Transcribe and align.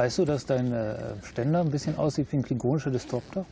Weißt 0.00 0.16
du, 0.16 0.24
dass 0.24 0.46
dein 0.46 0.72
äh, 0.72 0.94
Ständer 1.28 1.60
ein 1.60 1.70
bisschen 1.70 1.94
aussieht 1.98 2.28
wie 2.30 2.38
ein 2.38 2.42
klingonischer 2.42 2.90
Disruptor? 2.90 3.44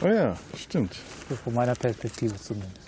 Oh 0.00 0.06
ja, 0.06 0.36
stimmt. 0.56 0.94
Von 1.42 1.54
meiner 1.54 1.74
Perspektive 1.74 2.36
zumindest. 2.36 2.78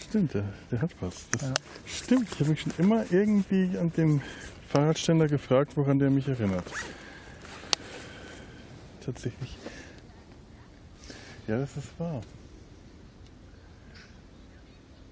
Stimmt, 0.00 0.34
der, 0.34 0.42
der 0.72 0.82
hat 0.82 0.90
was. 1.00 1.26
Das 1.30 1.42
Ja. 1.42 1.54
Stimmt, 1.86 2.26
ich 2.32 2.40
habe 2.40 2.50
mich 2.50 2.62
schon 2.62 2.72
immer 2.76 3.04
irgendwie 3.12 3.70
an 3.78 3.92
den 3.92 4.20
Fahrradständer 4.70 5.28
gefragt, 5.28 5.76
woran 5.76 6.00
der 6.00 6.10
mich 6.10 6.26
erinnert. 6.26 6.64
Tatsächlich. 9.06 9.56
Ja, 11.46 11.60
das 11.60 11.76
ist 11.76 12.00
wahr. 12.00 12.20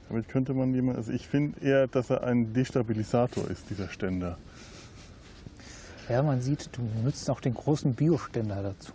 Damit 0.09 0.29
könnte 0.29 0.55
man 0.55 0.75
jemand, 0.75 0.99
also 0.99 1.13
ich 1.13 1.29
finde 1.29 1.65
eher, 1.65 1.87
dass 1.87 2.11
er 2.11 2.25
ein 2.25 2.53
Destabilisator 2.53 3.49
ist, 3.49 3.71
dieser 3.71 3.89
Ständer. 3.89 4.39
Ja, 6.11 6.25
man 6.25 6.41
sieht, 6.41 6.71
du 6.77 6.83
nutzt 7.05 7.31
auch 7.31 7.41
den 7.41 7.55
großen 7.55 7.95
Bioständer 7.95 8.65
dazu. 8.65 8.93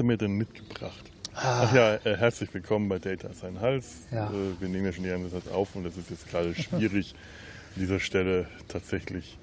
Du 0.00 0.04
mir 0.04 0.16
denn 0.16 0.32
mitgebracht? 0.32 1.10
Ach 1.34 1.72
ja, 1.74 1.96
äh, 1.96 2.16
herzlich 2.16 2.52
willkommen 2.54 2.88
bei 2.88 2.98
Data 2.98 3.28
ist 3.28 3.44
ein 3.44 3.60
Hals. 3.60 4.06
Ja. 4.10 4.30
Äh, 4.30 4.58
wir 4.58 4.68
nehmen 4.68 4.86
ja 4.86 4.92
schon 4.92 5.04
die 5.04 5.10
ganze 5.10 5.30
Zeit 5.30 5.52
auf 5.52 5.76
und 5.76 5.84
es 5.84 5.96
ist 5.98 6.08
jetzt 6.08 6.28
gerade 6.28 6.54
schwierig, 6.54 7.14
an 7.76 7.82
dieser 7.82 8.00
Stelle 8.00 8.48
tatsächlich 8.68 9.38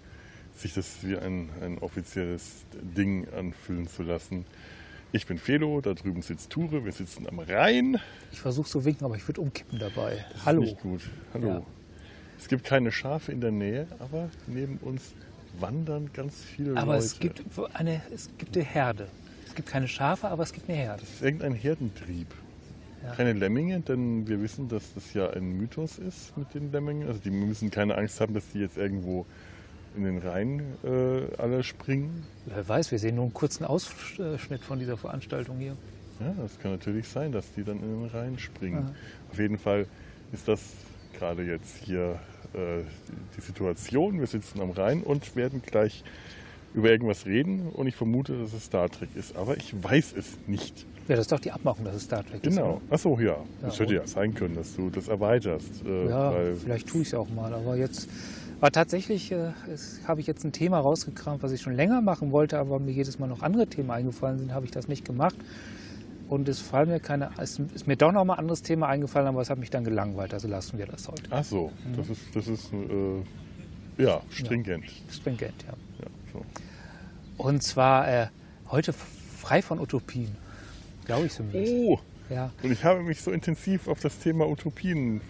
sich 0.56 0.74
das 0.74 0.98
wie 1.04 1.16
ein, 1.16 1.50
ein 1.62 1.78
offizielles 1.78 2.66
Ding 2.74 3.28
anfühlen 3.38 3.88
zu 3.88 4.02
lassen. 4.02 4.46
Ich 5.12 5.28
bin 5.28 5.38
Felo, 5.38 5.80
da 5.80 5.94
drüben 5.94 6.24
sitzt 6.24 6.50
Ture, 6.50 6.84
wir 6.84 6.92
sitzen 6.92 7.28
am 7.28 7.38
Rhein. 7.38 8.00
Ich 8.32 8.40
versuche 8.42 8.68
zu 8.68 8.84
winken, 8.84 9.06
aber 9.06 9.16
ich 9.16 9.28
würde 9.28 9.42
umkippen 9.42 9.78
dabei. 9.78 10.26
Das 10.34 10.46
Hallo. 10.46 10.64
Ist 10.64 10.70
nicht 10.72 10.82
gut. 10.82 11.02
Hallo. 11.36 11.48
Ja. 11.48 11.62
Es 12.40 12.48
gibt 12.48 12.64
keine 12.64 12.92
Schafe 12.92 13.32
in 13.32 13.42
der 13.42 13.52
Nähe, 13.52 13.88
aber 14.00 14.30
neben 14.48 14.78
uns 14.78 15.14
wandern 15.60 16.10
ganz 16.14 16.44
viele 16.44 16.76
Aber 16.78 16.94
Leute. 16.94 17.06
es 17.06 17.20
gibt 17.20 17.44
eine, 17.74 18.02
es 18.12 18.30
gibt 18.40 18.58
eine 18.58 18.66
Herde. 18.66 19.08
Es 19.58 19.64
gibt 19.64 19.74
keine 19.74 19.88
Schafe, 19.88 20.28
aber 20.28 20.44
es 20.44 20.54
gibt 20.54 20.70
eine 20.70 20.78
Herde. 20.78 21.02
Es 21.02 21.14
ist 21.14 21.24
irgendein 21.24 21.56
Herdentrieb. 21.56 22.28
Ja. 23.04 23.16
Keine 23.16 23.34
Lemminge, 23.34 23.80
denn 23.80 24.28
wir 24.28 24.40
wissen, 24.40 24.70
dass 24.70 24.94
das 24.94 25.16
ja 25.16 25.32
ein 25.32 25.58
Mythos 25.58 25.98
ist 25.98 26.38
mit 26.38 26.54
den 26.54 26.72
Lemmingen. 26.72 27.08
Also 27.08 27.20
die 27.20 27.32
müssen 27.32 27.72
keine 27.72 27.98
Angst 27.98 28.22
haben, 28.22 28.36
dass 28.36 28.48
die 28.54 28.60
jetzt 28.60 28.78
irgendwo 28.78 29.26
in 29.96 30.04
den 30.04 30.20
Rhein 30.20 30.62
äh, 30.84 31.42
alle 31.42 31.64
springen. 31.64 32.24
Wer 32.46 32.70
weiß, 32.70 32.92
wir 32.92 33.00
sehen 33.00 33.16
nur 33.16 33.24
einen 33.24 33.34
kurzen 33.34 33.66
Ausschnitt 33.66 34.62
von 34.62 34.78
dieser 34.78 34.96
Veranstaltung 34.96 35.58
hier. 35.58 35.76
Ja, 36.20 36.36
das 36.40 36.60
kann 36.60 36.70
natürlich 36.70 37.08
sein, 37.08 37.32
dass 37.32 37.52
die 37.54 37.64
dann 37.64 37.80
in 37.80 38.02
den 38.02 38.10
Rhein 38.10 38.38
springen. 38.38 38.90
Ja. 38.90 39.32
Auf 39.32 39.40
jeden 39.40 39.58
Fall 39.58 39.88
ist 40.34 40.48
das 40.48 40.62
gerade 41.18 41.42
jetzt 41.42 41.78
hier 41.84 42.20
äh, 42.54 42.84
die 43.36 43.42
Situation. 43.42 44.20
Wir 44.20 44.28
sitzen 44.28 44.62
am 44.62 44.70
Rhein 44.70 45.02
und 45.02 45.36
werden 45.36 45.64
gleich 45.66 46.04
über 46.74 46.90
irgendwas 46.92 47.26
reden 47.26 47.70
und 47.74 47.88
ich 47.88 47.96
vermute, 47.96 48.38
dass 48.40 48.54
es 48.54 48.66
Star 48.66 48.90
Trek 48.90 49.10
ist, 49.16 49.36
aber 49.36 49.58
ich 49.58 49.74
weiß 49.82 50.14
es 50.18 50.38
nicht. 50.48 50.86
Ja, 51.08 51.16
das 51.16 51.22
ist 51.22 51.32
doch 51.32 51.40
die 51.40 51.52
Abmachung, 51.52 51.86
dass 51.86 51.96
es 51.96 52.04
Star 52.04 52.24
Trek 52.26 52.44
ist. 52.46 52.56
Genau. 52.56 52.82
Achso, 52.90 53.18
ja. 53.20 53.38
Das 53.62 53.78
Ja, 53.78 53.86
hätte 53.86 53.96
ja 53.96 54.06
sein 54.08 54.34
können, 54.34 54.56
dass 54.56 54.76
du 54.76 54.90
das 54.90 55.08
erweiterst. 55.08 55.84
Äh, 55.86 56.10
Ja, 56.10 56.34
vielleicht 56.62 56.88
tue 56.88 57.02
ich 57.02 57.08
es 57.08 57.14
auch 57.14 57.30
mal. 57.30 57.54
Aber 57.54 57.78
jetzt, 57.78 58.10
aber 58.60 58.72
tatsächlich 58.72 59.32
äh, 59.32 59.52
habe 60.06 60.20
ich 60.20 60.28
jetzt 60.28 60.44
ein 60.44 60.52
Thema 60.52 60.80
rausgekramt, 60.80 61.42
was 61.42 61.52
ich 61.54 61.62
schon 61.62 61.74
länger 61.74 62.02
machen 62.02 62.32
wollte, 62.32 62.60
aber 62.60 62.80
mir 62.80 62.92
jedes 62.92 63.18
Mal 63.20 63.28
noch 63.28 63.42
andere 63.42 63.68
Themen 63.68 63.90
eingefallen 63.90 64.38
sind, 64.38 64.54
habe 64.54 64.66
ich 64.66 64.72
das 64.72 64.88
nicht 64.90 65.06
gemacht. 65.06 65.36
Und 66.28 66.50
es 66.50 66.60
fallen 66.60 66.90
mir 66.90 67.00
keine, 67.00 67.30
es 67.38 67.58
ist 67.74 67.88
mir 67.88 67.96
doch 67.96 68.12
noch 68.12 68.26
mal 68.26 68.34
ein 68.34 68.40
anderes 68.40 68.62
Thema 68.62 68.88
eingefallen, 68.90 69.30
aber 69.30 69.42
es 69.42 69.50
hat 69.50 69.60
mich 69.60 69.70
dann 69.70 69.86
gelangweilt. 69.86 70.34
Also 70.34 70.50
lassen 70.50 70.78
wir 70.78 70.86
das 70.86 71.08
heute. 71.08 71.24
Ach 71.30 71.44
so, 71.46 71.72
Mhm. 71.90 71.96
das 71.96 72.10
ist, 72.10 72.22
das 72.36 72.48
ist 72.50 72.74
äh, 72.74 73.24
ja, 73.98 74.22
stringent. 74.30 74.86
Stringent, 75.12 75.64
ja. 75.68 75.74
Ja, 76.04 76.10
so. 76.34 76.46
Und 77.38 77.62
zwar 77.64 78.08
äh, 78.08 78.28
heute 78.70 78.94
frei 78.94 79.62
von 79.62 79.80
Utopien. 79.80 80.36
Glaube 81.06 81.28
ich 81.28 81.34
zumindest. 81.34 81.74
Oh, 81.74 82.00
Ja. 82.30 82.52
und 82.64 82.72
ich 82.72 82.84
habe 82.84 83.02
mich 83.04 83.22
so 83.22 83.32
intensiv 83.32 83.88
auf 83.88 84.00
das 84.00 84.20
Thema 84.20 84.48
Utopien 84.48 85.22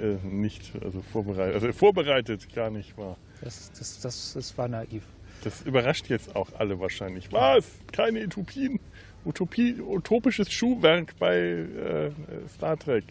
äh, 0.00 0.14
nicht 0.26 0.72
also 0.84 1.02
vorbereitet, 1.02 1.54
also 1.54 1.72
vorbereitet 1.72 2.52
gar 2.54 2.70
nicht 2.70 2.96
war. 2.96 3.16
Das, 3.42 3.70
das, 3.78 4.00
das, 4.00 4.32
das 4.34 4.56
war 4.56 4.68
naiv. 4.68 5.02
Das 5.44 5.62
überrascht 5.62 6.08
jetzt 6.08 6.34
auch 6.36 6.48
alle 6.58 6.78
wahrscheinlich. 6.80 7.30
Was? 7.32 7.66
Keine 7.92 8.24
Utopien? 8.24 8.80
Utopie, 9.24 9.80
utopisches 9.80 10.52
Schuhwerk 10.52 11.14
bei 11.18 11.36
äh, 11.36 12.10
Star 12.54 12.78
Trek. 12.78 13.04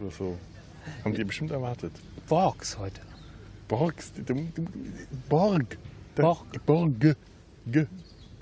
Oder 0.00 0.10
so. 0.10 0.38
Haben 1.04 1.14
die 1.14 1.24
bestimmt 1.24 1.52
erwartet. 1.52 1.92
Borgs 2.28 2.76
heute. 2.78 3.00
Borgs, 3.68 4.12
du- 4.12 4.22
du- 4.22 4.66
Borg. 5.28 5.78
Borg. 6.14 6.66
Borg. 6.66 6.92
G. 7.66 7.86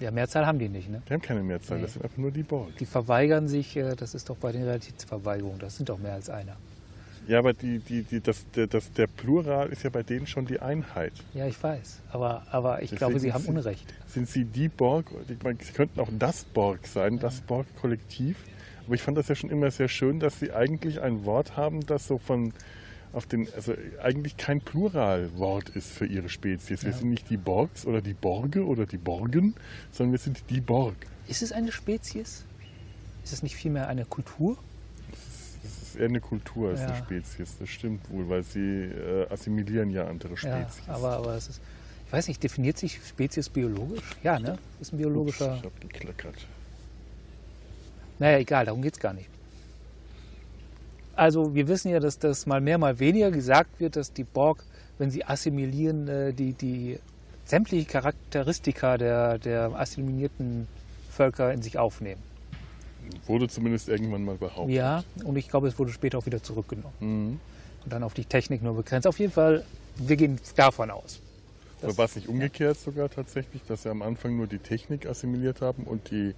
Ja, 0.00 0.10
Mehrzahl 0.10 0.46
haben 0.46 0.58
die 0.58 0.68
nicht, 0.68 0.88
ne? 0.88 1.02
Die 1.08 1.12
haben 1.12 1.20
keine 1.20 1.42
Mehrzahl, 1.42 1.76
Nee. 1.76 1.82
das 1.84 1.92
sind 1.92 2.02
einfach 2.04 2.16
nur 2.16 2.30
die 2.30 2.42
Borg. 2.42 2.74
Die 2.78 2.86
verweigern 2.86 3.48
sich, 3.48 3.76
äh, 3.76 3.94
das 3.94 4.14
ist 4.14 4.30
doch 4.30 4.36
bei 4.36 4.50
den 4.50 4.62
Realitätsverweigerungen, 4.64 5.58
das 5.58 5.76
sind 5.76 5.88
doch 5.90 5.98
mehr 5.98 6.14
als 6.14 6.30
einer. 6.30 6.56
Ja, 7.28 7.38
aber 7.38 7.52
die, 7.52 7.78
die, 7.80 8.02
die, 8.02 8.20
das, 8.20 8.46
der, 8.56 8.66
das, 8.66 8.90
der 8.92 9.06
Plural 9.06 9.68
ist 9.68 9.82
ja 9.82 9.90
bei 9.90 10.02
denen 10.02 10.26
schon 10.26 10.46
die 10.46 10.58
Einheit. 10.58 11.12
Ja, 11.34 11.46
ich 11.46 11.62
weiß. 11.62 12.00
Aber, 12.12 12.46
aber 12.50 12.76
ich 12.82 12.90
Deswegen 12.90 12.98
glaube, 12.98 13.20
sie 13.20 13.32
haben 13.34 13.42
sind- 13.44 13.56
Unrecht. 13.58 13.94
Sind 14.08 14.26
sie 14.26 14.44
die 14.46 14.68
Borg? 14.68 15.06
Ich 15.28 15.42
meine, 15.44 15.58
sie 15.62 15.72
könnten 15.72 16.00
auch 16.00 16.08
das 16.18 16.44
Borg 16.44 16.86
sein, 16.86 17.18
das 17.18 17.42
Borg-Kollektiv. 17.42 18.36
Aber 18.86 18.94
ich 18.94 19.02
fand 19.02 19.18
das 19.18 19.28
ja 19.28 19.34
schon 19.34 19.50
immer 19.50 19.70
sehr 19.70 19.88
schön, 19.88 20.18
dass 20.18 20.40
sie 20.40 20.50
eigentlich 20.52 21.02
ein 21.02 21.24
Wort 21.26 21.56
haben, 21.58 21.84
das 21.86 22.08
so 22.08 22.16
von 22.16 22.52
auf 23.12 23.26
den, 23.26 23.48
also 23.54 23.74
eigentlich 24.02 24.36
kein 24.36 24.60
Pluralwort 24.60 25.70
ist 25.70 25.88
für 25.90 26.06
ihre 26.06 26.28
Spezies. 26.28 26.82
Wir 26.84 26.92
Ja. 26.92 26.96
sind 26.96 27.10
nicht 27.10 27.28
die 27.30 27.36
Borgs 27.36 27.84
oder 27.86 28.00
die 28.00 28.14
Borge 28.14 28.64
oder 28.64 28.86
die 28.86 28.98
Borgen, 28.98 29.54
sondern 29.90 30.12
wir 30.12 30.18
sind 30.18 30.42
die 30.50 30.60
Borg. 30.60 30.94
Ist 31.26 31.42
es 31.42 31.52
eine 31.52 31.72
Spezies? 31.72 32.44
Ist 33.24 33.32
es 33.32 33.42
nicht 33.42 33.56
vielmehr 33.56 33.88
eine 33.88 34.04
Kultur? 34.04 34.56
Das 35.62 35.82
ist 35.88 35.96
eher 35.96 36.06
eine 36.08 36.20
Kultur 36.20 36.70
als 36.70 36.80
eine 36.80 36.92
Ja. 36.92 36.96
Spezies. 36.96 37.56
Das 37.58 37.68
stimmt 37.68 38.08
wohl, 38.10 38.28
weil 38.28 38.44
sie 38.44 38.84
äh, 38.84 39.26
assimilieren 39.28 39.90
ja 39.90 40.06
andere 40.06 40.36
Spezies. 40.36 40.82
Ja, 40.86 40.94
aber, 40.94 41.16
aber 41.16 41.34
es 41.34 41.48
ist, 41.48 41.60
ich 42.06 42.12
weiß 42.12 42.28
nicht, 42.28 42.42
definiert 42.42 42.78
sich 42.78 43.00
Spezies 43.06 43.48
biologisch? 43.48 44.02
Ja, 44.22 44.38
ne? 44.38 44.56
Ist 44.80 44.92
ein 44.92 44.98
biologischer. 44.98 45.56
Ich 45.58 45.64
hab 45.64 45.80
gekleckert. 45.80 46.34
Naja, 48.18 48.38
egal, 48.38 48.64
darum 48.66 48.82
geht 48.82 48.94
es 48.94 49.00
gar 49.00 49.12
nicht. 49.14 49.28
Also, 51.20 51.54
wir 51.54 51.68
wissen 51.68 51.90
ja, 51.90 52.00
dass 52.00 52.18
das 52.18 52.46
mal 52.46 52.62
mehr, 52.62 52.78
mal 52.78 52.98
weniger 52.98 53.30
gesagt 53.30 53.78
wird, 53.78 53.94
dass 53.94 54.10
die 54.14 54.24
Borg, 54.24 54.64
wenn 54.96 55.10
sie 55.10 55.22
assimilieren, 55.22 56.08
äh, 56.08 56.32
die, 56.32 56.54
die 56.54 56.98
sämtliche 57.44 57.84
Charakteristika 57.84 58.96
der, 58.96 59.36
der 59.36 59.70
assimilierten 59.78 60.66
Völker 61.10 61.52
in 61.52 61.60
sich 61.60 61.76
aufnehmen. 61.76 62.22
Wurde 63.26 63.48
zumindest 63.48 63.90
irgendwann 63.90 64.24
mal 64.24 64.36
behauptet. 64.36 64.74
Ja, 64.74 65.04
und 65.22 65.36
ich 65.36 65.50
glaube, 65.50 65.68
es 65.68 65.78
wurde 65.78 65.92
später 65.92 66.16
auch 66.16 66.24
wieder 66.24 66.42
zurückgenommen. 66.42 66.94
Mhm. 67.00 67.40
Und 67.84 67.92
dann 67.92 68.02
auf 68.02 68.14
die 68.14 68.24
Technik 68.24 68.62
nur 68.62 68.76
begrenzt. 68.76 69.06
Auf 69.06 69.18
jeden 69.18 69.32
Fall, 69.32 69.62
wir 69.96 70.16
gehen 70.16 70.40
davon 70.56 70.90
aus. 70.90 71.20
Oder 71.82 71.98
war 71.98 72.06
es 72.06 72.16
nicht 72.16 72.28
umgekehrt 72.28 72.78
sogar 72.78 73.10
tatsächlich, 73.10 73.60
dass 73.68 73.82
sie 73.82 73.90
am 73.90 74.00
Anfang 74.00 74.38
nur 74.38 74.46
die 74.46 74.58
Technik 74.58 75.04
assimiliert 75.04 75.60
haben 75.60 75.84
und 75.84 76.10
die 76.10 76.34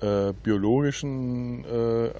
äh, 0.00 0.32
biologischen 0.42 1.64
äh, 1.64 2.06
äh, 2.06 2.12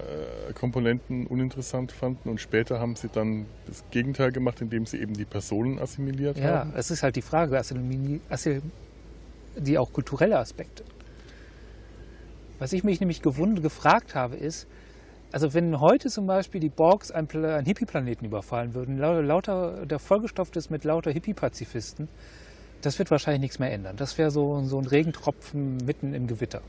Komponenten 0.55 1.27
uninteressant 1.27 1.93
fanden 1.93 2.29
und 2.29 2.41
später 2.41 2.81
haben 2.81 2.97
sie 2.97 3.09
dann 3.09 3.47
das 3.67 3.85
Gegenteil 3.91 4.33
gemacht, 4.33 4.61
indem 4.61 4.85
sie 4.87 4.99
eben 4.99 5.15
die 5.15 5.25
Personen 5.25 5.79
assimiliert 5.79 6.39
Ja, 6.39 6.61
haben? 6.61 6.73
es 6.77 6.91
ist 6.91 7.03
halt 7.03 7.17
die 7.17 7.23
Frage, 7.23 7.61
die 9.57 9.79
auch 9.79 9.93
kulturelle 9.93 10.39
Aspekte. 10.39 10.85
Was 12.59 12.73
ich 12.73 12.83
mich 12.83 12.99
nämlich 13.01 13.23
gewund 13.23 13.63
gefragt 13.63 14.15
habe, 14.17 14.35
ist, 14.37 14.67
also 15.31 15.55
wenn 15.55 15.79
heute 15.81 16.09
zum 16.09 16.27
Beispiel 16.27 16.61
die 16.61 16.71
Borgs 16.71 17.11
einen, 17.13 17.29
einen 17.45 17.67
Hippie-Planeten 17.67 18.25
überfallen 18.25 18.75
würden, 18.75 18.99
lau- 18.99 19.21
lauter, 19.21 19.87
der 19.87 19.99
vollgestopft 19.99 20.57
ist 20.57 20.71
mit 20.71 20.85
lauter 20.85 21.11
Hippie-Pazifisten, 21.13 22.09
das 22.83 22.99
wird 22.99 23.11
wahrscheinlich 23.11 23.43
nichts 23.43 23.59
mehr 23.59 23.73
ändern. 23.73 23.97
Das 23.97 24.19
wäre 24.19 24.31
so, 24.31 24.63
so 24.65 24.79
ein 24.79 24.87
Regentropfen 24.87 25.77
mitten 25.85 26.15
im 26.15 26.27
Gewitter. 26.27 26.63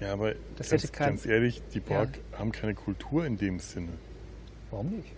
Ja, 0.00 0.12
aber 0.12 0.32
Das 0.56 0.70
ganz, 0.70 0.82
hätte 0.82 0.92
kein- 0.92 1.08
ganz 1.10 1.26
ehrlich, 1.26 1.62
die 1.72 1.80
Borg 1.80 2.18
haben 2.32 2.52
keine 2.52 2.74
Kultur 2.74 3.24
in 3.26 3.36
dem 3.38 3.58
Sinne. 3.60 3.88
Warum 4.70 4.90
nicht? 4.90 5.08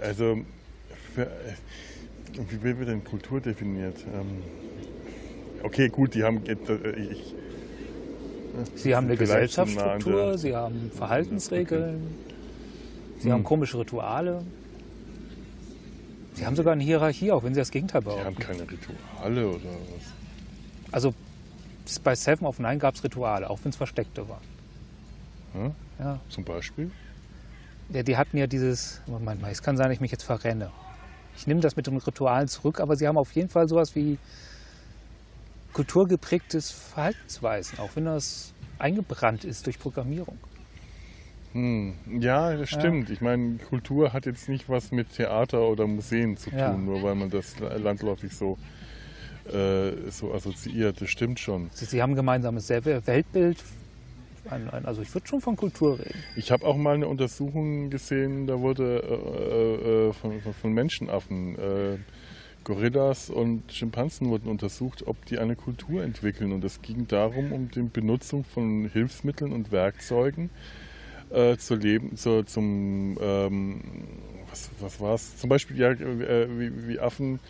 Also, 0.00 0.38
für, 1.14 1.26
äh, 1.26 1.28
wie 2.48 2.62
wird 2.62 2.88
denn 2.88 3.04
Kultur 3.04 3.40
definiert? 3.40 3.96
Ähm, 4.14 4.42
okay, 5.62 5.88
gut, 5.88 6.14
die 6.14 6.24
haben. 6.24 6.40
äh, 6.46 6.56
Ich, 7.00 7.34
Sie 8.74 8.96
haben 8.96 9.06
eine 9.06 9.16
Gesellschaftsstruktur, 9.16 10.36
sie 10.36 10.56
haben 10.56 10.90
Verhaltensregeln, 10.94 12.00
sie 13.20 13.26
Hm. 13.26 13.32
haben 13.32 13.44
komische 13.44 13.78
Rituale. 13.78 14.42
Sie 16.34 16.44
haben 16.46 16.56
sogar 16.56 16.72
eine 16.72 16.82
Hierarchie, 16.82 17.30
auch 17.30 17.44
wenn 17.44 17.54
sie 17.54 17.60
das 17.60 17.70
Gegenteil 17.70 18.00
die 18.02 18.08
haben 18.08 18.34
behaupten. 18.34 18.40
keine 18.42 18.62
Rituale 18.62 19.48
oder 19.48 19.64
was. 19.64 20.92
Also 20.92 21.14
bei 21.98 22.14
Seven 22.14 22.46
of 22.46 22.58
Nine 22.58 22.78
gab 22.78 22.94
es 22.94 23.02
Rituale, 23.02 23.48
auch 23.50 23.58
wenn 23.62 23.70
es 23.70 23.76
versteckte 23.76 24.28
waren. 24.28 24.44
Hm? 25.52 25.74
Ja. 25.98 26.20
Zum 26.28 26.44
Beispiel? 26.44 26.90
Ja, 27.88 28.02
die 28.04 28.16
hatten 28.16 28.36
ja 28.36 28.46
dieses, 28.46 29.02
Moment 29.06 29.42
mal, 29.42 29.50
es 29.50 29.62
kann 29.62 29.76
sein, 29.76 29.86
dass 29.88 29.94
ich 29.94 30.00
mich 30.00 30.12
jetzt 30.12 30.22
verrenne. 30.22 30.70
Ich 31.36 31.46
nehme 31.46 31.60
das 31.60 31.74
mit 31.76 31.86
den 31.86 31.96
Ritualen 31.96 32.46
zurück, 32.46 32.80
aber 32.80 32.94
sie 32.96 33.08
haben 33.08 33.16
auf 33.18 33.32
jeden 33.32 33.48
Fall 33.48 33.66
sowas 33.66 33.94
wie 33.96 34.18
kulturgeprägtes 35.72 36.70
Verhaltensweisen, 36.70 37.78
auch 37.78 37.90
wenn 37.94 38.04
das 38.04 38.52
eingebrannt 38.78 39.44
ist 39.44 39.66
durch 39.66 39.78
Programmierung. 39.78 40.38
Hm. 41.52 41.94
Ja, 42.20 42.56
das 42.56 42.70
Ja. 42.70 42.80
stimmt. 42.80 43.10
Ich 43.10 43.20
meine, 43.20 43.56
Kultur 43.58 44.12
hat 44.12 44.26
jetzt 44.26 44.48
nicht 44.48 44.68
was 44.68 44.92
mit 44.92 45.10
Theater 45.10 45.62
oder 45.62 45.86
Museen 45.86 46.36
zu 46.36 46.50
tun, 46.50 46.58
Ja. 46.58 46.76
nur 46.76 47.02
weil 47.02 47.14
man 47.16 47.28
das 47.30 47.58
landläufig 47.58 48.32
so, 48.36 48.56
äh, 49.46 50.10
so 50.10 50.32
assoziiert. 50.32 51.00
Das 51.00 51.10
stimmt 51.10 51.40
schon. 51.40 51.70
Sie, 51.72 51.84
sie 51.84 52.02
haben 52.02 52.12
ein 52.12 52.16
gemeinsames 52.16 52.68
Weltbild, 52.68 53.58
ein, 54.48 54.70
ein, 54.70 54.86
also 54.86 55.02
ich 55.02 55.12
würde 55.14 55.26
schon 55.26 55.40
von 55.40 55.56
Kultur 55.56 55.98
reden. 55.98 56.18
Ich 56.36 56.50
habe 56.50 56.66
auch 56.66 56.76
mal 56.76 56.94
eine 56.94 57.08
Untersuchung 57.08 57.90
gesehen, 57.90 58.46
da 58.46 58.60
wurde 58.60 59.02
äh, 59.02 60.08
äh, 60.08 60.12
von, 60.12 60.40
von, 60.40 60.72
Menschenaffen, 60.72 61.58
äh, 61.58 61.98
Gorillas 62.64 63.30
und 63.30 63.72
Schimpansen 63.72 64.28
wurden 64.28 64.48
untersucht, 64.48 65.06
ob 65.06 65.24
die 65.26 65.38
eine 65.38 65.56
Kultur 65.56 66.02
entwickeln. 66.02 66.52
Und 66.52 66.62
es 66.64 66.82
ging 66.82 67.08
darum, 67.08 67.52
um 67.52 67.70
die 67.70 67.82
Benutzung 67.82 68.44
von 68.44 68.90
Hilfsmitteln 68.92 69.52
und 69.52 69.72
Werkzeugen 69.72 70.50
äh, 71.30 71.56
zur 71.56 71.78
Leben, 71.78 72.16
zur, 72.16 72.46
zum, 72.46 73.18
ähm, 73.20 73.80
was, 74.50 74.70
was 74.80 75.00
war 75.00 75.14
es? 75.14 75.36
Zum 75.38 75.48
Beispiel 75.48 75.78
ja, 75.78 75.90
äh, 75.90 76.48
wie, 76.58 76.88
wie 76.88 77.00
Affen 77.00 77.40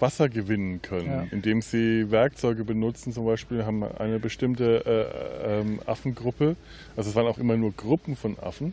Wasser 0.00 0.28
gewinnen 0.28 0.82
können, 0.82 1.06
Ja. 1.06 1.24
indem 1.30 1.60
sie 1.60 2.10
Werkzeuge 2.10 2.64
benutzen. 2.64 3.12
Zum 3.12 3.24
Beispiel 3.26 3.64
haben 3.64 3.82
eine 3.84 4.18
bestimmte 4.18 4.84
äh, 4.84 5.60
ähm, 5.60 5.80
Affengruppe, 5.86 6.56
also 6.96 7.10
es 7.10 7.16
waren 7.16 7.26
auch 7.26 7.38
immer 7.38 7.56
nur 7.56 7.72
Gruppen 7.72 8.16
von 8.16 8.38
Affen, 8.38 8.72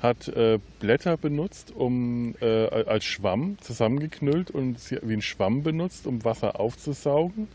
hat 0.00 0.28
äh, 0.28 0.58
Blätter 0.78 1.16
benutzt, 1.16 1.72
um 1.74 2.34
äh, 2.40 2.66
als 2.68 3.04
Schwamm 3.04 3.56
zusammengeknüllt 3.60 4.50
und 4.50 4.78
sie 4.78 4.98
wie 5.02 5.12
ein 5.14 5.20
Schwamm 5.22 5.62
benutzt, 5.62 6.06
um 6.06 6.24
Wasser 6.24 6.58
aufzusaugen. 6.58 7.48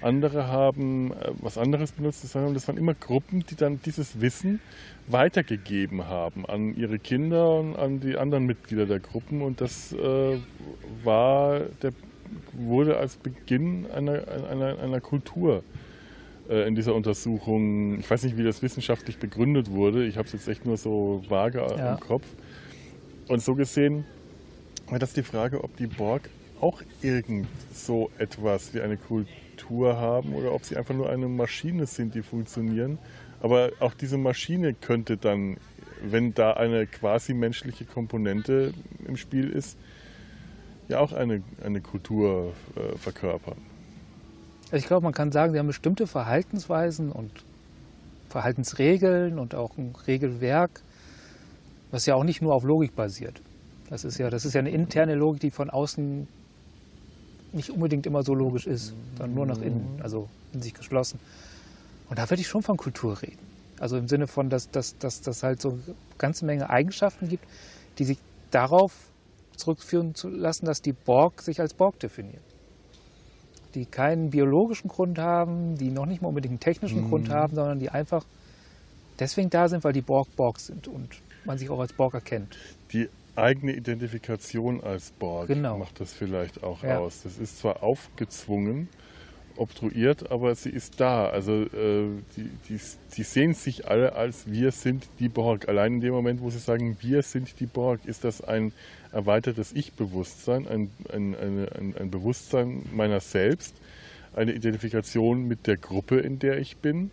Andere 0.00 0.46
haben 0.46 1.12
äh, 1.12 1.32
was 1.40 1.58
anderes 1.58 1.90
benutzt. 1.90 2.22
Das 2.22 2.36
waren, 2.36 2.54
das 2.54 2.68
waren 2.68 2.76
immer 2.76 2.94
Gruppen, 2.94 3.40
die 3.50 3.56
dann 3.56 3.80
dieses 3.84 4.20
Wissen 4.20 4.60
weitergegeben 5.08 6.06
haben 6.06 6.46
an 6.46 6.74
ihre 6.76 6.98
Kinder 7.00 7.50
und 7.58 7.74
an 7.76 7.98
die 7.98 8.16
anderen 8.16 8.44
Mitglieder 8.46 8.86
der 8.86 9.00
Gruppen. 9.00 9.42
Und 9.42 9.60
das 9.60 9.92
äh, 9.92 10.38
war 11.02 11.60
der, 11.82 11.90
wurde 12.52 12.96
als 12.98 13.16
Beginn 13.16 13.86
einer, 13.90 14.22
einer, 14.50 14.78
einer 14.78 15.00
Kultur 15.00 15.62
äh, 16.48 16.66
in 16.66 16.74
dieser 16.74 16.94
Untersuchung. 16.94 17.98
Ich 18.00 18.10
weiß 18.10 18.22
nicht, 18.24 18.36
wie 18.36 18.44
das 18.44 18.62
wissenschaftlich 18.62 19.18
begründet 19.18 19.70
wurde. 19.70 20.04
Ich 20.06 20.16
habe 20.16 20.26
es 20.26 20.32
jetzt 20.32 20.48
echt 20.48 20.64
nur 20.66 20.76
so 20.76 21.22
vage 21.28 21.58
Ja. 21.76 21.94
im 21.94 22.00
Kopf. 22.00 22.24
Und 23.28 23.42
so 23.42 23.54
gesehen 23.54 24.04
war 24.88 24.98
das 24.98 25.12
die 25.12 25.22
Frage, 25.22 25.62
ob 25.62 25.76
die 25.76 25.86
Borg 25.86 26.30
auch 26.60 26.82
irgend 27.02 27.46
so 27.72 28.10
etwas 28.18 28.74
wie 28.74 28.80
eine 28.80 28.96
Kultur 28.96 29.96
haben 29.96 30.34
oder 30.34 30.52
ob 30.52 30.64
sie 30.64 30.76
einfach 30.76 30.94
nur 30.94 31.08
eine 31.10 31.28
Maschine 31.28 31.86
sind, 31.86 32.14
die 32.14 32.22
funktionieren. 32.22 32.98
Aber 33.40 33.70
auch 33.80 33.94
diese 33.94 34.18
Maschine 34.18 34.74
könnte 34.74 35.16
dann, 35.16 35.58
wenn 36.02 36.34
da 36.34 36.54
eine 36.54 36.86
quasi 36.86 37.34
menschliche 37.34 37.84
Komponente 37.84 38.72
im 39.06 39.16
Spiel 39.16 39.48
ist, 39.50 39.76
ja 40.88 41.00
auch 41.00 41.12
eine, 41.12 41.42
eine 41.62 41.80
Kultur 41.80 42.52
äh, 42.76 42.96
verkörpern. 42.96 43.56
Also 44.70 44.76
ich 44.76 44.86
glaube, 44.86 45.04
man 45.04 45.14
kann 45.14 45.32
sagen, 45.32 45.52
sie 45.52 45.58
haben 45.58 45.66
bestimmte 45.66 46.06
Verhaltensweisen 46.06 47.12
und 47.12 47.30
Verhaltensregeln 48.28 49.38
und 49.38 49.54
auch 49.54 49.76
ein 49.78 49.94
Regelwerk, 50.06 50.82
was 51.90 52.04
ja 52.06 52.14
auch 52.14 52.24
nicht 52.24 52.42
nur 52.42 52.54
auf 52.54 52.64
Logik 52.64 52.94
basiert. 52.94 53.40
Das 53.88 54.04
ist 54.04 54.18
ja, 54.18 54.28
das 54.28 54.44
ist 54.44 54.52
ja 54.54 54.58
eine 54.58 54.70
interne 54.70 55.14
Logik, 55.14 55.40
die 55.40 55.50
von 55.50 55.70
außen 55.70 56.28
nicht 57.52 57.70
unbedingt 57.70 58.06
immer 58.06 58.22
so 58.22 58.34
logisch 58.34 58.66
ist, 58.66 58.92
sondern 59.16 59.34
nur 59.34 59.46
nach 59.46 59.62
innen, 59.62 60.00
also 60.02 60.28
in 60.52 60.60
sich 60.60 60.74
geschlossen. 60.74 61.18
Und 62.10 62.18
da 62.18 62.28
würde 62.28 62.42
ich 62.42 62.48
schon 62.48 62.62
von 62.62 62.76
Kultur 62.76 63.22
reden. 63.22 63.38
Also 63.80 63.96
im 63.96 64.08
Sinne 64.08 64.26
von, 64.26 64.50
dass 64.50 64.70
dass 64.70 65.42
halt 65.42 65.62
so 65.62 65.70
eine 65.70 65.80
ganze 66.18 66.44
Menge 66.44 66.68
Eigenschaften 66.68 67.28
gibt, 67.28 67.44
die 67.98 68.04
sich 68.04 68.18
darauf 68.50 68.92
zurückführen 69.58 70.14
zu 70.14 70.28
lassen, 70.28 70.66
dass 70.66 70.80
die 70.80 70.92
Borg 70.92 71.42
sich 71.42 71.60
als 71.60 71.74
Borg 71.74 71.98
definieren 72.00 72.42
die 73.74 73.84
keinen 73.84 74.30
biologischen 74.30 74.88
Grund 74.88 75.18
haben, 75.18 75.76
die 75.76 75.90
noch 75.90 76.06
nicht 76.06 76.22
mal 76.22 76.28
unbedingt 76.28 76.52
einen 76.52 76.60
technischen 76.60 77.02
Mhm. 77.02 77.08
Grund 77.08 77.30
haben, 77.30 77.54
sondern 77.54 77.78
die 77.78 77.90
einfach 77.90 78.24
deswegen 79.18 79.50
da 79.50 79.68
sind, 79.68 79.84
weil 79.84 79.92
die 79.92 80.00
Borg 80.00 80.26
Borg 80.36 80.58
sind 80.58 80.88
und 80.88 81.20
man 81.44 81.58
sich 81.58 81.68
auch 81.70 81.80
als 81.80 81.92
Borg 81.92 82.14
erkennt. 82.14 82.56
Die 82.92 83.08
eigene 83.36 83.72
Identifikation 83.72 84.80
als 84.82 85.12
Borg 85.12 85.48
Genau. 85.48 85.78
macht 85.78 86.00
das 86.00 86.12
vielleicht 86.12 86.64
auch 86.64 86.82
Ja. 86.82 86.98
aus. 86.98 87.22
Das 87.22 87.38
ist 87.38 87.58
zwar 87.58 87.82
aufgezwungen, 87.82 88.88
obtruiert, 89.58 90.30
aber 90.30 90.54
sie 90.54 90.70
ist 90.70 91.00
da. 91.00 91.26
Also 91.28 91.62
äh, 91.62 92.08
die, 92.36 92.50
die, 92.68 92.80
die 93.16 93.22
sehen 93.22 93.54
sich 93.54 93.88
alle 93.88 94.14
als 94.14 94.50
wir 94.50 94.72
sind 94.72 95.08
die 95.18 95.28
Borg. 95.28 95.68
Allein 95.68 95.94
in 95.94 96.00
dem 96.00 96.12
Moment, 96.12 96.40
wo 96.40 96.50
sie 96.50 96.58
sagen, 96.58 96.96
wir 97.00 97.22
sind 97.22 97.60
die 97.60 97.66
Borg, 97.66 98.04
ist 98.04 98.24
das 98.24 98.42
ein 98.42 98.72
erweitertes 99.12 99.72
Ich-Bewusstsein, 99.72 100.66
ein, 100.68 100.90
ein, 101.12 101.34
ein, 101.34 101.94
ein 101.98 102.10
Bewusstsein 102.10 102.82
meiner 102.92 103.20
selbst, 103.20 103.74
eine 104.34 104.52
Identifikation 104.52 105.46
mit 105.48 105.66
der 105.66 105.76
Gruppe, 105.76 106.18
in 106.18 106.38
der 106.38 106.58
ich 106.58 106.76
bin. 106.76 107.10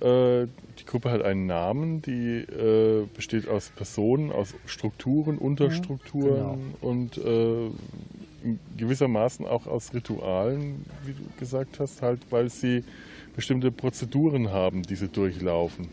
Äh, 0.00 0.46
die 0.80 0.86
Gruppe 0.86 1.10
hat 1.10 1.22
einen 1.22 1.46
Namen, 1.46 2.02
die 2.02 2.38
äh, 2.40 3.06
besteht 3.14 3.48
aus 3.48 3.70
Personen, 3.70 4.32
aus 4.32 4.54
Strukturen, 4.66 5.38
Unterstrukturen 5.38 6.74
und 6.80 7.18
äh, 7.18 7.70
gewissermaßen 8.76 9.46
auch 9.46 9.66
aus 9.66 9.94
Ritualen, 9.94 10.84
wie 11.04 11.12
du 11.12 11.22
gesagt 11.38 11.80
hast, 11.80 12.02
halt, 12.02 12.20
weil 12.30 12.48
sie 12.48 12.84
bestimmte 13.34 13.70
Prozeduren 13.70 14.50
haben, 14.50 14.82
die 14.82 14.96
sie 14.96 15.08
durchlaufen. 15.08 15.88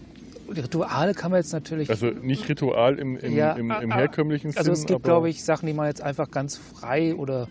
Die 0.55 0.59
Rituale 0.59 1.13
kann 1.13 1.31
man 1.31 1.39
jetzt 1.39 1.53
natürlich. 1.53 1.89
Also 1.89 2.07
nicht 2.07 2.49
Ritual 2.49 2.97
im, 2.97 3.17
im, 3.17 3.33
Ja, 3.33 3.53
im, 3.53 3.65
im 3.65 3.71
ah, 3.71 3.95
ah, 3.95 3.97
herkömmlichen 3.97 4.51
also 4.57 4.71
es 4.71 4.79
Sinn, 4.79 4.87
gibt, 4.87 5.01
aber 5.01 5.03
glaube 5.03 5.29
ich, 5.29 5.43
Sachen, 5.43 5.67
die 5.67 5.73
man 5.73 5.87
jetzt 5.87 6.01
einfach 6.01 6.29
ganz 6.31 6.57
frei 6.57 7.13
oder 7.15 7.47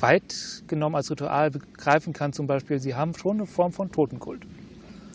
weit 0.00 0.62
genommen 0.68 0.94
als 0.94 1.10
Ritual 1.10 1.50
begreifen 1.50 2.12
kann. 2.12 2.32
Zum 2.32 2.46
Beispiel, 2.46 2.78
sie 2.78 2.94
haben 2.94 3.14
schon 3.14 3.38
eine 3.38 3.46
Form 3.46 3.72
von 3.72 3.90
Totenkult. 3.90 4.46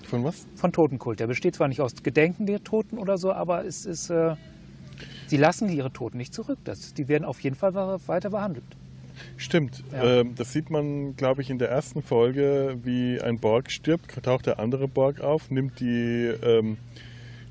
von 0.08 0.24
was? 0.24 0.48
Von 0.56 0.72
Totenkult. 0.72 1.20
Der 1.20 1.28
besteht 1.28 1.56
zwar 1.56 1.68
nicht 1.68 1.82
aus 1.82 1.94
Gedenken 2.02 2.46
der 2.48 2.64
Toten 2.64 2.98
oder 2.98 3.18
so, 3.18 3.32
aber 3.32 3.66
es 3.66 3.86
ist. 3.86 4.10
Äh, 4.10 4.36
sie 5.34 5.38
lassen 5.38 5.68
ihre 5.70 5.92
Toten 5.92 6.18
nicht 6.18 6.32
zurück. 6.34 6.60
Das, 6.64 6.94
die 6.94 7.08
werden 7.08 7.26
auf 7.26 7.40
jeden 7.40 7.56
Fall 7.56 7.74
weiter 8.08 8.30
behandelt. 8.30 8.64
Stimmt. 9.38 9.84
Ja. 9.92 10.20
Ähm, 10.22 10.36
das 10.36 10.54
sieht 10.54 10.70
man, 10.70 11.16
glaube 11.16 11.42
ich, 11.42 11.50
in 11.50 11.58
der 11.60 11.70
ersten 11.70 12.02
Folge, 12.04 12.78
wie 12.84 13.20
ein 13.22 13.40
Borg 13.40 13.72
stirbt, 13.72 14.12
taucht 14.24 14.46
der 14.46 14.60
andere 14.60 14.88
Borg 14.88 15.22
auf, 15.22 15.50
nimmt 15.50 15.80
die 15.80 16.32
ähm, 16.44 16.78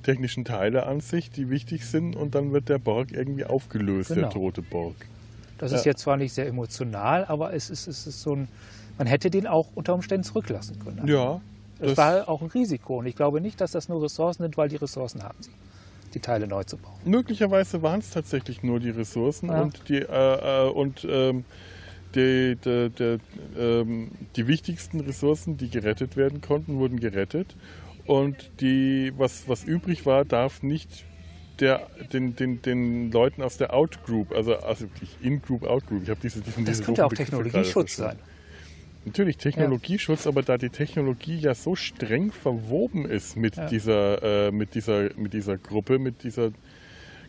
technischen 0.02 0.44
Teile 0.44 0.86
an 0.86 1.00
sich, 1.00 1.30
die 1.30 1.50
wichtig 1.50 1.84
sind, 1.86 2.14
und 2.16 2.34
dann 2.34 2.52
wird 2.52 2.68
der 2.68 2.78
Borg 2.78 3.12
irgendwie 3.12 3.44
aufgelöst, 3.44 4.08
Genau. 4.10 4.22
der 4.22 4.30
tote 4.30 4.62
Borg. 4.62 4.94
Das 5.58 5.70
Ja. 5.72 5.78
ist 5.78 5.84
jetzt 5.84 6.02
zwar 6.02 6.16
nicht 6.16 6.32
sehr 6.32 6.46
emotional, 6.48 7.24
aber 7.26 7.52
es 7.52 7.70
ist, 7.70 7.86
es 7.86 8.06
ist 8.06 8.22
so 8.22 8.34
ein. 8.36 8.48
Man 8.98 9.06
hätte 9.06 9.30
den 9.30 9.46
auch 9.46 9.68
unter 9.74 9.94
Umständen 9.94 10.24
zurücklassen 10.24 10.78
können. 10.80 11.06
Ja, 11.08 11.40
Es 11.80 11.90
das- 11.94 11.98
war 11.98 12.28
auch 12.28 12.42
ein 12.42 12.48
Risiko 12.48 12.98
und 12.98 13.06
ich 13.06 13.16
glaube 13.16 13.40
nicht, 13.40 13.60
dass 13.60 13.70
das 13.72 13.88
nur 13.88 14.02
Ressourcen 14.02 14.42
sind, 14.42 14.56
weil 14.56 14.68
die 14.68 14.76
Ressourcen 14.76 15.22
haben 15.22 15.38
sie, 15.40 15.50
die 16.14 16.21
Teile 16.21 16.47
neu 16.47 16.64
zu 16.64 16.76
bauen. 16.76 16.95
möglicherweise 17.04 17.83
waren 17.83 18.00
es 18.00 18.11
tatsächlich 18.11 18.62
nur 18.62 18.81
die 18.81 18.90
Ressourcen 18.90 19.49
Ja. 19.49 19.62
und 19.62 19.88
die 19.88 19.99
äh, 19.99 20.66
äh, 20.66 20.71
und 20.71 21.07
ähm, 21.09 21.45
die, 22.14 22.57
die, 22.62 22.90
die, 22.90 23.19
ähm, 23.59 24.11
die 24.37 24.47
wichtigsten 24.47 25.00
Ressourcen, 25.00 25.57
die 25.57 25.71
gerettet 25.71 26.16
werden 26.16 26.42
konnten, 26.42 26.78
wurden 26.78 27.00
gerettet. 27.00 27.57
Und 28.04 28.50
die, 28.61 29.12
was, 29.16 29.49
was 29.49 29.64
übrig 29.64 30.04
war, 30.04 30.25
darf 30.26 30.62
nicht 30.62 31.07
der, 31.61 31.87
den, 32.12 32.35
den, 32.37 32.61
den 32.61 33.11
Leuten 33.12 33.40
aus 33.42 33.57
der 33.57 33.73
Out-Group, 33.73 34.33
also, 34.33 34.57
also 34.57 34.87
In-Group, 35.23 35.64
Out-Group, 35.64 36.02
ich 36.02 36.11
habe 36.11 36.21
diese, 36.21 36.40
diesen, 36.40 36.64
Das 36.64 36.83
könnte 36.83 37.07
auch 37.07 37.12
Technologieschutz 37.12 37.97
sein. 37.97 38.19
Natürlich 39.04 39.37
Technologieschutz, 39.37 40.26
aber 40.26 40.42
da 40.42 40.59
die 40.59 40.68
Technologie 40.71 41.37
ja 41.38 41.54
so 41.54 41.75
streng 41.75 42.30
verwoben 42.30 43.04
ist 43.04 43.37
mit 43.37 43.56
Ja. 43.56 43.66
dieser, 43.66 44.47
äh, 44.49 44.50
mit 44.52 44.75
dieser, 44.75 45.11
mit 45.16 45.32
dieser 45.32 45.59
Gruppe, 45.59 45.99
mit 45.99 46.23
dieser 46.23 46.50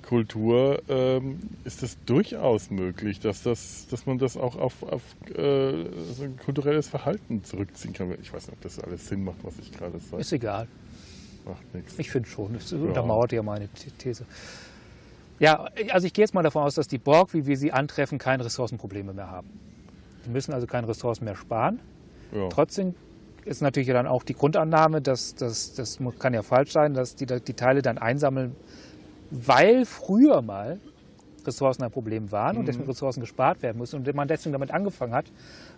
Kultur, 0.04 0.82
ähm, 0.90 1.40
ist 1.64 1.82
es 1.82 1.98
durchaus 2.06 2.70
möglich, 2.70 3.20
dass 3.22 3.42
das, 3.42 3.88
dass 3.90 4.06
man 4.06 4.18
das 4.20 4.38
auch 4.38 4.56
auf, 4.58 4.84
auf 4.84 5.02
äh, 5.30 5.86
so 6.14 6.24
ein 6.24 6.38
kulturelles 6.38 6.90
Verhalten 6.90 7.44
zurückziehen 7.44 7.94
kann. 7.94 8.14
Ich 8.22 8.32
weiß 8.34 8.48
nicht, 8.48 8.54
ob 8.58 8.62
das 8.62 8.80
alles 8.80 9.08
Sinn 9.08 9.24
macht, 9.24 9.38
was 9.44 9.58
ich 9.60 9.72
gerade 9.72 9.98
sage. 10.00 10.22
Ist 10.22 10.34
egal. 10.34 10.68
Macht 11.46 11.74
nichts. 11.74 11.96
Ich 11.98 12.12
finde 12.12 12.30
schon. 12.30 12.54
Das 12.54 12.72
untermauert 12.72 13.32
ja 13.32 13.42
meine 13.44 13.68
The- 13.76 13.92
These. 13.98 14.26
Ja, 15.40 15.68
also 15.90 16.06
ich 16.06 16.14
gehe 16.14 16.24
jetzt 16.24 16.34
mal 16.34 16.44
davon 16.44 16.64
aus, 16.64 16.76
dass 16.76 16.88
die 16.88 17.00
Borg, 17.00 17.34
wie 17.34 17.46
wir 17.48 17.58
sie 17.58 17.72
antreffen, 17.72 18.18
keine 18.18 18.46
Ressourcenprobleme 18.46 19.14
mehr 19.14 19.30
haben. 19.32 19.50
Müssen 20.28 20.54
also 20.54 20.68
keine 20.68 20.88
Ressourcen 20.88 21.26
mehr 21.26 21.36
sparen. 21.36 21.80
Ja. 22.32 22.50
Trotzdem 22.50 22.96
ist 23.46 23.62
natürlich 23.62 23.90
dann 23.90 24.08
auch 24.08 24.24
die 24.24 24.34
Grundannahme, 24.34 25.02
dass 25.02 25.36
dass- 25.36 25.74
das 25.74 26.00
kann 26.20 26.34
ja 26.34 26.42
falsch 26.44 26.72
sein, 26.72 26.94
dass 26.94 27.16
die, 27.16 27.26
die 27.26 27.54
Teile 27.54 27.82
dann 27.82 27.98
einsammeln, 27.98 28.56
weil 29.32 29.86
früher 29.86 30.42
mal 30.42 30.80
Ressourcen 31.46 31.84
ein 31.84 31.92
Problem 31.92 32.32
waren 32.32 32.56
und 32.56 32.68
deswegen 32.68 32.88
Ressourcen 32.88 33.20
gespart 33.20 33.62
werden 33.62 33.78
mussten 33.78 33.98
und 33.98 34.16
man 34.16 34.28
deswegen 34.30 34.54
damit 34.54 34.72
angefangen 34.72 35.14
hat. 35.14 35.26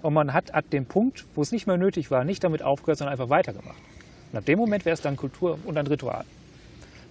Und 0.03 0.13
man 0.13 0.31
hat 0.33 0.53
ab 0.53 0.65
dem 0.69 0.85
Punkt, 0.85 1.25
wo 1.33 1.41
es 1.41 1.51
nicht 1.51 1.65
mehr 1.65 1.77
nötig 1.77 2.11
war, 2.11 2.23
nicht 2.23 2.43
damit 2.43 2.61
aufgehört, 2.61 2.99
sondern 2.99 3.13
einfach 3.13 3.29
weitergemacht. 3.29 3.77
Und 4.31 4.37
ab 4.37 4.45
dem 4.45 4.59
Moment 4.59 4.85
wäre 4.85 4.93
es 4.93 5.01
dann 5.01 5.15
Kultur 5.17 5.57
und 5.65 5.77
ein 5.77 5.87
Ritual. 5.87 6.23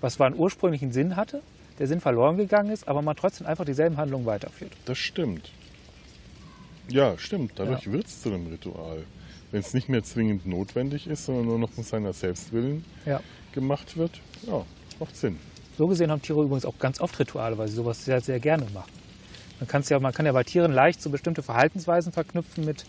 Was 0.00 0.14
zwar 0.14 0.28
einen 0.28 0.36
ursprünglichen 0.38 0.92
Sinn 0.92 1.16
hatte, 1.16 1.42
der 1.80 1.88
Sinn 1.88 2.00
verloren 2.00 2.36
gegangen 2.36 2.70
ist, 2.70 2.86
aber 2.86 3.02
man 3.02 3.16
trotzdem 3.16 3.48
einfach 3.48 3.64
dieselben 3.64 3.96
Handlungen 3.96 4.26
weiterführt. 4.26 4.70
Das 4.84 4.98
stimmt. 4.98 5.50
Ja, 6.88 7.16
stimmt. 7.18 7.52
Dadurch 7.56 7.86
Ja. 7.86 7.92
wird 7.92 8.06
es 8.06 8.20
zu 8.22 8.28
einem 8.30 8.46
Ritual. 8.46 9.04
Wenn 9.50 9.60
es 9.60 9.72
nicht 9.74 9.88
mehr 9.88 10.02
zwingend 10.02 10.46
notwendig 10.46 11.06
ist, 11.06 11.26
sondern 11.26 11.46
nur 11.46 11.58
noch 11.58 11.70
um 11.76 11.84
seiner 11.84 12.12
Selbstwillen 12.12 12.84
Ja. 13.06 13.20
gemacht 13.52 13.96
wird, 13.96 14.20
ja, 14.46 14.64
macht 14.98 15.16
Sinn. 15.16 15.38
So 15.78 15.86
gesehen 15.86 16.10
haben 16.10 16.22
Tiere 16.22 16.42
übrigens 16.42 16.64
auch 16.66 16.78
ganz 16.78 17.00
oft 17.00 17.18
Rituale, 17.18 17.56
weil 17.58 17.68
sie 17.68 17.74
sowas 17.74 18.04
sehr, 18.04 18.20
sehr 18.20 18.38
gerne 18.40 18.66
machen. 18.74 18.92
Man, 19.60 19.68
kann's 19.68 19.88
ja, 19.88 19.98
man 20.00 20.12
kann 20.12 20.26
ja 20.26 20.32
bei 20.32 20.42
Tieren 20.44 20.72
leicht 20.72 21.00
so 21.00 21.10
bestimmte 21.10 21.42
Verhaltensweisen 21.42 22.12
verknüpfen 22.12 22.64
mit, 22.64 22.84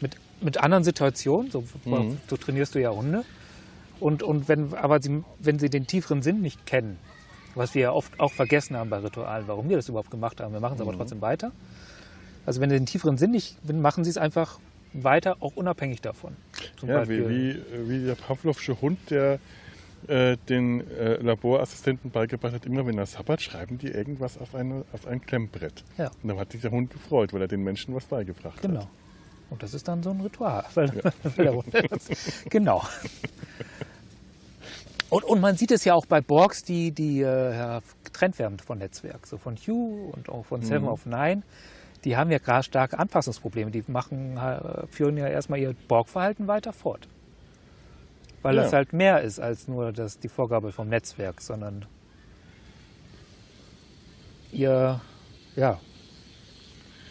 mit, 0.00 0.16
mit 0.40 0.58
anderen 0.58 0.84
Situationen. 0.84 1.50
So, 1.50 1.64
Mhm. 1.84 2.18
so 2.28 2.36
trainierst 2.36 2.74
du 2.74 2.80
ja 2.80 2.90
Hunde. 2.90 3.24
Und, 4.00 4.22
und 4.22 4.48
wenn, 4.48 4.74
aber 4.74 5.00
sie, 5.02 5.22
wenn 5.38 5.58
sie 5.58 5.70
den 5.70 5.86
tieferen 5.86 6.22
Sinn 6.22 6.40
nicht 6.40 6.66
kennen, 6.66 6.98
was 7.54 7.74
wir 7.74 7.82
ja 7.82 7.92
oft 7.92 8.20
auch 8.20 8.32
vergessen 8.32 8.76
haben 8.76 8.90
bei 8.90 8.98
Ritualen, 8.98 9.48
warum 9.48 9.68
wir 9.68 9.76
das 9.76 9.88
überhaupt 9.88 10.10
gemacht 10.10 10.40
haben, 10.40 10.52
wir 10.52 10.60
machen 10.60 10.74
es 10.76 10.80
aber 10.80 10.92
trotzdem 10.92 11.20
weiter. 11.20 11.50
Also 12.48 12.62
wenn 12.62 12.70
sie 12.70 12.76
den 12.76 12.86
tieferen 12.86 13.18
Sinn 13.18 13.30
nicht, 13.32 13.56
machen 13.70 14.04
sie 14.04 14.10
es 14.10 14.16
einfach 14.16 14.58
weiter, 14.94 15.36
auch 15.40 15.54
unabhängig 15.56 16.00
davon. 16.00 16.34
Zum 16.80 16.88
Ja, 16.88 17.06
wie, 17.06 17.18
Beispiel- 17.20 17.62
wie, 17.84 17.90
wie 17.90 18.06
der 18.06 18.14
Pavlovsche 18.14 18.80
Hund, 18.80 18.98
der 19.10 19.38
äh, 20.06 20.38
den 20.48 20.80
äh, 20.92 21.16
Laborassistenten 21.20 22.10
beigebracht 22.10 22.54
hat, 22.54 22.64
immer 22.64 22.86
wenn 22.86 22.96
er 22.96 23.04
sabbert, 23.04 23.42
schreiben 23.42 23.76
die 23.76 23.88
irgendwas 23.88 24.38
auf, 24.38 24.54
eine, 24.54 24.86
auf 24.94 25.06
ein 25.06 25.20
Klemmbrett. 25.20 25.84
Ja. 25.98 26.06
Und 26.22 26.28
dann 26.30 26.38
hat 26.38 26.52
sich 26.52 26.62
der 26.62 26.70
Hund 26.70 26.90
gefreut, 26.90 27.34
weil 27.34 27.42
er 27.42 27.48
den 27.48 27.62
Menschen 27.62 27.94
was 27.94 28.06
beigebracht 28.06 28.62
Genau. 28.62 28.80
hat. 28.80 28.88
Und 29.50 29.62
das 29.62 29.74
ist 29.74 29.86
dann 29.86 30.02
so 30.02 30.08
ein 30.10 30.20
Ritual. 30.22 30.64
Weil, 30.74 30.88
weil 31.04 31.32
der 31.44 31.54
Hund 31.54 31.66
das- 31.90 32.44
genau. 32.48 32.82
Und, 35.10 35.24
und 35.24 35.40
man 35.40 35.56
sieht 35.56 35.70
es 35.70 35.84
ja 35.84 35.92
auch 35.94 36.06
bei 36.06 36.20
Borgs, 36.22 36.62
die, 36.64 36.92
die 36.92 37.20
äh, 37.20 37.54
ja, 37.56 37.80
getrennt 38.04 38.38
werden 38.38 38.58
von 38.58 38.78
Netzwerk. 38.78 39.26
So 39.26 39.38
von 39.38 39.56
Hue 39.56 40.12
und 40.12 40.28
auch 40.28 40.44
von 40.46 40.62
Seven 40.62 40.86
of 40.88 41.06
Nine. 41.06 41.42
Die 42.04 42.16
haben 42.16 42.30
ja 42.30 42.38
gerade 42.38 42.62
starke 42.62 42.98
Anpassungsprobleme. 42.98 43.70
Die 43.70 43.84
machen, 43.88 44.36
äh, 44.36 44.86
führen 44.86 45.16
ja 45.16 45.26
erstmal 45.26 45.58
ihr 45.58 45.74
Borg-Verhalten 45.88 46.46
weiter 46.46 46.72
fort. 46.72 47.08
Weil 48.42 48.54
Ja. 48.56 48.62
das 48.62 48.72
halt 48.72 48.92
mehr 48.92 49.20
ist 49.22 49.40
als 49.40 49.66
nur 49.68 49.92
das, 49.92 50.18
die 50.20 50.28
Vorgabe 50.28 50.70
vom 50.72 50.88
Netzwerk, 50.88 51.40
sondern 51.40 51.86
ihr, 54.52 55.00
ja, 55.56 55.80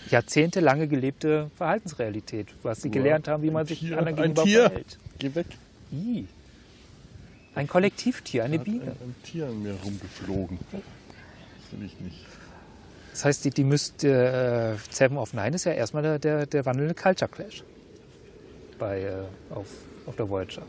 jahrzehntelange 0.10 0.88
gelebte 0.88 1.52
Verhaltensrealität, 1.56 2.48
was 2.64 2.82
sie 2.82 2.88
Uah, 2.88 2.94
gelernt 2.94 3.28
haben, 3.28 3.44
wie 3.44 3.52
man 3.52 3.64
ein 3.64 3.68
sich 3.68 3.80
Tier, 3.80 3.98
anderen 3.98 4.18
ein 4.18 4.34
gegenüber 4.34 4.44
Tier. 4.44 4.62
verhält. 4.68 4.98
Geh 5.20 5.36
weg. 5.36 5.48
I. 5.92 6.28
Ein 7.56 7.68
Kollektivtier, 7.68 8.44
eine 8.46 8.60
Biene. 8.60 8.84
ein, 8.84 8.90
ein 8.90 9.16
Tier 9.24 9.48
an 9.48 9.62
mir 9.64 9.74
rumgeflogen. 9.84 10.60
Das 10.72 10.82
will 11.80 11.86
ich 11.86 12.00
nicht. 12.00 12.26
Das 13.18 13.26
heißt, 13.26 13.46
die, 13.46 13.50
die 13.50 13.64
müsste, 13.64 14.78
äh, 14.78 14.94
Seven 14.94 15.18
of 15.18 15.34
Nine 15.34 15.56
ist 15.56 15.64
ja 15.64 15.72
erstmal 15.72 16.04
der, 16.04 16.20
der, 16.20 16.46
der 16.46 16.64
wandelnde 16.68 16.94
Culture 16.94 17.28
Clash 17.28 17.64
bei, 18.78 19.02
äh, 19.02 19.24
auf, 19.50 19.66
auf 20.06 20.16
der 20.18 20.30
Voyager. 20.30 20.62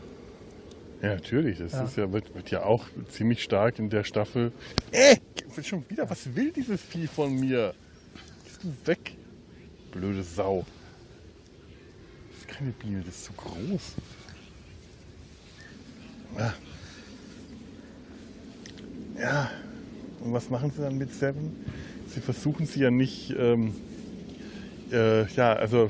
Ja, 1.03 1.09
natürlich. 1.09 1.59
Das 1.59 1.73
Ja. 1.73 1.83
Ist 1.83 1.95
ja, 1.95 2.11
wird, 2.11 2.33
wird 2.33 2.49
ja 2.49 2.63
auch 2.63 2.87
ziemlich 3.09 3.43
stark 3.43 3.77
in 3.77 3.91
der 3.91 4.03
Staffel. 4.03 4.51
Äh, 4.91 5.17
schon 5.61 5.87
wieder, 5.89 6.09
was 6.09 6.35
will 6.35 6.51
dieses 6.51 6.81
Vieh 6.81 7.05
von 7.05 7.39
mir? 7.39 7.75
Bist 8.43 8.63
du 8.63 8.73
weg? 8.87 9.15
Blöde 9.91 10.23
Sau. 10.23 10.65
Das 12.31 12.39
ist 12.39 12.47
keine 12.47 12.71
Biene, 12.71 13.03
das 13.05 13.13
ist 13.13 13.25
zu 13.25 13.33
groß. 13.33 13.93
Ah. 16.35 16.53
Ja, 19.19 19.51
und 20.21 20.33
was 20.33 20.49
machen 20.49 20.71
sie 20.75 20.81
dann 20.81 20.97
mit 20.97 21.13
Seven? 21.13 21.55
Sie 22.19 22.25
versuchen 22.25 22.65
sie 22.65 22.81
ja 22.81 22.91
nicht, 22.91 23.33
ähm, 23.39 23.73
äh, 24.91 25.25
ja, 25.35 25.53
also 25.53 25.89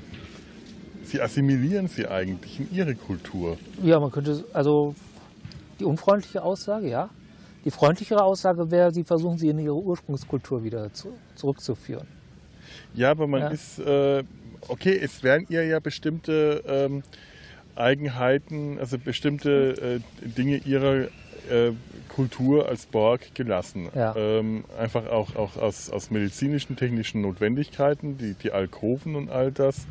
sie 1.03 1.19
assimilieren 1.19 1.87
sie 1.87 2.07
eigentlich 2.07 2.59
in 2.59 2.71
ihre 2.71 2.93
Kultur. 2.93 3.57
Ja, 3.81 3.99
man 3.99 4.11
könnte, 4.11 4.43
also 4.53 4.93
die 5.79 5.85
unfreundliche 5.85 6.43
Aussage, 6.43 6.87
ja. 6.87 7.09
Die 7.65 7.71
freundlichere 7.71 8.23
Aussage 8.23 8.69
wäre, 8.69 8.91
sie 8.91 9.03
versuchen 9.03 9.39
sie 9.39 9.47
in 9.49 9.57
ihre 9.57 9.75
Ursprungskultur 9.75 10.63
wieder 10.63 10.93
zu, 10.93 11.13
zurückzuführen. 11.33 12.05
Ja, 12.93 13.09
aber 13.09 13.25
man 13.25 13.41
Ja. 13.41 13.47
ist, 13.47 13.79
äh, 13.79 14.23
okay, 14.67 14.99
es 15.01 15.23
werden 15.23 15.47
ihr 15.49 15.65
ja 15.65 15.79
bestimmte 15.79 16.63
ähm, 16.67 17.01
Eigenheiten, 17.75 18.77
also 18.77 18.99
bestimmte 18.99 19.99
äh, 20.23 20.27
Dinge 20.37 20.57
ihrer 20.57 21.05
äh, 21.49 21.71
Kultur 22.09 22.67
als 22.67 22.85
Borg 22.85 23.33
gelassen. 23.33 23.89
Ja. 23.95 24.15
Ähm, 24.15 24.65
einfach 24.77 25.07
auch, 25.07 25.35
auch 25.35 25.55
aus, 25.55 25.89
aus 25.89 26.11
medizinischen, 26.11 26.75
technischen 26.75 27.21
Notwendigkeiten, 27.21 28.17
die, 28.17 28.33
die 28.33 28.51
Alkoven 28.51 29.15
und 29.15 29.29
all 29.29 29.51
das. 29.51 29.87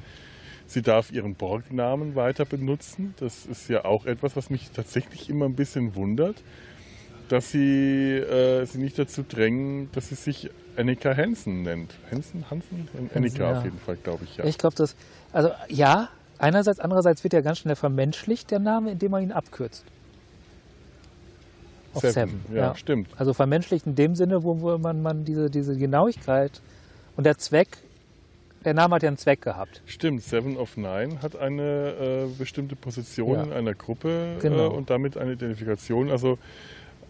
Sie 0.67 0.83
darf 0.83 1.11
ihren 1.11 1.35
Borgnamen 1.35 2.15
weiter 2.15 2.45
benutzen. 2.45 3.15
Das 3.19 3.47
ist 3.47 3.71
ja 3.71 3.87
auch 3.87 4.05
etwas, 4.05 4.37
was 4.37 4.51
mich 4.51 4.71
tatsächlich 4.71 5.31
immer 5.31 5.47
ein 5.47 5.55
bisschen 5.55 5.95
wundert, 5.95 6.37
dass 7.31 7.51
sie 7.51 8.17
äh, 8.17 8.67
sie 8.67 8.79
nicht 8.79 8.99
dazu 8.99 9.23
drängen, 9.23 9.91
dass 9.93 10.11
sie 10.11 10.15
sich 10.15 10.51
Annika 10.77 11.17
Hansen 11.17 11.63
nennt. 11.63 11.95
Hansen? 12.11 12.45
Hansen? 12.51 12.89
Annika 13.15 13.51
ja. 13.51 13.59
auf 13.59 13.65
jeden 13.65 13.79
Fall, 13.79 13.97
glaube 13.97 14.25
ich, 14.25 14.37
ja. 14.37 14.45
Ich 14.45 14.59
glaube, 14.59 14.77
das, 14.77 14.95
also 15.33 15.51
ja, 15.69 16.11
einerseits, 16.39 16.81
andererseits 16.81 17.25
wird 17.25 17.33
ja 17.33 17.41
ganz 17.41 17.59
schnell 17.59 17.75
vermenschlicht, 17.75 18.51
der 18.51 18.59
Name, 18.59 18.93
indem 18.93 19.11
man 19.11 19.23
ihn 19.23 19.33
abkürzt. 19.33 19.85
Auf 21.95 22.02
Seven. 22.02 22.40
Ja, 22.54 22.75
stimmt. 22.75 23.09
Also 23.16 23.33
vermenschlicht 23.35 23.87
in 23.87 23.95
dem 23.95 24.14
Sinne, 24.14 24.42
wo, 24.42 24.61
wo 24.61 24.78
man, 24.78 25.02
man 25.02 25.25
diese, 25.25 25.50
diese 25.50 25.76
Genauigkeit 25.76 26.61
und 27.16 27.25
der 27.25 27.38
Zweck, 27.38 27.78
der 28.64 28.75
Name 28.75 28.97
hat 28.97 29.02
ja 29.02 29.09
einen 29.09 29.16
Zweck 29.18 29.42
gehabt. 29.42 29.83
Stimmt, 29.87 30.23
Seven 30.23 30.57
of 30.57 30.76
Nine 30.76 31.23
hat 31.23 31.37
eine 31.37 31.62
äh, 31.62 32.26
bestimmte 32.38 32.76
Position 32.76 33.35
Ja. 33.37 33.42
in 33.45 33.52
einer 33.52 33.75
Gruppe 33.75 34.37
Genau. 34.40 34.66
äh, 34.66 34.76
und 34.76 34.90
damit 34.90 35.16
eine 35.16 35.33
Identifikation. 35.33 36.11
Also 36.11 36.38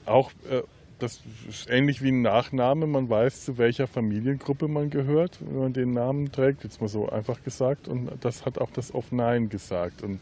auch 0.07 0.31
äh, 0.51 0.63
das 0.99 1.21
ist 1.49 1.71
ähnlich 1.71 2.03
wie 2.03 2.11
ein 2.11 2.23
Nachname. 2.23 2.87
Man 2.87 3.09
weiß, 3.09 3.45
zu 3.45 3.57
welcher 3.57 3.87
Familiengruppe 3.87 4.67
man 4.69 4.91
gehört, 4.91 5.39
wenn 5.41 5.59
man 5.59 5.73
den 5.73 5.93
Namen 5.93 6.33
trägt. 6.33 6.65
Jetzt 6.65 6.81
mal 6.81 6.89
so 6.89 7.09
einfach 7.09 7.43
gesagt. 7.45 7.87
Und 7.87 8.11
das 8.21 8.45
hat 8.45 8.59
auch 8.59 8.71
das 8.73 8.93
of 8.93 9.13
Nine 9.13 9.47
gesagt. 9.47 10.03
Und 10.03 10.19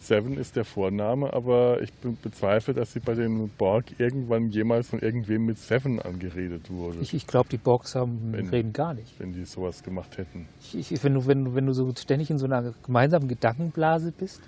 Seven 0.00 0.38
ist 0.38 0.56
der 0.56 0.64
Vorname, 0.64 1.32
aber 1.32 1.82
ich 1.82 1.92
be 1.92 2.10
bezweifle, 2.22 2.72
dass 2.74 2.92
sie 2.94 3.00
bei 3.00 3.14
den 3.14 3.48
Borg 3.50 3.84
irgendwann 3.98 4.48
jemals 4.50 4.88
von 4.88 4.98
irgendwem 5.00 5.44
mit 5.46 5.58
Seven 5.58 6.00
angeredet 6.00 6.70
wurde, 6.70 6.98
Ich, 7.00 7.12
ich 7.12 7.26
glaube, 7.26 7.48
die 7.50 7.58
Borgs 7.58 7.94
haben, 7.94 8.32
Wenn- 8.32 8.48
reden 8.48 8.72
gar 8.72 8.94
nicht. 8.94 9.18
wenn 9.20 9.32
die 9.34 9.44
sowas 9.44 9.82
gemacht 9.82 10.16
hätten. 10.16 10.46
Ich, 10.72 10.92
ich, 10.92 11.04
wenn, 11.04 11.14
du, 11.14 11.26
wenn, 11.26 11.54
wenn 11.54 11.66
du 11.66 11.72
so 11.74 11.92
ständig 11.98 12.30
in 12.30 12.38
so 12.38 12.46
einer 12.46 12.72
gemeinsamen 12.84 13.28
Gedankenblase 13.28 14.12
bist, 14.12 14.40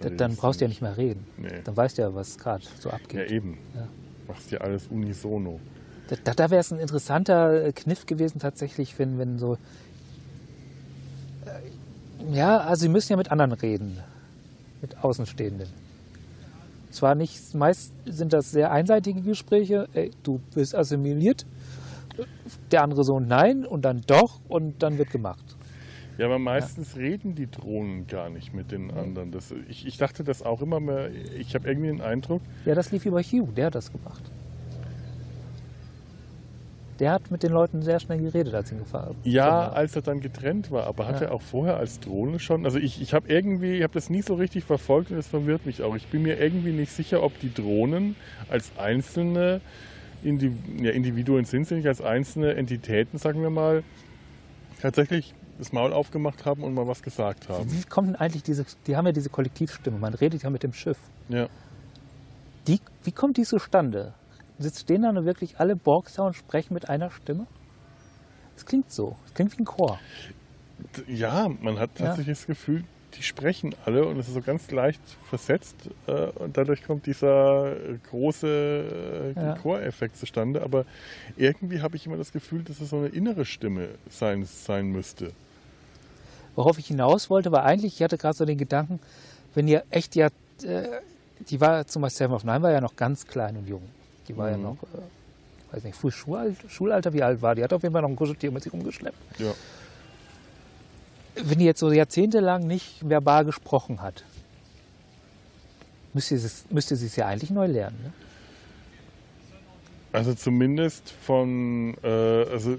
da, 0.00 0.10
dann 0.10 0.36
brauchst 0.36 0.60
du 0.60 0.64
ja 0.64 0.68
nicht- 0.68 0.80
mehr 0.82 0.96
reden. 0.96 1.26
Nee. 1.36 1.48
Dann 1.64 1.76
weißt 1.76 1.98
du 1.98 2.02
ja, 2.02 2.14
was 2.14 2.38
gerade 2.38 2.62
so 2.78 2.88
Ja, 2.90 2.94
abgeht. 2.94 3.30
eben. 3.32 3.58
Ja. 3.74 3.88
Machst 4.28 4.50
ja 4.52 4.58
alles 4.60 4.86
unisono. 4.86 5.58
Da, 6.08 6.16
da, 6.22 6.34
da 6.34 6.50
wäre 6.50 6.60
es 6.60 6.72
ein 6.72 6.78
interessanter 6.78 7.66
äh, 7.66 7.72
Kniff 7.72 8.06
gewesen, 8.06 8.38
tatsächlich, 8.38 8.96
wenn, 8.98 9.18
wenn 9.18 9.38
so. 9.38 9.54
Äh, 11.46 12.34
Ja, 12.36 12.58
also 12.58 12.82
sie 12.82 12.88
müssen 12.88 13.12
ja 13.12 13.16
mit 13.16 13.30
anderen 13.30 13.52
reden, 13.52 13.98
mit 14.80 15.02
Außenstehenden. 15.02 15.68
Zwar 16.90 17.14
nicht, 17.14 17.54
meist 17.54 17.92
sind 18.06 18.32
das 18.32 18.50
sehr 18.50 18.70
einseitige 18.70 19.20
Gespräche, 19.20 19.88
ey, 19.92 20.10
du 20.22 20.40
bist 20.54 20.74
assimiliert, 20.74 21.44
der 22.70 22.82
andere 22.82 23.04
so 23.04 23.20
nein 23.20 23.66
und 23.66 23.82
dann 23.84 24.00
doch 24.06 24.40
und 24.48 24.82
dann 24.82 24.98
wird 24.98 25.10
gemacht. 25.10 25.44
Ja, 26.16 26.26
aber 26.26 26.40
meistens 26.40 26.96
reden 26.96 27.36
die 27.36 27.48
Drohnen 27.48 28.08
gar 28.08 28.28
nicht 28.28 28.52
mit 28.52 28.72
den 28.72 28.90
anderen. 28.90 29.30
Das, 29.30 29.54
ich, 29.68 29.86
ich 29.86 29.98
dachte 29.98 30.24
das 30.24 30.42
auch 30.42 30.60
immer 30.62 30.80
mehr. 30.80 31.10
Ich 31.38 31.54
habe 31.54 31.68
irgendwie 31.68 31.88
den 31.88 32.00
Eindruck, 32.00 32.42
Ja, 32.64 32.74
das 32.74 32.90
lief 32.90 33.06
über 33.06 33.22
Hugh, 33.22 33.52
der 33.54 33.66
hat 33.66 33.76
das 33.76 33.92
gemacht. 33.92 34.22
Der 36.98 37.12
hat 37.12 37.30
mit 37.30 37.42
den 37.44 37.52
Leuten 37.52 37.82
sehr 37.82 38.00
schnell 38.00 38.18
geredet, 38.18 38.54
als 38.54 38.72
ihn 38.72 38.78
gefahren 38.78 39.14
ja, 39.22 39.68
als 39.68 39.94
er 39.94 40.02
dann 40.02 40.20
getrennt 40.20 40.70
war, 40.72 40.86
aber 40.86 41.06
hat 41.06 41.20
Ja. 41.20 41.28
er 41.28 41.32
auch 41.32 41.42
vorher 41.42 41.76
als 41.76 42.00
Drohne 42.00 42.40
schon. 42.40 42.64
Also 42.64 42.78
ich, 42.78 43.00
ich 43.00 43.14
habe 43.14 43.28
irgendwie, 43.28 43.76
ich 43.76 43.82
habe 43.84 43.94
das 43.94 44.10
nie 44.10 44.22
so 44.22 44.34
richtig 44.34 44.64
verfolgt 44.64 45.10
und 45.10 45.16
das 45.16 45.28
verwirrt 45.28 45.64
mich 45.64 45.82
auch. 45.82 45.94
Ich 45.94 46.08
bin 46.08 46.22
mir 46.22 46.40
irgendwie 46.40 46.72
nicht 46.72 46.90
sicher, 46.92 47.22
ob 47.22 47.38
die 47.38 47.54
Drohnen 47.54 48.16
als 48.50 48.72
einzelne 48.78 49.60
Indi 50.24 50.50
ja, 50.80 50.90
Individuen 50.90 51.44
sind, 51.44 51.68
sie 51.68 51.76
nicht 51.76 51.86
als 51.86 52.00
einzelne 52.00 52.54
Entitäten, 52.56 53.18
sagen 53.18 53.42
wir 53.42 53.50
mal, 53.50 53.84
tatsächlich 54.82 55.34
das 55.58 55.72
Maul 55.72 55.92
aufgemacht 55.92 56.44
haben 56.44 56.62
und 56.64 56.74
mal 56.74 56.86
was 56.86 57.02
gesagt 57.02 57.48
haben. 57.48 57.70
Wie 57.72 57.82
kommt 57.84 58.08
denn 58.08 58.16
eigentlich 58.16 58.42
diese, 58.42 58.64
die 58.86 58.96
haben 58.96 59.06
ja 59.06 59.12
diese 59.12 59.28
Kollektivstimme, 59.30 59.98
man 59.98 60.14
redet 60.14 60.42
ja 60.42 60.50
mit 60.50 60.62
dem 60.62 60.72
Schiff. 60.72 60.98
Ja. 61.28 61.48
Die, 62.66 62.80
wie 63.04 63.12
kommt 63.12 63.36
die 63.36 63.44
zustande? 63.44 64.14
Sitzt 64.58 64.80
stehen 64.80 65.02
da 65.02 65.12
nur 65.12 65.24
wirklich 65.24 65.60
alle 65.60 65.76
Borgs 65.76 66.14
da 66.14 66.24
und 66.26 66.34
sprechen 66.34 66.74
mit 66.74 66.88
einer 66.88 67.10
Stimme? 67.10 67.46
Es 68.56 68.66
klingt 68.66 68.90
so, 68.90 69.16
es 69.26 69.34
klingt 69.34 69.56
wie 69.56 69.62
ein 69.62 69.66
Chor. 69.66 69.98
Ja, 71.06 71.48
man 71.60 71.78
hat 71.78 71.90
Ja. 71.98 72.06
tatsächlich 72.08 72.38
das 72.38 72.46
Gefühl, 72.46 72.84
die 73.14 73.22
sprechen 73.22 73.74
alle 73.86 74.04
und 74.06 74.18
es 74.18 74.28
ist 74.28 74.34
so 74.34 74.42
ganz 74.42 74.70
leicht 74.70 75.00
versetzt 75.28 75.76
äh, 76.06 76.26
und 76.26 76.56
dadurch 76.56 76.82
kommt 76.84 77.06
dieser 77.06 77.74
große 78.10 79.34
äh, 79.36 79.40
Ja. 79.40 79.54
Choreffekt 79.56 80.16
zustande. 80.16 80.62
Aber 80.62 80.84
irgendwie 81.36 81.80
habe 81.80 81.96
ich 81.96 82.06
immer 82.06 82.16
das 82.16 82.32
Gefühl, 82.32 82.62
dass 82.64 82.80
es 82.80 82.90
so 82.90 82.96
eine 82.98 83.08
innere 83.08 83.44
Stimme 83.44 83.88
sein, 84.10 84.44
sein 84.44 84.88
müsste. 84.88 85.32
Worauf 86.54 86.78
ich 86.78 86.88
hinaus 86.88 87.30
wollte, 87.30 87.52
war 87.52 87.64
eigentlich, 87.64 87.94
ich 87.94 88.02
hatte 88.02 88.18
gerade 88.18 88.36
so 88.36 88.44
den 88.44 88.58
Gedanken, 88.58 88.98
wenn 89.54 89.68
ihr 89.68 89.84
echt 89.90 90.16
ja, 90.16 90.26
äh, 90.64 90.88
die 91.48 91.60
war 91.60 91.86
zum 91.86 92.02
Beispiel 92.02 92.26
Seven 92.26 92.34
of 92.34 92.44
Nine 92.44 92.62
war 92.62 92.72
ja 92.72 92.80
noch 92.80 92.96
ganz 92.96 93.26
klein 93.26 93.56
und 93.56 93.68
jung. 93.68 93.82
Die 94.28 94.36
war 94.36 94.50
ja 94.50 94.56
Mhm. 94.56 94.62
noch, 94.62 94.76
äh, 94.82 95.74
weiß 95.74 95.84
nicht, 95.84 95.96
früh 95.96 96.10
Schulalter, 96.10 96.68
Schulalter, 96.68 97.12
wie 97.12 97.22
alt 97.22 97.42
war 97.42 97.54
die? 97.54 97.62
Hat 97.64 97.72
auf 97.72 97.82
jeden 97.82 97.92
Fall 97.92 98.02
noch 98.02 98.08
ein 98.10 98.16
Kuscheltier 98.16 98.50
mit 98.50 98.62
sich 98.62 98.72
rumgeschleppt. 98.72 99.40
Ja. 99.40 99.52
Wenn 101.34 101.58
die 101.58 101.64
jetzt 101.64 101.80
so 101.80 101.90
jahrzehntelang 101.90 102.66
nicht 102.66 103.08
verbal 103.08 103.44
gesprochen 103.44 104.02
hat, 104.02 104.24
müsste 106.12 106.36
sie 106.38 106.46
es, 106.46 106.64
müsste 106.70 106.96
sie 106.96 107.06
es 107.06 107.16
ja 107.16 107.26
eigentlich 107.26 107.50
neu 107.50 107.66
lernen. 107.66 107.98
Ne? 108.02 108.12
Also 110.12 110.34
zumindest 110.34 111.10
von, 111.10 111.96
äh, 112.02 112.08
also 112.08 112.76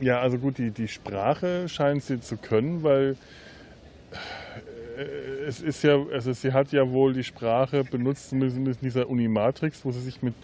ja, 0.00 0.20
also 0.20 0.38
gut, 0.38 0.58
die, 0.58 0.70
die 0.70 0.88
Sprache 0.88 1.68
scheint 1.68 2.02
sie 2.02 2.20
zu 2.20 2.36
können, 2.36 2.82
weil 2.82 3.16
es 5.46 5.60
ist 5.60 5.82
ja, 5.82 5.98
also 6.12 6.32
sie 6.32 6.52
hat 6.52 6.72
ja 6.72 6.90
wohl 6.90 7.12
die 7.12 7.24
Sprache 7.24 7.84
benutzt, 7.84 8.30
zumindest 8.30 8.58
in 8.82 8.88
dieser 8.88 9.08
Unimatrix, 9.08 9.84
wo 9.84 9.90
sie 9.90 10.00
sich 10.00 10.22
mit, 10.22 10.34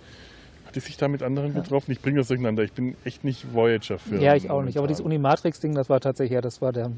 hat 0.66 0.76
die 0.76 0.80
sich 0.80 0.96
da 0.96 1.08
mit 1.08 1.22
anderen 1.22 1.54
getroffen? 1.54 1.92
Ich 1.92 2.00
bringe 2.00 2.18
das 2.18 2.28
durcheinander, 2.28 2.62
ich 2.62 2.72
bin 2.72 2.96
echt 3.04 3.24
nicht 3.24 3.52
Voyager 3.54 3.98
für. 3.98 4.16
Ja, 4.18 4.34
ich 4.34 4.50
auch 4.50 4.62
nicht. 4.62 4.78
Aber 4.78 4.86
dieses 4.86 5.04
Unimatrix-Ding, 5.04 5.74
das 5.74 5.88
war 5.88 6.00
tatsächlich, 6.00 6.34
ja, 6.34 6.40
das 6.40 6.60
war 6.60 6.72
der, 6.72 6.90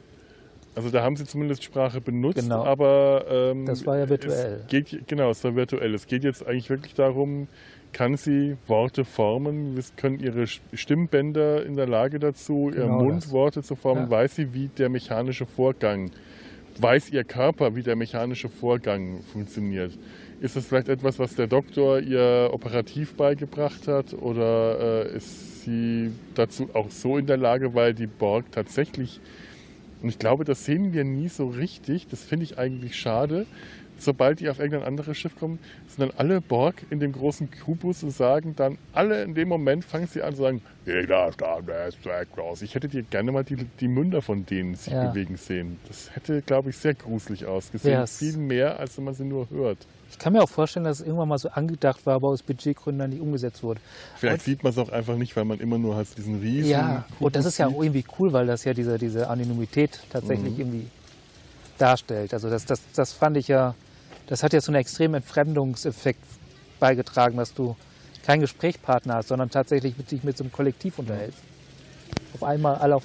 Also 0.77 0.91
da 0.91 1.03
haben 1.03 1.17
sie 1.17 1.25
zumindest 1.25 1.63
Sprache 1.65 2.01
benutzt, 2.01 2.41
Genau. 2.43 2.65
aber 2.65 3.25
ähm, 3.31 3.67
Das 3.67 3.87
war 3.87 3.97
ja 3.99 4.09
virtuell. 4.09 4.61
Es 4.63 4.67
geht, 4.69 5.07
genau, 5.07 5.31
es 5.31 5.43
war 5.45 5.55
virtuell. 5.55 5.95
Es 5.95 6.07
geht 6.09 6.25
jetzt 6.25 6.45
eigentlich 6.47 6.69
wirklich 6.71 6.95
darum, 6.95 7.47
kann 7.93 8.17
sie 8.17 8.57
Worte 8.67 9.05
formen, 9.05 9.79
können 9.97 10.19
ihre 10.19 10.49
Stimmbänder 10.49 11.65
in 11.65 11.77
der 11.77 11.87
Lage 11.87 12.19
dazu, 12.19 12.71
ihr 12.75 12.83
Genau 12.83 13.03
Mund 13.03 13.23
das. 13.25 13.31
Worte 13.31 13.63
zu 13.63 13.77
formen, 13.77 14.05
Ja. 14.07 14.11
weiß 14.11 14.35
sie, 14.35 14.53
wie 14.53 14.67
der 14.67 14.89
mechanische 14.89 15.47
Vorgang, 15.47 16.11
weiß 16.81 17.11
ihr 17.11 17.25
Körper, 17.25 17.77
wie 17.77 17.83
der 17.83 17.97
mechanische 17.97 18.49
Vorgang 18.49 19.21
funktioniert. 19.33 19.93
Ist 20.41 20.57
das 20.57 20.67
vielleicht 20.67 20.89
etwas, 20.89 21.19
was 21.19 21.35
der 21.35 21.47
Doktor 21.47 22.01
ihr 22.01 22.51
operativ 22.53 23.15
beigebracht 23.15 23.89
hat 23.89 24.13
oder 24.15 25.07
äh, 25.07 25.17
ist 25.17 25.63
sie 25.63 26.11
dazu 26.35 26.69
auch 26.75 26.91
so 26.91 27.17
in 27.17 27.27
der 27.27 27.37
Lage, 27.37 27.75
weil 27.75 27.95
die 27.95 28.07
Borg 28.07 28.51
tatsächlich 28.53 29.21
und 30.05 30.11
ich 30.11 30.19
glaube, 30.19 30.45
das 30.45 30.67
sehen 30.67 30.93
wir 30.93 31.03
nie 31.03 31.29
so 31.29 31.47
richtig. 31.47 32.09
Das 32.09 32.23
finde 32.23 32.45
ich 32.45 32.59
eigentlich 32.59 32.95
schade. 32.95 33.47
Sobald 33.99 34.41
die 34.41 34.49
auf 34.51 34.59
irgendein 34.59 34.83
anderes 34.87 35.17
Schiff 35.17 35.37
kommen, 35.39 35.59
sind 35.89 36.01
dann 36.01 36.11
alle 36.19 36.41
Borg 36.41 36.75
in 36.91 37.01
dem 37.01 37.13
großen 37.13 37.49
Kubus 37.65 38.03
und 38.03 38.11
sagen 38.11 38.55
dann, 38.57 38.77
alle 38.93 39.23
in 39.23 39.35
dem 39.35 39.49
Moment 39.49 39.85
fangen 39.85 40.07
sie 40.07 40.23
an 40.23 40.35
zu 40.35 40.43
sagen, 40.43 40.63
jeder 40.85 41.33
Stern 41.33 41.65
ist 41.89 42.05
weg 42.05 42.29
raus. 42.37 42.61
Ich 42.63 42.75
hätte 42.75 42.89
dir 42.89 43.03
gerne 43.03 43.33
mal 43.33 43.45
die, 43.45 43.57
die 43.57 43.89
Münder 43.89 44.21
von 44.21 44.45
denen 44.45 44.75
sich 44.75 44.93
Ja. 44.93 45.09
bewegen 45.09 45.37
sehen. 45.37 45.79
Das 45.89 46.15
hätte, 46.15 46.43
glaube 46.43 46.71
ich, 46.71 46.77
sehr 46.77 46.95
gruselig 46.95 47.47
ausgesehen. 47.47 47.95
Ja, 47.95 48.03
es- 48.03 48.19
Viel 48.19 48.37
mehr, 48.37 48.79
als 48.79 48.97
wenn 48.99 49.05
man 49.05 49.15
sie 49.15 49.25
nur 49.25 49.49
hört. 49.51 49.79
Ich 50.11 50.19
kann 50.19 50.33
mir 50.33 50.43
auch 50.43 50.49
vorstellen, 50.49 50.85
dass 50.85 51.01
es 51.01 51.07
irgendwann 51.07 51.29
mal 51.29 51.39
so 51.39 51.49
angedacht 51.49 52.05
war, 52.07 52.15
aber 52.17 52.29
aus 52.29 52.43
Budgetgründen 52.43 52.99
dann 53.01 53.11
nicht 53.11 53.21
umgesetzt 53.23 53.63
wurde. 53.63 53.81
Vielleicht 54.17 54.43
sieht 54.43 54.63
man 54.63 54.71
es 54.73 54.79
auch 54.79 54.91
einfach 54.91 55.17
nicht, 55.17 55.35
weil 55.37 55.45
man 55.45 55.59
immer 55.59 55.79
nur 55.79 55.97
halt 55.97 56.07
diesen 56.17 56.41
riesen 56.41 56.71
Ja, 56.71 57.05
und 57.19 57.35
das 57.35 57.47
ist 57.47 57.59
ja 57.59 57.67
auch 57.67 57.83
irgendwie 57.83 58.05
cool, 58.19 58.33
weil 58.33 58.47
das 58.47 58.65
ja 58.65 58.75
diese, 58.75 58.97
diese 58.99 59.29
Anonymität 59.29 60.01
tatsächlich 60.11 60.53
Mhm. 60.55 60.61
irgendwie 60.61 60.87
darstellt. 61.79 62.33
Also 62.33 62.51
das, 62.51 62.65
das, 62.65 62.81
das 62.95 63.13
fand 63.13 63.37
ich 63.37 63.49
ja, 63.49 63.75
das 64.27 64.43
hat 64.43 64.53
ja 64.53 64.61
so 64.61 64.73
einen 64.73 64.81
extremen 64.81 65.17
Entfremdungseffekt 65.17 66.25
beigetragen, 66.81 67.37
dass 67.37 67.55
du 67.55 67.77
keinen 68.25 68.41
Gesprächspartner 68.41 69.15
hast, 69.15 69.29
sondern 69.29 69.51
tatsächlich 69.51 69.97
mit, 69.97 70.11
dich 70.11 70.25
mit 70.25 70.37
so 70.37 70.45
einem 70.45 70.53
Kollektiv 70.53 70.99
unterhältst. 70.99 71.41
Auf 72.35 72.43
einmal 72.43 72.77
alle 72.77 72.97
auf, 72.97 73.05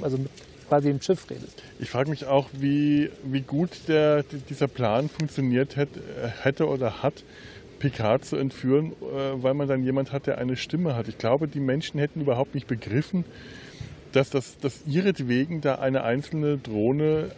also 0.00 0.18
mit 0.18 0.30
quasi 0.70 0.88
im 0.88 1.02
Schiff 1.02 1.28
redest. 1.28 1.62
Ich 1.80 1.90
frage 1.90 2.10
mich 2.10 2.26
auch, 2.26 2.48
wie, 2.52 3.10
wie 3.24 3.40
gut 3.40 3.70
der, 3.88 4.22
dieser 4.22 4.68
Plan 4.68 5.08
funktioniert 5.08 5.74
hätte, 5.76 6.00
hätte 6.42 6.68
oder 6.68 7.02
hat, 7.02 7.24
Picard 7.80 8.24
zu 8.24 8.36
entführen, 8.36 8.92
äh, 8.92 9.42
weil 9.42 9.54
man 9.54 9.66
dann 9.66 9.82
jemand 9.82 10.12
hat, 10.12 10.26
der 10.28 10.38
eine 10.38 10.56
Stimme 10.56 10.94
hat. 10.94 11.08
Ich 11.08 11.18
glaube, 11.18 11.48
die 11.48 11.60
Menschen 11.60 11.98
hätten 11.98 12.20
überhaupt 12.20 12.54
nicht 12.54 12.68
begriffen, 12.68 13.24
dass, 14.12 14.30
das, 14.30 14.58
dass 14.58 14.82
ihretwegen 14.86 15.60
da 15.60 15.76
eine 15.76 16.04
einzelne 16.04 16.58
Drohne 16.58 17.30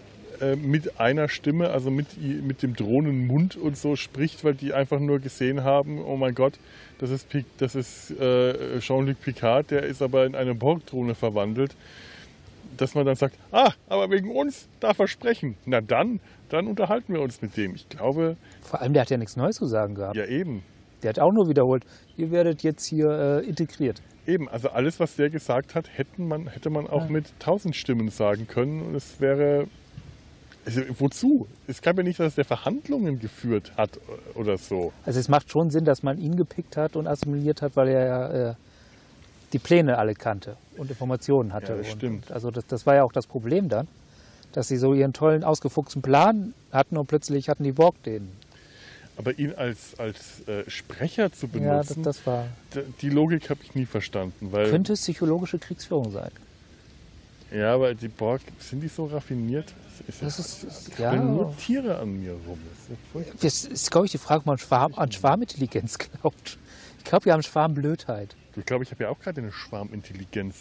äh, 0.43 0.57
mit 0.57 1.01
einer 1.01 1.29
Stimme, 1.29 1.71
also 1.71 1.91
mit, 1.91 2.09
mit 2.21 2.63
dem 2.63 2.75
Drohnenmund 2.77 3.57
und 3.57 3.77
so 3.77 3.97
spricht, 3.97 4.45
weil 4.45 4.55
die 4.55 4.73
einfach 4.75 5.01
nur 5.01 5.19
gesehen 5.21 5.63
haben, 5.65 6.03
oh 6.05 6.17
mein 6.17 6.35
Gott, 6.35 6.55
das 6.99 7.11
ist, 7.11 7.31
Pic- 7.31 7.47
das 7.59 7.75
ist 7.75 8.11
äh, 8.21 8.79
Jean-Luc 8.81 9.21
Picard, 9.23 9.71
der 9.71 9.83
ist 9.85 10.03
aber 10.03 10.27
in 10.27 10.35
eine 10.35 10.55
Borg-Drohne 10.55 11.15
verwandelt 11.15 11.75
dass 12.79 12.95
man 12.95 13.05
dann 13.05 13.17
sagt, 13.17 13.37
ah, 13.53 13.73
aber 13.91 14.11
wegen 14.11 14.31
uns 14.35 14.67
darf 14.81 14.99
er 14.99 15.07
sprechen. 15.07 15.57
Na 15.67 15.83
dann, 15.83 16.21
dann 16.49 16.67
unterhalten 16.67 17.13
wir 17.13 17.21
uns 17.21 17.43
mit 17.43 17.55
dem. 17.59 17.75
Ich 17.75 17.87
glaube, 17.91 18.37
Vor 18.63 18.81
allem, 18.81 18.95
der 18.95 19.03
hat 19.03 19.11
ja 19.11 19.19
nichts 19.19 19.37
Neues 19.37 19.57
zu 19.57 19.67
sagen 19.67 19.95
gehabt. 19.95 20.17
ja 20.17 20.25
eben, 20.25 20.63
Der 21.03 21.11
hat 21.11 21.19
auch 21.19 21.33
nur 21.33 21.51
wiederholt, 21.51 21.85
ihr 22.17 22.31
werdet 22.31 22.63
jetzt 22.63 22.87
hier 22.87 23.11
äh, 23.45 23.47
integriert. 23.47 24.01
eben. 24.27 24.49
Also 24.49 24.71
alles, 24.71 25.01
was 25.01 25.17
der 25.17 25.29
gesagt 25.29 25.75
hat, 25.75 25.87
hätten 25.99 26.27
man, 26.27 26.47
hätte 26.49 26.71
man 26.71 26.87
auch 26.87 27.05
Ja. 27.05 27.11
mit 27.11 27.27
tausend 27.41 27.77
Stimmen 27.77 28.09
sagen 28.09 28.47
können 28.49 28.81
und 28.81 28.95
es 28.95 29.21
wäre, 29.21 29.67
wozu? 30.99 31.49
Es 31.67 31.83
kann 31.83 31.97
ja 31.97 32.03
nicht, 32.03 32.21
dass 32.21 32.35
der 32.35 32.45
Verhandlungen 32.45 33.19
geführt 33.19 33.73
hat 33.77 33.99
oder 34.35 34.59
so. 34.59 34.93
Also 35.05 35.19
es 35.19 35.29
macht 35.29 35.51
schon 35.51 35.71
Sinn, 35.71 35.85
dass 35.85 36.03
man 36.03 36.19
ihn 36.19 36.37
gepickt 36.37 36.77
hat 36.77 36.97
und 36.97 37.07
assimiliert 37.07 37.63
hat, 37.63 37.77
weil 37.77 37.89
er 37.89 38.07
ja 38.07 38.51
äh, 38.51 38.55
die 39.53 39.59
Pläne 39.59 39.99
alle 39.99 40.15
kannte 40.15 40.57
und 40.77 40.91
Informationen 40.91 41.53
hatte. 41.53 41.73
Ja, 41.73 41.79
das 41.79 41.89
und, 41.89 41.99
stimmt. 41.99 42.27
Und 42.29 42.35
also 42.35 42.51
das, 42.51 42.67
das 42.67 42.87
war 42.87 42.95
ja 42.95 43.05
auch 43.05 43.13
das 43.13 43.27
Problem 43.27 43.69
dann, 43.69 43.89
dass 44.53 44.69
sie 44.69 44.77
so 44.77 44.95
ihren 44.95 45.13
tollen, 45.13 45.45
ausgefuchsten 45.45 46.03
Plan 46.03 46.55
hatten 46.71 46.97
und 46.97 47.07
plötzlich 47.07 47.49
hatten 47.49 47.65
die 47.65 47.73
Borg 47.73 48.03
den. 48.05 48.31
Aber 49.17 49.39
ihn 49.39 49.55
als, 49.55 49.99
als 49.99 50.47
äh, 50.49 50.69
Sprecher 50.71 51.33
zu 51.33 51.47
Ja, 51.47 51.77
das, 51.79 51.89
benutzen, 51.89 52.03
das 52.03 52.27
war, 52.27 52.47
die 53.03 53.11
Logik 53.11 53.51
habe 53.51 53.61
ich 53.63 53.75
nie 53.75 53.85
verstanden. 53.85 54.53
Weil, 54.53 54.71
könnte 54.71 54.95
psychologische 54.95 55.59
Kriegsführung 55.59 56.13
sein. 56.13 56.31
Ja, 57.55 57.79
weil 57.81 57.95
die 57.95 58.09
Borg, 58.09 58.41
sind 58.59 58.81
die 58.81 58.89
so 58.89 59.07
raffiniert? 59.07 59.73
Es 60.09 60.19
Das 60.21 60.39
ist, 60.39 60.65
ist 60.65 60.89
es 60.93 60.99
ja, 60.99 61.15
nur 61.15 61.55
Tiere 61.59 61.99
an 61.99 62.19
mir 62.21 62.33
rum. 62.47 62.59
Das 63.15 63.25
ist 63.35 63.45
das 63.45 63.65
ist, 63.65 63.91
glaube 63.91 64.07
ich, 64.07 64.13
die 64.13 64.19
Frage, 64.19 64.41
ob 64.41 64.47
man 64.47 64.59
Schwarm, 64.59 64.95
an 64.95 65.13
Schwarmintelligenz 65.13 65.99
glaubt. 66.21 66.59
Ich 66.99 67.05
glaube, 67.05 67.27
wir 67.27 67.33
haben 67.35 67.43
Schwarmblödheit. 67.43 68.35
Ich 68.57 68.65
glaube, 68.67 68.85
ich 68.85 68.91
habe 68.91 69.05
ja 69.05 69.11
auch 69.11 69.19
gerade 69.19 69.41
eine 69.41 69.53
Schwarmintelligenz 69.53 70.57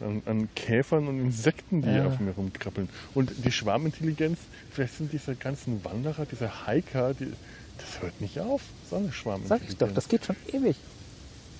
an, 0.00 0.22
an 0.26 0.48
Käfern 0.54 1.08
und 1.08 1.20
Insekten, 1.20 1.82
die 1.82 1.88
Ja. 1.90 2.06
auf 2.06 2.20
mir 2.20 2.30
rumkrabbeln. 2.32 2.88
Und 3.14 3.32
die 3.44 3.52
Schwarmintelligenz, 3.52 4.38
vielleicht 4.72 4.94
sind 4.96 5.12
diese 5.12 5.34
ganzen 5.34 5.84
Wanderer, 5.84 6.26
diese 6.26 6.66
Hiker, 6.66 7.14
die, 7.14 7.32
das 7.78 8.02
hört 8.02 8.20
nicht 8.20 8.38
auf. 8.40 8.62
So 8.88 8.96
eine 8.96 9.06
Sag 9.06 9.14
Schwarmintelligenz. 9.14 9.70
ich 9.72 9.78
doch, 9.78 9.92
das 9.92 10.08
geht 10.08 10.24
schon 10.24 10.36
ewig. 10.52 10.76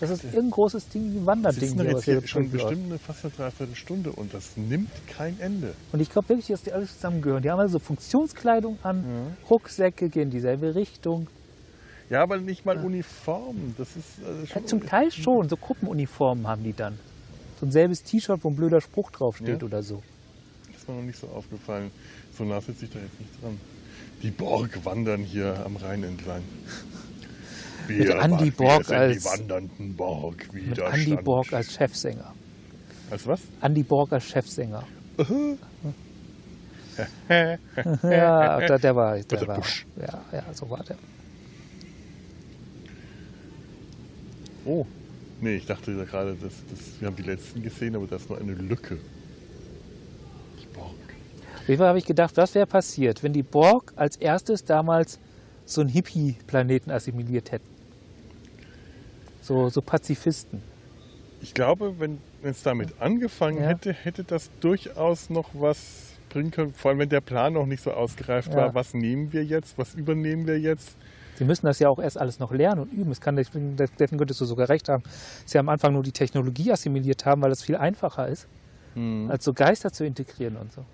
Das 0.00 0.10
ist 0.10 0.24
irgendein 0.24 0.50
großes 0.50 0.88
Ding, 0.88 1.02
ein 1.16 1.26
Wanderding. 1.26 1.76
doch 1.76 1.82
hier, 1.82 1.92
jetzt 1.92 2.04
hier 2.04 2.26
schon 2.26 2.50
bestimmt 2.50 2.86
eine, 2.86 2.98
fast 2.98 3.24
eine 3.24 3.34
Dreiviertelstunde 3.34 4.12
und 4.12 4.32
das 4.32 4.56
nimmt 4.56 4.90
kein 5.06 5.38
Ende. 5.40 5.74
Und 5.92 6.00
ich 6.00 6.10
glaube 6.10 6.30
wirklich, 6.30 6.46
dass 6.46 6.62
die 6.62 6.72
alle 6.72 6.86
zusammengehören. 6.86 7.42
Die 7.42 7.50
haben 7.50 7.60
also 7.60 7.78
Funktionskleidung 7.78 8.78
an, 8.82 9.04
Rucksäcke 9.48 10.08
gehen 10.08 10.24
in 10.24 10.30
dieselbe 10.30 10.74
Richtung. 10.74 11.26
Ja, 12.08 12.22
aber 12.22 12.38
nicht 12.38 12.64
mal 12.66 12.76
Uniformen. 12.78 13.74
Das 13.78 13.94
ist 13.96 14.24
also 14.26 14.46
schon 14.46 14.62
Ja, 14.62 14.68
zum 14.68 14.84
Teil 14.84 15.10
schon, 15.12 15.48
so 15.48 15.56
Gruppenuniformen 15.56 16.46
haben 16.48 16.64
die 16.64 16.72
dann. 16.72 16.98
So 17.60 17.66
ein 17.66 17.70
selbes 17.70 18.02
T-Shirt, 18.02 18.40
wo 18.42 18.48
ein 18.48 18.56
blöder 18.56 18.80
Spruch 18.80 19.10
draufsteht 19.10 19.60
Ja. 19.60 19.66
oder 19.66 19.82
so. 19.82 20.02
Das 20.72 20.80
ist 20.82 20.88
mir 20.88 20.94
noch 20.96 21.02
nicht 21.02 21.20
so 21.20 21.28
aufgefallen. 21.28 21.90
So 22.36 22.44
nah 22.44 22.60
sitze 22.60 22.86
ich 22.86 22.90
da 22.90 22.98
jetzt 22.98 23.20
nicht 23.20 23.30
dran. 23.42 23.60
Die 24.22 24.30
Borg 24.30 24.84
wandern 24.84 25.20
hier 25.20 25.64
am 25.64 25.76
Rhein 25.76 26.02
entlang. 26.02 26.42
Mit 27.98 28.09
Andy 28.09 28.50
Borg 28.50 28.90
als- 28.90 29.24
Borg 29.96 30.53
Mit. 30.53 30.79
Andy 30.79 31.16
Borg 31.16 31.53
als 31.53 31.72
Chefsänger. 31.74 32.35
Als 33.11 33.26
was? 33.26 33.40
Andy 33.61 33.83
Borg 33.83 34.12
als 34.12 34.24
Chefsänger. 34.24 34.85
ja, 37.29 38.59
der, 38.61 38.79
der 38.79 38.96
war, 38.96 39.18
der 39.18 39.46
war, 39.48 39.62
ja, 40.00 40.24
ja, 40.33 40.44
so 40.53 40.68
war 40.70 40.83
der. 40.85 40.96
Oh. 44.64 44.87
Nee, 45.40 45.57
ich 45.57 45.66
dachte 45.66 45.96
da 45.96 46.05
gerade, 46.05 46.35
das, 46.40 46.53
das, 46.70 47.00
wir 47.00 47.09
haben 47.09 47.16
die 47.16 47.22
letzten 47.22 47.62
gesehen, 47.62 47.96
aber 47.96 48.07
da 48.07 48.16
ist 48.16 48.29
nur 48.29 48.38
eine 48.38 48.53
Lücke. 48.53 48.98
Die 50.61 50.66
Borg. 50.66 50.94
Auf 51.57 51.68
jeden 51.68 51.79
Fall 51.79 51.88
habe 51.88 51.98
ich 51.98 52.05
gedacht, 52.05 52.37
was 52.37 52.55
wäre 52.55 52.66
passiert, 52.66 53.22
wenn 53.22 53.33
die 53.33 53.42
Borg 53.42 53.92
als 53.96 54.16
erstes 54.16 54.64
damals 54.64 55.18
so 55.64 55.81
einen 55.81 55.88
Hippie-Planeten 55.90 56.90
assimiliert 56.90 57.53
hätten. 57.53 57.68
So, 59.40 59.68
so 59.68 59.81
Pazifisten. 59.81 60.62
Ich 61.42 61.55
glaube, 61.55 61.98
wenn 61.98 62.18
es 62.42 62.62
damit 62.62 63.00
angefangen 63.00 63.62
Ja. 63.62 63.68
hätte, 63.68 63.92
hätte 63.92 64.24
das 64.24 64.50
durchaus 64.61 65.31
noch 65.31 65.48
was 65.55 66.18
bringen 66.29 66.50
können. 66.50 66.72
Vor 66.74 66.90
allem, 66.90 67.00
wenn 67.00 67.09
der 67.09 67.20
Plan 67.22 67.55
noch 67.55 67.66
nicht 67.66 67.83
so 67.83 67.90
ausgereift 67.92 68.50
Ja. 68.53 68.57
war. 68.57 68.74
Was 68.74 68.94
nehmen 68.94 69.33
wir 69.33 69.42
jetzt? 69.44 69.76
Was 69.79 69.94
übernehmen 69.94 70.46
wir 70.46 70.59
jetzt? 70.59 70.96
Sie 71.37 71.44
müssen 71.44 71.64
das 71.66 71.79
ja 71.79 71.88
auch 71.88 71.98
erst 71.98 72.20
alles 72.20 72.38
noch 72.38 72.53
lernen 72.53 72.83
und 72.83 72.92
üben. 72.92 73.11
Es 73.11 73.20
kann, 73.20 73.35
deswegen 73.37 73.76
könntest 74.18 74.40
du 74.40 74.44
sogar 74.44 74.68
recht 74.68 74.88
haben, 74.90 75.03
dass 75.03 75.42
sie 75.46 75.59
am 75.59 75.68
Anfang 75.70 75.94
nur 75.94 76.03
die 76.03 76.12
Technologie 76.12 76.70
assimiliert 76.70 77.24
haben, 77.24 77.40
weil 77.42 77.50
es 77.50 77.62
viel 77.64 77.76
einfacher 77.76 78.29
ist, 78.29 78.46
Hm. 78.94 79.31
als 79.31 79.44
so 79.44 79.53
Geister 79.53 79.90
zu 79.90 80.05
integrieren 80.05 80.57
und 80.57 80.70
so. 80.72 80.85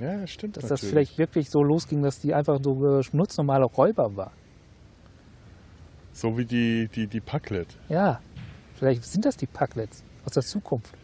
Ja, 0.00 0.20
das 0.20 0.30
stimmt. 0.30 0.56
Dass 0.56 0.64
natürlich. 0.64 0.80
das 0.80 0.90
vielleicht 0.90 1.18
wirklich 1.18 1.48
so 1.50 1.62
losging, 1.62 2.02
dass 2.02 2.18
die 2.18 2.34
einfach 2.34 2.58
so 2.62 2.72
äh, 2.98 3.02
schnutznormale 3.02 3.64
Räuber 3.66 4.14
waren. 4.16 4.32
So 6.16 6.38
wie 6.38 6.46
die, 6.46 6.88
die, 6.88 7.06
die 7.06 7.20
Packlet. 7.20 7.68
Ja, 7.90 8.20
vielleicht 8.78 9.04
sind 9.04 9.26
das 9.26 9.36
die 9.36 9.44
Packlets 9.46 10.02
aus 10.24 10.32
der 10.32 10.42
Zukunft. 10.42 10.94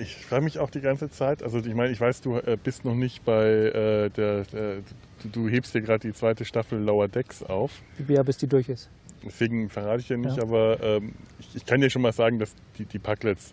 Ich 0.00 0.26
frage 0.26 0.42
mich 0.42 0.58
auch 0.58 0.70
die 0.70 0.80
ganze 0.80 1.08
Zeit, 1.08 1.42
also 1.44 1.58
ich 1.58 1.74
meine, 1.74 1.92
ich 1.92 2.00
weiß, 2.00 2.20
du 2.22 2.38
äh, 2.38 2.56
bist 2.62 2.84
noch 2.84 2.96
nicht 2.96 3.24
bei 3.24 3.44
äh, 3.46 4.10
der, 4.10 4.42
der 4.42 4.78
du, 5.30 5.48
hebst 5.48 5.70
hier 5.72 5.82
gerade 5.82 6.00
die 6.08 6.12
zweite 6.14 6.44
Staffel 6.44 6.80
Lower 6.80 7.06
Decks 7.06 7.44
auf. 7.44 7.70
Wie 7.98 8.14
ja, 8.14 8.24
bis 8.24 8.36
die 8.38 8.48
durch 8.48 8.68
ist. 8.68 8.88
Deswegen 9.24 9.70
verrate 9.70 10.00
ich 10.00 10.08
ja 10.08 10.16
nicht, 10.16 10.36
Ja. 10.36 10.42
aber 10.42 10.82
ähm, 10.82 11.12
ich, 11.38 11.54
ich 11.54 11.64
kann 11.66 11.80
dir 11.80 11.90
schon 11.90 12.02
mal 12.02 12.12
sagen, 12.12 12.40
dass 12.40 12.54
die, 12.76 12.86
die 12.86 12.98
Packlets 12.98 13.52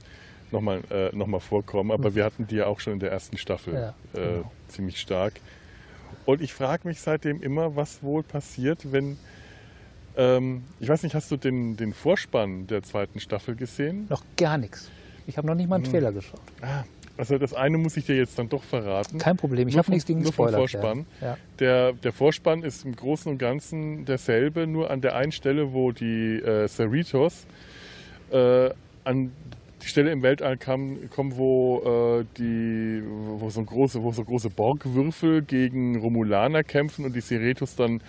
nochmal 0.52 0.82
äh, 0.90 1.16
noch 1.16 1.28
mal 1.28 1.40
vorkommen, 1.40 1.92
aber 1.92 2.16
wir 2.16 2.26
hatten 2.26 2.48
die 2.48 2.56
ja 2.56 2.66
auch 2.66 2.80
schon 2.80 2.94
in 2.94 3.00
der 3.00 3.12
ersten 3.12 3.38
Staffel 3.38 3.74
Ja, 3.76 3.90
äh, 4.14 4.36
genau. 4.38 4.52
ziemlich 4.68 5.00
stark. 5.00 5.34
Und 6.26 6.42
ich 6.42 6.54
frage 6.56 6.88
mich 6.88 7.02
seitdem 7.02 7.44
immer, 7.44 7.76
was 7.76 8.02
wohl 8.02 8.24
passiert, 8.24 8.92
wenn. 8.92 9.18
Ähm, 10.18 10.64
ich 10.80 10.90
weiß 10.90 11.04
nicht, 11.04 11.16
hast 11.16 11.32
du 11.32 11.38
den, 11.38 11.76
den 11.78 11.94
Vorspann 11.94 12.68
der 12.68 12.84
zweiten 12.84 13.20
Staffel 13.20 13.56
gesehen? 13.56 14.08
Noch 14.10 14.24
gar 14.38 14.58
nichts. 14.58 14.90
Ich 15.28 15.38
habe 15.38 15.48
noch 15.48 15.56
nicht 15.56 15.70
mal 15.70 15.78
Hm. 15.78 15.84
einen 15.86 15.92
Trailer 15.94 16.12
geschaut. 16.12 16.42
Ah, 16.62 16.84
also 17.18 17.38
das 17.38 17.54
eine 17.54 17.78
muss 17.78 17.96
ich 17.98 18.06
dir 18.06 18.16
jetzt 18.16 18.38
dann 18.40 18.50
doch 18.50 18.64
verraten. 18.64 19.18
Kein 19.20 19.38
Problem, 19.38 19.68
ich 19.68 19.78
habe 19.78 19.92
nichts 19.92 20.06
gegen 20.06 20.22
nur 20.22 20.34
Spoiler. 20.34 20.58
Vorspann. 20.58 21.06
Ja. 21.22 21.38
Der, 21.60 21.94
der 21.94 22.12
Vorspann 22.12 22.64
ist 22.64 22.84
im 22.86 22.96
Großen 22.96 23.32
und 23.32 23.38
Ganzen 23.38 24.06
derselbe, 24.06 24.66
nur 24.68 24.90
an 24.90 25.02
der 25.02 25.16
einen 25.16 25.32
Stelle, 25.32 25.72
wo 25.74 25.92
die 25.92 26.40
äh, 26.44 26.68
Cerritos 26.68 27.46
äh, 28.32 28.70
an 29.04 29.32
die 29.84 29.88
Stelle 29.88 30.12
im 30.12 30.22
Weltall 30.22 30.58
kam, 30.58 31.10
kommen, 31.10 31.38
wo 31.38 32.20
äh, 32.20 32.26
die, 32.38 33.02
wo 33.40 33.50
so 33.50 33.64
große, 33.64 34.02
wo 34.02 34.12
so 34.12 34.24
große 34.24 34.50
Borgwürfel 34.50 35.42
gegen 35.42 36.00
Romulaner 36.00 36.64
kämpfen 36.64 37.04
und 37.06 37.16
die 37.16 37.22
Cerritos 37.22 37.76
dann 37.76 38.00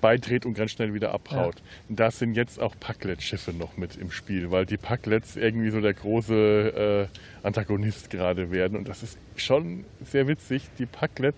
beidreht 0.00 0.46
und 0.46 0.54
ganz 0.54 0.72
schnell 0.72 0.94
wieder 0.94 1.12
abhaut. 1.12 1.62
Und 1.88 2.00
da 2.00 2.10
sind 2.10 2.34
jetzt 2.34 2.60
auch 2.60 2.74
Packlet-Schiffe 2.78 3.52
noch 3.52 3.76
mit 3.76 3.96
im 3.96 4.10
Spiel, 4.10 4.50
weil 4.50 4.66
die 4.66 4.76
Packlets 4.76 5.36
irgendwie 5.36 5.70
so 5.70 5.80
der 5.80 5.94
große 5.94 7.08
äh, 7.42 7.46
Antagonist 7.46 8.10
gerade 8.10 8.50
werden. 8.50 8.76
Und 8.78 8.88
das 8.88 9.02
ist 9.02 9.18
schon 9.36 9.84
sehr 10.04 10.26
witzig. 10.28 10.68
Die 10.78 10.86
Packlet 10.86 11.34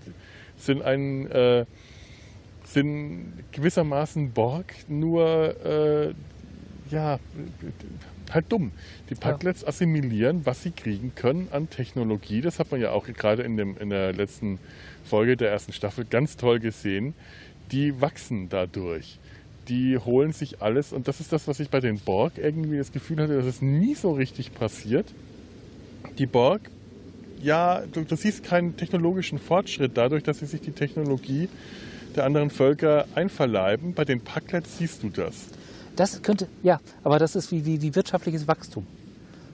sind 0.57 0.83
ein 0.83 1.31
äh, 1.31 1.65
sind 2.65 3.33
gewissermaßen 3.53 4.33
Borg, 4.33 4.73
nur 4.89 5.57
äh, 5.65 6.15
ja 6.91 7.19
halt 8.31 8.51
dumm. 8.51 8.73
Die 9.11 9.15
Packlets 9.15 9.67
assimilieren, 9.67 10.47
was 10.47 10.63
sie 10.63 10.71
kriegen 10.71 11.15
können 11.15 11.49
an 11.51 11.69
Technologie. 11.69 12.41
Das 12.41 12.59
hat 12.59 12.71
man 12.71 12.81
ja 12.81 12.91
auch 12.91 13.07
gerade 13.07 13.43
in, 13.43 13.57
dem, 13.57 13.77
in 13.79 13.91
der 13.91 14.13
letzten 14.13 14.59
Folge 15.05 15.37
der 15.37 15.51
ersten 15.51 15.73
Staffel 15.73 16.05
ganz 16.05 16.37
toll 16.37 16.61
gesehen. 16.61 17.15
Die 17.73 18.01
wachsen 18.03 18.49
dadurch. 18.51 19.19
Die 19.69 19.97
holen 19.97 20.33
sich 20.33 20.61
alles 20.61 20.93
und 20.93 21.09
das 21.09 21.21
ist 21.21 21.33
das, 21.33 21.49
was 21.49 21.59
ich 21.59 21.71
bei 21.71 21.81
den 21.81 21.99
Borg 21.99 22.35
irgendwie 22.37 22.77
das 22.77 22.93
Gefühl 22.93 23.21
hatte, 23.21 23.37
dass 23.37 23.47
es 23.47 23.63
nie 23.63 23.95
so 23.95 24.13
richtig 24.13 24.55
passiert. 24.55 25.07
Die 26.19 26.27
Borg, 26.27 26.71
ja, 27.43 27.83
du, 27.93 28.03
du 28.05 28.15
siehst 28.15 28.45
keinen 28.45 28.77
technologischen 28.77 29.39
Fortschritt 29.39 29.93
dadurch, 29.95 30.23
dass 30.23 30.41
sie 30.41 30.47
sich 30.47 30.61
die 30.61 30.73
Technologie 30.73 31.49
der 32.15 32.25
anderen 32.25 32.51
Völker 32.51 33.07
einverleiben. 33.15 33.95
Bei 33.95 34.05
den 34.05 34.21
Packlets 34.21 34.77
siehst 34.77 35.03
du 35.03 35.09
das. 35.09 35.47
Das 35.97 36.21
könnte, 36.23 36.49
ja, 36.63 36.79
aber 37.03 37.19
das 37.19 37.37
ist 37.37 37.53
wie, 37.53 37.65
wie, 37.65 37.81
wie 37.81 37.95
wirtschaftliches 37.95 38.47
Wachstum. 38.49 38.87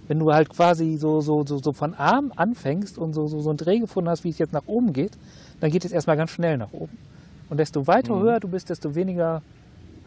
Wenn 0.09 0.18
du 0.18 0.33
halt 0.33 0.48
quasi 0.48 0.96
so, 0.96 1.20
so, 1.20 1.44
so, 1.46 1.59
so 1.59 1.72
von 1.72 1.94
arm 1.94 2.33
anfängst 2.35 2.98
und 2.98 3.12
so, 3.12 3.28
so, 3.28 3.40
so 3.40 3.50
einen 3.50 3.59
Dreh 3.59 3.78
gefunden 3.78 4.09
hast, 4.09 4.24
wie 4.24 4.31
es 4.31 4.38
jetzt 4.38 4.52
nach 4.52 4.66
oben 4.66 4.92
geht, 4.92 5.12
dann 5.61 5.70
geht 5.70 5.85
es 5.85 5.92
erstmal 5.92 6.16
ganz 6.16 6.31
schnell 6.31 6.57
nach 6.57 6.72
oben. 6.72 6.96
Und 7.50 7.58
desto 7.58 7.87
weiter 7.87 8.14
Mhm. 8.14 8.22
höher 8.22 8.40
du 8.40 8.48
bist, 8.48 8.68
desto 8.70 8.94
weniger 8.94 9.42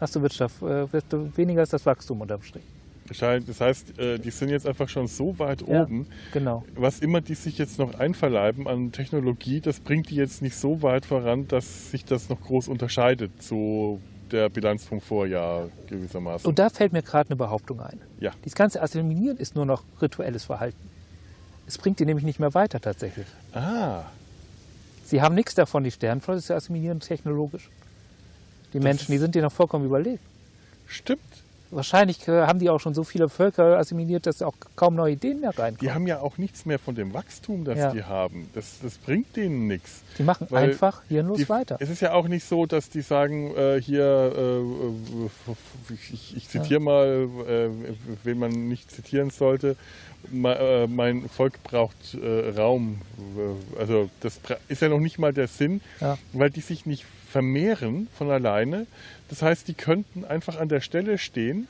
hast 0.00 0.14
du 0.16 0.22
Wirtschaft, 0.22 0.62
äh, 0.62 0.86
desto 0.92 1.36
weniger 1.36 1.62
ist 1.62 1.72
das 1.72 1.84
Wachstum 1.86 2.20
unterm 2.20 2.42
Strich. 2.42 2.64
Das 3.46 3.60
heißt, 3.60 3.98
äh, 3.98 4.18
die 4.18 4.30
sind 4.30 4.48
jetzt 4.48 4.66
einfach 4.66 4.88
schon 4.88 5.06
so 5.06 5.38
weit 5.38 5.66
Ja. 5.66 5.82
oben. 5.82 6.06
Genau. 6.32 6.64
Was 6.76 7.00
immer 7.00 7.20
die 7.20 7.34
sich 7.34 7.58
jetzt 7.58 7.78
noch 7.78 7.98
einverleiben 7.98 8.66
an 8.68 8.92
Technologie, 8.92 9.60
das 9.60 9.80
bringt 9.80 10.08
die 10.08 10.14
jetzt 10.14 10.40
nicht 10.40 10.56
so 10.56 10.82
weit 10.82 11.04
voran, 11.04 11.46
dass 11.48 11.90
sich 11.90 12.04
das 12.04 12.28
noch 12.28 12.40
groß 12.40 12.68
unterscheidet 12.68 13.42
zu 13.42 14.00
der 14.30 14.48
Bilanz 14.48 14.84
vom 14.84 15.00
Vorjahr 15.00 15.68
gewissermaßen. 15.88 16.48
Und 16.48 16.58
da 16.58 16.70
fällt 16.70 16.92
mir 16.94 17.02
gerade 17.02 17.28
eine 17.30 17.36
Behauptung 17.36 17.80
ein. 17.80 18.00
Ja. 18.18 18.30
Dieses 18.44 18.54
ganze 18.54 18.80
Assimilieren 18.80 19.36
ist 19.36 19.56
nur 19.56 19.66
noch 19.66 19.82
rituelles 20.00 20.44
Verhalten. 20.44 20.78
Es 21.66 21.76
bringt 21.76 21.98
die 22.00 22.06
nämlich 22.06 22.24
nicht 22.24 22.40
mehr 22.40 22.54
weiter 22.54 22.80
tatsächlich. 22.80 23.26
ah, 23.52 24.04
Sie 25.12 25.20
haben 25.20 25.34
nichts 25.34 25.54
davon, 25.54 25.84
die 25.84 25.90
Sternenflotte 25.90 26.40
zu 26.40 26.54
assimilieren 26.54 26.98
technologisch. 26.98 27.68
Die 28.72 28.80
Menschen, 28.80 29.12
die 29.12 29.18
sind 29.18 29.34
dir 29.34 29.42
noch 29.42 29.52
vollkommen 29.52 29.84
überlegt. 29.84 30.24
stimmt. 30.86 31.20
Wahrscheinlich 31.74 32.28
äh, 32.28 32.42
haben 32.46 32.58
die 32.58 32.68
auch 32.70 32.78
schon 32.80 32.92
so 32.94 33.02
viele 33.02 33.28
Völker 33.28 33.78
assimiliert, 33.78 34.26
dass 34.26 34.42
auch 34.42 34.54
kaum 34.76 34.94
neue 34.94 35.14
Ideen 35.14 35.40
mehr 35.40 35.50
reinkommen. 35.58 35.78
Die 35.80 35.90
haben 35.90 36.06
ja 36.06 36.20
auch 36.20 36.36
nichts 36.38 36.66
mehr 36.66 36.78
von 36.78 36.94
dem 36.94 37.14
Wachstum, 37.14 37.64
das 37.64 37.78
Ja. 37.78 37.90
die 37.92 38.04
haben. 38.04 38.48
Das, 38.54 38.80
das 38.82 38.98
bringt 38.98 39.34
denen 39.36 39.66
nichts. 39.68 40.02
Die 40.18 40.22
machen 40.22 40.46
einfach 40.54 41.02
hirnlos 41.08 41.38
Die, 41.38 41.48
weiter. 41.48 41.76
Es 41.80 41.88
ist 41.88 42.00
ja 42.02 42.12
auch 42.12 42.28
nicht 42.28 42.46
so, 42.46 42.66
dass 42.66 42.90
die 42.90 43.00
sagen, 43.00 43.56
äh, 43.56 43.80
hier, 43.80 44.04
äh, 44.36 44.58
äh, 44.60 45.94
ich, 46.12 46.36
ich 46.36 46.48
zitiere 46.48 46.80
mal, 46.80 47.28
äh, 47.48 47.68
wen 48.22 48.38
man 48.38 48.50
nicht 48.68 48.90
zitieren 48.90 49.30
sollte, 49.30 49.76
Ma- 50.30 50.52
äh, 50.52 50.86
mein 50.86 51.28
Volk 51.28 51.62
braucht 51.64 52.16
Raum. 52.56 53.00
Also 53.78 54.08
das 54.20 54.38
ist 54.68 54.82
ja 54.82 54.88
noch 54.88 55.00
nicht 55.00 55.18
mal 55.18 55.32
der 55.32 55.48
Sinn, 55.48 55.80
Ja. 56.00 56.16
weil 56.32 56.50
die 56.50 56.60
sich 56.60 56.86
nicht 56.86 57.04
vermehren 57.32 58.08
von 58.16 58.30
alleine. 58.30 58.86
Das 59.30 59.40
heißt, 59.42 59.66
die 59.66 59.74
könnten 59.74 60.24
einfach 60.24 60.58
an 60.60 60.68
der 60.68 60.80
Stelle 60.82 61.16
stehen 61.18 61.66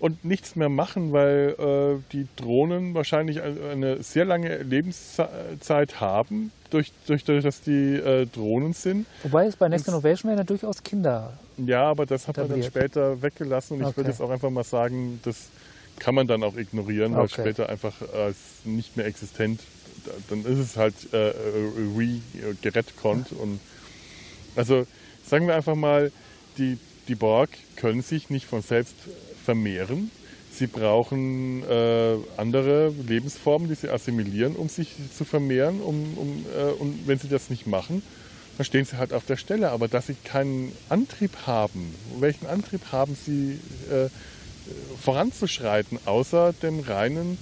und 0.00 0.24
nichts 0.24 0.56
mehr 0.56 0.68
machen, 0.70 1.12
weil 1.12 1.54
äh, 1.58 2.02
die 2.12 2.26
Drohnen 2.36 2.94
wahrscheinlich 2.94 3.40
eine- 3.42 4.02
sehr 4.02 4.24
lange 4.24 4.58
Lebenszeit 4.62 6.00
haben, 6.00 6.50
durch, 6.70 6.92
durch, 7.06 7.24
durch 7.24 7.44
dass 7.44 7.60
die 7.60 7.94
äh, 7.94 8.26
Drohnen 8.26 8.72
sind. 8.72 9.06
Wobei 9.22 9.46
es 9.46 9.56
bei 9.56 9.68
Next 9.68 9.86
Innovation 9.86 10.30
werden 10.30 10.38
ja 10.40 10.44
durchaus 10.44 10.82
Kinder. 10.82 11.34
Ja, 11.58 11.82
aber 11.84 12.06
das 12.06 12.26
hat 12.26 12.36
man 12.38 12.48
dann 12.48 12.62
später 12.62 13.22
weggelassen 13.22 13.74
und 13.74 13.80
ich 13.82 13.88
Okay. 13.88 13.96
würde 13.98 14.10
jetzt 14.10 14.20
auch 14.20 14.30
einfach 14.30 14.50
mal 14.50 14.64
sagen, 14.64 15.20
das 15.22 15.48
kann 16.00 16.14
man 16.14 16.26
dann 16.26 16.42
auch 16.42 16.56
ignorieren, 16.56 17.12
weil 17.12 17.24
Okay. 17.26 17.42
später 17.42 17.68
einfach 17.68 17.94
als 18.12 18.36
nicht 18.64 18.96
mehr 18.96 19.06
existent, 19.06 19.60
dann 20.28 20.40
ist 20.44 20.58
es 20.58 20.76
halt 20.76 20.94
äh, 21.12 21.32
re 21.96 22.20
geretconnt 22.62 23.30
und 23.32 23.60
also 24.56 24.86
sagen 25.26 25.46
wir 25.46 25.54
einfach 25.54 25.74
mal, 25.74 26.12
die, 26.58 26.78
die 27.08 27.14
Borg 27.14 27.50
können 27.76 28.02
sich 28.02 28.30
nicht 28.30 28.46
von 28.46 28.62
selbst 28.62 28.94
vermehren. 29.44 30.10
Sie 30.52 30.66
brauchen 30.68 31.64
äh, 31.68 32.16
andere 32.36 32.90
Lebensformen, 32.90 33.68
die 33.68 33.74
sie 33.74 33.88
assimilieren, 33.88 34.54
um 34.54 34.68
sich 34.68 34.92
zu 35.16 35.24
vermehren. 35.24 35.80
Um, 35.80 36.16
um, 36.16 36.46
äh, 36.56 36.70
und 36.80 37.08
wenn 37.08 37.18
sie 37.18 37.28
das 37.28 37.50
nicht 37.50 37.66
machen, 37.66 38.02
dann 38.56 38.64
stehen 38.64 38.84
sie 38.84 38.96
halt 38.96 39.12
auf 39.12 39.26
der 39.26 39.36
Stelle. 39.36 39.70
Aber 39.70 39.88
dass 39.88 40.06
sie 40.06 40.14
keinen 40.22 40.72
Antrieb 40.88 41.32
haben, 41.46 41.94
welchen 42.20 42.46
Antrieb 42.46 42.92
haben 42.92 43.16
sie 43.16 43.58
äh, 43.90 44.08
voranzuschreiten, 45.02 45.98
außer 46.04 46.52
dem 46.62 46.80
reinen 46.80 47.36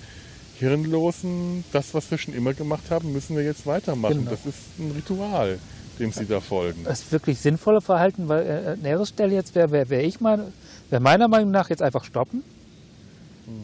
Hirnlosen, 0.59 1.65
das, 1.73 1.93
was 1.93 2.11
wir 2.11 2.19
schon 2.19 2.35
immer 2.35 2.55
gemacht 2.55 2.91
haben, 2.91 3.13
müssen 3.13 3.37
wir 3.37 3.45
jetzt 3.45 3.67
weitermachen. 3.67 4.19
Genau. 4.19 4.31
Das 4.31 4.47
ist 4.47 4.79
ein 4.79 4.93
Ritual, 4.93 5.59
dem 6.03 6.13
sie 6.13 6.27
da 6.27 6.41
folgen. 6.41 6.83
Das 6.85 7.01
ist 7.01 7.13
wirklich 7.13 7.39
sinnvolle 7.39 7.81
Verhalten, 7.81 8.29
weil 8.29 8.47
äh, 8.47 8.71
an 8.73 8.85
ihrer 8.85 9.07
Stelle 9.07 9.35
jetzt 9.35 9.55
wäre 9.55 9.71
wär, 9.71 9.89
wär 9.89 10.05
ich 10.05 10.21
mal, 10.21 10.53
wäre 10.91 11.01
meiner 11.03 11.29
Meinung 11.29 11.51
nach 11.51 11.71
jetzt 11.71 11.83
einfach 11.83 12.05
stoppen 12.05 12.43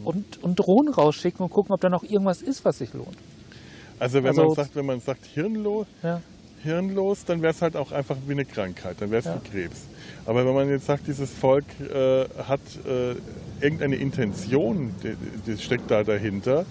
und, 0.03 0.41
und 0.43 0.55
Drohnen 0.55 0.93
rausschicken 0.93 1.41
und 1.43 1.49
gucken, 1.51 1.73
ob 1.73 1.81
da 1.81 1.89
noch 1.89 2.03
irgendwas 2.03 2.41
ist, 2.41 2.65
was 2.65 2.79
sich 2.79 2.93
lohnt. 2.93 3.17
Also 3.99 4.19
wenn 4.19 4.27
Also- 4.29 4.45
man 4.45 4.55
sagt, 4.55 4.75
wenn 4.75 4.85
man 4.85 4.99
sagt 5.01 5.25
hirnlos, 5.25 5.85
Ja. 6.03 6.21
hirnlos, 6.63 7.25
dann 7.25 7.41
wäre 7.41 7.53
es 7.53 7.61
halt 7.61 7.75
auch 7.75 7.91
einfach 7.91 8.15
wie 8.27 8.31
eine 8.33 8.45
Krankheit, 8.45 8.97
dann 8.99 9.11
wäre 9.11 9.19
es 9.19 9.25
Ja. 9.25 9.39
wie 9.43 9.49
Krebs. 9.49 9.81
Aber 10.25 10.45
wenn 10.45 10.53
man 10.53 10.69
jetzt 10.69 10.85
sagt, 10.85 11.07
dieses 11.07 11.29
Volk 11.31 11.65
äh, 11.81 12.25
hat 12.47 12.59
äh, 12.87 13.15
irgendeine 13.63 13.95
Intention, 13.97 14.93
die, 15.03 15.15
die 15.45 15.57
steckt 15.61 15.89
da 15.91 16.03
dahinter, 16.03 16.65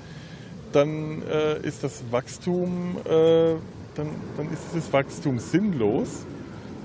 dann 0.72 1.22
äh, 1.30 1.60
ist 1.66 1.82
das 1.84 2.02
Wachstum, 2.10 2.96
äh, 3.08 3.54
dann, 3.98 4.08
dann 4.36 4.46
ist 4.52 4.62
dieses 4.72 4.92
Wachstum 4.92 5.38
sinnlos. 5.38 6.24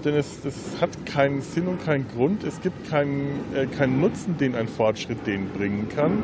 Denn 0.03 0.15
es, 0.15 0.43
es 0.43 0.81
hat 0.81 0.89
keinen 1.05 1.41
Sinn 1.41 1.67
und 1.67 1.83
keinen 1.85 2.05
Grund. 2.09 2.43
Es 2.43 2.59
gibt 2.59 2.89
keinen, 2.89 3.45
äh, 3.55 3.67
keinen 3.67 4.01
Nutzen, 4.01 4.37
den 4.37 4.53
ein 4.55 4.67
Fortschritt 4.67 5.25
denen 5.25 5.49
bringen 5.49 5.87
kann. 5.87 6.23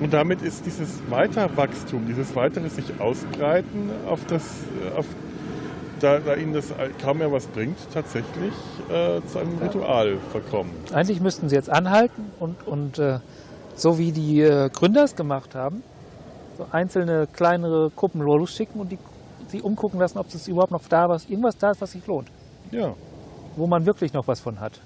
Und 0.00 0.12
damit 0.12 0.42
ist 0.42 0.66
dieses 0.66 0.98
Weiterwachstum, 1.08 2.06
dieses 2.08 2.34
weitere 2.34 2.68
sich 2.68 3.00
ausbreiten, 3.00 3.90
auf 4.08 4.24
das, 4.26 4.42
äh, 4.42 4.98
auf, 4.98 5.06
da, 6.00 6.18
da 6.18 6.34
ihnen 6.34 6.54
das 6.54 6.72
kaum 7.00 7.18
mehr 7.18 7.30
was 7.30 7.46
bringt, 7.46 7.76
tatsächlich 7.94 8.52
äh, 8.88 9.20
zu 9.28 9.38
einem 9.38 9.58
Ritual 9.58 10.16
verkommen. 10.32 10.72
Eigentlich 10.92 11.20
müssten 11.20 11.48
sie 11.48 11.54
jetzt 11.54 11.70
anhalten 11.70 12.32
und, 12.40 12.66
und 12.66 12.98
äh, 12.98 13.20
so 13.76 13.98
wie 13.98 14.10
die 14.10 14.40
äh, 14.40 14.70
Gründer 14.70 15.04
es 15.04 15.14
gemacht 15.14 15.54
haben, 15.54 15.84
so 16.58 16.66
einzelne 16.72 17.28
kleinere 17.32 17.90
Gruppen 17.94 18.22
losschicken 18.22 18.80
und 18.80 18.90
die 18.90 18.98
sie 19.52 19.62
umgucken 19.62 20.00
lassen, 20.00 20.18
ob 20.18 20.26
es 20.34 20.48
überhaupt 20.48 20.72
noch 20.72 20.86
da 20.88 21.08
was, 21.08 21.28
irgendwas 21.28 21.56
da 21.56 21.70
ist, 21.70 21.80
was 21.80 21.92
sich 21.92 22.04
lohnt, 22.06 22.28
Ja, 22.72 22.94
wo 23.56 23.66
man 23.68 23.86
wirklich 23.86 24.12
noch 24.12 24.26
was 24.26 24.40
von 24.40 24.58
hat. 24.60 24.80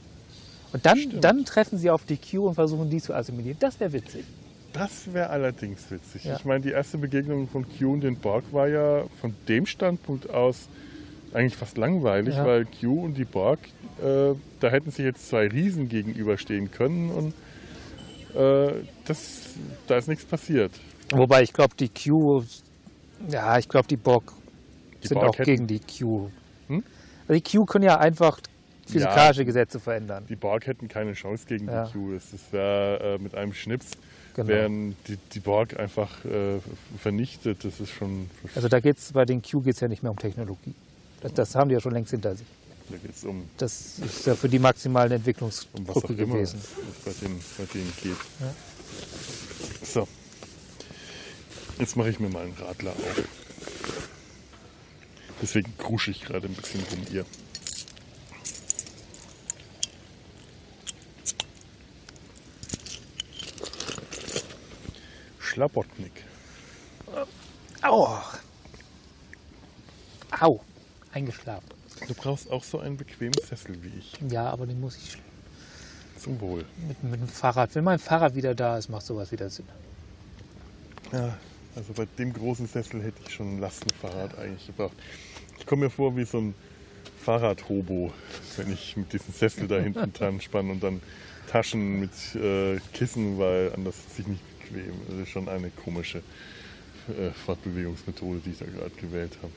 Und 0.72 0.84
dann, 0.84 0.98
Stimmt. 0.98 1.24
dann 1.24 1.44
treffen 1.44 1.78
sie 1.78 1.88
auf 1.90 2.04
die 2.04 2.18
Q 2.18 2.48
und 2.48 2.54
versuchen 2.54 2.90
die 2.90 3.00
zu 3.00 3.14
assimilieren. 3.14 3.56
Das 3.60 3.80
wäre 3.80 3.92
witzig. 3.92 4.24
das 4.72 5.12
wäre 5.14 5.30
allerdings 5.30 5.90
witzig. 5.90 6.24
Ja. 6.24 6.36
Ich 6.36 6.44
meine, 6.44 6.60
die 6.60 6.72
erste 6.72 6.98
Begegnung 6.98 7.48
von 7.48 7.64
Q 7.66 7.92
und 7.94 8.00
den 8.02 8.18
Borg 8.18 8.44
war 8.52 8.68
ja 8.68 9.04
von 9.22 9.34
dem 9.48 9.64
Standpunkt 9.64 10.28
aus 10.28 10.68
eigentlich 11.32 11.56
fast 11.56 11.78
langweilig, 11.78 12.34
Ja. 12.36 12.44
weil 12.44 12.66
Q 12.66 13.04
und 13.04 13.14
die 13.16 13.24
Borg, 13.24 13.58
äh, 14.02 14.34
da 14.60 14.68
hätten 14.68 14.90
sich 14.90 15.04
jetzt 15.04 15.28
zwei 15.28 15.46
Riesen 15.46 15.88
gegenüberstehen 15.88 16.70
können 16.70 17.10
und 17.10 17.34
äh, 18.38 18.74
das, 19.06 19.54
da 19.86 19.96
ist 19.96 20.08
nichts 20.08 20.24
passiert. 20.26 20.72
Wobei 21.14 21.42
ich 21.42 21.52
glaube, 21.52 21.74
die 21.78 21.88
Q, 21.88 22.42
ja, 23.30 23.56
ich 23.58 23.68
glaube, 23.68 23.88
die 23.88 23.96
Borg 23.96 24.32
Die 25.02 25.08
sind 25.08 25.18
auch 25.18 25.36
gegen 25.36 25.66
die 25.66 25.80
Q. 25.80 26.30
Hm? 26.68 26.82
Also 27.28 27.40
die 27.40 27.56
Q 27.58 27.64
können 27.66 27.84
ja 27.84 27.98
einfach 27.98 28.40
physikalische 28.86 29.44
Gesetze 29.44 29.80
verändern. 29.80 30.24
Die 30.28 30.36
Borg 30.36 30.66
hätten 30.66 30.88
keine 30.88 31.12
Chance 31.14 31.44
gegen 31.46 31.66
Ja. 31.66 31.86
die 31.86 31.92
Q. 31.92 32.12
Das 32.14 32.24
wäre 32.52 33.14
äh, 33.16 33.18
mit 33.18 33.34
einem 33.34 33.52
Schnips 33.52 33.90
Genau. 34.36 34.48
wären 34.48 34.96
die, 35.08 35.16
die 35.32 35.40
Borg 35.40 35.80
einfach 35.80 36.22
äh, 36.26 36.58
vernichtet. 37.00 37.64
Das 37.64 37.80
ist 37.80 37.90
schon. 37.90 38.28
Also 38.54 38.68
da 38.68 38.80
geht 38.80 38.98
es 38.98 39.12
bei 39.12 39.24
den 39.24 39.40
Q 39.40 39.62
geht's 39.62 39.80
ja 39.80 39.88
nicht 39.88 40.02
mehr 40.02 40.12
um 40.12 40.18
Technologie. 40.18 40.74
Das, 41.22 41.32
das 41.32 41.54
haben 41.54 41.70
die 41.70 41.74
ja 41.74 41.80
schon 41.80 41.92
längst 41.92 42.10
hinter 42.10 42.34
sich. 42.36 42.46
da 42.90 42.98
geht 42.98 43.16
es 43.16 43.24
um, 43.24 43.48
Das 43.56 43.98
ist 43.98 44.26
ja 44.26 44.34
für 44.34 44.50
die 44.50 44.58
maximale 44.58 45.06
um 45.16 45.22
was 45.24 45.24
auch 45.24 45.56
Entwicklungsbrücke 45.70 46.22
immer 46.22 46.34
gewesen. 46.34 46.60
es 46.60 47.02
bei 47.02 47.12
denen, 47.26 47.40
bei 47.56 47.64
denen 47.64 47.92
geht. 48.02 48.12
Ja. 48.40 48.54
So. 49.82 50.06
Jetzt 51.78 51.96
mache 51.96 52.10
ich 52.10 52.20
mir 52.20 52.28
mal 52.28 52.44
einen 52.44 52.54
Radler 52.54 52.90
auf. 52.90 53.24
Deswegen 55.42 55.76
krusche 55.76 56.10
ich 56.10 56.22
gerade 56.22 56.46
ein 56.46 56.54
bisschen 56.54 56.82
rum 56.90 57.00
hier. 57.08 57.24
Schlabotnik. 65.38 66.24
Au! 67.82 68.18
Au! 70.40 70.60
Eingeschlafen. 71.12 71.68
Du 72.06 72.14
brauchst 72.14 72.50
auch 72.50 72.62
so 72.62 72.78
einen 72.78 72.96
bequemen 72.96 73.34
Sessel 73.42 73.82
wie 73.82 73.98
ich. 73.98 74.12
Ja, 74.30 74.50
aber 74.50 74.66
den 74.66 74.80
muss 74.80 74.96
ich 74.96 75.16
Zum 76.20 76.40
Wohl. 76.40 76.64
mit, 76.86 77.02
mit 77.02 77.20
dem 77.20 77.28
Fahrrad. 77.28 77.74
Wenn 77.74 77.84
mein 77.84 77.98
Fahrrad 77.98 78.34
wieder 78.34 78.54
da 78.54 78.76
ist, 78.76 78.88
macht 78.88 79.06
sowas 79.06 79.32
wieder 79.32 79.48
Sinn. 79.48 79.66
Ja, 81.12 81.38
also 81.76 81.92
bei 81.92 82.06
dem 82.18 82.32
großen 82.32 82.66
Sessel 82.66 83.02
hätte 83.02 83.20
ich 83.26 83.34
schon 83.34 83.56
ein 83.56 83.60
Lastenfahrrad 83.60 84.38
eigentlich 84.38 84.66
gebraucht. 84.66 84.96
Ich 85.58 85.66
komme 85.66 85.84
mir 85.84 85.90
vor 85.90 86.16
wie 86.16 86.24
so 86.24 86.38
ein 86.38 86.54
Fahrradhobo, 87.22 88.12
wenn 88.56 88.72
ich 88.72 88.96
mit 88.96 89.12
diesem 89.12 89.32
Sessel 89.34 89.68
da 89.68 89.78
hinten 89.78 90.12
dran 90.14 90.40
spanne 90.40 90.72
und 90.72 90.82
dann 90.82 91.00
Taschen 91.50 92.00
mit 92.00 92.10
äh, 92.34 92.78
Kissen, 92.92 93.38
weil 93.38 93.72
anders 93.74 93.96
sitze 94.02 94.22
ich 94.22 94.28
nicht 94.28 94.58
bequem. 94.58 94.94
Das 95.08 95.18
ist 95.18 95.28
schon 95.28 95.48
eine 95.48 95.70
komische 95.70 96.18
äh, 97.08 97.30
Fortbewegungsmethode, 97.44 98.40
die 98.44 98.50
ich 98.50 98.58
da 98.58 98.64
gerade 98.64 98.90
gewählt 99.00 99.36
habe. 99.42 99.52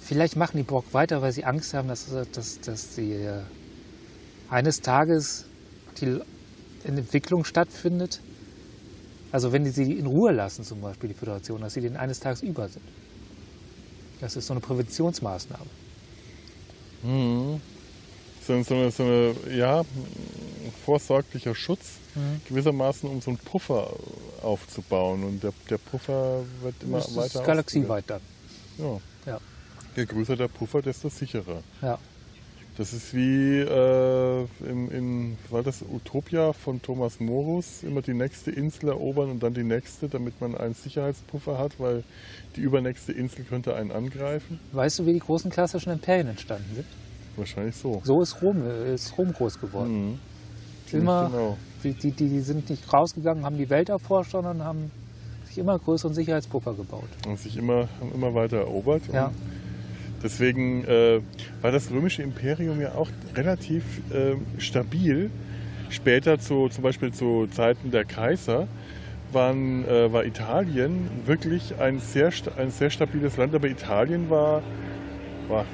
Vielleicht 0.00 0.36
machen 0.36 0.56
die 0.56 0.62
Borg 0.62 0.84
weiter, 0.92 1.22
weil 1.22 1.32
sie 1.32 1.44
Angst 1.44 1.74
haben, 1.74 1.88
dass, 1.88 2.08
dass, 2.32 2.60
dass 2.60 2.94
sie 2.94 3.12
äh, 3.12 3.40
eines 4.50 4.80
Tages 4.80 5.46
die 6.00 6.18
Entwicklung 6.84 7.44
stattfindet. 7.44 8.20
Also 9.34 9.50
wenn 9.50 9.64
die 9.64 9.70
sie 9.70 9.94
in 9.94 10.06
Ruhe 10.06 10.30
lassen, 10.30 10.62
zum 10.62 10.80
Beispiel 10.80 11.08
die 11.08 11.14
Föderation, 11.16 11.60
dass 11.60 11.74
sie 11.74 11.80
denen 11.80 11.96
eines 11.96 12.20
Tages 12.20 12.40
über 12.42 12.68
sind. 12.68 12.84
Das 14.20 14.36
ist 14.36 14.46
so 14.46 14.52
eine 14.54 14.60
Präventionsmaßnahme. 14.60 15.64
So, 17.02 18.62
so, 18.62 18.74
eine, 18.74 18.90
so 18.92 19.02
eine, 19.02 19.34
ja, 19.56 19.80
ein 19.80 19.86
vorsorglicher 20.84 21.54
Schutz, 21.54 21.94
Mhm. 22.14 22.40
gewissermaßen, 22.48 23.08
um 23.10 23.20
so 23.20 23.30
einen 23.32 23.38
Puffer 23.38 23.90
aufzubauen. 24.40 25.24
Und 25.24 25.42
der, 25.42 25.52
der 25.68 25.78
Puffer 25.78 26.44
wird 26.62 26.76
immer 26.84 26.98
Das 26.98 27.16
weiter. 27.16 27.40
ist 27.40 27.44
galaxieweit 27.44 28.04
dann. 28.06 28.20
Ja. 28.78 29.00
Ja. 29.26 29.40
Je 29.96 30.04
größer 30.04 30.36
der 30.36 30.46
Puffer, 30.46 30.80
desto 30.80 31.08
sicherer. 31.08 31.60
Ja. 31.82 31.98
Das 32.76 32.92
ist 32.92 33.14
wie 33.14 33.60
äh, 33.60 34.46
in, 34.68 34.90
in, 34.90 35.38
war 35.48 35.62
das 35.62 35.82
Utopia 35.82 36.52
von 36.52 36.82
Thomas 36.82 37.20
Morus, 37.20 37.84
immer 37.84 38.02
die 38.02 38.14
nächste 38.14 38.50
Insel 38.50 38.88
erobern 38.88 39.30
und 39.30 39.42
dann 39.44 39.54
die 39.54 39.62
nächste, 39.62 40.08
damit 40.08 40.40
man 40.40 40.56
einen 40.56 40.74
Sicherheitspuffer 40.74 41.56
hat, 41.56 41.78
weil 41.78 42.02
die 42.56 42.62
übernächste 42.62 43.12
Insel 43.12 43.44
könnte 43.44 43.76
einen 43.76 43.92
angreifen. 43.92 44.58
Weißt 44.72 44.98
du, 44.98 45.06
wie 45.06 45.12
die 45.12 45.20
großen 45.20 45.52
klassischen 45.52 45.92
Imperien 45.92 46.26
entstanden 46.26 46.68
sind? 46.74 46.86
Wahrscheinlich 47.36 47.76
so. 47.76 48.00
So 48.04 48.20
ist 48.22 48.42
Rom, 48.42 48.66
äh, 48.66 48.94
ist 48.94 49.16
Rom 49.16 49.32
groß 49.32 49.60
geworden. 49.60 50.10
Mhm. 50.10 50.18
Immer, 50.98 51.30
Genau. 51.30 51.56
die, 51.84 51.92
die, 51.92 52.10
die 52.10 52.40
sind 52.40 52.70
nicht 52.70 52.92
rausgegangen, 52.92 53.44
haben 53.44 53.56
die 53.56 53.70
Welt 53.70 53.88
erforscht, 53.88 54.32
sondern 54.32 54.64
haben 54.64 54.90
sich 55.46 55.58
immer 55.58 55.78
größeren 55.78 56.14
Sicherheitspuffer 56.14 56.74
gebaut. 56.74 57.08
Und 57.26 57.38
sich 57.38 57.56
immer, 57.56 57.88
haben 58.00 58.12
immer 58.12 58.34
weiter 58.34 58.58
erobert. 58.58 59.02
Ja. 59.12 59.26
Und 59.26 59.34
deswegen 60.24 60.84
äh, 60.84 61.20
war 61.60 61.70
das 61.70 61.90
römische 61.90 62.22
Imperium 62.22 62.80
ja 62.80 62.94
auch 62.94 63.08
relativ 63.36 63.84
äh, 64.12 64.34
stabil. 64.58 65.30
Später, 65.90 66.40
zu, 66.40 66.68
zum 66.70 66.82
Beispiel 66.82 67.12
zu 67.12 67.46
Zeiten 67.46 67.92
der 67.92 68.04
Kaiser, 68.04 68.66
waren, 69.32 69.86
äh, 69.86 70.12
war 70.12 70.24
Italien 70.24 71.08
wirklich 71.26 71.78
ein 71.78 72.00
sehr, 72.00 72.32
ein 72.56 72.70
sehr 72.70 72.90
stabiles 72.90 73.36
Land. 73.36 73.54
Aber 73.54 73.68
Italien 73.68 74.30
war, 74.30 74.62
war 75.48 75.66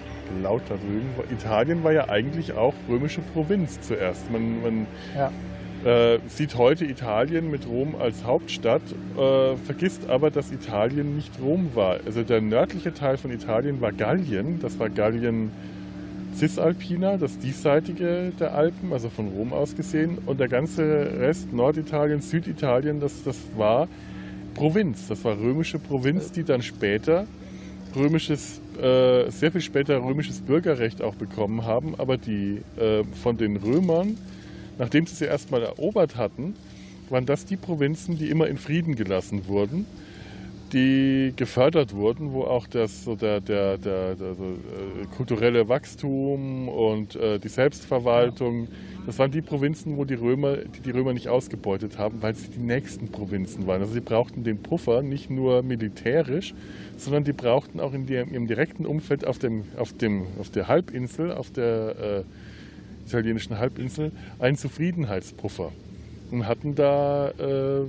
laut 0.43 0.63
da 0.69 0.77
Italien 1.33 1.83
war 1.83 1.93
ja 1.93 2.09
eigentlich 2.09 2.53
auch 2.53 2.75
römische 2.89 3.21
Provinz 3.21 3.81
zuerst. 3.81 4.31
Man, 4.31 4.63
man 4.63 4.87
Ja. 5.17 5.31
Äh, 5.85 6.19
sieht 6.29 6.57
heute 6.57 6.85
Italien 6.85 7.51
mit 7.51 7.67
Rom 7.67 7.95
als 7.99 8.25
Hauptstadt, 8.25 8.83
äh, 9.17 9.57
vergisst 9.57 10.09
aber, 10.09 10.31
dass 10.31 10.53
Italien 10.53 11.17
nicht 11.17 11.33
Rom 11.41 11.71
war. 11.75 11.99
Also 12.05 12.23
der 12.23 12.41
nördliche 12.41 12.93
Teil 12.93 13.17
von 13.17 13.31
Italien 13.31 13.81
war 13.81 13.93
Gallien, 13.93 14.61
das 14.61 14.79
war 14.79 14.91
Gallien 14.91 15.51
Cisalpina, 16.35 17.17
das 17.17 17.39
diesseitige 17.39 18.33
der 18.39 18.55
Alpen, 18.55 18.93
also 18.93 19.09
von 19.09 19.29
Rom 19.29 19.53
aus 19.53 19.75
gesehen. 19.75 20.19
Und 20.27 20.39
der 20.39 20.49
ganze 20.49 20.83
Rest, 21.19 21.53
Norditalien, 21.53 22.21
Süditalien, 22.21 23.01
das, 23.01 23.25
das 23.25 23.37
war 23.57 23.89
Provinz, 24.55 25.09
das 25.09 25.25
war 25.25 25.39
römische 25.39 25.79
Provinz, 25.79 26.33
die 26.33 26.45
dann 26.45 26.63
später 26.63 27.27
römisches, 27.97 28.61
äh, 28.81 29.31
sehr 29.31 29.51
viel 29.51 29.61
später 29.61 30.03
römisches 30.03 30.41
Bürgerrecht 30.41 31.03
auch 31.03 31.15
bekommen 31.15 31.65
haben, 31.65 31.95
aber 31.99 32.17
die 32.17 32.63
äh, 32.77 33.03
von 33.23 33.37
den 33.37 33.57
Römern 33.57 34.17
nachdem 34.81 35.07
sie 35.07 35.15
sie 35.15 35.27
erstmal 35.27 35.63
erobert 35.63 36.17
hatten, 36.17 36.55
waren 37.11 37.27
das 37.27 37.45
die 37.45 37.57
Provinzen, 37.57 38.17
die 38.19 38.31
immer 38.31 38.49
in 38.49 38.57
Frieden 38.57 38.97
gelassen 38.97 39.47
wurden. 39.47 39.87
die 40.73 41.33
gefördert 41.35 41.95
wurden, 41.95 42.33
wo 42.33 42.45
auch 42.45 42.69
das 42.69 43.03
so 43.03 43.17
der, 43.17 43.41
der, 43.41 43.77
der, 43.77 44.15
der 44.15 44.35
so, 44.37 44.45
äh, 44.45 45.07
kulturelle 45.17 45.69
Wachstum 45.69 46.69
und 46.69 47.17
äh, 47.17 47.41
die 47.41 47.49
Selbstverwaltung, 47.49 48.69
das 49.05 49.19
waren 49.19 49.33
die 49.33 49.43
Provinzen, 49.43 49.97
wo 49.97 50.05
die 50.05 50.15
Römer, 50.15 50.59
die 50.59 50.81
die 50.81 50.93
Römer 50.93 51.13
nicht 51.13 51.27
ausgebeutet 51.27 51.99
haben, 51.99 52.23
weil 52.23 52.37
sie 52.37 52.51
die 52.51 52.61
nächsten 52.61 53.09
Provinzen 53.09 53.67
waren. 53.67 53.81
Also 53.81 53.95
sie 53.95 54.01
brauchten 54.01 54.45
den 54.45 54.63
Puffer 54.63 55.03
nicht 55.03 55.29
nur 55.29 55.65
militärisch, 55.65 56.55
sondern 56.97 57.25
die 57.25 57.33
brauchten 57.33 57.81
auch 57.81 57.93
in 57.93 58.07
im 58.07 58.47
direkten 58.47 58.87
Umfeld 58.87 59.27
auf, 59.27 59.41
dem, 59.41 59.65
auf, 59.77 59.93
dem, 59.93 60.27
auf 60.39 60.51
der 60.51 60.69
Halbinsel, 60.69 61.33
auf 61.33 61.51
der 61.51 61.97
äh, 61.99 62.23
italienischen 63.11 63.59
Halbinsel, 63.59 64.13
einen 64.39 64.57
Zufriedenheitspuffer 64.57 65.73
und 66.31 66.47
hatten 66.47 66.75
da 66.75 67.31
äh, 67.31 67.87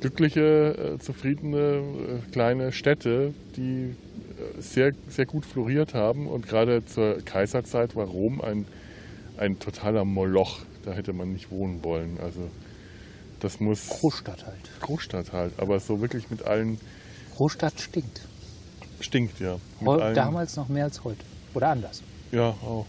glückliche, 0.00 0.94
äh, 0.94 0.98
zufriedene 0.98 1.58
äh, 1.58 2.30
kleine 2.32 2.72
Städte, 2.72 3.34
die 3.56 3.90
äh, 3.90 4.60
sehr, 4.60 4.92
sehr 5.08 5.26
gut 5.26 5.44
floriert 5.46 5.94
haben. 5.94 6.26
Und 6.26 6.48
gerade 6.48 6.84
zur 6.84 7.18
Kaiserzeit 7.24 7.94
war 7.94 8.06
Rom 8.06 8.40
ein, 8.40 8.66
ein 9.36 9.58
totaler 9.58 10.04
Moloch. 10.04 10.60
Da 10.84 10.92
hätte 10.92 11.12
man 11.12 11.32
nicht 11.32 11.50
wohnen 11.50 11.84
wollen. 11.84 12.18
Also 12.20 12.48
das 13.40 13.60
muss. 13.60 13.88
Großstadt 13.88 14.46
halt. 14.46 14.80
Großstadt 14.80 15.32
halt, 15.32 15.52
aber 15.58 15.78
so 15.78 16.00
wirklich 16.00 16.30
mit 16.30 16.44
allen. 16.44 16.78
Großstadt 17.36 17.80
stinkt. 17.80 18.22
Stinkt, 19.00 19.40
ja. 19.40 19.56
Mit 19.80 19.88
Heu- 19.88 20.00
allen, 20.00 20.14
Damals 20.14 20.56
noch 20.56 20.68
mehr 20.68 20.84
als 20.84 21.02
heute. 21.04 21.24
Oder 21.54 21.68
anders. 21.68 22.02
Ja, 22.30 22.48
auch. 22.48 22.86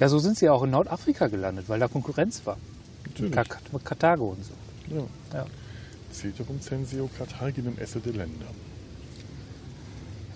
Ja. 0.00 0.08
So 0.08 0.18
sind 0.18 0.36
sie 0.36 0.48
auch 0.48 0.62
in 0.64 0.70
Nordafrika 0.70 1.28
gelandet, 1.28 1.68
weil 1.68 1.78
da 1.80 1.88
Konkurrenz 1.88 2.44
war. 2.46 2.56
Natürlich. 3.06 3.32
Ka- 3.32 3.44
Karthago 3.84 4.30
und 4.30 4.44
so. 4.44 4.52
Ja. 4.94 5.02
Ja. 5.38 5.46
Ceterum 6.12 6.60
censeo 6.60 7.08
Carthaginem 7.16 7.74
esse 7.78 8.00
de 8.00 8.12
Länder. 8.12 8.46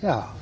Ja. 0.01 0.33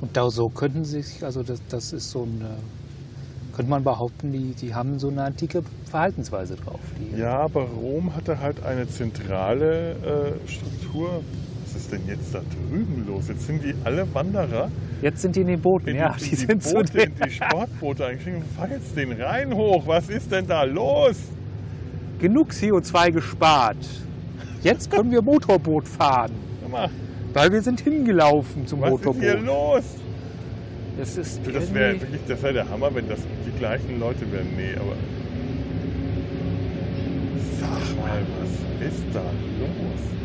Und 0.00 0.16
da 0.16 0.28
so 0.30 0.48
könnten 0.48 0.84
sie 0.84 1.02
sich, 1.02 1.24
also 1.24 1.42
das, 1.42 1.60
das 1.68 1.92
ist 1.92 2.10
so 2.10 2.24
ein, 2.24 2.40
äh, 2.42 3.54
könnte 3.54 3.70
man 3.70 3.84
behaupten, 3.84 4.32
die, 4.32 4.54
die 4.54 4.74
haben 4.74 4.98
so 4.98 5.08
eine 5.08 5.22
antike 5.24 5.62
Verhaltensweise 5.88 6.56
drauf. 6.56 6.80
Ja, 7.16 7.38
aber 7.40 7.62
Rom 7.64 8.14
hatte 8.16 8.40
halt 8.40 8.62
eine 8.64 8.88
zentrale 8.88 9.92
äh, 9.92 10.48
Struktur. 10.48 11.22
Was 11.72 11.82
ist 11.82 11.92
denn 11.92 12.06
jetzt 12.06 12.34
da 12.34 12.40
drüben 12.40 13.06
los? 13.06 13.28
Jetzt 13.28 13.46
sind 13.46 13.62
die 13.64 13.74
alle 13.84 14.06
Wanderer 14.14 14.70
Jetzt 15.00 15.22
sind 15.22 15.34
die 15.34 15.40
in 15.40 15.46
den 15.48 15.60
Booten, 15.60 15.88
in 15.88 15.96
ja, 15.96 16.14
die, 16.18 16.24
die, 16.24 16.30
in 16.30 16.36
sind 16.36 16.62
zu 16.62 16.74
Boote, 16.74 16.92
den 16.92 17.10
in 17.10 17.14
die 17.24 17.30
Sportboote 17.30 18.06
eingestiegen 18.06 18.36
und 18.36 18.46
fahren 18.52 18.70
jetzt 18.70 18.96
den 18.96 19.12
Rhein 19.12 19.54
hoch. 19.54 19.86
Was 19.86 20.08
ist 20.08 20.30
denn 20.30 20.46
da 20.46 20.62
los? 20.64 21.16
genug 22.22 22.52
CO2 22.52 23.10
gespart. 23.10 23.84
Jetzt 24.62 24.90
können 24.90 25.10
wir 25.10 25.20
Motorboot 25.22 25.88
fahren, 25.88 26.30
weil 27.34 27.50
wir 27.50 27.60
sind 27.60 27.80
hingelaufen 27.80 28.64
zum 28.64 28.80
was 28.80 28.92
ist 28.92 28.92
Motorboot. 28.92 29.22
hier 29.22 29.38
los? 29.38 29.82
Das 30.98 31.16
ist 31.16 31.40
Du, 31.44 31.50
das 31.50 31.74
wäre 31.74 32.00
wirklich, 32.00 32.20
das 32.28 32.40
wäre 32.42 32.54
der 32.54 32.68
Hammer, 32.68 32.94
wenn 32.94 33.08
das 33.08 33.18
die 33.44 33.58
gleichen 33.58 33.98
Leute 33.98 34.20
wären. 34.30 34.46
Nee, 34.56 34.74
aber. 34.76 34.94
Sag 37.58 37.96
mal, 37.96 38.22
was 38.38 38.86
ist 38.86 39.04
da 39.12 39.20
los? 39.20 40.21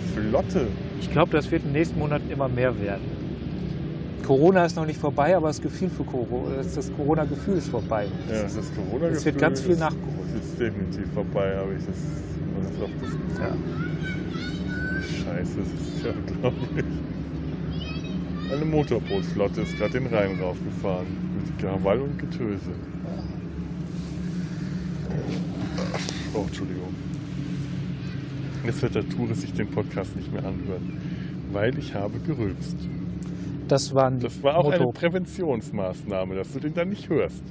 Flotte. 0.00 0.66
Ich 1.00 1.10
glaube, 1.10 1.32
das 1.32 1.50
wird 1.50 1.62
in 1.62 1.68
den 1.68 1.74
nächsten 1.74 1.98
Monaten 1.98 2.30
immer 2.30 2.48
mehr 2.48 2.78
werden. 2.80 3.20
Corona 4.24 4.64
ist 4.64 4.76
noch 4.76 4.86
nicht 4.86 5.00
vorbei, 5.00 5.36
aber 5.36 5.48
das 5.48 5.60
Gefühl 5.60 5.90
für 5.90 6.04
Corona, 6.04 6.56
das 6.62 6.92
Corona-Gefühl 6.96 7.56
ist 7.58 7.68
vorbei. 7.68 8.06
Ja, 8.28 8.42
das 8.42 8.54
ist 8.54 8.72
corona 8.76 9.06
Es 9.08 9.24
wird 9.24 9.38
ganz 9.38 9.60
viel 9.60 9.76
nachgeholt. 9.76 10.28
ist 10.40 10.60
definitiv 10.60 11.12
vorbei, 11.12 11.56
habe 11.56 11.74
ich 11.74 11.84
das, 11.84 11.96
das 12.62 12.82
auch 12.82 12.90
das. 13.00 13.40
Ja. 13.40 13.56
Scheiße, 15.24 15.56
das 15.58 15.96
ist 15.96 16.04
ja 16.04 16.12
unglaublich. 16.12 16.84
Eine 18.52 18.64
Motorbootflotte 18.64 19.62
ist 19.62 19.76
gerade 19.78 19.92
den 19.92 20.06
Rhein 20.06 20.38
raufgefahren. 20.40 21.06
Mit 21.36 21.58
Krawall 21.58 22.00
und 22.00 22.18
Getöse. 22.18 22.70
Oh, 26.34 26.44
Entschuldigung. 26.46 26.94
Jetzt 28.64 28.82
wird 28.82 28.94
der 28.94 29.08
Tourist 29.08 29.40
sich 29.42 29.52
den 29.52 29.68
Podcast 29.68 30.14
nicht 30.16 30.32
mehr 30.32 30.44
anhören, 30.44 30.98
weil 31.52 31.78
ich 31.78 31.94
habe 31.94 32.18
gerülpst. 32.20 32.76
Das 33.68 33.94
waren 33.94 34.20
Das 34.20 34.42
war 34.42 34.56
auch 34.58 34.66
eine 34.70 34.84
Motor- 34.84 34.94
Präventionsmaßnahme, 35.00 36.34
dass 36.34 36.52
du 36.52 36.60
den 36.60 36.74
dann 36.74 36.88
nicht 36.90 37.08
hörst. 37.08 37.42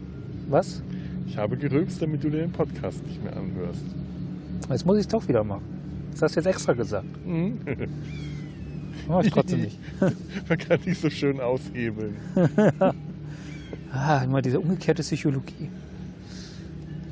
Was? 0.49 0.81
Ich 1.27 1.37
habe 1.37 1.57
gerülpst, 1.57 2.01
damit 2.01 2.23
du 2.23 2.29
dir 2.29 2.41
den 2.41 2.51
Podcast 2.51 3.05
nicht 3.05 3.23
mehr 3.23 3.35
anhörst. 3.35 3.83
Jetzt 4.69 4.85
muss 4.85 4.97
ich 4.97 5.01
es 5.01 5.07
doch 5.07 5.27
wieder 5.27 5.43
machen. 5.43 5.63
Das 6.11 6.21
hast 6.23 6.35
du 6.35 6.39
jetzt 6.41 6.47
extra 6.47 6.73
gesagt. 6.73 7.05
Mhm. 7.25 7.59
Mach 9.07 9.23
ich 9.23 9.31
trotzdem 9.31 9.61
nicht. 9.61 9.79
Man 10.49 10.57
kann 10.57 10.79
nicht 10.85 10.99
so 11.01 11.09
schön 11.09 11.39
aushebeln. 11.39 12.15
Ah, 13.91 14.21
immer 14.23 14.43
diese 14.43 14.59
umgekehrte 14.59 15.01
Psychologie. 15.01 15.67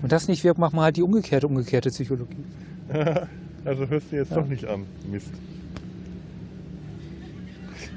Und 0.03 0.11
das 0.11 0.27
nicht 0.27 0.43
wirkt, 0.43 0.59
machen 0.59 0.75
wir 0.77 0.83
halt 0.83 0.95
die 0.95 1.01
umgekehrte, 1.01 1.47
umgekehrte 1.47 1.89
Psychologie. 1.89 2.43
Also 3.67 3.87
hörst 3.89 4.11
du 4.11 4.15
jetzt 4.15 4.31
Ja. 4.31 4.37
doch 4.37 4.47
nicht 4.47 4.65
an. 4.65 4.85
Mist. 5.11 5.33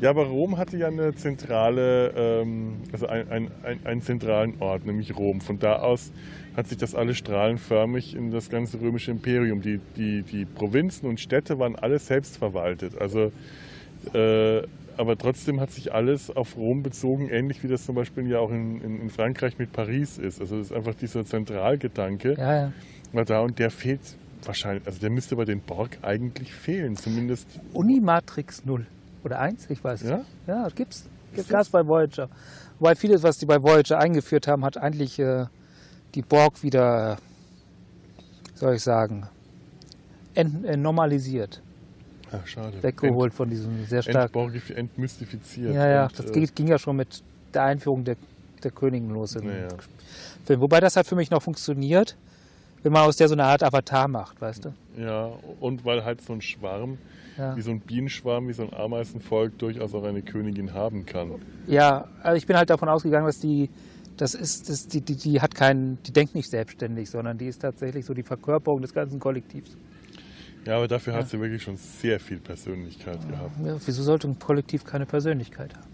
Ja, 0.01 0.11
aber 0.11 0.25
Rom 0.25 0.57
hatte 0.57 0.79
ja 0.79 0.87
eine 0.89 1.15
zentrale, 1.15 2.13
ähm, 2.17 2.77
also 2.93 3.07
ein, 3.07 3.31
ein, 3.31 3.51
ein, 3.63 3.81
einen 3.85 4.01
zentralen 4.03 4.55
Ort, 4.61 4.87
nämlich 4.87 5.15
Rom. 5.17 5.41
Von 5.43 5.59
da 5.59 5.77
aus 5.77 6.11
hat 6.57 6.69
sich 6.69 6.79
das 6.79 6.95
alles 6.95 7.19
strahlenförmig 7.19 8.17
in 8.17 8.31
das 8.31 8.49
ganze 8.49 8.81
römische 8.81 9.11
Imperium. 9.11 9.61
Die, 9.61 9.79
die, 9.97 10.23
die 10.23 10.45
Provinzen 10.47 11.07
und 11.09 11.21
Städte 11.21 11.59
waren 11.59 11.77
alles 11.77 12.07
selbstverwaltet. 12.07 12.99
Also, 12.99 13.31
äh, 14.15 14.63
aber 14.97 15.17
trotzdem 15.19 15.61
hat 15.61 15.71
sich 15.71 15.93
alles 15.93 16.31
auf 16.35 16.57
Rom 16.57 16.83
bezogen, 16.83 17.29
ähnlich 17.29 17.63
wie 17.63 17.69
das 17.69 17.85
zum 17.85 17.95
Beispiel 17.95 18.27
ja 18.29 18.39
auch 18.39 18.51
in, 18.51 18.81
in, 18.81 19.01
in 19.03 19.11
Frankreich 19.11 19.59
mit 19.59 19.71
Paris 19.73 20.17
ist. 20.19 20.41
Also 20.41 20.59
das 20.59 20.71
ist 20.71 20.73
einfach 20.77 20.95
dieser 20.95 21.25
Zentralgedanke 21.27 22.35
Ja, 22.39 22.55
ja. 22.63 22.73
war 23.13 23.25
da 23.27 23.41
und 23.41 23.59
der 23.59 23.71
fehlt 23.71 24.01
wahrscheinlich, 24.45 24.87
also 24.87 24.99
der 25.01 25.11
müsste 25.11 25.37
bei 25.37 25.45
den 25.45 25.61
Borg 25.61 25.99
eigentlich 26.03 26.53
fehlen, 26.55 26.97
zumindest. 26.97 27.47
Unimatrix 27.73 28.65
0 28.65 28.87
oder 29.25 29.39
1, 29.41 29.69
ich 29.71 29.83
weiß 29.83 30.03
es 30.03 30.09
Ja? 30.11 30.17
nicht. 30.19 30.29
Ja, 30.47 30.65
das 30.65 30.75
gibt's. 30.75 31.05
Gibt 31.35 31.49
Gas 31.49 31.69
bei 31.69 31.87
Voyager. 31.87 32.29
Wobei 32.79 32.95
vieles, 32.95 33.23
was 33.23 33.39
die 33.39 33.47
bei 33.47 33.63
Voyager 33.63 33.99
eingeführt 33.99 34.49
haben, 34.49 34.65
hat 34.65 34.77
eigentlich 34.77 35.19
äh, 35.19 35.47
die 36.15 36.23
Borg 36.23 36.63
wieder, 36.63 37.19
wie 38.53 38.59
soll 38.59 38.75
ich 38.75 38.83
sagen, 38.83 39.29
ent, 40.35 40.65
äh, 40.65 40.77
normalisiert, 40.77 41.61
Ah, 42.33 42.39
schade. 42.47 42.83
weggeholt 42.83 43.35
von 43.35 43.49
diesem 43.51 43.85
sehr 43.87 43.99
Ent, 43.99 44.11
stark. 44.11 44.33
entborgif- 44.35 44.73
entmystifiziert. 44.75 45.75
Ja, 45.75 45.87
ja, 45.89 46.03
und, 46.07 46.19
das 46.19 46.27
äh, 46.31 46.47
ging, 46.47 46.67
ja 46.69 46.79
schon 46.79 46.97
mit 46.97 47.23
der 47.55 47.65
Einführung 47.65 48.05
der, 48.05 48.17
der 48.63 48.71
Königin 48.71 49.11
los 49.11 49.37
im 49.37 49.47
Naja. 49.47 49.69
Film. 50.47 50.61
Wobei 50.61 50.81
das 50.81 50.97
hat 50.97 51.07
für 51.07 51.17
mich 51.17 51.31
noch 51.31 51.43
funktioniert, 51.43 52.17
wenn 52.83 52.93
man 52.93 53.03
aus 53.07 53.17
der 53.17 53.29
so 53.29 53.35
eine 53.35 53.45
Art 53.45 53.63
Avatar 53.63 54.09
macht, 54.09 54.41
weißt 54.41 54.65
du? 54.65 54.73
Ja, 54.99 55.27
und 55.61 55.85
weil 55.85 56.05
halt 56.05 56.21
so 56.23 56.33
ein 56.33 56.41
Schwarm, 56.43 56.99
Ja, 57.39 57.57
wie 57.57 57.61
so 57.63 57.71
ein 57.71 57.81
Bienenschwarm, 57.81 58.49
wie 58.49 58.53
so 58.53 58.63
ein 58.63 58.73
Ameisenvolk 58.75 59.59
durchaus 59.59 59.95
auch 59.95 60.05
eine 60.05 60.23
Königin 60.23 60.73
haben 60.75 61.07
kann. 61.07 61.35
ja 61.67 62.07
also 62.23 62.37
ich 62.37 62.47
bin 62.47 62.57
halt 62.57 62.71
davon 62.71 62.89
ausgegangen, 62.89 63.27
dass 63.27 63.39
die, 63.41 63.69
das 64.17 64.35
ist, 64.35 64.69
das, 64.69 64.87
die, 64.89 65.01
die, 65.01 65.17
die 65.17 65.41
hat 65.41 65.55
keinen, 65.55 65.99
die 66.07 66.13
denkt 66.13 66.35
nicht 66.35 66.51
selbstständig, 66.51 67.09
sondern 67.11 67.39
die 67.39 67.47
ist 67.47 67.63
tatsächlich 67.63 68.05
so 68.05 68.13
die 68.15 68.23
Verkörperung 68.23 68.83
des 68.83 68.93
ganzen 68.93 69.19
Kollektivs. 69.21 69.71
Ja, 70.67 70.77
aber 70.77 70.89
dafür 70.89 71.15
Ja. 71.15 71.21
hat 71.21 71.29
sie 71.29 71.41
wirklich 71.41 71.63
schon 71.63 71.77
sehr 71.77 72.21
viel 72.21 72.39
Persönlichkeit 72.39 73.27
gehabt. 73.29 73.53
Ja, 73.65 73.77
wieso 73.85 74.03
sollte 74.03 74.29
ein 74.29 74.39
Kollektiv 74.39 74.85
keine 74.85 75.07
Persönlichkeit 75.07 75.75
haben? 75.75 75.87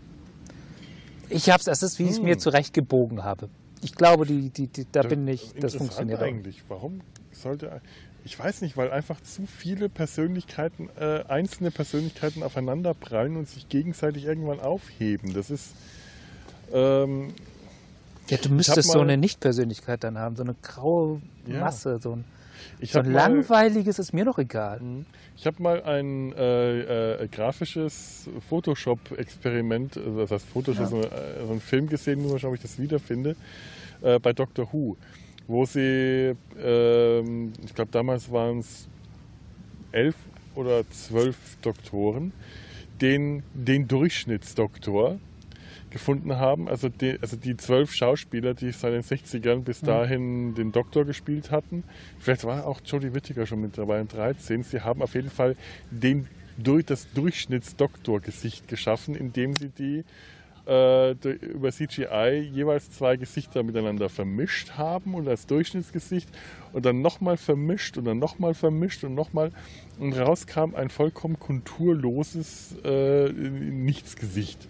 Ich 1.28 1.50
hab's, 1.50 1.64
das 1.64 1.82
ist, 1.82 1.98
wie 1.98 2.04
ich 2.04 2.10
es 2.10 2.18
Hm. 2.18 2.24
mir 2.24 2.38
zurechtgebogen 2.38 3.22
habe. 3.24 3.48
Ich 3.86 3.94
glaube, 3.94 4.26
die, 4.26 4.50
die, 4.50 4.66
die, 4.66 4.84
da 4.90 5.02
bin 5.02 5.26
ich, 5.28 5.54
das 5.60 5.76
funktioniert 5.76 6.18
auch. 6.18 6.24
eigentlich. 6.24 6.62
Warum 6.68 7.00
sollte. 7.32 7.80
Ich 8.24 8.36
weiß 8.36 8.60
nicht, 8.62 8.76
weil 8.76 8.90
einfach 8.90 9.20
zu 9.20 9.46
viele 9.46 9.88
Persönlichkeiten, 9.88 10.88
äh, 10.98 11.22
einzelne 11.28 11.70
Persönlichkeiten 11.70 12.42
aufeinanderprallen 12.42 13.36
und 13.36 13.48
sich 13.48 13.68
gegenseitig 13.68 14.24
irgendwann 14.24 14.58
aufheben. 14.58 15.32
Das 15.34 15.50
ist. 15.50 15.74
Ähm, 16.72 17.32
Ja, 18.28 18.38
du 18.38 18.48
müsstest 18.48 18.90
so 18.90 18.98
eine 19.00 19.16
Nicht-Persönlichkeit 19.16 20.02
dann 20.02 20.18
haben, 20.18 20.34
so 20.34 20.42
eine 20.42 20.56
graue 20.60 21.22
Ja. 21.46 21.60
Masse, 21.60 22.00
so 22.02 22.16
ein, 22.16 22.24
so 22.82 22.98
ein 22.98 23.04
mal- 23.06 23.12
langweiliges 23.12 24.00
ist 24.00 24.12
mir 24.12 24.24
doch 24.24 24.38
egal. 24.38 24.80
Ich 25.36 25.46
habe 25.46 25.62
mal 25.62 25.82
ein 25.84 26.32
äh, 26.32 27.22
äh, 27.22 27.28
grafisches 27.28 28.28
Photoshop-Experiment, 28.48 29.96
also 29.98 30.18
das 30.22 30.30
heißt 30.32 30.46
Photoshop, 30.46 30.82
Ja. 30.82 30.88
so, 30.88 31.00
äh, 31.02 31.44
so 31.46 31.52
einen 31.52 31.60
Film 31.60 31.88
gesehen, 31.88 32.22
nur 32.22 32.32
mal 32.32 32.38
schauen, 32.40 32.50
ob 32.50 32.56
ich 32.56 32.62
das 32.62 32.78
wiederfinde, 32.78 33.36
äh, 34.02 34.18
bei 34.18 34.32
Doctor 34.32 34.72
Who, 34.72 34.96
wo 35.46 35.64
sie, 35.64 36.34
ähm, 36.62 37.52
ich 37.64 37.74
glaube 37.74 37.90
damals 37.92 38.30
waren 38.30 38.58
es 38.58 38.88
elf 39.92 40.16
oder 40.54 40.88
zwölf 40.90 41.36
Doktoren, 41.62 42.32
den, 43.00 43.42
den 43.54 43.86
Durchschnittsdoktor 43.88 45.18
gefunden 45.90 46.36
haben. 46.36 46.68
Also 46.68 46.88
die, 46.88 47.18
also 47.20 47.36
die 47.36 47.56
zwölf 47.56 47.92
Schauspieler, 47.92 48.54
die 48.54 48.72
seit 48.72 48.92
den 48.92 49.02
60ern 49.02 49.60
bis 49.60 49.82
Mhm. 49.82 49.86
dahin 49.86 50.54
den 50.54 50.72
Doktor 50.72 51.04
gespielt 51.04 51.50
hatten, 51.50 51.84
vielleicht 52.18 52.44
war 52.44 52.66
auch 52.66 52.80
Jodie 52.84 53.14
Whittaker 53.14 53.46
schon 53.46 53.60
mit 53.60 53.78
dabei 53.78 54.00
in 54.00 54.08
13, 54.08 54.62
sie 54.62 54.80
haben 54.80 55.02
auf 55.02 55.14
jeden 55.14 55.30
Fall 55.30 55.56
den, 55.90 56.26
durch 56.58 56.84
das 56.84 57.06
Durchschnittsdoktor-Gesicht 57.12 58.68
geschaffen, 58.68 59.14
indem 59.14 59.54
sie 59.54 59.68
die 59.68 60.04
äh, 60.66 61.12
über 61.12 61.70
CGI 61.70 62.50
jeweils 62.52 62.90
zwei 62.90 63.16
Gesichter 63.16 63.62
miteinander 63.62 64.08
vermischt 64.08 64.72
haben 64.72 65.14
und 65.14 65.28
als 65.28 65.46
Durchschnittsgesicht 65.46 66.28
und 66.72 66.84
dann 66.84 67.02
nochmal 67.02 67.36
vermischt 67.36 67.96
und 67.98 68.04
dann 68.04 68.18
nochmal 68.18 68.54
vermischt 68.54 69.04
und 69.04 69.14
nochmal 69.14 69.52
und 69.98 70.12
rauskam 70.14 70.74
ein 70.74 70.90
vollkommen 70.90 71.38
konturloses 71.38 72.74
äh, 72.84 73.28
Nichtsgesicht. 73.30 74.66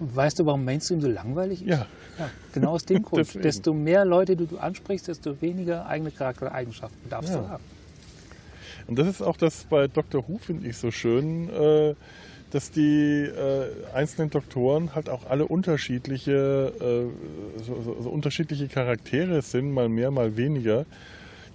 Weißt 0.00 0.38
du, 0.38 0.46
warum 0.46 0.64
Mainstream 0.64 1.00
so 1.00 1.08
langweilig 1.08 1.62
ist? 1.62 1.68
Ja, 1.68 1.86
Ja, 2.18 2.30
genau 2.52 2.70
aus 2.72 2.84
dem 2.84 3.02
Grund. 3.02 3.34
Desto 3.42 3.74
mehr 3.74 4.04
Leute 4.04 4.36
du, 4.36 4.46
du 4.46 4.58
ansprichst, 4.58 5.08
desto 5.08 5.40
weniger 5.42 5.86
eigene 5.86 6.10
Charaktereigenschaften 6.10 7.10
darfst 7.10 7.34
Ja. 7.34 7.40
du 7.40 7.48
haben. 7.48 7.64
und 8.86 8.98
das 8.98 9.08
ist 9.08 9.22
auch 9.22 9.36
das 9.36 9.64
bei 9.64 9.88
Dr. 9.88 10.26
Who, 10.28 10.38
finde 10.38 10.68
ich 10.68 10.76
so 10.76 10.90
schön, 10.90 11.48
äh, 11.50 11.94
dass 12.50 12.70
die 12.70 13.24
äh, 13.24 13.66
einzelnen 13.94 14.30
Doktoren 14.30 14.94
halt 14.94 15.08
auch 15.08 15.28
alle 15.28 15.46
unterschiedliche, 15.46 16.72
äh, 16.80 17.62
so, 17.62 17.82
so, 17.82 18.02
so 18.02 18.10
unterschiedliche 18.10 18.68
Charaktere 18.68 19.42
sind, 19.42 19.72
mal 19.72 19.88
mehr, 19.88 20.10
mal 20.10 20.36
weniger. 20.36 20.86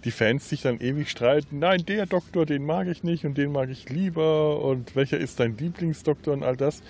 Die 0.04 0.12
Fans 0.12 0.50
sich 0.50 0.62
dann 0.62 0.80
ewig 0.82 1.10
streiten, 1.10 1.60
nein, 1.60 1.86
der 1.88 2.06
Doktor, 2.06 2.46
den 2.46 2.66
mag 2.66 2.88
ich 2.88 3.04
nicht 3.04 3.26
und 3.26 3.38
den 3.38 3.52
mag 3.52 3.70
ich 3.70 3.90
lieber 3.90 4.62
und 4.62 4.96
welcher 4.96 5.18
ist 5.18 5.40
dein 5.40 5.58
Lieblingsdoktor 5.58 6.34
und 6.34 6.44
all 6.44 6.58
das. 6.58 6.84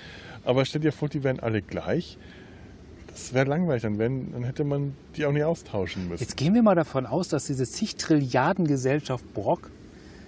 Aber 0.43 0.65
stell 0.65 0.81
dir 0.81 0.91
vor, 0.91 1.09
die 1.09 1.23
wären 1.23 1.39
alle 1.39 1.61
gleich. 1.61 2.17
Das 3.07 3.33
wäre 3.33 3.47
langweilig, 3.47 3.83
dann, 3.83 3.99
wären, 3.99 4.31
dann 4.33 4.43
hätte 4.43 4.63
man 4.63 4.95
die 5.15 5.25
auch 5.27 5.31
nicht 5.31 5.43
austauschen 5.43 6.09
müssen. 6.09 6.23
Jetzt 6.23 6.35
gehen 6.35 6.55
wir 6.55 6.63
mal 6.63 6.75
davon 6.75 7.05
aus, 7.05 7.29
dass 7.29 7.45
diese 7.45 7.65
zig 7.65 7.95
Trilliarden 7.95 8.65
Gesellschaft 8.65 9.31
Borg 9.35 9.69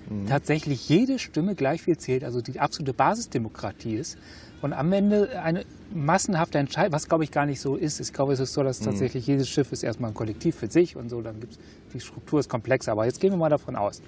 Mhm. 0.09 0.27
tatsächlich 0.27 0.87
jede 0.87 1.17
Stimme 1.19 1.55
gleich 1.55 1.81
viel 1.81 1.97
zählt, 1.97 2.23
also 2.23 2.41
die 2.41 2.59
absolute 2.59 2.93
Basisdemokratie 2.93 3.95
ist 3.95 4.17
und 4.61 4.73
am 4.73 4.91
Ende 4.93 5.41
eine 5.41 5.63
massenhafte 5.93 6.57
Entscheidung, 6.57 6.91
was 6.93 7.07
glaube 7.09 7.23
ich 7.23 7.31
gar 7.31 7.45
nicht 7.45 7.59
so 7.59 7.75
ist. 7.75 7.99
Ich 7.99 8.13
glaube, 8.13 8.33
es 8.33 8.39
ist 8.39 8.53
so, 8.53 8.61
Mhm. 8.61 8.65
dass 8.65 8.79
tatsächlich 8.79 9.25
jedes 9.27 9.49
Schiff 9.49 9.71
ist 9.71 9.83
erstmal 9.83 10.11
ein 10.11 10.13
Kollektiv 10.13 10.55
für 10.55 10.69
sich 10.69 10.95
und 10.95 11.09
so, 11.09 11.21
dann 11.21 11.39
gibt 11.39 11.53
es, 11.53 11.59
die 11.93 11.99
Struktur 11.99 12.39
ist 12.39 12.49
komplexer. 12.49 12.91
Aber 12.91 13.05
jetzt 13.05 13.19
gehen 13.19 13.31
wir 13.31 13.37
mal 13.37 13.49
davon 13.49 13.75
aus. 13.75 14.01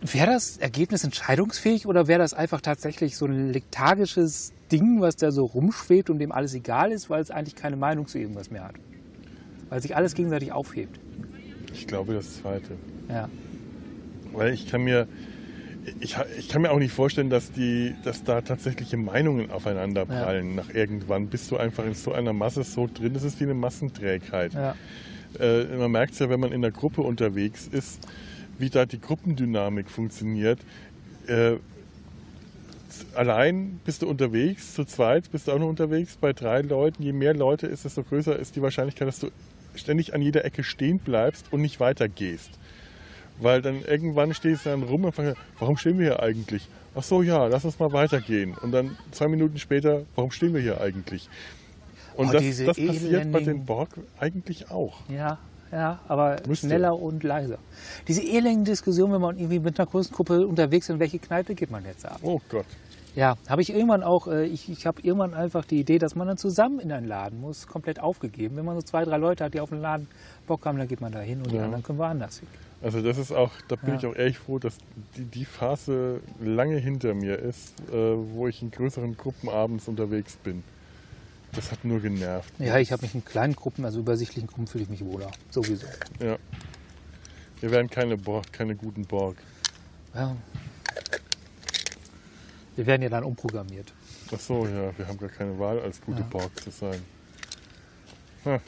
Wäre 0.00 0.26
das 0.32 0.56
Ergebnis 0.56 1.04
entscheidungsfähig 1.04 1.86
oder 1.86 2.08
wäre 2.08 2.18
das 2.18 2.34
einfach 2.34 2.60
tatsächlich 2.60 3.16
so 3.16 3.26
ein 3.26 3.52
lethargisches 3.52 4.52
Ding, 4.72 5.00
was 5.00 5.14
da 5.14 5.30
so 5.30 5.44
rumschwebt 5.44 6.10
und 6.10 6.18
dem 6.18 6.32
alles 6.32 6.54
egal 6.54 6.90
ist, 6.90 7.08
weil 7.08 7.22
es 7.22 7.30
eigentlich 7.30 7.54
keine 7.54 7.76
Meinung 7.76 8.08
zu 8.08 8.18
irgendwas 8.18 8.50
mehr 8.50 8.64
hat? 8.64 8.74
Weil 9.68 9.80
sich 9.80 9.94
alles 9.94 10.14
gegenseitig 10.14 10.50
aufhebt. 10.50 10.98
Ich 11.72 11.86
glaube 11.86 12.14
das 12.14 12.36
Zweite. 12.38 12.72
Ja. 13.08 13.28
Weil 14.32 14.54
ich 14.54 14.66
kann 14.68 14.82
mir, 14.82 15.06
ich, 16.00 16.16
ich 16.38 16.48
kann 16.48 16.62
mir 16.62 16.70
auch 16.70 16.78
nicht 16.78 16.92
vorstellen, 16.92 17.30
dass, 17.30 17.52
die, 17.52 17.94
dass 18.04 18.24
da 18.24 18.40
tatsächliche 18.40 18.96
Meinungen 18.96 19.50
aufeinander 19.50 20.06
prallen. 20.06 20.54
Nach 20.54 20.70
irgendwann 20.70 21.28
bist 21.28 21.50
du 21.50 21.56
einfach 21.56 21.84
in 21.84 21.94
so 21.94 22.12
einer 22.12 22.32
Masse 22.32 22.64
so 22.64 22.88
drin. 22.92 23.14
Das 23.14 23.22
ist 23.22 23.40
wie 23.40 23.44
eine 23.44 23.54
Massenträgheit. 23.54 24.54
ja. 24.54 24.74
Äh, 25.40 25.64
man 25.76 25.90
merkt 25.90 26.12
es 26.12 26.18
ja, 26.18 26.28
wenn 26.28 26.40
man 26.40 26.52
in 26.52 26.62
der 26.62 26.72
Gruppe 26.72 27.02
unterwegs 27.02 27.66
ist, 27.66 28.06
wie 28.58 28.70
da 28.70 28.84
die 28.86 29.00
Gruppendynamik 29.00 29.90
funktioniert. 29.90 30.60
Äh, 31.26 31.56
allein 33.14 33.80
bist 33.84 34.02
du 34.02 34.08
unterwegs, 34.08 34.74
zu 34.74 34.84
zweit 34.84 35.30
bist 35.30 35.48
du 35.48 35.52
auch 35.52 35.58
noch 35.58 35.68
unterwegs. 35.68 36.16
Bei 36.20 36.32
drei 36.32 36.60
Leuten, 36.60 37.02
je 37.02 37.12
mehr 37.12 37.34
Leute 37.34 37.66
ist, 37.66 37.84
desto 37.84 38.02
größer 38.02 38.38
ist 38.38 38.56
die 38.56 38.62
Wahrscheinlichkeit, 38.62 39.08
dass 39.08 39.20
du 39.20 39.28
ständig 39.74 40.14
an 40.14 40.22
jeder 40.22 40.44
Ecke 40.44 40.64
stehen 40.64 40.98
bleibst 40.98 41.46
und 41.50 41.62
nicht 41.62 41.80
weitergehst. 41.80 42.50
Weil 43.40 43.62
dann 43.62 43.82
irgendwann 43.82 44.34
stehst 44.34 44.66
du 44.66 44.70
dann 44.70 44.82
rum 44.82 45.04
und 45.04 45.12
fragst, 45.14 45.36
warum 45.58 45.76
stehen 45.76 45.98
wir 45.98 46.06
hier 46.06 46.22
eigentlich? 46.22 46.68
Ach 46.94 47.02
so, 47.02 47.22
ja, 47.22 47.46
lass 47.46 47.64
uns 47.64 47.78
mal 47.78 47.92
weitergehen. 47.92 48.54
Und 48.60 48.72
dann 48.72 48.96
zwei 49.10 49.26
Minuten 49.28 49.58
später, 49.58 50.02
warum 50.14 50.30
stehen 50.30 50.52
wir 50.54 50.60
hier 50.60 50.80
eigentlich? 50.80 51.28
Und 52.14 52.28
Oh, 52.28 52.32
das, 52.32 52.42
das 52.58 52.66
passiert 52.76 53.32
bei 53.32 53.38
elendigen- 53.40 53.44
den 53.46 53.64
Borg 53.64 53.88
eigentlich 54.18 54.70
auch. 54.70 54.98
Ja, 55.08 55.38
ja, 55.72 55.98
aber 56.06 56.36
Müsste. 56.46 56.66
schneller 56.66 56.94
und 56.94 57.22
leiser. 57.24 57.56
Diese 58.06 58.20
elenden 58.22 58.66
Diskussion, 58.66 59.10
wenn 59.12 59.22
man 59.22 59.38
irgendwie 59.38 59.58
mit 59.60 59.80
einer 59.80 59.86
großen 59.86 60.14
Gruppe 60.14 60.46
unterwegs 60.46 60.90
ist, 60.90 60.94
in 60.94 61.00
welche 61.00 61.18
Kneipe 61.18 61.54
geht 61.54 61.70
man 61.70 61.84
jetzt 61.86 62.04
ab? 62.04 62.18
Oh 62.22 62.40
Gott. 62.50 62.66
Ja, 63.14 63.36
habe 63.48 63.62
ich 63.62 63.70
irgendwann 63.72 64.02
auch, 64.02 64.26
äh, 64.28 64.44
ich, 64.44 64.68
ich 64.70 64.86
habe 64.86 65.00
irgendwann 65.02 65.32
einfach 65.34 65.64
die 65.64 65.80
Idee, 65.80 65.98
dass 65.98 66.14
man 66.14 66.26
dann 66.28 66.36
zusammen 66.36 66.78
in 66.80 66.92
einen 66.92 67.06
Laden 67.06 67.40
muss, 67.40 67.66
komplett 67.66 68.00
aufgegeben. 68.00 68.56
Wenn 68.56 68.64
man 68.66 68.76
so 68.76 68.82
zwei, 68.82 69.04
drei 69.04 69.16
Leute 69.16 69.44
hat, 69.44 69.54
die 69.54 69.60
auf 69.60 69.70
den 69.70 69.80
Laden 69.80 70.08
Bock 70.46 70.64
haben, 70.66 70.76
dann 70.78 70.88
geht 70.88 71.00
man 71.00 71.12
da 71.12 71.20
hin 71.20 71.38
und 71.42 71.50
die 71.50 71.56
Ja. 71.56 71.64
anderen 71.64 71.82
können 71.82 71.98
woanders 71.98 72.38
hin. 72.40 72.48
Also 72.82 73.00
das 73.00 73.16
ist 73.16 73.30
auch, 73.32 73.52
da 73.68 73.76
bin 73.76 73.90
Ja. 73.90 73.96
ich 73.96 74.06
auch 74.06 74.14
ehrlich 74.16 74.38
froh, 74.38 74.58
dass 74.58 74.76
die, 75.16 75.24
die 75.24 75.44
Phase 75.44 76.20
lange 76.40 76.76
hinter 76.78 77.14
mir 77.14 77.38
ist, 77.38 77.78
äh, 77.90 77.92
wo 77.94 78.48
ich 78.48 78.60
in 78.62 78.70
größeren 78.72 79.16
Gruppen 79.16 79.48
abends 79.48 79.86
unterwegs 79.88 80.36
bin. 80.36 80.64
Das 81.52 81.70
hat 81.70 81.84
nur 81.84 82.00
genervt. 82.00 82.52
Ja, 82.58 82.78
ich 82.78 82.90
habe 82.92 83.02
mich 83.02 83.14
in 83.14 83.24
kleinen 83.24 83.54
Gruppen, 83.54 83.84
also 83.84 84.00
übersichtlichen 84.00 84.48
Gruppen, 84.48 84.66
fühle 84.66 84.84
ich 84.84 84.90
mich 84.90 85.04
wohler. 85.04 85.30
Sowieso. 85.50 85.86
Ja. 86.20 86.38
Wir 87.60 87.70
werden 87.70 87.88
keine 87.90 88.16
Borg, 88.16 88.52
keine 88.52 88.74
guten 88.74 89.04
Borg. 89.04 89.36
Ja. 90.14 90.34
Wir 92.74 92.86
werden 92.86 93.02
ja 93.02 93.08
dann 93.10 93.22
umprogrammiert. 93.24 93.92
Ach 94.34 94.40
so, 94.40 94.66
ja, 94.66 94.96
wir 94.96 95.06
haben 95.06 95.18
gar 95.18 95.28
keine 95.28 95.58
Wahl, 95.58 95.78
als 95.80 96.00
gute 96.00 96.20
Ja. 96.20 96.26
Borg 96.30 96.58
zu 96.58 96.70
sein. 96.70 97.02
Ha. 98.46 98.60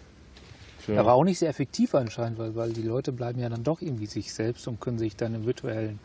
Tja. 0.86 1.00
Aber 1.00 1.14
auch 1.14 1.24
nicht 1.24 1.38
sehr 1.38 1.48
effektiv 1.48 1.94
anscheinend, 1.94 2.38
weil, 2.38 2.54
weil 2.54 2.72
die 2.72 2.82
Leute 2.82 3.12
bleiben 3.12 3.40
ja 3.40 3.48
dann 3.48 3.62
doch 3.64 3.80
irgendwie 3.80 4.06
sich 4.06 4.32
selbst 4.32 4.66
und 4.68 4.80
können 4.80 4.98
sich 4.98 5.16
dann 5.16 5.34
in 5.34 5.46
virtuellen 5.46 5.98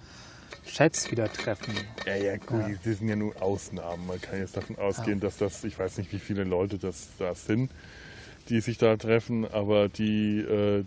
Chats 0.66 1.12
wieder 1.12 1.32
treffen. 1.32 1.74
Ja, 2.06 2.16
ja, 2.16 2.38
gut, 2.38 2.60
Ja. 2.62 2.70
die 2.86 2.94
sind 2.94 3.08
ja 3.10 3.16
nur 3.16 3.42
Ausnahmen. 3.42 4.06
Man 4.08 4.22
kann 4.22 4.40
jetzt 4.40 4.56
davon 4.58 4.78
ausgehen, 4.78 5.20
dass 5.20 5.38
das, 5.38 5.64
ich 5.64 5.78
weiß 5.78 5.98
nicht, 5.98 6.12
wie 6.14 6.20
viele 6.20 6.44
Leute 6.44 6.78
das 6.78 7.08
da 7.18 7.34
sind, 7.36 7.72
die 8.50 8.62
sich 8.62 8.78
da 8.78 8.96
treffen, 8.98 9.46
aber 9.52 9.90
die 9.90 10.40
äh, 10.40 10.84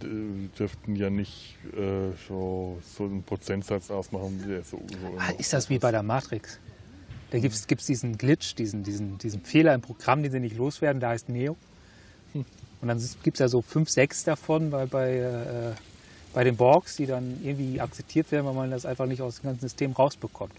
dürften 0.58 0.96
ja 0.96 1.10
nicht 1.10 1.56
äh, 1.76 2.10
so, 2.28 2.78
so 2.96 3.04
einen 3.04 3.22
Prozentsatz 3.22 3.90
ausmachen. 3.90 4.44
Der 4.48 4.62
so, 4.64 4.78
so 4.88 4.96
Ah, 5.18 5.30
ist 5.38 5.52
das 5.52 5.70
wie 5.70 5.78
bei 5.78 5.90
der 5.90 6.02
Matrix? 6.02 6.58
Da 7.30 7.38
gibt 7.38 7.54
es 7.54 7.86
diesen 7.86 8.18
Glitch, 8.18 8.54
diesen, 8.56 8.82
diesen, 8.82 9.16
diesen 9.18 9.42
Fehler 9.42 9.74
im 9.74 9.80
Programm, 9.80 10.22
den 10.22 10.32
sie 10.32 10.40
nicht 10.40 10.56
loswerden, 10.56 11.00
der 11.00 11.10
heißt 11.10 11.28
Neo. 11.28 11.56
Und 12.82 12.88
dann 12.88 13.00
gibt 13.22 13.36
es 13.36 13.38
ja 13.38 13.48
so 13.48 13.62
fünf, 13.62 13.88
sechs 13.88 14.24
davon 14.24 14.70
bei, 14.70 14.86
bei, 14.86 15.14
äh, 15.18 15.72
bei 16.34 16.42
den 16.44 16.56
Borgs, 16.56 16.96
die 16.96 17.06
dann 17.06 17.38
irgendwie 17.42 17.80
akzeptiert 17.80 18.30
werden, 18.32 18.44
weil 18.44 18.54
man 18.54 18.70
das 18.72 18.84
einfach 18.84 19.06
nicht 19.06 19.22
aus 19.22 19.36
dem 19.36 19.44
ganzen 19.44 19.60
System 19.60 19.92
rausbekommt. 19.92 20.52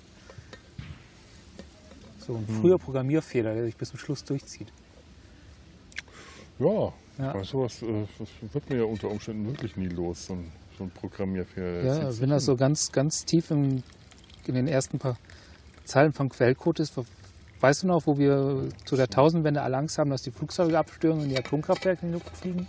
So 2.26 2.36
ein 2.36 2.48
früher 2.62 2.80
Programmierfehler, 2.80 3.54
der 3.54 3.66
sich 3.66 3.76
bis 3.76 3.90
zum 3.90 4.00
Schluss 4.00 4.24
durchzieht. 4.24 4.70
Ja, 6.60 6.94
Ja. 7.20 7.30
aber 7.32 7.44
sowas 7.44 7.82
äh, 7.82 8.06
das 8.18 8.54
wird 8.54 8.70
mir 8.70 8.78
ja 8.78 8.84
unter 8.86 9.10
Umständen 9.10 9.46
wirklich 9.46 9.76
nie 9.76 9.88
los, 9.90 10.28
so 10.28 10.34
ein, 10.34 10.52
so 10.78 10.86
ein 10.86 10.92
Programmierfehler. 10.92 11.84
Ja, 11.84 12.20
wenn 12.22 12.30
das 12.30 12.46
so 12.46 12.56
ganz, 12.56 12.92
ganz 12.94 13.26
tief 13.26 13.52
im, 13.52 13.84
in 14.48 14.56
den 14.56 14.70
ersten 14.70 14.98
paar 14.98 15.18
Zeilen 15.84 16.14
von 16.14 16.30
Quellcode 16.30 16.80
ist, 16.80 16.96
weißt 17.64 17.84
du 17.84 17.88
noch, 17.88 18.06
wo 18.08 18.18
wir 18.18 18.68
zu 18.84 18.98
der 18.98 19.08
Tausendwende 19.08 19.62
alle 19.62 19.78
Angst 19.78 19.98
haben, 19.98 20.10
dass 20.10 20.22
die 20.22 20.32
Flugzeuge 20.32 20.78
abstürzen 20.78 21.22
und 21.22 21.30
die 21.30 21.38
Atomkraftwerke 21.38 22.06
in 22.06 22.10
die 22.10 22.14
Luft 22.16 22.36
fliegen? 22.36 22.68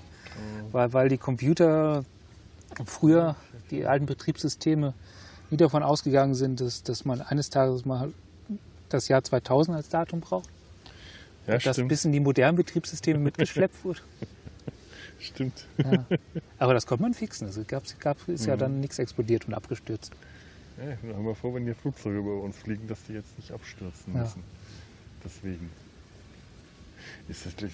Weil, 0.71 0.93
weil 0.93 1.09
die 1.09 1.19
Computer 1.19 2.05
früher, 2.87 3.35
die 3.73 3.87
alten 3.87 4.07
Betriebssysteme, 4.07 4.95
nie 5.51 5.57
davon 5.57 5.83
ausgegangen 5.83 6.35
sind, 6.35 6.61
dass, 6.61 6.85
dass 6.85 7.05
man 7.05 7.21
eines 7.21 7.51
Tages 7.51 7.85
mal 7.85 8.13
das 8.89 9.09
Jahr 9.09 9.25
2000 9.25 9.77
als 9.77 9.89
Datum 9.89 10.21
braucht. 10.21 10.49
ja, 11.49 11.59
Das 11.59 11.75
stimmt, 11.75 11.89
bis 11.89 12.05
in 12.05 12.13
die 12.13 12.21
modernen 12.21 12.57
Betriebssysteme 12.57 13.19
mitgeschleppt 13.19 13.85
wurde. 13.85 14.01
stimmt. 15.19 15.67
Ja. 15.79 16.05
Aber 16.59 16.73
das 16.73 16.87
konnte 16.87 17.03
man 17.03 17.15
fixen. 17.15 17.49
Also 17.49 17.65
gab, 17.67 17.83
gab, 17.99 18.29
ist 18.29 18.47
ja 18.47 18.57
dann 18.57 18.79
nichts 18.79 19.01
explodiert 19.01 19.49
und 19.49 19.55
abgestürzt. 19.55 20.13
Ja, 20.79 20.93
ich 20.93 20.99
bin 20.99 21.13
auch 21.13 21.19
immer 21.19 21.35
froh, 21.35 21.53
wenn 21.53 21.65
hier 21.65 21.75
Flugzeuge 21.75 22.19
über 22.19 22.41
uns 22.43 22.57
fliegen, 22.57 22.87
dass 22.87 23.03
die 23.05 23.15
jetzt 23.15 23.37
nicht 23.39 23.51
abstürzen 23.51 24.15
Ja. 24.15 24.29
Deswegen. 25.25 25.71
Ist 27.29 27.47
das, 27.47 27.53
sind 27.57 27.73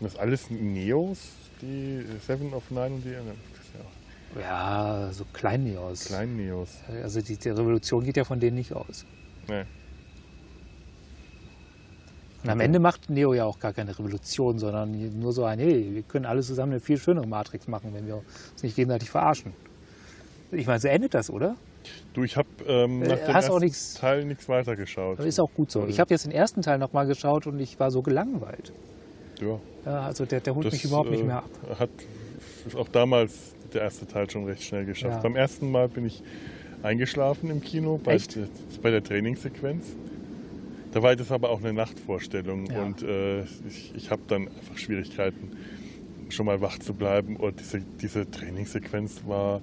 das 0.00 0.16
alles 0.16 0.50
Neos, 0.50 1.32
die 1.62 2.04
Seven 2.26 2.52
of 2.52 2.70
Nine 2.70 2.96
und 2.96 3.04
die 3.04 3.10
ist 3.10 4.40
ja 4.40 5.10
so 5.12 5.24
Kleinneos. 5.32 6.04
kleinen 6.04 6.36
Neos? 6.36 6.78
Also 7.02 7.20
die, 7.20 7.36
die 7.36 7.48
Revolution 7.48 8.04
geht 8.04 8.16
ja 8.16 8.24
von 8.24 8.40
denen 8.40 8.56
nicht 8.56 8.72
aus. 8.72 9.06
Nee. 9.48 9.64
Und 12.42 12.50
am 12.50 12.60
Ende 12.60 12.78
macht 12.78 13.10
Neo 13.10 13.34
ja 13.34 13.44
auch 13.44 13.58
gar 13.58 13.72
keine 13.72 13.98
Revolution, 13.98 14.58
sondern 14.58 15.18
nur 15.18 15.32
so 15.32 15.44
ein, 15.44 15.58
hey, 15.58 15.92
wir 15.92 16.02
können 16.02 16.26
alle 16.26 16.42
zusammen 16.42 16.72
eine 16.72 16.80
viel 16.80 16.98
schönere 16.98 17.26
Matrix 17.26 17.66
machen, 17.66 17.92
wenn 17.92 18.06
wir 18.06 18.16
uns 18.16 18.62
nicht 18.62 18.76
gegenseitig 18.76 19.10
verarschen. 19.10 19.52
Ich 20.52 20.66
meine, 20.66 20.78
so 20.78 20.86
endet 20.86 21.14
das, 21.14 21.28
oder? 21.28 21.56
Du, 22.14 22.24
ich 22.24 22.36
habe 22.36 22.48
ähm, 22.66 23.02
Äh, 23.02 23.08
nach 23.08 23.16
dem 23.18 23.34
hast 23.34 23.44
ersten 23.48 23.60
nichts- 23.64 23.94
Teil 23.94 24.24
nichts 24.24 24.48
weitergeschaut. 24.48 25.18
Das 25.18 25.26
ist 25.26 25.38
auch 25.40 25.50
gut 25.54 25.70
so. 25.70 25.86
Ich 25.86 26.00
habe 26.00 26.12
jetzt 26.14 26.24
den 26.24 26.32
ersten 26.32 26.62
Teil 26.62 26.78
nochmal 26.78 27.06
geschaut 27.06 27.46
und 27.46 27.58
ich 27.60 27.78
war 27.78 27.90
so 27.90 28.02
gelangweilt. 28.02 28.72
ja, 29.40 29.58
Ja, 29.84 30.00
also 30.02 30.24
der, 30.24 30.40
der 30.40 30.54
holt 30.54 30.66
das, 30.66 30.72
mich 30.72 30.84
überhaupt 30.84 31.10
nicht 31.10 31.20
äh, 31.20 31.24
mehr 31.24 31.38
ab. 31.38 31.50
Hat 31.78 31.90
auch 32.76 32.88
damals 32.88 33.54
der 33.74 33.82
erste 33.82 34.06
Teil 34.06 34.30
schon 34.30 34.44
recht 34.44 34.62
schnell 34.62 34.84
geschafft. 34.84 35.16
Ja. 35.16 35.20
Beim 35.22 35.36
ersten 35.36 35.70
Mal 35.70 35.88
bin 35.88 36.06
ich 36.06 36.22
eingeschlafen 36.82 37.50
im 37.50 37.60
Kino 37.60 37.98
bei, 38.02 38.16
der- 38.18 38.48
bei 38.82 38.90
der 38.90 39.02
Trainingssequenz. 39.04 39.86
Da 40.92 41.02
war 41.02 41.14
das 41.14 41.30
aber 41.30 41.50
auch 41.50 41.60
eine 41.60 41.72
Nachtvorstellung 41.74 42.66
Ja. 42.70 42.82
und 42.82 43.02
äh, 43.02 43.42
ich, 43.68 43.92
ich 43.94 44.10
habe 44.10 44.22
dann 44.28 44.48
einfach 44.48 44.78
Schwierigkeiten, 44.78 45.52
schon 46.30 46.46
mal 46.46 46.60
wach 46.62 46.78
zu 46.78 46.94
bleiben. 46.94 47.36
Und 47.36 47.60
diese, 47.60 47.82
diese 48.00 48.30
Trainingssequenz 48.30 49.20
war, 49.26 49.60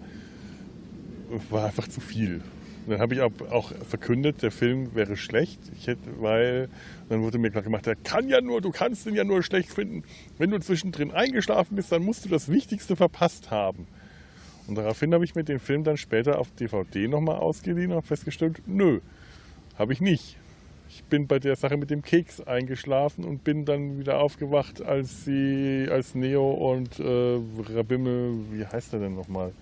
war 1.50 1.66
einfach 1.66 1.88
zu 1.88 2.02
viel. 2.02 2.42
Und 2.86 2.92
dann 2.92 3.00
habe 3.00 3.16
ich 3.16 3.22
auch, 3.22 3.72
verkündet, 3.88 4.42
der 4.42 4.52
Film 4.52 4.94
wäre 4.94 5.16
schlecht, 5.16 5.60
hätte, 5.86 6.22
weil 6.22 6.68
dann 7.08 7.22
wurde 7.22 7.38
mir 7.38 7.50
klar 7.50 7.64
gemacht, 7.64 7.86
der 7.86 7.96
kann 7.96 8.28
ja 8.28 8.42
nur, 8.42 8.60
du 8.60 8.72
kannst 8.72 9.06
ihn 9.06 9.16
ja 9.16 9.24
nur 9.24 9.42
schlecht 9.42 9.70
finden. 9.70 10.04
Wenn 10.38 10.52
du 10.52 10.60
zwischendrin 10.60 11.12
eingeschlafen 11.12 11.76
bist, 11.76 11.92
dann 11.94 12.04
musst 12.04 12.26
du 12.26 12.30
das 12.30 12.50
Wichtigste 12.50 12.98
verpasst 12.98 13.52
haben. 13.52 13.88
Und 14.68 14.76
daraufhin 14.76 15.14
habe 15.14 15.24
ich 15.24 15.36
mir 15.36 15.44
den 15.44 15.60
Film 15.60 15.84
dann 15.84 15.98
später 15.98 16.40
auf 16.40 16.52
DVD 16.52 17.08
nochmal 17.08 17.38
ausgeliehen 17.38 17.92
und 17.92 17.98
habe 17.98 18.08
festgestellt, 18.08 18.62
nö, 18.66 19.00
habe 19.78 19.94
ich 19.94 20.02
nicht. 20.02 20.38
Ich 20.90 21.04
bin 21.06 21.28
bei 21.28 21.40
der 21.40 21.56
Sache 21.56 21.78
mit 21.78 21.90
dem 21.90 22.02
Keks 22.02 22.42
eingeschlafen 22.42 23.24
und 23.24 23.44
bin 23.44 23.66
dann 23.66 23.98
wieder 23.98 24.20
aufgewacht, 24.20 24.82
als 24.82 25.26
sie, 25.26 25.88
als 25.90 26.16
Neo 26.16 26.52
und 26.52 27.00
äh, 27.00 27.40
Rabimmel, 27.74 28.36
wie 28.52 28.66
heißt 28.66 28.94
er 28.94 29.00
denn 29.00 29.16
nochmal? 29.16 29.54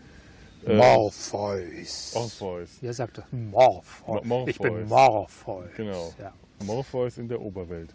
Äh, 0.66 0.76
Morpheus. 0.76 2.14
Orpheus. 2.16 2.70
Wie 2.82 2.88
er 2.88 2.93
sagte, 2.93 3.24
Morpheus. 3.32 4.24
Mo- 4.26 4.45
Ich 4.47 4.59
bin 4.59 4.88
Morpheus. 4.88 4.89
Morpheus. 4.89 5.70
Genau. 5.78 6.14
Ja. 6.20 6.34
Morpheus 6.64 7.18
in 7.18 7.28
der 7.28 7.41
Oberwelt. 7.41 7.89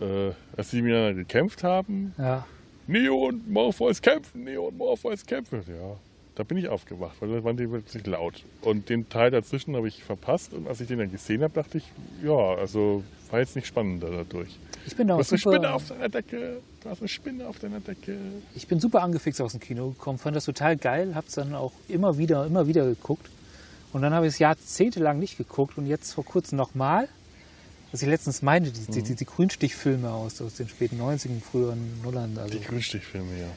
Äh, 0.00 0.30
als 0.56 0.70
sie 0.70 0.82
miteinander 0.82 1.14
gekämpft 1.14 1.64
haben, 1.64 2.14
ja. 2.18 2.46
Neo 2.86 3.26
und 3.28 3.50
Morpheus 3.50 4.00
kämpfen, 4.00 4.44
Neo 4.44 4.66
und 4.68 4.76
Morpheus 4.78 5.24
kämpfen. 5.26 5.64
Ja, 5.66 5.96
da 6.36 6.44
bin 6.44 6.58
ich 6.58 6.68
aufgewacht, 6.68 7.16
weil 7.20 7.30
da 7.30 7.42
waren 7.42 7.56
die 7.56 7.66
plötzlich 7.66 8.06
laut. 8.06 8.44
Und 8.60 8.88
den 8.90 9.08
Teil 9.08 9.30
dazwischen 9.30 9.74
habe 9.74 9.88
ich 9.88 10.04
verpasst 10.04 10.52
und 10.52 10.68
als 10.68 10.80
ich 10.80 10.86
den 10.86 10.98
dann 10.98 11.10
gesehen 11.10 11.42
habe, 11.42 11.54
dachte 11.54 11.78
ich, 11.78 11.84
ja, 12.22 12.54
also 12.54 13.02
war 13.30 13.40
jetzt 13.40 13.56
nicht 13.56 13.66
spannender 13.66 14.10
dadurch. 14.10 14.58
Ich 14.86 14.94
bin 14.94 15.08
Du 15.08 15.14
auch 15.14 15.18
hast 15.18 15.32
eine 15.32 15.38
Spinne 15.38 15.72
auf 15.72 15.88
deiner 15.88 16.08
Decke, 16.08 16.60
du 16.82 16.90
hast 16.90 17.00
eine 17.00 17.08
Spinne 17.08 17.48
auf 17.48 17.58
deiner 17.58 17.80
Decke. 17.80 18.16
ich 18.54 18.68
bin 18.68 18.78
super 18.78 19.02
angefixt 19.02 19.40
aus 19.40 19.52
dem 19.52 19.60
Kino 19.60 19.88
gekommen, 19.88 20.18
fand 20.18 20.36
das 20.36 20.44
total 20.44 20.76
geil, 20.76 21.14
hab's 21.14 21.34
dann 21.34 21.54
auch 21.54 21.72
immer 21.88 22.18
wieder, 22.18 22.46
immer 22.46 22.66
wieder 22.68 22.84
geguckt. 22.84 23.28
Und 23.92 24.02
dann 24.02 24.12
habe 24.12 24.26
ich 24.26 24.34
es 24.34 24.38
jahrzehntelang 24.38 25.18
nicht 25.18 25.38
geguckt 25.38 25.78
und 25.78 25.86
jetzt 25.86 26.12
vor 26.12 26.24
kurzem 26.24 26.58
nochmal, 26.58 27.08
was 27.92 28.02
ich 28.02 28.08
letztens 28.08 28.42
meinte, 28.42 28.70
die, 28.70 28.92
die, 28.92 29.02
die, 29.02 29.14
die 29.14 29.24
Grünstichfilme 29.24 30.10
aus, 30.10 30.42
aus 30.42 30.54
den 30.54 30.68
späten 30.68 31.00
90ern, 31.00 31.40
früheren 31.40 32.02
Nullern, 32.02 32.36
also 32.36 32.52
Die 32.58 32.62
Grünstichfilme, 32.62 33.40
ja. 33.40 33.48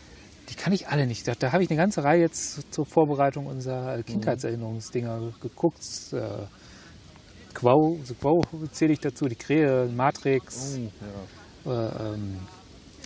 Die 0.50 0.56
kann 0.56 0.74
ich 0.74 0.88
alle 0.88 1.06
nicht. 1.06 1.28
Da, 1.28 1.34
da 1.38 1.52
habe 1.52 1.64
ich 1.64 1.70
eine 1.70 1.78
ganze 1.78 2.04
Reihe 2.04 2.22
jetzt 2.22 2.74
zur 2.74 2.86
Vorbereitung 2.86 3.46
unserer 3.46 4.02
Kindheitserinnerungsdinger 4.04 5.34
geguckt. 5.42 5.82
Äh, 6.14 6.20
Quo, 7.54 8.00
The 8.04 8.14
Quo 8.16 8.42
zähle 8.72 8.94
ich 8.94 9.00
dazu, 9.00 9.26
die 9.28 9.36
Krähe, 9.36 9.88
Matrix. 9.96 10.78
Oh, 11.66 11.72
Äh, 11.72 11.74
ähm, 11.74 12.40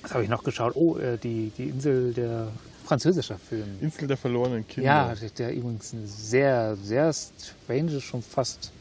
was 0.01 0.13
habe 0.13 0.23
ich 0.23 0.29
noch 0.29 0.43
geschaut? 0.43 0.73
Oh, 0.75 0.97
äh, 0.97 1.17
die, 1.17 1.51
die 1.57 1.69
Insel 1.69 2.13
der 2.13 2.49
französischer 2.85 3.37
Film. 3.37 3.77
Insel 3.81 4.07
der 4.07 4.17
verlorenen 4.17 4.67
Kinder. 4.67 4.89
Ja, 4.89 5.15
der, 5.15 5.29
der 5.29 5.53
übrigens 5.55 5.93
eine 5.93 6.05
sehr, 6.05 6.75
sehr 6.75 7.11
strange, 7.13 7.99
schon 8.01 8.21
fast 8.21 8.71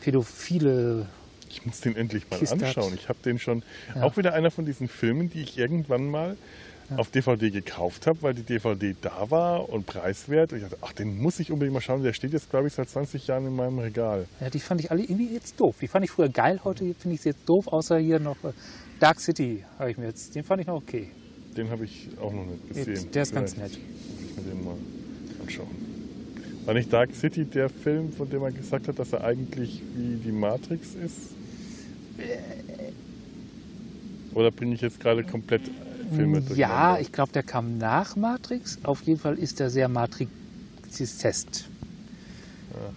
pädophile. 0.00 1.06
Ich 1.48 1.64
muss 1.66 1.80
den 1.80 1.96
endlich 1.96 2.28
mal 2.30 2.38
Kiste 2.38 2.56
hat- 2.56 2.62
anschauen. 2.76 2.94
Ich 2.94 3.08
habe 3.08 3.18
den 3.24 3.38
schon. 3.38 3.62
Ja. 3.94 4.02
Auch 4.02 4.16
wieder 4.16 4.32
einer 4.34 4.50
von 4.50 4.64
diesen 4.64 4.88
Filmen, 4.88 5.28
die 5.30 5.42
ich 5.42 5.58
irgendwann 5.58 6.08
mal 6.10 6.36
auf 6.96 7.10
DVD 7.10 7.50
gekauft 7.50 8.06
habe, 8.06 8.22
weil 8.22 8.34
die 8.34 8.42
DVD 8.42 8.94
da 9.00 9.30
war 9.30 9.68
und 9.68 9.86
preiswert. 9.86 10.52
Und 10.52 10.58
ich 10.58 10.64
dachte, 10.64 10.78
ach, 10.82 10.92
den 10.92 11.18
muss 11.18 11.40
ich 11.40 11.50
unbedingt 11.50 11.74
mal 11.74 11.80
schauen. 11.80 12.02
Der 12.02 12.12
steht 12.12 12.32
jetzt, 12.32 12.50
glaube 12.50 12.68
ich, 12.68 12.74
seit 12.74 12.88
20 12.88 13.26
Jahren 13.26 13.46
in 13.46 13.56
meinem 13.56 13.78
Regal. 13.78 14.26
Ja, 14.40 14.50
die 14.50 14.60
fand 14.60 14.80
ich 14.80 14.90
alle 14.90 15.02
irgendwie 15.02 15.32
jetzt 15.32 15.60
doof. 15.60 15.76
Die 15.80 15.88
fand 15.88 16.04
ich 16.04 16.10
früher 16.10 16.28
geil, 16.28 16.60
heute 16.64 16.94
finde 16.94 17.14
ich 17.14 17.22
sie 17.22 17.30
jetzt 17.30 17.48
doof, 17.48 17.68
außer 17.68 17.98
hier 17.98 18.18
noch 18.18 18.36
äh, 18.44 18.52
Dark 19.00 19.20
City 19.20 19.64
habe 19.78 19.90
ich 19.90 19.98
mir 19.98 20.06
jetzt. 20.06 20.34
Den 20.34 20.44
fand 20.44 20.60
ich 20.60 20.66
noch 20.66 20.76
okay. 20.76 21.10
Den 21.56 21.70
habe 21.70 21.84
ich 21.84 22.08
auch 22.20 22.32
noch 22.32 22.44
nicht 22.44 22.68
gesehen. 22.68 23.10
Der 23.12 23.22
ist 23.22 23.34
ganz 23.34 23.54
Vielleicht 23.54 23.74
nett. 23.74 23.82
Muss 24.10 24.30
ich 24.30 24.36
mir 24.36 24.50
den 24.50 24.64
mal 24.64 24.76
anschauen. 25.42 25.86
War 26.64 26.74
nicht 26.74 26.92
Dark 26.92 27.14
City 27.14 27.44
der 27.44 27.68
Film, 27.68 28.12
von 28.12 28.28
dem 28.28 28.40
man 28.40 28.54
gesagt 28.54 28.88
hat, 28.88 28.98
dass 28.98 29.12
er 29.12 29.24
eigentlich 29.24 29.82
wie 29.94 30.16
die 30.16 30.32
Matrix 30.32 30.94
ist? 30.94 31.34
Oder 34.34 34.50
bringe 34.50 34.74
ich 34.74 34.80
jetzt 34.80 35.00
gerade 35.00 35.22
komplett 35.22 35.62
Filme 36.14 36.42
Ja, 36.54 36.98
ich 36.98 37.12
glaube, 37.12 37.32
der 37.32 37.42
kam 37.42 37.78
nach 37.78 38.16
Matrix. 38.16 38.78
Auf 38.84 39.02
jeden 39.02 39.20
Fall 39.20 39.38
ist 39.38 39.60
er 39.60 39.70
sehr 39.70 39.88
Matrix-Test. 39.88 41.68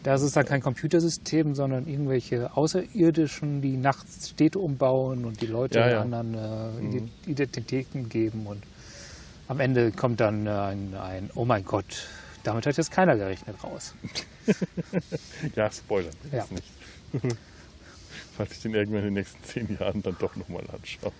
Da 0.03 0.15
ist 0.15 0.21
es 0.23 0.33
dann 0.33 0.45
kein 0.45 0.61
Computersystem, 0.61 1.55
sondern 1.55 1.87
irgendwelche 1.87 2.55
Außerirdischen, 2.55 3.61
die 3.61 3.77
nachts 3.77 4.29
Städte 4.29 4.59
umbauen 4.59 5.23
und 5.25 5.41
die 5.41 5.45
Leute 5.47 5.79
Ja, 5.79 5.89
ja. 5.89 6.05
Mhm. 6.05 6.13
anderen 6.13 6.33
äh, 6.91 6.97
Ide- 6.97 7.09
Identitäten 7.27 8.09
geben. 8.09 8.45
Und 8.45 8.61
am 9.47 9.59
Ende 9.61 9.91
kommt 9.91 10.19
dann 10.19 10.45
äh, 10.47 10.49
ein, 10.49 10.93
ein 10.95 11.29
Oh 11.33 11.45
mein 11.45 11.63
Gott, 11.63 12.07
damit 12.43 12.65
hat 12.65 12.75
jetzt 12.77 12.91
keiner 12.91 13.15
gerechnet 13.15 13.55
raus. 13.63 13.93
Ja, 15.55 15.69
Spoiler, 15.71 16.09
Ja. 16.31 16.39
das 16.39 16.51
nicht. 16.51 16.63
Falls 18.35 18.51
ich 18.53 18.61
den 18.61 18.73
irgendwann 18.73 18.99
in 19.01 19.05
den 19.07 19.13
nächsten 19.15 19.43
zehn 19.43 19.77
Jahren 19.79 20.01
dann 20.01 20.15
doch 20.19 20.35
nochmal 20.35 20.63
anschaue. 20.73 21.11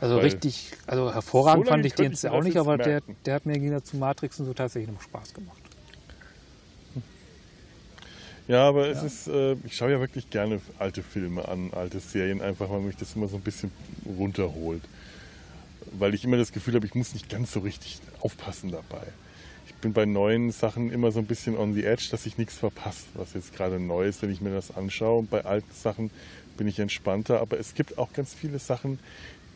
Also 0.00 0.18
richtig, 0.18 0.72
also 0.86 1.12
hervorragend 1.12 1.66
so 1.66 1.70
fand 1.70 1.86
ich 1.86 1.94
den 1.94 2.12
jetzt 2.12 2.26
auch 2.26 2.42
nicht, 2.42 2.56
aber 2.56 2.76
der, 2.76 2.86
merken. 2.86 3.16
der 3.24 3.34
hat 3.34 3.46
mir 3.46 3.58
gegen 3.58 3.82
zu 3.82 3.96
Matrix 3.96 4.38
und 4.40 4.46
so 4.46 4.52
tatsächlich 4.52 4.92
noch 4.92 5.02
Spaß 5.02 5.32
gemacht. 5.32 5.56
Ja, 8.48 8.68
aber 8.68 8.88
es 8.88 9.02
ist, 9.02 9.26
äh, 9.26 9.56
ich 9.64 9.76
schaue 9.76 9.90
ja 9.90 10.00
wirklich 10.00 10.30
gerne 10.30 10.60
alte 10.78 11.02
Filme 11.02 11.48
an, 11.48 11.70
alte 11.72 11.98
Serien, 11.98 12.40
einfach 12.40 12.70
weil 12.70 12.80
mich 12.80 12.96
das 12.96 13.16
immer 13.16 13.26
so 13.26 13.36
ein 13.36 13.42
bisschen 13.42 13.72
runterholt. 14.18 14.82
Weil 15.98 16.14
ich 16.14 16.24
immer 16.24 16.36
das 16.36 16.52
Gefühl 16.52 16.74
habe, 16.74 16.86
ich 16.86 16.94
muss 16.94 17.12
nicht 17.12 17.28
ganz 17.28 17.52
so 17.52 17.60
richtig 17.60 17.98
aufpassen 18.20 18.70
dabei. 18.70 19.02
Ich 19.66 19.74
bin 19.74 19.92
bei 19.92 20.06
neuen 20.06 20.52
Sachen 20.52 20.92
immer 20.92 21.10
so 21.10 21.18
ein 21.18 21.26
bisschen 21.26 21.56
on 21.56 21.74
the 21.74 21.84
edge, 21.84 22.08
dass 22.12 22.24
ich 22.24 22.38
nichts 22.38 22.54
verpasse, 22.54 23.06
was 23.14 23.34
jetzt 23.34 23.52
gerade 23.52 23.80
neu 23.80 24.06
ist, 24.06 24.22
wenn 24.22 24.30
ich 24.30 24.40
mir 24.40 24.54
das 24.54 24.76
anschaue. 24.76 25.20
Und 25.20 25.30
bei 25.30 25.44
alten 25.44 25.72
Sachen 25.72 26.10
bin 26.56 26.68
ich 26.68 26.78
entspannter. 26.78 27.40
Aber 27.40 27.58
es 27.58 27.74
gibt 27.74 27.98
auch 27.98 28.12
ganz 28.12 28.32
viele 28.32 28.60
Sachen, 28.60 29.00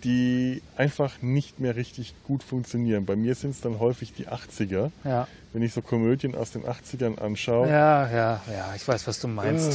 die 0.05 0.63
einfach 0.77 1.21
nicht 1.23 1.61
mehr 1.61 1.77
richtig 1.77 2.15
gut 2.27 2.43
funktionieren. 2.43 3.05
Bei 3.07 3.17
mir 3.17 3.35
sind 3.35 3.51
es 3.51 3.61
dann 3.61 3.79
häufig 3.79 4.13
die 4.15 4.29
80er. 4.29 4.91
Ja, 5.05 5.29
Wenn 5.53 5.63
ich 5.63 5.73
so 5.73 5.83
Komödien 5.83 6.35
aus 6.35 6.53
den 6.53 6.63
80ern 6.63 7.19
anschaue, 7.19 7.69
ja, 7.69 8.09
ja, 8.11 8.41
ja, 8.51 8.73
ich 8.77 8.87
weiß, 8.87 9.07
was 9.07 9.21
du 9.21 9.29
meinst. 9.29 9.73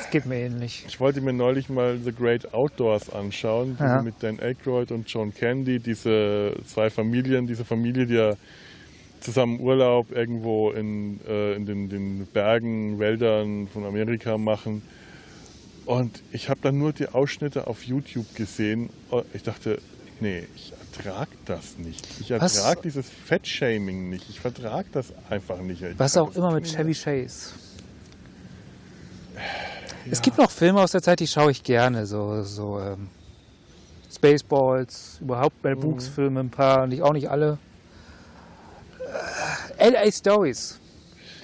Es 0.00 0.10
geht 0.10 0.26
mir 0.26 0.36
ähnlich. 0.36 0.84
Ich 0.88 1.00
wollte 1.00 1.20
mir 1.20 1.32
neulich 1.32 1.68
mal 1.68 1.98
The 2.02 2.12
Great 2.12 2.54
Outdoors 2.54 3.10
anschauen, 3.10 3.76
Ja. 3.80 4.00
mit 4.00 4.14
Dan 4.20 4.38
Aykroyd 4.40 4.90
und 4.92 5.08
John 5.10 5.34
Candy, 5.34 5.80
diese 5.80 6.54
zwei 6.66 6.88
Familien, 6.88 7.46
diese 7.46 7.64
Familie, 7.64 8.06
die 8.06 8.14
ja 8.14 8.34
zusammen 9.20 9.60
Urlaub 9.60 10.12
irgendwo 10.12 10.70
in, 10.70 11.20
äh, 11.28 11.54
in 11.54 11.66
den, 11.66 11.88
den 11.88 12.26
Bergen, 12.32 12.98
Wäldern 12.98 13.66
von 13.66 13.84
Amerika 13.84 14.38
machen. 14.38 14.82
Und 15.88 16.22
ich 16.32 16.50
habe 16.50 16.60
dann 16.62 16.76
nur 16.76 16.92
die 16.92 17.08
Ausschnitte 17.08 17.66
auf 17.66 17.82
YouTube 17.84 18.34
gesehen. 18.34 18.90
Und 19.08 19.24
Ich 19.32 19.42
dachte, 19.42 19.80
nee, 20.20 20.46
ich 20.54 20.74
ertrage 20.92 21.30
das 21.46 21.78
nicht. 21.78 22.06
Ich 22.20 22.30
ertrage 22.30 22.82
dieses 22.82 23.08
Fettshaming 23.08 24.10
nicht. 24.10 24.28
Ich 24.28 24.38
vertrage 24.38 24.86
das 24.92 25.14
einfach 25.30 25.58
nicht. 25.60 25.80
Ich 25.80 25.98
Was 25.98 26.18
auch 26.18 26.36
immer 26.36 26.52
mit 26.52 26.66
Chevy 26.66 26.92
Chase. 26.92 27.54
Es 30.10 30.20
gibt 30.20 30.36
noch 30.36 30.50
Filme 30.50 30.82
aus 30.82 30.92
der 30.92 31.00
Zeit, 31.00 31.20
die 31.20 31.26
schaue 31.26 31.52
ich 31.52 31.62
gerne. 31.62 32.04
So, 32.04 32.42
so 32.42 32.78
ähm, 32.78 33.08
Spaceballs, 34.14 35.16
überhaupt 35.22 35.64
Mel 35.64 35.74
Mhm. 35.74 35.80
Brooks 35.80 36.06
Filme, 36.06 36.40
ein 36.40 36.50
paar, 36.50 36.86
nicht, 36.86 37.00
auch 37.00 37.14
nicht 37.14 37.30
alle. 37.30 37.56
Äh, 39.78 39.88
L.A. 39.88 40.12
Stories. 40.12 40.78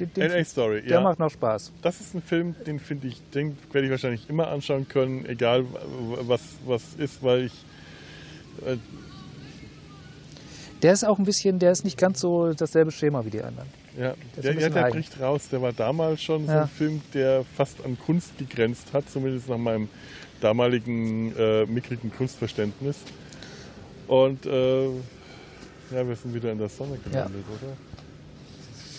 Den, 0.00 0.12
den, 0.14 0.30
LA 0.30 0.44
Story, 0.44 0.82
der 0.82 0.90
ja. 0.92 1.00
macht 1.00 1.18
noch 1.18 1.30
Spaß. 1.30 1.72
Das 1.82 2.00
ist 2.00 2.14
ein 2.14 2.22
Film, 2.22 2.54
den 2.66 2.78
finde 2.80 3.08
ich, 3.08 3.20
den 3.34 3.56
werde 3.72 3.86
ich 3.86 3.90
wahrscheinlich 3.90 4.28
immer 4.28 4.48
anschauen 4.48 4.88
können, 4.88 5.24
egal 5.26 5.64
was, 6.26 6.40
was 6.66 6.82
ist, 6.98 7.22
weil 7.22 7.44
ich. 7.46 7.52
Äh, 8.66 8.76
Der 10.82 10.92
ist 10.92 11.04
auch 11.04 11.18
ein 11.18 11.24
bisschen, 11.24 11.58
der 11.58 11.72
ist 11.72 11.84
nicht 11.84 11.96
ganz 11.98 12.20
so 12.20 12.52
dasselbe 12.52 12.90
Schema 12.90 13.24
wie 13.24 13.30
die 13.30 13.42
anderen. 13.42 13.68
ja, 13.98 14.14
der, 14.42 14.54
ja, 14.54 14.68
der 14.68 14.90
bricht 14.90 15.18
raus. 15.20 15.48
Der 15.50 15.62
war 15.62 15.72
damals 15.72 16.22
schon 16.22 16.46
so 16.46 16.52
Ja. 16.52 16.62
ein 16.62 16.68
Film, 16.68 17.00
der 17.14 17.44
fast 17.56 17.82
an 17.84 17.96
Kunst 17.98 18.36
gegrenzt 18.38 18.92
hat, 18.92 19.08
zumindest 19.08 19.48
nach 19.48 19.56
meinem 19.58 19.88
damaligen 20.40 21.34
äh, 21.36 21.64
mickrigen 21.66 22.12
Kunstverständnis. 22.12 22.96
Und 24.08 24.44
äh, 24.44 24.84
ja, 24.86 26.06
wir 26.06 26.16
sind 26.16 26.34
wieder 26.34 26.52
in 26.52 26.58
der 26.58 26.68
Sonne 26.68 26.98
gelandet, 26.98 27.44
oder? 27.48 27.72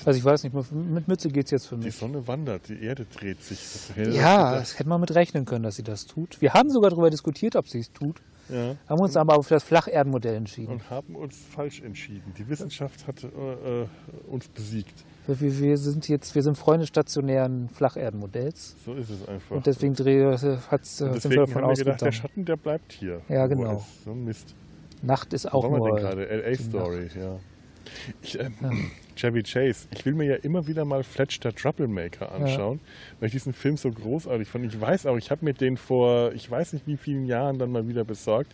Also 0.05 0.19
ich 0.19 0.25
weiß 0.25 0.43
nicht, 0.43 0.53
mit 0.71 1.07
Mütze 1.07 1.29
geht 1.29 1.45
es 1.45 1.51
jetzt 1.51 1.67
für 1.67 1.77
mich. 1.77 1.85
Die 1.85 1.91
Sonne 1.91 2.27
wandert, 2.27 2.69
die 2.69 2.81
Erde 2.81 3.05
dreht 3.05 3.41
sich. 3.41 3.59
ja, 3.95 4.53
das 4.53 4.77
hätte 4.77 4.87
man 4.87 5.01
mit 5.01 5.13
rechnen 5.15 5.45
können, 5.45 5.63
dass 5.63 5.77
sie 5.77 5.83
das 5.83 6.05
tut. 6.05 6.39
Wir 6.41 6.53
haben 6.53 6.69
sogar 6.69 6.91
darüber 6.91 7.09
diskutiert, 7.09 7.55
ob 7.55 7.67
sie 7.67 7.79
es 7.79 7.91
tut. 7.91 8.21
Ja. 8.49 8.75
Haben 8.87 9.01
uns 9.01 9.17
aber 9.17 9.41
für 9.41 9.55
das 9.55 9.63
Flacherdenmodell 9.63 10.35
entschieden. 10.35 10.73
Und 10.73 10.89
haben 10.91 11.15
uns 11.15 11.35
falsch 11.49 11.81
entschieden. 11.81 12.33
Die 12.37 12.47
Wissenschaft 12.47 13.07
hat 13.07 13.23
äh, 13.23 13.27
äh 13.27 13.87
uns 14.27 14.47
besiegt. 14.47 14.93
Wir, 15.25 15.59
wir, 15.59 15.77
sind 15.77 16.07
jetzt, 16.07 16.35
wir 16.35 16.43
sind 16.43 16.55
Freunde 16.55 16.85
stationären 16.85 17.69
Flacherdenmodells. 17.69 18.75
So 18.85 18.93
ist 18.93 19.09
es 19.09 19.27
einfach. 19.27 19.55
Und 19.55 19.65
deswegen 19.65 19.95
hat 19.95 20.81
es 20.83 20.97
sind 20.97 21.29
wir 21.29 21.37
davon 21.37 21.63
haben 21.63 21.69
wir 21.69 21.83
gedacht, 21.83 22.01
der 22.01 22.11
Schatten, 22.11 22.45
der 22.45 22.57
bleibt 22.57 22.93
hier. 22.93 23.21
Ja, 23.27 23.47
genau. 23.47 23.83
So 24.03 24.13
Mist. 24.13 24.53
Nacht 25.01 25.33
ist 25.33 25.51
auch 25.51 25.63
Wo 25.63 25.77
nur. 25.77 25.95
gerade? 25.95 26.25
LA 26.25 26.55
Story, 26.55 27.09
ja. 27.19 27.39
Ich, 28.21 28.39
ähm, 28.39 28.53
ja. 28.61 28.69
Chevy 29.15 29.43
Chase. 29.43 29.87
Ich 29.91 30.05
will 30.05 30.13
mir 30.13 30.25
ja 30.25 30.35
immer 30.35 30.67
wieder 30.67 30.85
mal 30.85 31.03
Fletch 31.03 31.39
der 31.39 31.55
Troublemaker 31.55 32.31
anschauen, 32.31 32.79
ja. 32.81 33.15
weil 33.19 33.27
ich 33.27 33.33
diesen 33.33 33.53
Film 33.53 33.77
so 33.77 33.91
großartig 33.91 34.47
fand. 34.47 34.65
Ich 34.65 34.79
weiß 34.79 35.05
auch, 35.05 35.17
ich 35.17 35.31
habe 35.31 35.45
mir 35.45 35.53
den 35.53 35.77
vor, 35.77 36.33
ich 36.33 36.49
weiß 36.49 36.73
nicht 36.73 36.87
wie 36.87 36.97
vielen 36.97 37.25
Jahren 37.25 37.59
dann 37.59 37.71
mal 37.71 37.87
wieder 37.87 38.03
besorgt. 38.03 38.51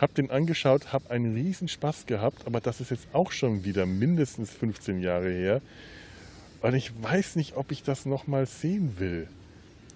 Habe 0.00 0.14
den 0.14 0.30
angeschaut, 0.30 0.92
habe 0.92 1.10
einen 1.10 1.34
riesen 1.34 1.68
Spaß 1.68 2.06
gehabt, 2.06 2.46
aber 2.46 2.60
das 2.60 2.80
ist 2.80 2.90
jetzt 2.90 3.06
auch 3.12 3.30
schon 3.30 3.64
wieder 3.64 3.86
mindestens 3.86 4.50
15 4.50 5.00
Jahre 5.00 5.30
her. 5.30 5.60
Und 6.60 6.74
ich 6.74 6.92
weiß 7.00 7.36
nicht, 7.36 7.56
ob 7.56 7.70
ich 7.72 7.82
das 7.82 8.06
nochmal 8.06 8.46
sehen 8.46 8.94
will. 8.98 9.28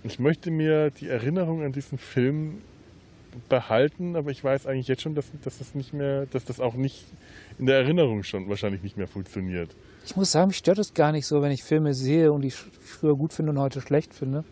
Ich 0.05 0.19
möchte 0.19 0.51
mir 0.51 0.91
die 0.91 1.09
Erinnerung 1.09 1.63
an 1.65 1.73
diesen 1.73 1.99
Film 1.99 2.63
behalten, 3.49 4.17
aber 4.17 4.31
ich 4.31 4.43
weiß 4.43 4.67
eigentlich 4.67 4.89
jetzt 4.89 5.03
schon, 5.03 5.15
dass, 5.15 5.27
dass 5.43 5.59
das 5.59 5.75
nicht 5.75 5.93
mehr, 5.93 6.27
dass 6.27 6.45
das 6.45 6.61
auch 6.61 6.75
nicht 6.75 7.05
in 7.59 7.67
der 7.67 7.77
Erinnerung 7.79 8.23
schon 8.23 8.49
wahrscheinlich 8.49 8.83
nicht 8.83 8.97
mehr 8.97 9.09
funktioniert. 9.09 9.71
Ich 10.05 10.17
muss 10.17 10.33
sagen, 10.33 10.49
mich 10.49 10.59
stört 10.59 10.79
es 10.79 10.95
gar 10.95 11.13
nicht 11.13 11.27
so, 11.27 11.43
wenn 11.43 11.51
ich 11.51 11.65
Filme 11.65 11.95
sehe 11.95 12.33
und 12.33 12.43
die 12.43 12.51
früher 12.51 13.17
gut 13.17 13.33
finde 13.33 13.53
und 13.53 13.59
heute 13.59 13.81
schlecht 13.81 14.15
finde. 14.15 14.45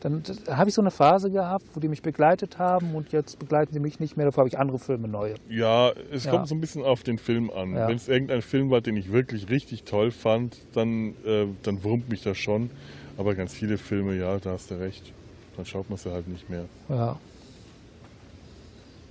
Dann, 0.00 0.22
dann 0.22 0.56
habe 0.56 0.70
ich 0.70 0.74
so 0.74 0.80
eine 0.80 0.90
Phase 0.90 1.30
gehabt, 1.30 1.64
wo 1.74 1.80
die 1.80 1.88
mich 1.88 2.00
begleitet 2.00 2.58
haben 2.58 2.94
und 2.94 3.12
jetzt 3.12 3.38
begleiten 3.38 3.74
sie 3.74 3.80
mich 3.80 4.00
nicht 4.00 4.16
mehr. 4.16 4.24
Dafür 4.24 4.38
habe 4.38 4.48
ich 4.48 4.58
andere 4.58 4.78
Filme 4.78 5.08
neue. 5.08 5.34
Ja, 5.50 5.92
es 6.10 6.24
ja. 6.24 6.30
kommt 6.30 6.48
so 6.48 6.54
ein 6.54 6.60
bisschen 6.60 6.82
auf 6.82 7.02
den 7.02 7.18
Film 7.18 7.50
an. 7.50 7.74
Ja. 7.74 7.86
Wenn 7.86 7.96
es 7.96 8.08
irgendein 8.08 8.40
Film 8.40 8.70
war, 8.70 8.80
den 8.80 8.96
ich 8.96 9.12
wirklich 9.12 9.50
richtig 9.50 9.84
toll 9.84 10.10
fand, 10.10 10.56
dann, 10.72 11.14
äh, 11.26 11.46
dann 11.62 11.84
wurmt 11.84 12.08
mich 12.08 12.22
das 12.22 12.38
schon. 12.38 12.70
Aber 13.18 13.34
ganz 13.34 13.52
viele 13.52 13.76
Filme, 13.76 14.16
ja, 14.16 14.38
da 14.38 14.52
hast 14.52 14.70
du 14.70 14.80
recht. 14.80 15.12
Dann 15.56 15.66
schaut 15.66 15.90
man 15.90 15.98
sie 15.98 16.10
halt 16.10 16.26
nicht 16.28 16.48
mehr. 16.48 16.64
Ja. 16.88 17.18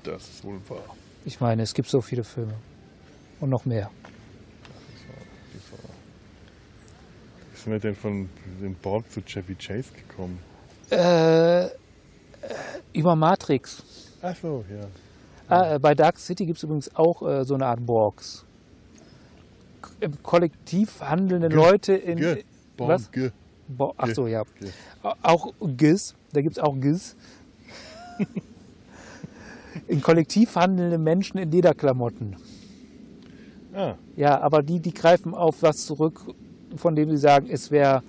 Das 0.04 0.30
ist 0.30 0.44
wohl 0.44 0.60
wahr. 0.68 0.96
Ich 1.26 1.40
meine, 1.42 1.64
es 1.64 1.74
gibt 1.74 1.90
so 1.90 2.02
viele 2.02 2.24
Filme. 2.24 2.54
Und 3.40 3.50
noch 3.50 3.66
mehr. 3.66 3.90
Wie 7.52 7.58
sind 7.58 7.72
wir 7.74 7.80
denn 7.80 7.96
von 7.96 8.30
dem 8.62 8.76
Borg 8.76 9.10
zu 9.12 9.22
Chevy 9.22 9.56
Chase 9.56 9.92
gekommen? 9.94 10.40
Äh, 10.90 11.68
über 12.94 13.16
Matrix. 13.16 13.84
Ach 14.22 14.36
so, 14.36 14.64
ja. 14.70 14.88
Ah, 15.48 15.76
äh, 15.76 15.80
bei 15.80 15.96
Dark 15.96 16.20
City 16.20 16.46
gibt 16.46 16.58
es 16.58 16.64
übrigens 16.64 16.96
auch 16.96 17.22
äh, 17.22 17.44
so 17.44 17.56
eine 17.56 17.66
Art 17.66 17.86
Borgs. 17.86 18.46
K 19.82 20.10
kollektiv 20.22 21.02
handelnde 21.02 21.50
G 21.50 21.56
Leute 21.56 21.94
in. 21.94 22.18
G 22.18 22.44
Borg, 22.78 22.90
was? 22.90 23.12
G 23.12 23.32
Bo 23.68 23.94
Ach 23.98 24.10
so, 24.14 24.28
ja. 24.28 24.44
Auch 25.22 25.54
GIS. 25.62 26.16
Da 26.34 26.42
gibt 26.42 26.58
es 26.58 26.64
auch 26.64 26.76
GIS. 26.80 27.16
in 29.88 30.02
kollektiv 30.02 30.56
handelnde 30.56 30.98
Menschen 30.98 31.38
in 31.38 31.52
Lederklamotten. 31.52 32.36
Ah. 33.74 33.96
Ja, 34.16 34.40
aber 34.42 34.64
die, 34.64 34.80
die 34.80 34.94
greifen 34.94 35.34
auf 35.34 35.62
was 35.62 35.86
zurück, 35.86 36.22
von 36.76 36.96
dem 36.96 37.10
sie 37.10 37.18
sagen, 37.18 37.48
es 37.50 37.72
wäre 37.72 38.04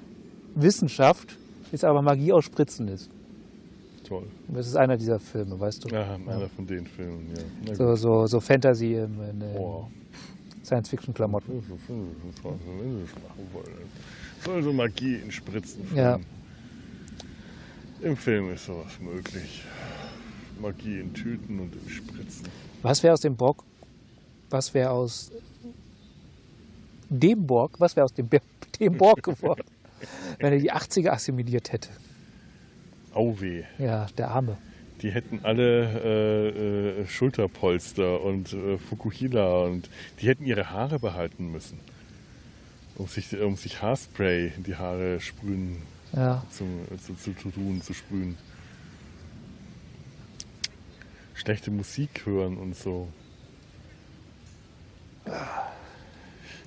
Wissenschaft, 0.55 1.37
ist 1.73 1.85
aber 1.85 2.03
Magie 2.03 2.33
aus 2.33 2.45
Spritzen 2.45 2.89
ist. 2.89 3.11
Toll. 4.05 4.25
Das 4.49 4.67
ist 4.67 4.77
einer 4.77 4.97
dieser 4.97 5.21
Filme, 5.21 5.59
weißt 5.61 5.85
du? 5.85 5.89
Ja, 5.95 6.15
einer 6.15 6.41
ja. 6.41 6.49
von 6.49 6.67
den 6.67 6.87
Filmen, 6.87 7.33
ja. 7.67 7.75
So, 7.75 7.95
so, 7.95 8.27
so 8.27 8.41
Fantasy 8.41 8.95
in, 8.95 9.05
in 9.05 9.43
oh. 9.57 9.87
Science-Fiction-Klamotten. 10.65 11.63
Soll 14.45 14.63
so 14.63 14.73
Magie 14.73 15.17
in 15.17 15.31
Spritzen. 15.31 15.83
Ja. 15.95 16.19
Im 18.03 18.17
Film 18.17 18.51
ist 18.53 18.65
sowas 18.65 18.99
möglich. 19.01 19.63
Magie 20.61 21.01
in 21.01 21.15
Tüten 21.15 21.59
und 21.59 21.75
in 21.75 21.91
Spritzen. 21.91 22.47
Was 22.83 23.03
wäre 23.03 23.15
aus 23.15 23.21
dem 23.21 23.37
Bock? 23.37 23.65
Was 24.51 24.75
wäre 24.75 24.91
aus 24.91 25.31
dem 27.09 27.47
Borg? 27.47 27.79
Was 27.79 27.97
wäre 27.97 28.05
aus 28.05 28.15
dem, 28.15 28.29
dem 28.81 28.97
Borg 28.97 29.23
geworden, 29.23 29.65
wenn 30.39 30.53
er 30.53 30.59
die 30.59 30.73
80er 30.73 31.11
assimiliert 31.11 31.73
hätte? 31.73 31.91
Auweh. 33.13 33.65
Ja, 33.79 34.07
der 34.17 34.31
Arme. 34.31 34.57
Die 35.03 35.11
hätten 35.11 35.41
alle 35.43 35.87
äh, 36.05 37.01
äh, 37.01 37.07
Schulterpolster 37.07 38.23
und 38.23 38.53
äh, 38.53 38.77
Fukuhila 38.77 39.65
und 39.65 39.89
die 40.21 40.27
hätten 40.29 40.45
ihre 40.45 40.71
Haare 40.71 40.99
behalten 40.99 41.51
müssen. 41.51 41.81
Um 42.97 43.07
sich, 43.07 43.41
um 43.41 43.57
sich 43.57 43.81
Haarspray 43.81 44.53
in 44.57 44.63
die 44.63 44.77
Haare 44.77 45.21
sprühen 45.21 45.79
ja. 46.13 46.45
zu, 46.51 46.67
zu, 46.99 47.15
zu 47.35 47.51
tun, 47.51 47.81
zu 47.81 47.95
sprühen 47.95 48.37
schlechte 51.41 51.70
Musik 51.70 52.22
hören 52.24 52.57
und 52.57 52.76
so. 52.76 53.09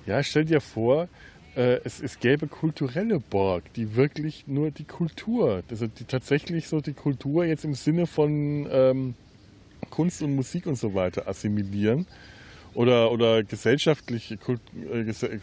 Ja, 0.06 0.22
stell 0.22 0.44
dir 0.44 0.60
vor, 0.60 1.08
äh, 1.56 1.80
es, 1.84 2.02
es 2.02 2.18
gäbe 2.18 2.46
kulturelle 2.46 3.20
Borg, 3.20 3.72
die 3.74 3.96
wirklich 3.96 4.46
nur 4.46 4.70
die 4.70 4.84
Kultur, 4.84 5.62
also 5.70 5.86
die 5.86 6.04
tatsächlich 6.04 6.68
so 6.68 6.80
die 6.80 6.92
Kultur 6.92 7.44
jetzt 7.44 7.64
im 7.64 7.74
Sinne 7.74 8.06
von 8.06 8.68
ähm, 8.70 9.14
Kunst 9.90 10.22
und 10.22 10.34
Musik 10.34 10.66
und 10.66 10.76
so 10.76 10.94
weiter 10.94 11.28
assimilieren 11.28 12.06
oder, 12.74 13.12
oder 13.12 13.42
gesellschaftliche, 13.42 14.34
äh, 14.34 15.38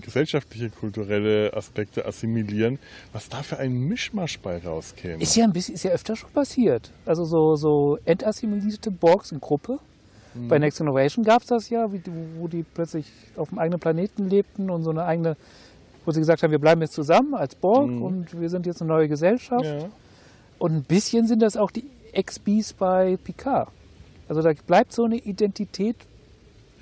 gesellschaftliche 0.00 0.70
kulturelle 0.70 1.52
Aspekte 1.54 2.06
assimilieren, 2.06 2.78
was 3.12 3.28
da 3.28 3.42
für 3.42 3.58
ein 3.58 3.72
Mischmasch 3.72 4.38
bei 4.40 4.58
rauskäme. 4.58 5.22
Ist 5.22 5.36
ja 5.36 5.44
ein 5.44 5.52
bisschen, 5.52 5.74
ist 5.74 5.84
ja 5.84 5.92
öfter 5.92 6.16
schon 6.16 6.30
passiert. 6.30 6.90
Also 7.04 7.24
so, 7.24 7.56
so 7.56 7.98
entassimilierte 8.04 8.90
Borgs 8.90 9.32
in 9.32 9.40
Gruppe. 9.40 9.78
Mhm. 10.34 10.48
Bei 10.48 10.58
Next 10.58 10.78
Generation 10.78 11.24
gab 11.24 11.42
es 11.42 11.48
das 11.48 11.70
ja, 11.70 11.86
wo 12.38 12.48
die 12.48 12.62
plötzlich 12.62 13.06
auf 13.36 13.50
einem 13.50 13.58
eigenen 13.58 13.80
Planeten 13.80 14.28
lebten 14.28 14.70
und 14.70 14.82
so 14.82 14.90
eine 14.90 15.04
eigene, 15.04 15.36
wo 16.04 16.12
sie 16.12 16.20
gesagt 16.20 16.42
haben, 16.42 16.50
wir 16.50 16.58
bleiben 16.58 16.80
jetzt 16.80 16.94
zusammen 16.94 17.34
als 17.34 17.54
Borg 17.54 17.90
mhm. 17.90 18.02
und 18.02 18.40
wir 18.40 18.48
sind 18.48 18.66
jetzt 18.66 18.80
eine 18.80 18.90
neue 18.90 19.08
Gesellschaft. 19.08 19.64
Ja. 19.64 19.88
Und 20.58 20.72
ein 20.72 20.82
bisschen 20.82 21.26
sind 21.26 21.42
das 21.42 21.56
auch 21.56 21.70
die 21.70 21.84
Ex-Bees 22.12 22.72
bei 22.74 23.16
Picard. 23.22 23.68
Also 24.28 24.42
da 24.42 24.52
bleibt 24.66 24.92
so 24.92 25.04
eine 25.04 25.16
Identität 25.16 25.96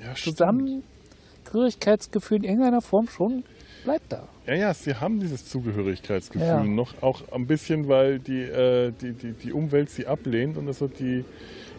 ja, 0.04 0.14
Zusammengehörigkeitsgefühl 0.14 2.38
in 2.38 2.44
irgendeiner 2.44 2.80
Form 2.80 3.08
schon 3.08 3.42
bleibt 3.84 4.12
da. 4.12 4.28
Ja, 4.46 4.54
ja, 4.54 4.74
sie 4.74 4.94
haben 4.94 5.20
dieses 5.20 5.46
Zugehörigkeitsgefühl 5.46 6.46
ja. 6.46 6.64
noch, 6.64 7.02
auch 7.02 7.22
ein 7.32 7.46
bisschen, 7.46 7.88
weil 7.88 8.18
die, 8.18 8.42
äh, 8.42 8.92
die, 8.92 9.12
die, 9.12 9.32
die 9.32 9.52
Umwelt 9.52 9.90
sie 9.90 10.06
ablehnt 10.06 10.56
und 10.56 10.66
also 10.66 10.88
die 10.88 11.24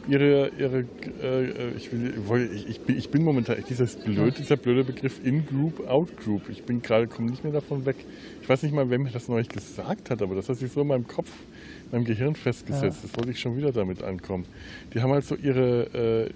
ihre, 0.07 0.49
ihre 0.57 0.85
äh, 1.21 1.71
ich, 1.75 1.91
will, 1.91 2.49
ich, 2.53 2.69
ich, 2.69 2.81
bin, 2.81 2.97
ich 2.97 3.09
bin 3.09 3.23
momentan 3.23 3.63
dieses 3.69 3.95
blöd, 3.95 4.37
dieser 4.37 4.57
blöde 4.57 4.83
Begriff 4.83 5.23
In-Group, 5.23 5.87
Out-Group. 5.87 6.49
Ich 6.49 6.63
bin 6.63 6.81
gerade, 6.81 7.07
komme 7.07 7.29
nicht 7.29 7.43
mehr 7.43 7.53
davon 7.53 7.85
weg. 7.85 7.97
Ich 8.41 8.49
weiß 8.49 8.63
nicht 8.63 8.73
mal, 8.73 8.89
wer 8.89 8.99
mir 8.99 9.11
das 9.11 9.27
neulich 9.27 9.49
gesagt 9.49 10.09
hat, 10.09 10.21
aber 10.21 10.35
das 10.35 10.49
hat 10.49 10.57
sich 10.57 10.71
so 10.71 10.81
in 10.81 10.87
meinem 10.87 11.07
Kopf, 11.07 11.31
in 11.85 11.91
meinem 11.91 12.05
Gehirn 12.05 12.35
festgesetzt. 12.35 13.03
Ja. 13.03 13.07
Das 13.07 13.17
wollte 13.17 13.31
ich 13.31 13.39
schon 13.39 13.57
wieder 13.57 13.71
damit 13.71 14.03
ankommen. 14.03 14.45
Die 14.93 15.01
haben 15.01 15.11
halt 15.11 15.25
so 15.25 15.35
ihre, 15.35 16.27
äh, 16.27 16.29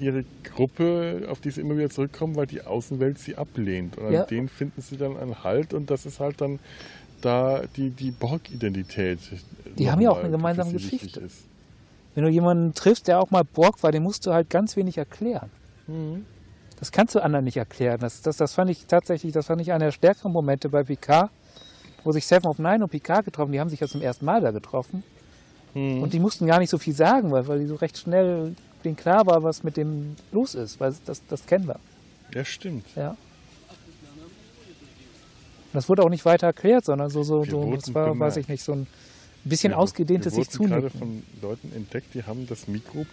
ihre 0.00 0.24
Gruppe, 0.42 1.26
auf 1.30 1.40
die 1.40 1.50
sie 1.50 1.60
immer 1.60 1.76
wieder 1.76 1.90
zurückkommen, 1.90 2.36
weil 2.36 2.46
die 2.46 2.62
Außenwelt 2.62 3.18
sie 3.18 3.36
ablehnt. 3.36 3.98
Und 3.98 4.12
ja. 4.12 4.22
an 4.22 4.28
denen 4.28 4.48
finden 4.48 4.80
sie 4.80 4.96
dann 4.96 5.16
einen 5.16 5.44
Halt 5.44 5.74
und 5.74 5.90
das 5.90 6.06
ist 6.06 6.20
halt 6.20 6.40
dann 6.40 6.58
da 7.20 7.62
die, 7.76 7.90
die 7.90 8.10
Borg-Identität. 8.10 9.18
Die 9.78 9.90
haben 9.90 10.00
ja 10.00 10.10
auch 10.10 10.18
eine 10.18 10.30
gemeinsame 10.30 10.72
Geschichte. 10.72 11.28
Wenn 12.14 12.24
du 12.24 12.30
jemanden 12.30 12.74
triffst, 12.74 13.08
der 13.08 13.20
auch 13.20 13.30
mal 13.30 13.44
Borg 13.44 13.82
war, 13.82 13.92
den 13.92 14.02
musst 14.02 14.26
du 14.26 14.32
halt 14.32 14.50
ganz 14.50 14.76
wenig 14.76 14.98
erklären. 14.98 15.50
Mhm. 15.86 16.24
Das 16.78 16.90
kannst 16.92 17.14
du 17.14 17.22
anderen 17.22 17.44
nicht 17.44 17.58
erklären. 17.58 18.00
Das, 18.00 18.22
das, 18.22 18.38
das 18.38 18.54
fand 18.54 18.70
ich 18.70 18.86
tatsächlich, 18.86 19.32
das 19.32 19.46
fand 19.46 19.60
ich 19.60 19.70
einer 19.70 19.86
der 19.86 19.92
stärkeren 19.92 20.32
Momente 20.32 20.68
bei 20.70 20.82
Picard, 20.82 21.30
wo 22.04 22.12
sich 22.12 22.26
Seven 22.26 22.46
of 22.46 22.58
Nine 22.58 22.82
und 22.82 22.90
Picard 22.90 23.26
getroffen, 23.26 23.52
die 23.52 23.60
haben 23.60 23.68
sich 23.68 23.80
ja 23.80 23.86
zum 23.86 24.00
ersten 24.00 24.24
Mal 24.24 24.40
da 24.40 24.50
getroffen. 24.50 25.04
Mhm. 25.74 26.02
Und 26.02 26.12
die 26.14 26.18
mussten 26.18 26.46
gar 26.46 26.58
nicht 26.58 26.70
so 26.70 26.78
viel 26.78 26.94
sagen, 26.94 27.30
weil, 27.30 27.46
weil 27.46 27.60
die 27.60 27.66
so 27.66 27.76
recht 27.76 27.98
schnell 27.98 28.54
denen 28.84 28.96
klar 28.96 29.26
war, 29.26 29.42
was 29.42 29.62
mit 29.62 29.76
dem 29.76 30.16
los 30.32 30.54
ist, 30.54 30.80
weil 30.80 30.94
das, 31.06 31.22
das 31.28 31.46
kennen 31.46 31.66
wir. 31.66 31.78
Ja, 32.34 32.44
stimmt. 32.44 32.86
Ja. 32.96 33.16
Das 35.72 35.88
wurde 35.88 36.02
auch 36.02 36.08
nicht 36.08 36.24
weiter 36.24 36.48
erklärt, 36.48 36.84
sondern 36.84 37.10
so, 37.10 37.22
so, 37.22 37.44
so 37.44 37.74
das 37.76 37.94
war, 37.94 38.18
weiß 38.18 38.36
ich 38.38 38.48
nicht, 38.48 38.62
so 38.62 38.72
ein 38.72 38.86
bisschen 39.44 39.72
wir, 39.72 39.78
ausgedehntes 39.78 40.34
sich 40.34 40.48
zunicken. 40.50 40.80
gerade 40.80 40.90
von 40.90 41.22
Leuten 41.40 41.72
entdeckt, 41.74 42.12
die 42.14 42.24
haben 42.24 42.46
das 42.48 42.66
Mikro 42.66 43.06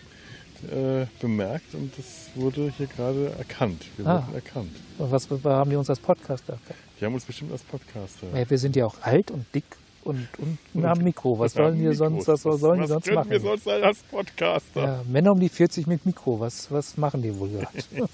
äh, 0.72 1.06
bemerkt 1.22 1.76
und 1.76 1.96
das 1.98 2.30
wurde 2.34 2.74
hier 2.76 2.88
gerade 2.88 3.32
erkannt. 3.38 3.86
Wir 3.98 4.08
Ah. 4.08 4.24
wurden 4.26 4.36
erkannt. 4.36 4.72
Und 4.98 5.12
was 5.12 5.30
haben 5.30 5.70
die 5.70 5.76
uns 5.76 5.90
als 5.90 6.00
Podcaster 6.00 6.54
erkannt? 6.54 6.80
Die 7.00 7.06
haben 7.06 7.14
uns 7.14 7.26
bestimmt 7.26 7.52
als 7.52 7.62
Podcaster. 7.62 8.26
Ja, 8.36 8.50
wir 8.50 8.58
sind 8.58 8.76
ja 8.76 8.88
auch 8.88 8.96
alt 9.02 9.30
und 9.30 9.46
dick 9.54 9.66
und, 10.08 10.28
und, 10.38 10.58
Und- 10.74 10.86
am 10.86 11.00
Mikro. 11.00 11.38
Was 11.38 11.54
sollen 11.54 11.80
wir 11.80 11.94
sonst, 11.94 12.28
was, 12.28 12.46
was 12.46 12.60
sollen 12.60 12.78
die 12.78 12.84
was 12.84 12.90
sonst 12.90 13.04
können 13.06 13.16
machen? 13.16 13.30
wir 13.32 13.40
sonst 13.40 13.68
als 13.68 14.00
Podcaster? 14.04 14.82
Ja, 14.84 15.04
Männer 15.08 15.32
um 15.34 15.40
die 15.40 15.50
40 15.50 15.86
mit 15.88 16.06
Mikro, 16.06 16.40
was, 16.40 16.72
was 16.72 16.98
machen 16.98 17.22
die 17.22 17.38
wohl 17.38 17.50
gerade? 17.50 17.68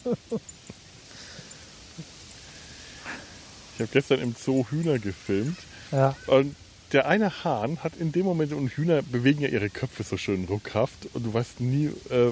Ich 3.76 3.80
habe 3.82 3.90
gestern 3.92 4.22
im 4.22 4.36
Zoo 4.38 4.66
Hühner 4.70 5.00
gefilmt 5.00 5.58
ja, 5.92 6.16
und 6.28 6.56
der 6.92 7.08
eine 7.08 7.44
Hahn 7.44 7.84
hat 7.84 7.94
in 7.98 8.12
dem 8.12 8.24
Moment, 8.24 8.54
und 8.54 8.70
Hühner 8.70 9.02
bewegen 9.02 9.42
ja 9.42 9.48
ihre 9.48 9.70
Köpfe 9.72 10.04
so 10.04 10.16
schön 10.16 10.46
ruckhaft 10.46 11.08
und 11.14 11.26
du 11.26 11.34
weißt 11.34 11.60
nie, 11.60 11.86
äh, 12.12 12.28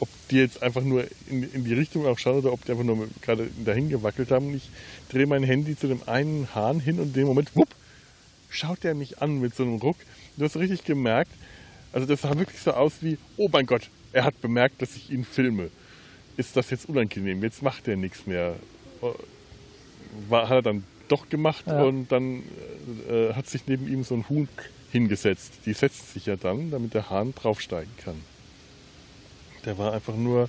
ob 0.00 0.08
die 0.30 0.36
jetzt 0.36 0.62
einfach 0.62 0.82
nur 0.82 1.04
in, 1.30 1.44
in 1.50 1.64
die 1.64 1.72
Richtung 1.72 2.04
auch 2.06 2.18
schauen 2.18 2.36
oder 2.40 2.52
ob 2.52 2.62
die 2.66 2.72
einfach 2.72 2.84
nur 2.84 3.08
gerade 3.22 3.48
dahin 3.64 3.88
gewackelt 3.88 4.30
haben. 4.30 4.48
Und 4.48 4.56
ich 4.56 4.68
drehe 5.08 5.26
mein 5.26 5.42
Handy 5.42 5.78
zu 5.78 5.88
dem 5.88 6.02
einen 6.06 6.46
Hahn 6.54 6.78
hin 6.80 6.98
und 7.00 7.06
in 7.06 7.12
dem 7.14 7.26
Moment, 7.26 7.56
wupp, 7.56 7.68
schaut 8.48 8.84
der 8.84 8.94
mich 8.94 9.20
an 9.22 9.38
mit 9.40 9.54
so 9.54 9.62
einem 9.62 9.76
Ruck. 9.76 9.96
Du 10.36 10.44
hast 10.44 10.56
richtig 10.56 10.84
gemerkt, 10.84 11.30
also 11.92 12.06
das 12.06 12.22
sah 12.22 12.36
wirklich 12.38 12.60
so 12.60 12.72
aus 12.72 12.94
wie, 13.00 13.18
oh 13.36 13.48
mein 13.50 13.66
Gott, 13.66 13.88
er 14.12 14.24
hat 14.24 14.40
bemerkt, 14.40 14.82
dass 14.82 14.96
ich 14.96 15.10
ihn 15.10 15.24
filme. 15.24 15.70
Ist 16.36 16.56
das 16.56 16.70
jetzt 16.70 16.88
unangenehm? 16.88 17.42
Jetzt 17.42 17.62
macht 17.62 17.88
er 17.88 17.96
nichts 17.96 18.26
mehr. 18.26 18.56
War, 20.28 20.48
hat 20.48 20.56
er 20.58 20.62
dann 20.62 20.84
doch 21.08 21.28
gemacht 21.28 21.64
Ja. 21.66 21.82
und 21.82 22.08
dann 22.10 22.42
äh, 23.08 23.32
hat 23.34 23.48
sich 23.48 23.66
neben 23.66 23.86
ihm 23.88 24.02
so 24.04 24.14
ein 24.14 24.28
Huhn 24.28 24.48
hingesetzt. 24.92 25.52
Die 25.66 25.72
setzt 25.72 26.12
sich 26.12 26.26
ja 26.26 26.36
dann, 26.36 26.70
damit 26.70 26.94
der 26.94 27.10
Hahn 27.10 27.34
draufsteigen 27.34 27.92
kann. 28.02 28.16
Der 29.64 29.78
war 29.78 29.92
einfach 29.92 30.14
nur, 30.16 30.48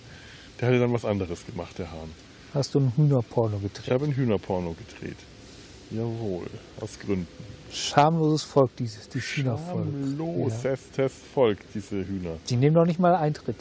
der 0.60 0.70
hatte 0.70 0.80
dann 0.80 0.93
was 0.93 1.06
anderes 1.06 1.45
gemacht, 1.45 1.78
der 1.80 1.91
Hahn. 1.91 2.12
hast 2.54 2.76
du 2.76 2.80
ein 2.80 2.93
Hühnerporno 2.95 3.58
Ich 3.58 3.74
gedreht? 3.74 3.91
habe 3.93 4.06
ein 4.06 4.16
Hühnerporno 4.16 4.74
gedreht. 4.74 5.18
Jawohl, 5.91 6.48
aus 6.80 7.00
Gründen. 7.00 7.28
Schamloses 7.72 8.43
Volk, 8.43 8.76
dieses, 8.78 9.09
die 9.09 9.20
Hühnervolk. 9.20 9.88
Schamloses 9.88 11.13
Volk, 11.34 11.59
diese 11.74 11.97
Hühner. 12.07 12.38
Die 12.49 12.55
nehmen 12.55 12.76
doch 12.76 12.86
nicht 12.86 12.99
mal 12.99 13.15
Eintritt. 13.15 13.57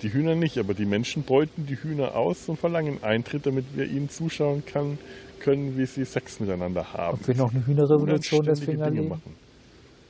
Die 0.00 0.12
Hühner 0.12 0.34
nicht, 0.34 0.58
aber 0.58 0.74
die 0.74 0.86
Menschen 0.86 1.22
beuten 1.22 1.66
die 1.66 1.76
Hühner 1.76 2.14
aus 2.14 2.48
und 2.48 2.58
verlangen 2.58 3.02
Eintritt, 3.02 3.46
damit 3.46 3.76
wir 3.76 3.84
ihnen 3.86 4.08
zuschauen 4.08 4.64
kann, 4.64 4.98
können, 5.40 5.76
wie 5.76 5.86
sie 5.86 6.04
Sex 6.04 6.40
miteinander 6.40 6.92
haben. 6.92 7.18
Ob 7.20 7.28
wir 7.28 7.34
noch 7.34 7.52
eine 7.52 7.66
Hühnerrevolution 7.66 8.44
deswegen 8.44 8.80
erleben? 8.80 9.08
machen. 9.08 9.36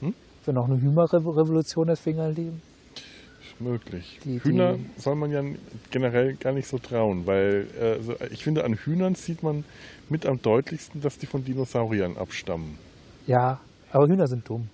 Ob 0.02 0.46
wir 0.46 0.54
noch 0.54 0.68
eine 0.68 0.80
Hühnerrevolution 0.80 1.86
deswegen 1.86 2.18
erleben? 2.18 2.62
Möglich. 3.62 4.18
Die- 4.24 4.38
die- 4.38 4.44
Hühner 4.44 4.76
soll 4.96 5.14
man 5.16 5.30
ja 5.30 5.42
generell 5.90 6.34
gar 6.34 6.52
nicht 6.52 6.68
so 6.68 6.78
trauen, 6.78 7.26
weil 7.26 7.66
äh, 7.80 8.02
so- 8.02 8.16
ich 8.30 8.42
finde, 8.44 8.64
an 8.64 8.74
Hühnern 8.74 9.14
sieht 9.14 9.42
man 9.42 9.64
mit 10.08 10.26
am 10.26 10.40
deutlichsten, 10.42 11.00
dass 11.00 11.18
die 11.18 11.26
von 11.26 11.44
Dinosauriern 11.44 12.16
abstammen. 12.16 12.76
Ja, 13.26 13.60
aber 13.90 14.06
Hühner 14.08 14.26
sind 14.26 14.48
dumm. 14.48 14.68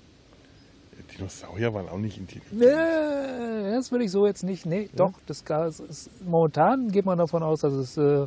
Dinosaurier 1.17 1.73
waren 1.73 1.89
auch 1.89 1.99
nicht 1.99 2.19
intelligent. 2.19 2.53
Nee, 2.53 3.73
das 3.75 3.91
würde 3.91 4.05
ich 4.05 4.11
so 4.11 4.27
jetzt 4.27 4.43
nicht. 4.45 4.67
Nee, 4.67 4.89
doch, 4.95 5.13
das 5.27 5.45
Gas 5.45 5.81
ist, 5.81 6.11
momentan 6.25 6.89
geht 6.89 7.05
man 7.07 7.19
davon 7.19 7.43
aus, 7.43 7.61
dass 7.61 7.73
es 7.73 7.97
äh, 7.97 8.27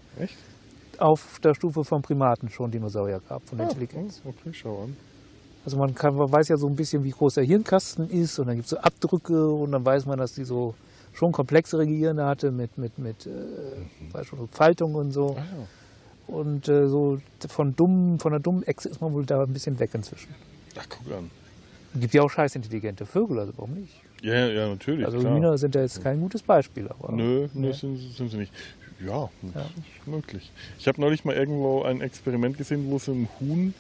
auf 0.97 1.39
der 1.43 1.53
Stufe 1.53 1.83
von 1.83 2.01
Primaten 2.01 2.49
schon 2.49 2.69
Dinosaurier 2.71 3.21
gab, 3.27 3.47
von 3.47 3.57
der 3.57 3.67
Ah, 3.67 3.69
Intelligenz. 3.69 4.21
oh, 4.25 4.29
okay, 4.29 4.51
schau 4.53 4.83
an. 4.83 4.97
Also 5.63 5.77
man, 5.77 5.93
kann, 5.93 6.15
man 6.15 6.31
weiß 6.31 6.47
ja 6.47 6.57
so 6.57 6.67
ein 6.67 6.75
bisschen, 6.75 7.03
wie 7.03 7.11
groß 7.11 7.35
der 7.35 7.43
Hirnkasten 7.43 8.09
ist 8.09 8.39
und 8.39 8.47
dann 8.47 8.55
gibt 8.55 8.65
es 8.65 8.71
so 8.71 8.77
Abdrücke 8.79 9.47
und 9.51 9.71
dann 9.71 9.85
weiß 9.85 10.05
man, 10.07 10.17
dass 10.17 10.33
die 10.33 10.43
so 10.43 10.73
schon 11.13 11.31
komplexere 11.31 11.85
Gehirne 11.85 12.25
hatte 12.25 12.51
mit, 12.51 12.77
mit, 12.77 12.97
mit 12.97 13.27
äh, 13.27 14.23
schon, 14.23 14.47
Faltung 14.49 14.95
und 14.95 15.11
so. 15.11 15.35
Ah, 15.37 15.43
ja. 15.43 16.35
Und 16.35 16.67
äh, 16.69 16.87
so 16.87 17.19
von 17.49 17.75
dumm, 17.75 18.17
von 18.19 18.31
der 18.31 18.39
dummen 18.39 18.63
Echse 18.63 18.89
ist 18.89 19.01
man 19.01 19.13
wohl 19.13 19.25
da 19.25 19.43
ein 19.43 19.53
bisschen 19.53 19.77
weg 19.79 19.91
inzwischen. 19.93 20.33
Ach, 20.79 20.85
guck 20.89 21.13
an. 21.13 21.29
Es 21.93 21.99
gibt 21.99 22.13
ja 22.13 22.21
auch 22.23 22.29
scheißintelligente 22.31 23.05
Vögel, 23.05 23.39
also 23.39 23.51
warum 23.57 23.73
nicht? 23.73 23.93
Ja, 24.23 24.33
ja, 24.33 24.47
ja, 24.47 24.67
natürlich. 24.69 25.05
Also 25.05 25.19
klar. 25.19 25.35
Hühner 25.35 25.57
sind 25.57 25.75
ja 25.75 25.81
jetzt 25.81 26.01
kein 26.01 26.21
gutes 26.21 26.41
Beispiel. 26.41 26.87
Aber 26.87 27.11
Nö, 27.11 27.49
nö 27.53 27.67
Nee. 27.67 27.71
sind, 27.73 27.97
sind 27.97 28.29
sie 28.31 28.37
nicht. 28.37 28.53
Ja, 29.05 29.29
Ja. 29.53 29.65
möglich. 30.05 30.51
Ich 30.79 30.87
habe 30.87 31.01
neulich 31.01 31.25
mal 31.25 31.35
irgendwo 31.35 31.81
ein 31.83 32.01
Experiment 32.01 32.57
gesehen, 32.57 32.89
wo 32.89 32.97
so 32.99 33.11
ein 33.11 33.27
Huhn, 33.39 33.73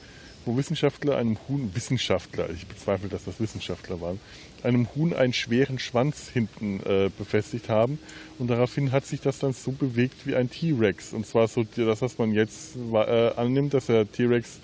wo 0.45 0.57
Wissenschaftler 0.57 1.17
einem 1.17 1.37
Huhn, 1.47 1.71
Wissenschaftler, 1.73 2.49
ich 2.49 2.65
bezweifle, 2.67 3.09
dass 3.09 3.25
das 3.25 3.39
Wissenschaftler 3.39 4.01
waren, 4.01 4.19
einem 4.63 4.87
Huhn 4.95 5.13
einen 5.13 5.33
schweren 5.33 5.79
Schwanz 5.79 6.29
hinten 6.29 6.79
äh, 6.85 7.09
befestigt 7.17 7.69
haben. 7.69 7.99
Und 8.37 8.49
daraufhin 8.49 8.91
hat 8.91 9.05
sich 9.05 9.21
das 9.21 9.39
dann 9.39 9.53
so 9.53 9.71
bewegt 9.71 10.25
wie 10.25 10.35
ein 10.35 10.49
T-Rex. 10.49 11.13
Und 11.13 11.25
zwar 11.25 11.47
so 11.47 11.65
das, 11.75 12.01
was 12.01 12.17
man 12.17 12.31
jetzt 12.31 12.75
äh, 12.93 13.31
annimmt, 13.35 13.73
dass 13.73 13.87
der 13.87 14.11
T-Rex 14.11 14.59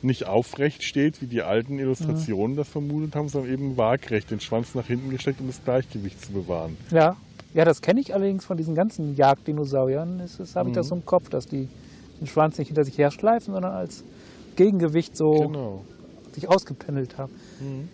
nicht 0.00 0.26
aufrecht 0.26 0.82
steht, 0.82 1.22
wie 1.22 1.26
die 1.26 1.42
alten 1.42 1.78
Illustrationen 1.78 2.56
das 2.56 2.68
vermutet 2.68 3.14
haben, 3.14 3.28
sondern 3.28 3.52
eben 3.52 3.76
waagrecht 3.76 4.30
den 4.30 4.40
Schwanz 4.40 4.74
nach 4.74 4.86
hinten 4.86 5.10
gesteckt, 5.10 5.40
um 5.40 5.46
das 5.46 5.62
Gleichgewicht 5.62 6.24
zu 6.24 6.32
bewahren. 6.32 6.76
Ja, 6.90 7.16
ja, 7.54 7.64
das 7.64 7.82
kenne 7.82 8.00
ich 8.00 8.14
allerdings 8.14 8.44
von 8.44 8.56
diesen 8.56 8.74
ganzen 8.74 9.14
Jagddinosauriern. 9.14 10.18
Das, 10.18 10.56
habe 10.56 10.70
ich 10.70 10.72
Mhm. 10.72 10.76
das 10.76 10.88
so 10.88 10.94
im 10.96 11.04
Kopf, 11.04 11.28
dass 11.28 11.46
die 11.46 11.68
den 12.20 12.26
Schwanz 12.26 12.58
nicht 12.58 12.68
hinter 12.68 12.84
sich 12.84 12.96
herschleifen, 12.98 13.52
sondern 13.52 13.72
als 13.72 14.04
Gegengewicht 14.56 15.16
so 15.16 15.30
Genau. 15.32 15.84
sich 16.32 16.48
ausgependelt 16.48 17.18
haben. 17.18 17.32
Mhm. 17.60 17.88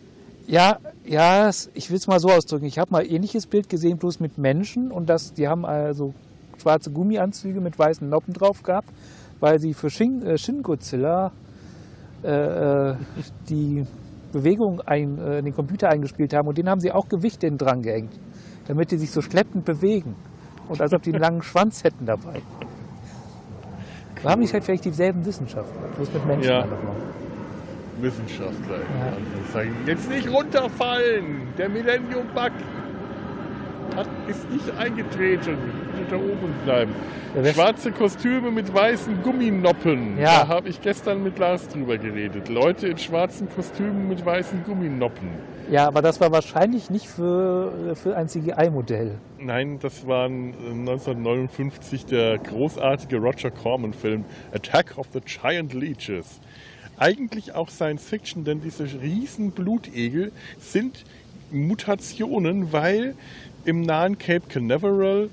Ja, 0.47 0.79
ja, 1.05 1.51
ich 1.75 1.91
will 1.91 1.99
es 1.99 2.07
mal 2.07 2.19
so 2.21 2.29
ausdrücken. 2.29 2.65
Ich 2.65 2.79
habe 2.79 2.91
mal 2.91 3.03
ein 3.03 3.11
ähnliches 3.11 3.47
Bild 3.47 3.69
gesehen, 3.69 3.99
bloß 3.99 4.21
mit 4.21 4.39
Menschen 4.39 4.91
und 4.91 5.09
das, 5.11 5.35
die 5.35 5.47
haben 5.47 5.67
also 5.67 6.15
schwarze 6.57 6.91
Gummianzüge 6.91 7.61
mit 7.61 7.79
weißen 7.79 8.09
Noppen 8.09 8.33
drauf 8.33 8.63
gehabt, 8.63 8.89
weil 9.41 9.59
sie 9.59 9.75
für 9.75 9.91
Shin, 9.91 10.23
äh, 10.23 10.39
Shin 10.39 10.63
Godzilla 10.63 11.33
äh, 12.25 12.31
äh, 12.31 12.95
die 13.49 13.85
Bewegung 14.33 14.81
ein, 14.87 15.19
äh, 15.19 15.39
in 15.39 15.45
den 15.45 15.55
Computer 15.55 15.89
eingespielt 15.91 16.33
haben 16.35 16.49
und 16.49 16.57
den 16.59 16.69
haben 16.69 16.81
sie 16.81 16.93
auch 16.93 17.09
Gewicht 17.09 17.45
innen 17.45 17.59
dran 17.59 17.83
gehängt, 17.83 18.19
damit 18.67 18.91
die 18.91 18.97
sich 18.97 19.11
so 19.11 19.21
schleppend 19.21 19.65
bewegen 19.65 20.17
und 20.69 20.81
als 20.81 20.93
ob 20.95 21.03
die 21.03 21.13
einen 21.13 21.23
langen 21.23 21.43
Schwanz 21.43 21.85
hätten 21.85 22.07
dabei. 22.07 22.41
Da 24.23 24.31
haben 24.31 24.41
die 24.43 24.49
halt 24.53 24.65
vielleicht 24.65 24.85
dieselben 24.85 25.25
Wissenschaftler, 25.25 25.89
bloß 25.97 26.13
mit 26.13 26.27
Menschen. 26.27 26.51
Ja. 26.51 26.63
einfach 26.63 26.83
mal. 26.83 26.97
Wissenschaftler. 28.01 28.79
Ja. 29.55 29.63
Jetzt 29.87 30.09
nicht 30.09 30.31
runterfallen! 30.31 31.49
Der 31.57 31.69
Millennium 31.69 32.27
Bug 32.35 32.53
hat, 33.99 34.09
ist 34.29 34.51
nicht 34.51 34.71
eingetreten. 34.79 35.57
Da 36.11 36.17
oben 36.17 36.55
bleiben. 36.65 36.93
Ja, 37.35 37.53
Schwarze 37.53 37.93
Kostüme 37.93 38.51
mit 38.51 38.73
weißen 38.73 39.23
Gumminoppen. 39.23 40.17
Ja. 40.19 40.41
Da 40.41 40.49
habe 40.49 40.69
ich 40.71 40.81
gestern 40.81 41.23
mit 41.23 41.39
Lars 41.39 41.69
drüber 41.69 41.99
geredet. 41.99 42.49
Leute 42.49 42.89
in 42.89 42.97
schwarzen 42.97 43.49
Kostümen 43.55 44.09
mit 44.09 44.25
weißen 44.25 44.65
Gumminoppen. 44.65 45.29
Ja, 45.71 45.87
aber 45.87 46.01
das 46.01 46.19
war 46.21 46.33
wahrscheinlich 46.33 46.89
nicht 46.89 47.07
für, 47.09 47.95
für 47.95 48.17
ein 48.17 48.29
CGI-Modell. 48.29 49.19
Nein, 49.39 49.79
das 49.81 50.07
war 50.07 50.31
äh, 50.31 50.31
1959 50.31 52.07
der 52.07 52.39
großartige 52.39 53.19
Roger 53.19 53.51
Corman-Film 53.51 54.25
Attack 54.55 54.97
of 54.97 55.09
the 55.13 55.21
Giant 55.21 55.75
Leeches. 55.75 56.41
Eigentlich 56.97 57.55
auch 57.55 57.69
Science 57.69 58.09
Fiction, 58.09 58.45
denn 58.45 58.61
diese 58.61 58.85
riesen 58.85 59.51
Blutegel 59.51 60.33
sind 60.59 61.05
Mutationen, 61.51 62.73
weil 62.73 63.15
im 63.65 63.83
nahen 63.83 64.19
Cape 64.19 64.49
Canaveral 64.49 65.31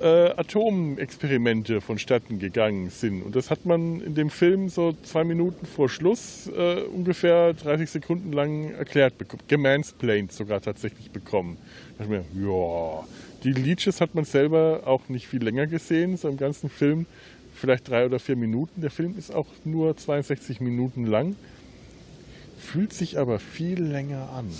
äh, 0.00 0.30
Atomexperimente 0.36 1.80
vonstatten 1.80 2.38
gegangen 2.38 2.90
sind. 2.90 3.22
Und 3.22 3.34
das 3.34 3.50
hat 3.50 3.64
man 3.64 4.00
in 4.00 4.14
dem 4.14 4.30
Film 4.30 4.68
so 4.68 4.94
zwei 5.02 5.24
Minuten 5.24 5.66
vor 5.66 5.88
Schluss 5.88 6.50
äh, 6.54 6.82
ungefähr 6.82 7.54
30 7.54 7.90
Sekunden 7.90 8.32
lang 8.32 8.72
erklärt 8.74 9.18
bekommen, 9.18 9.42
gemansplained 9.48 10.32
sogar 10.32 10.60
tatsächlich 10.60 11.10
bekommen. 11.10 11.56
Da 11.98 12.04
dachte 12.04 12.24
ich 12.24 12.34
mir, 12.34 12.46
ja, 12.48 13.04
die 13.44 13.52
Leeches 13.52 14.00
hat 14.00 14.14
man 14.14 14.24
selber 14.24 14.82
auch 14.84 15.08
nicht 15.08 15.26
viel 15.26 15.42
länger 15.42 15.66
gesehen, 15.66 16.16
so 16.16 16.28
im 16.28 16.36
ganzen 16.36 16.68
Film 16.68 17.06
vielleicht 17.54 17.88
drei 17.88 18.04
oder 18.04 18.18
vier 18.18 18.36
Minuten. 18.36 18.80
Der 18.82 18.90
Film 18.90 19.16
ist 19.16 19.34
auch 19.34 19.46
nur 19.64 19.96
62 19.96 20.60
Minuten 20.60 21.06
lang, 21.06 21.36
fühlt 22.58 22.92
sich 22.92 23.18
aber 23.18 23.38
viel 23.38 23.82
länger 23.82 24.30
an. 24.30 24.50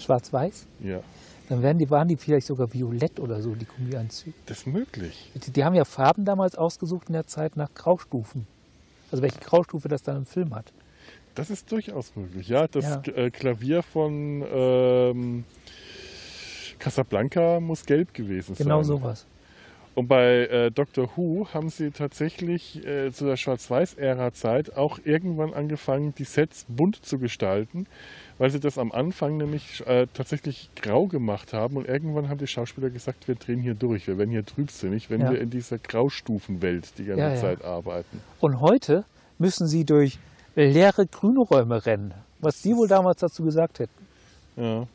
Schwarz-Weiß. 0.00 0.66
Ja, 0.80 1.00
Dann 1.48 1.62
werden 1.62 1.78
die, 1.78 1.90
waren 1.90 2.08
die 2.08 2.16
vielleicht 2.16 2.46
sogar 2.46 2.72
violett 2.72 3.20
oder 3.20 3.40
so, 3.42 3.54
die 3.54 3.66
Gummianzüge. 3.66 4.34
das 4.46 4.58
ist 4.58 4.66
möglich. 4.66 5.30
Die, 5.46 5.50
die 5.52 5.64
haben 5.64 5.74
ja 5.74 5.84
Farben 5.84 6.24
damals 6.24 6.56
ausgesucht 6.56 7.08
in 7.08 7.12
der 7.14 7.26
Zeit 7.26 7.56
nach 7.56 7.72
Graustufen. 7.74 8.46
Also 9.12 9.22
welche 9.22 9.38
Graustufe 9.40 9.88
das 9.88 10.02
dann 10.02 10.16
im 10.18 10.26
Film 10.26 10.54
hat. 10.54 10.72
Das 11.34 11.50
ist 11.50 11.70
durchaus 11.72 12.14
möglich, 12.16 12.48
ja. 12.48 12.66
Das 12.68 12.84
Ja. 12.84 13.02
äh, 13.14 13.30
Klavier 13.30 13.82
von 13.82 14.44
ähm, 14.52 15.44
Casablanca 16.78 17.60
muss 17.60 17.84
gelb 17.86 18.14
gewesen 18.14 18.54
Genau 18.56 18.82
sein. 18.82 18.98
sowas. 18.98 19.26
Und 19.94 20.06
bei 20.06 20.46
äh, 20.46 20.70
Doctor 20.70 21.10
Who 21.16 21.48
haben 21.52 21.68
sie 21.68 21.90
tatsächlich 21.90 22.84
äh, 22.86 23.12
zu 23.12 23.26
der 23.26 23.36
Schwarz-Weiß-Ära-Zeit 23.36 24.76
auch 24.76 24.98
irgendwann 25.04 25.52
angefangen, 25.52 26.14
die 26.16 26.24
Sets 26.24 26.64
bunt 26.68 27.04
zu 27.04 27.18
gestalten, 27.18 27.86
weil 28.40 28.48
sie 28.48 28.58
das 28.58 28.78
am 28.78 28.90
Anfang 28.90 29.36
nämlich 29.36 29.86
äh, 29.86 30.06
tatsächlich 30.14 30.70
grau 30.74 31.06
gemacht 31.06 31.52
haben 31.52 31.76
und 31.76 31.86
irgendwann 31.86 32.30
haben 32.30 32.38
die 32.38 32.46
Schauspieler 32.46 32.88
gesagt, 32.88 33.28
wir 33.28 33.34
drehen 33.34 33.60
hier 33.60 33.74
durch, 33.74 34.06
wir 34.06 34.16
werden 34.16 34.30
hier 34.30 34.46
trübsinnig, 34.46 35.10
wenn 35.10 35.20
Ja. 35.20 35.30
wir 35.30 35.40
in 35.42 35.50
dieser 35.50 35.76
Graustufenwelt 35.76 36.96
die 36.96 37.04
ganze 37.04 37.22
Ja. 37.22 37.36
Zeit 37.36 37.62
arbeiten. 37.62 38.22
Und 38.40 38.62
heute 38.62 39.04
müssen 39.36 39.66
sie 39.66 39.84
durch 39.84 40.18
leere 40.54 41.04
grüne 41.06 41.40
Räume 41.40 41.84
rennen. 41.84 42.14
Was 42.40 42.62
die 42.62 42.70
wohl 42.70 42.88
damals 42.88 43.20
dazu 43.20 43.42
gesagt 43.42 43.80
hätten. 43.80 44.06
Ja, 44.56 44.86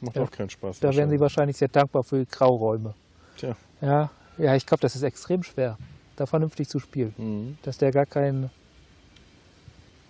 macht 0.00 0.18
auch 0.18 0.30
keinen 0.30 0.48
Spaß. 0.48 0.80
Da 0.80 0.88
wären 0.96 1.10
sie 1.10 1.20
wahrscheinlich 1.20 1.58
sehr 1.58 1.68
dankbar 1.68 2.02
für 2.02 2.20
die 2.20 2.26
Grauräume. 2.26 2.94
Tja. 3.36 3.54
Ja, 3.82 4.10
ja 4.38 4.54
ich 4.56 4.64
glaube, 4.64 4.80
das 4.80 4.96
ist 4.96 5.02
extrem 5.02 5.42
schwer, 5.42 5.76
da 6.16 6.24
vernünftig 6.24 6.68
zu 6.68 6.78
spielen. 6.78 7.14
Mhm. 7.18 7.58
Dass 7.62 7.76
der 7.76 7.90
gar 7.90 8.06
keinen. 8.06 8.48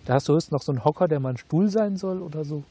Da 0.09 0.15
hast 0.15 0.27
du 0.27 0.33
höchstens 0.33 0.51
noch 0.53 0.63
so 0.63 0.71
einen 0.71 0.83
Hocker, 0.83 1.07
der 1.07 1.19
mal 1.19 1.29
ein 1.29 1.37
Stuhl 1.37 1.69
sein 1.69 1.95
soll 1.95 2.23
oder 2.23 2.43
so. 2.43 2.63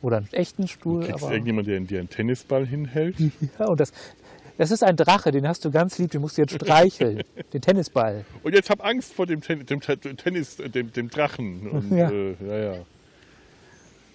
Oder 0.00 0.16
einen 0.16 0.28
echten 0.32 0.62
Du 0.62 0.68
Stuhl. 0.68 1.04
kriegst 1.04 1.22
Aber, 1.22 1.32
irgendjemand, 1.32 1.68
der 1.68 1.78
dir 1.80 1.98
einen 1.98 2.08
Tennisball 2.08 2.66
hinhält. 2.66 3.14
ja, 3.58 3.66
und 3.66 3.78
das, 3.78 3.92
das 4.56 4.70
ist 4.70 4.82
ein 4.82 4.96
Drache, 4.96 5.32
den 5.32 5.46
hast 5.46 5.66
du 5.66 5.70
ganz 5.70 5.98
lieb, 5.98 6.12
den 6.12 6.22
musst 6.22 6.38
du 6.38 6.40
jetzt 6.40 6.54
streicheln. 6.54 7.24
den 7.52 7.60
Tennisball. 7.60 8.24
Und 8.42 8.54
jetzt 8.54 8.70
hab 8.70 8.82
Angst 8.82 9.12
vor 9.12 9.26
dem, 9.26 9.42
Ten 9.42 9.66
dem 9.66 9.80
Te- 9.80 9.98
Tennis, 9.98 10.58
äh, 10.60 10.70
dem, 10.70 10.90
dem 10.92 11.08
Drachen. 11.10 11.68
Und, 11.68 11.90
Ja. 11.94 12.10
Äh, 12.10 12.36
ja, 12.40 12.72
ja. 12.72 12.78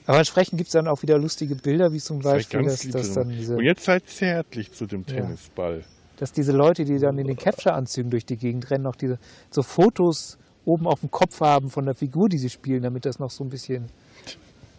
Aber 0.08 0.18
entsprechend 0.18 0.58
gibt 0.58 0.70
es 0.70 0.74
dann 0.74 0.88
auch 0.88 1.03
wieder 1.03 1.20
lustige 1.20 1.53
Bilder, 1.53 1.93
wie 1.93 1.99
zum 1.99 2.22
Beispiel, 2.22 2.64
dass, 2.64 2.84
lieb 2.86 2.93
dass, 2.93 3.10
zu 3.10 3.20
dann 3.20 3.30
diese, 3.30 3.55
Und 3.55 3.64
jetzt 3.66 3.84
seid 3.84 4.08
zärtlich 4.08 4.72
zu 4.72 4.88
dem 4.88 5.01
Ja. 5.08 5.18
Tennisball. 5.18 5.84
dass 6.18 6.32
diese 6.32 6.53
Leute, 6.53 6.86
die 6.86 6.97
dann 6.97 7.20
in 7.20 7.28
den 7.28 7.38
Capture-Anzügen 7.38 8.10
durch 8.10 8.26
die 8.26 8.38
Gegend 8.38 8.72
rennen, 8.72 8.86
noch 8.86 8.95
diese 8.95 9.20
so 9.51 9.62
Fotos 9.62 10.39
oben 10.68 10.86
auf 10.86 10.99
dem 10.99 11.09
Kopf 11.09 11.39
haben 11.39 11.70
von 11.70 11.86
der 11.86 11.95
Figur, 11.95 12.28
die 12.30 12.38
sie 12.38 12.49
spielen, 12.49 12.84
damit 12.84 13.05
das 13.05 13.20
noch 13.20 13.32
so 13.32 13.43
ein 13.43 13.49
bisschen. 13.49 13.86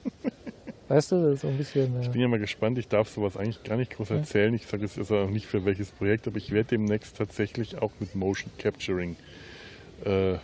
weißt 0.89 1.13
du, 1.13 1.37
so 1.37 1.49
ein 1.49 1.57
bisschen. 1.57 2.01
Ich 2.03 2.09
Äh, 2.09 2.11
bin 2.11 2.21
ja 2.21 2.29
mal 2.29 2.39
gespannt, 2.39 2.79
ich 2.79 2.89
darf 2.89 3.09
sowas 3.09 3.37
eigentlich 3.37 3.63
gar 3.65 3.77
nicht 3.77 3.93
groß 3.97 4.11
erzählen. 4.11 4.53
Ich 4.55 4.67
sage 4.67 4.85
es 4.85 4.97
ist 4.99 5.11
auch 5.11 5.31
nicht 5.31 5.47
für 5.47 5.65
welches 5.65 5.91
Projekt, 5.91 6.27
aber 6.29 6.37
ich 6.37 6.51
werde 6.53 6.69
demnächst 6.71 7.17
tatsächlich 7.17 7.81
auch 7.81 7.91
mit 8.01 8.15
Motion 8.15 8.51
Capturing 8.59 9.17
äh, 10.05 10.35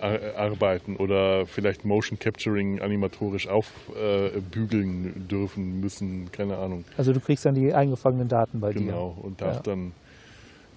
ar- 0.00 0.36
arbeiten 0.36 0.96
oder 0.96 1.46
vielleicht 1.46 1.84
Motion 1.84 2.18
Capturing 2.18 2.80
animatorisch 2.80 3.46
aufbügeln 3.48 5.06
äh, 5.06 5.20
dürfen 5.20 5.80
müssen, 5.80 6.32
keine 6.32 6.58
Ahnung. 6.58 6.84
also 6.96 7.12
du 7.12 7.20
kriegst 7.20 7.44
dann 7.46 7.54
die 7.54 7.72
eingefangenen 7.72 8.28
Daten 8.28 8.58
bei 8.60 8.72
Genau, 8.72 9.16
und 9.22 9.40
darf 9.40 9.56
Ja. 9.56 9.62
dann 9.62 9.92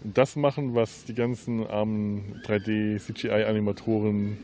das 0.04 0.36
machen, 0.36 0.76
was 0.76 1.06
die 1.06 1.16
ganzen 1.16 1.66
armen 1.66 2.41
3D-CGI-Animatoren 2.45 4.38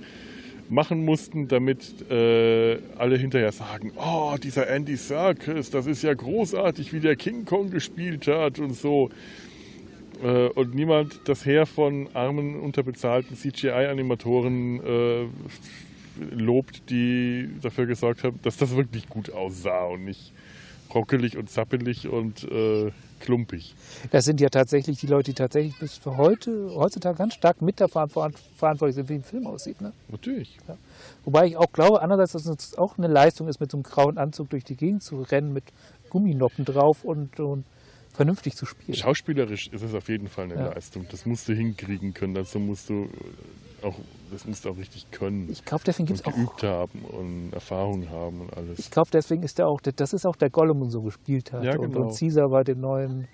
machen 0.70 1.03
mussten, 1.03 1.47
damit 1.47 2.10
äh, 2.12 2.78
alle 2.97 3.18
hinterher 3.18 3.51
sagen, 3.51 3.91
oh, 3.95 4.36
dieser 4.41 4.68
Andy 4.68 4.95
Serkis, 4.95 5.72
das 5.72 5.88
ist 5.88 6.03
ja 6.03 6.14
großartig, 6.14 6.93
wie 6.93 6.99
der 6.99 7.16
King 7.16 7.45
Kong 7.45 7.72
gespielt 7.72 8.28
hat 8.28 8.60
und 8.60 8.74
so. 8.76 9.10
Äh, 10.24 10.49
und 10.49 10.76
niemand 10.76 11.22
das 11.26 11.45
Heer 11.45 11.66
von 11.66 12.07
armen, 12.14 12.60
unterbezahlten 12.60 13.36
CGI-Animatoren 13.36 14.80
äh, 14.86 15.26
lobt, 16.32 16.89
die 16.89 17.49
dafür 17.62 17.86
gesorgt 17.86 18.24
haben, 18.24 18.39
dass 18.43 18.57
das 18.57 18.76
wirklich 18.76 19.07
gut 19.10 19.32
aussah 19.32 19.86
und 19.86 20.05
nicht 20.05 20.34
rockelig 20.94 21.38
und 21.38 21.50
zappelig 21.50 22.08
und 22.08 22.44
äh, 22.44 22.92
klumpig. 23.20 23.76
Ja. 24.04 24.10
Das 24.12 24.26
sind 24.26 24.42
ja 24.42 24.50
tatsächlich 24.50 25.00
die 25.00 25.08
Leute, 25.08 25.32
die 25.32 25.36
tatsächlich 25.36 25.78
bis 25.80 25.98
für 25.98 26.18
heute, 26.18 26.72
heutzutage 26.76 27.18
ganz 27.18 27.34
stark 27.34 27.62
mit 27.62 27.80
verant- 27.80 28.38
verantwortlich 28.58 28.96
sind, 28.96 29.10
wie 29.10 29.16
ein 29.16 29.24
Film 29.24 29.48
aussieht. 29.48 29.82
Ne? 29.82 29.92
Natürlich. 30.10 30.58
Wobei 31.26 31.48
ich 31.48 31.58
auch 31.58 31.72
glaube, 31.72 32.02
andererseits, 32.02 32.44
dass 32.44 32.46
es 32.46 32.78
auch 32.78 32.98
eine 32.98 33.08
Leistung 33.08 33.48
ist, 33.48 33.60
mit 33.60 33.72
so 33.72 33.78
einem 33.78 33.84
grauen 33.84 34.18
Anzug 34.18 34.50
durch 34.50 34.64
die 34.64 34.76
Gegend 34.76 35.04
zu 35.04 35.22
rennen, 35.22 35.54
mit 35.54 35.66
Gumminoppen 36.10 36.66
drauf 36.66 37.04
und, 37.04 37.40
und 37.40 37.66
vernünftig 38.20 38.57
zu 38.57 38.65
spielen. 38.65 38.97
Schauspielerisch 38.97 39.70
ist 39.70 39.82
es 39.82 39.93
auf 39.93 40.09
jeden 40.09 40.28
Fall 40.28 40.45
eine 40.51 40.55
Ja. 40.55 40.74
Leistung. 40.74 41.05
Das 41.09 41.26
musst 41.26 41.47
du 41.47 41.53
hinkriegen 41.53 42.13
können. 42.13 42.34
Dazu 42.34 42.59
musst 42.59 42.89
du 42.89 43.07
auch, 43.82 43.95
das 44.30 44.45
musst 44.45 44.65
du 44.65 44.72
auch 44.72 44.78
richtig 44.78 45.09
können. 45.09 45.49
Ich 45.49 45.63
glaube, 45.63 45.86
deswegen 45.88 46.07
gibt 46.07 46.20
und 46.20 46.28
es 46.28 46.34
auch 46.34 46.38
geübt 46.38 46.63
haben 46.63 46.99
und 47.05 47.53
Erfahrung 47.53 48.09
haben 48.09 48.41
und 48.41 48.53
alles. 48.57 48.78
Ich 48.78 48.91
glaube, 48.91 49.09
deswegen 49.13 49.43
ist 49.43 49.57
er 49.57 49.67
auch, 49.70 49.80
das 49.80 50.11
ist 50.11 50.26
auch 50.26 50.36
der 50.36 50.49
Gollum 50.49 50.82
und 50.82 50.89
so 50.89 51.01
gespielt 51.01 51.53
hat. 51.53 51.63
Ja, 51.63 51.78
und, 51.78 51.93
genau. 51.93 52.07
und 52.07 52.20
Caesar 52.20 52.49
bei 52.49 52.63
den 52.65 52.82
neuen 52.82 53.30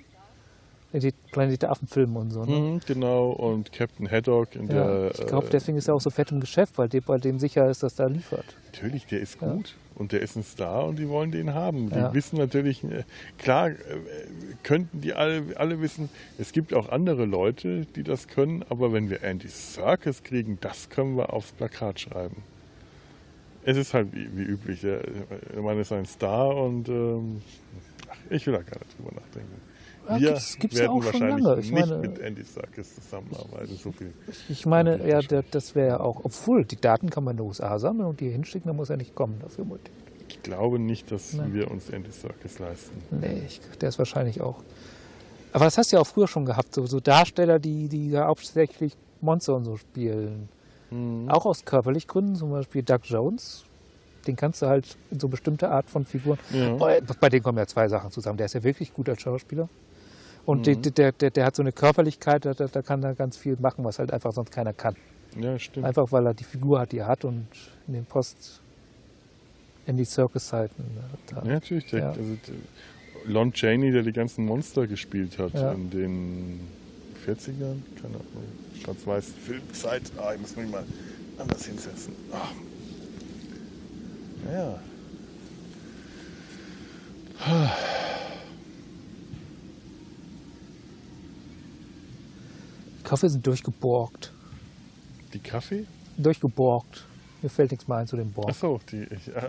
die 1.00 1.14
Planet 1.32 1.62
der 1.62 1.72
Affen-Filmen 1.72 2.16
und 2.18 2.32
so. 2.32 2.44
Ne? 2.46 2.60
Mhm, 2.60 2.80
genau, 2.86 3.32
und 3.32 3.72
Captain 3.72 4.10
Haddock 4.10 4.56
in 4.56 4.68
Ja, 4.68 4.86
der. 4.88 5.12
ich 5.20 5.28
glaube, 5.28 5.48
äh, 5.48 5.50
deswegen 5.52 5.78
ist 5.78 5.88
er 5.88 5.96
auch 5.96 6.02
so 6.02 6.10
fett 6.10 6.32
im 6.32 6.40
Geschäft, 6.40 6.78
weil 6.78 6.88
bei 6.90 7.18
dem 7.18 7.40
sicher 7.40 7.70
ist, 7.70 7.84
dass 7.84 8.00
er 8.00 8.10
liefert. 8.10 8.46
Natürlich, 8.74 9.06
der 9.06 9.20
ist 9.22 9.42
Ja. 9.42 9.52
gut 9.54 9.76
und 9.96 10.12
der 10.12 10.22
ist 10.22 10.36
ein 10.36 10.44
Star 10.44 10.86
und 10.86 10.98
die 11.00 11.08
wollen 11.10 11.32
den 11.32 11.54
haben. 11.54 11.90
Die 11.90 11.96
Ja. 11.96 12.14
wissen 12.14 12.38
natürlich, 12.38 12.84
äh, 12.84 13.04
klar, 13.38 13.70
äh, 13.70 13.76
könnten 14.64 15.02
die 15.02 15.14
alle, 15.14 15.44
alle 15.56 15.82
wissen, 15.82 16.10
es 16.38 16.52
gibt 16.52 16.74
auch 16.74 16.90
andere 16.90 17.26
Leute, 17.26 17.86
die 17.96 18.04
das 18.04 18.28
können, 18.28 18.64
aber 18.70 18.92
wenn 18.94 19.10
wir 19.10 19.24
Andy 19.24 19.48
Serkis 19.48 20.24
kriegen, 20.24 20.58
das 20.62 20.90
können 20.90 21.16
wir 21.18 21.34
aufs 21.34 21.52
Plakat 21.52 22.00
schreiben. 22.00 22.44
Es 23.68 23.78
ist 23.78 23.94
halt 23.96 24.14
wie, 24.14 24.30
wie 24.38 24.44
üblich. 24.44 24.82
Der, 24.82 25.02
Mann 25.60 25.80
ist 25.80 25.92
ein 25.92 26.06
Star 26.06 26.56
und 26.56 26.88
ähm, 26.88 27.42
ich 28.30 28.46
will 28.46 28.54
da 28.54 28.62
gar 28.62 28.78
nicht 28.78 28.98
drüber 29.00 29.12
nachdenken. 29.16 29.60
Ja, 30.08 30.20
wir 30.20 30.28
gibt's- 30.30 30.58
gibt's 30.60 30.78
ja 30.78 30.82
werden 30.84 30.92
auch 30.92 31.04
schon 31.04 31.14
wahrscheinlich 31.14 31.44
lange. 31.46 31.62
Ich 31.62 31.72
nicht 31.72 31.88
meine- 31.90 31.98
mit 32.02 32.20
Andy 32.20 32.44
Serkis 32.44 32.96
zusammenarbeiten. 32.96 33.76
So 33.76 33.92
viel. 33.92 34.14
Ich 34.50 34.66
meine, 34.66 35.08
ja, 35.08 35.20
das 35.22 35.76
wäre 35.76 35.88
ja 35.88 36.00
auch, 36.00 36.22
obwohl 36.24 36.66
die 36.66 36.76
Daten 36.80 37.10
kann 37.10 37.24
man 37.24 37.34
in 37.34 37.38
den 37.38 37.48
USA 37.48 37.78
sammeln 37.80 38.08
und 38.10 38.20
die 38.20 38.30
hinschicken, 38.30 38.68
dann 38.70 38.76
muss 38.76 38.90
er 38.90 38.98
nicht 38.98 39.16
kommen 39.16 39.40
dafür. 39.42 39.66
Ich 40.28 40.42
glaube 40.44 40.80
nicht, 40.80 41.12
dass 41.12 41.34
Nein. 41.34 41.54
wir 41.54 41.70
uns 41.72 41.90
Andy 41.90 42.12
Serkis 42.12 42.60
leisten. 42.60 43.02
Nee, 43.12 43.42
ich, 43.48 43.62
der 43.82 43.90
ist 43.90 43.98
wahrscheinlich 44.00 44.42
auch. 44.42 44.62
Aber 45.54 45.66
das 45.66 45.78
hast 45.78 45.92
du 45.92 45.96
ja 45.98 46.02
auch 46.02 46.08
früher 46.08 46.28
schon 46.28 46.46
gehabt, 46.46 46.74
so, 46.76 46.86
so 46.86 47.00
Darsteller, 47.00 47.60
die, 47.60 47.88
die 47.88 48.10
ja 48.12 48.26
hauptsächlich 48.28 48.94
Monster 49.22 49.56
und 49.56 49.66
so 49.66 49.78
spielen. 49.78 50.50
Mhm. 50.92 51.30
Auch 51.30 51.46
aus 51.46 51.64
körperlich 51.66 52.08
Gründen, 52.08 52.36
zum 52.36 52.52
Beispiel 52.52 52.84
Doug 52.84 53.00
Jones. 53.04 53.64
Den 54.28 54.36
kannst 54.36 54.62
du 54.62 54.66
halt 54.68 54.98
in 55.12 55.20
so 55.20 55.28
bestimmte 55.28 55.70
Art 55.70 55.90
von 55.90 56.04
Figuren. 56.06 56.40
Ja. 56.52 56.76
Bei 57.20 57.30
denen 57.30 57.44
kommen 57.44 57.58
ja 57.60 57.68
zwei 57.68 57.88
Sachen 57.88 58.10
zusammen. 58.12 58.38
Der 58.38 58.48
ist 58.48 58.54
ja 58.54 58.64
wirklich 58.64 58.92
gut 58.94 59.08
als 59.08 59.22
Schauspieler. 59.22 59.70
Und 60.46 60.68
Mhm. 60.68 60.82
der, 60.84 61.12
der, 61.12 61.32
der, 61.32 61.46
hat 61.46 61.56
so 61.56 61.64
eine 61.64 61.72
Körperlichkeit, 61.72 62.46
da, 62.46 62.54
da 62.54 62.82
kann 62.82 63.02
er 63.04 63.16
ganz 63.16 63.36
viel 63.38 63.58
machen, 63.60 63.84
was 63.84 63.98
halt 64.00 64.12
einfach 64.14 64.32
sonst 64.32 64.52
keiner 64.52 64.74
kann. 64.74 64.96
Ja, 65.40 65.58
stimmt. 65.60 65.86
Einfach 65.86 66.12
weil 66.12 66.26
er 66.28 66.34
die 66.34 66.44
Figur 66.44 66.80
hat, 66.80 66.92
die 66.92 67.00
er 67.00 67.08
hat 67.08 67.26
und 67.26 67.48
in 67.88 67.94
den 67.96 68.06
Post, 68.06 68.62
in 69.88 69.98
die 69.98 70.06
Circus-Zeiten. 70.06 70.84
da- 71.28 71.38
Ja, 71.44 71.54
natürlich. 71.54 71.88
Der, 71.88 72.00
Ja. 72.00 72.10
Also, 72.10 72.22
Lon 73.26 73.52
Chaney, 73.54 73.92
der 73.92 74.04
die 74.04 74.12
ganzen 74.14 74.46
Monster 74.46 74.86
gespielt 74.86 75.40
hat 75.40 75.54
Ja. 75.56 75.72
in 75.72 75.90
den 75.90 76.60
40ern, 77.26 77.82
keine 78.00 78.14
Ahnung, 78.16 78.26
schwarz-weiß 78.84 79.26
Filmzeit. 79.46 80.04
Ah, 80.18 80.34
ich 80.36 80.42
muss 80.42 80.56
mich 80.56 80.70
mal 80.70 80.84
anders 81.40 81.66
hinsetzen. 81.66 82.14
Ah. 82.32 82.50
Ja. 84.54 84.80
Kaffee 93.06 93.30
sind 93.30 93.46
durchgeborgt. 93.48 94.32
Die 95.34 95.40
Kaffee? 95.40 95.86
Durchgeborgt. 96.18 97.06
Mir 97.42 97.50
fällt 97.50 97.72
nichts 97.72 97.88
mehr 97.88 97.98
ein 97.98 98.08
zu 98.08 98.16
dem 98.18 98.32
Borg. 98.32 98.50
Achso, 98.50 98.80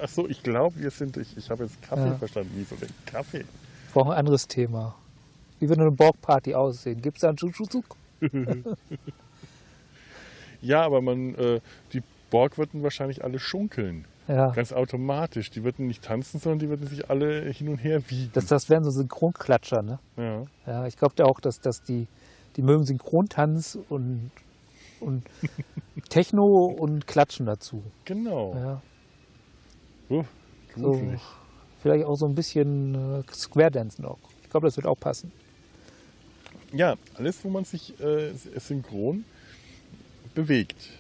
ach 0.03 0.09
so, 0.09 0.29
ich 0.29 0.43
glaube, 0.43 0.79
wir 0.79 0.91
sind, 0.91 1.17
ich, 1.17 1.37
ich 1.37 1.51
habe 1.51 1.65
jetzt 1.65 1.81
Kaffee 1.83 2.07
Ja. 2.09 2.17
verstanden. 2.17 2.51
Wieso 2.55 2.77
denn 2.77 2.91
Kaffee? 3.07 3.41
Ich 3.89 3.93
brauche 3.95 4.13
ein 4.13 4.19
anderes 4.19 4.47
Thema. 4.47 4.95
Wie 5.59 5.69
würde 5.69 5.83
eine 5.83 5.91
Borg-Party 5.93 6.55
aussehen? 6.55 7.01
Gibt 7.01 7.17
es 7.17 7.21
da 7.23 7.29
einen 7.29 7.37
Chuchuzuk? 7.39 7.85
Ja, 10.63 10.83
aber 10.83 11.01
man, 11.03 11.35
äh, 11.37 11.61
die 11.93 12.03
Borg 12.31 12.59
würden 12.59 12.83
wahrscheinlich 12.83 13.23
alle 13.23 13.39
schunkeln. 13.39 14.05
Ja. 14.27 14.51
Ganz 14.51 14.73
automatisch. 14.73 15.51
Die 15.51 15.63
würden 15.63 15.87
nicht 15.87 16.03
tanzen, 16.03 16.41
sondern 16.41 16.59
die 16.59 16.69
würden 16.69 16.87
sich 16.89 17.09
alle 17.09 17.43
hin 17.53 17.69
und 17.69 17.79
her 17.79 18.01
wiegen. 18.09 18.31
Das, 18.33 18.47
das 18.47 18.69
wären 18.69 18.83
so 18.83 18.91
Synchronklatscher, 18.91 19.83
ne? 19.83 19.99
ja. 20.17 20.43
Ja, 20.67 20.87
ich 20.87 20.97
glaube 20.97 21.25
auch, 21.25 21.39
dass, 21.41 21.61
dass 21.61 21.83
die, 21.83 22.09
die 22.57 22.63
mögen 22.63 22.85
Synchrontanz 22.85 23.79
und, 23.89 24.31
und 25.01 25.25
Techno 26.09 26.75
und 26.79 27.07
Klatschen 27.07 27.47
dazu. 27.47 27.83
Genau. 28.05 28.55
Ja, 28.55 28.83
Uh, 30.09 30.23
so, 30.77 31.03
vielleicht 31.83 32.05
auch 32.05 32.17
so 32.17 32.27
ein 32.27 32.35
bisschen 32.35 32.95
äh, 32.95 33.23
Square 33.33 33.71
Dance 33.71 34.01
noch. 34.01 34.19
Ich 34.43 34.51
glaube, 34.51 34.67
das 34.67 34.77
wird 34.77 34.87
auch 34.87 34.99
passen. 34.99 35.33
Ja, 36.73 36.95
alles, 37.15 37.45
wo 37.45 37.49
man 37.49 37.65
sich 37.65 37.99
äh, 38.01 38.33
synchron 38.35 39.25
bewegt. 40.35 40.91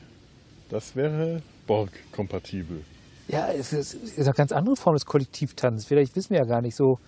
Das 0.70 0.96
wäre 0.96 1.42
Borg-kompatibel. 1.66 2.82
Ja, 3.28 3.48
es 3.48 3.72
ist, 3.72 3.94
es 3.94 4.18
ist 4.18 4.26
eine 4.26 4.34
ganz 4.34 4.52
andere 4.52 4.76
Form 4.76 4.94
des 4.94 5.04
Kollektivtanzes. 5.04 5.86
Vielleicht 5.86 6.16
wissen 6.16 6.30
wir 6.30 6.38
ja 6.38 6.44
gar 6.44 6.62
nicht 6.62 6.76
so. 6.76 6.98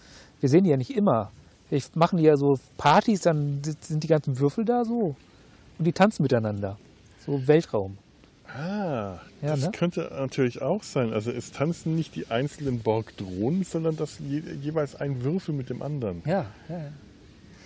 Wir 0.40 0.49
sehen 0.49 0.64
die 0.64 0.70
ja 0.70 0.76
nicht 0.76 0.94
immer. 0.94 1.32
Vielleicht 1.68 1.96
machen 1.96 2.18
die 2.18 2.24
ja 2.24 2.36
so 2.36 2.58
Partys, 2.76 3.22
dann 3.22 3.60
sind 3.80 4.02
die 4.02 4.08
ganzen 4.08 4.38
Würfel 4.38 4.64
da 4.64 4.84
so. 4.84 5.14
Und 5.78 5.84
die 5.84 5.92
tanzen 5.92 6.22
miteinander. 6.22 6.78
So 7.24 7.46
Weltraum. 7.46 7.98
Ah, 8.46 9.18
Ja, 9.42 9.50
das 9.50 9.60
ne? 9.60 9.70
könnte 9.72 10.10
natürlich 10.10 10.62
auch 10.62 10.82
sein. 10.82 11.12
Also 11.12 11.30
es 11.30 11.52
tanzen 11.52 11.94
nicht 11.94 12.14
die 12.16 12.30
einzelnen 12.30 12.80
Borg-Drohnen, 12.80 13.62
sondern 13.64 13.96
das 13.96 14.18
je, 14.18 14.42
jeweils 14.62 14.96
ein 14.96 15.22
Würfel 15.22 15.54
mit 15.54 15.68
dem 15.68 15.82
anderen. 15.82 16.22
Ja, 16.24 16.46
ja, 16.68 16.78
ja. 16.78 16.92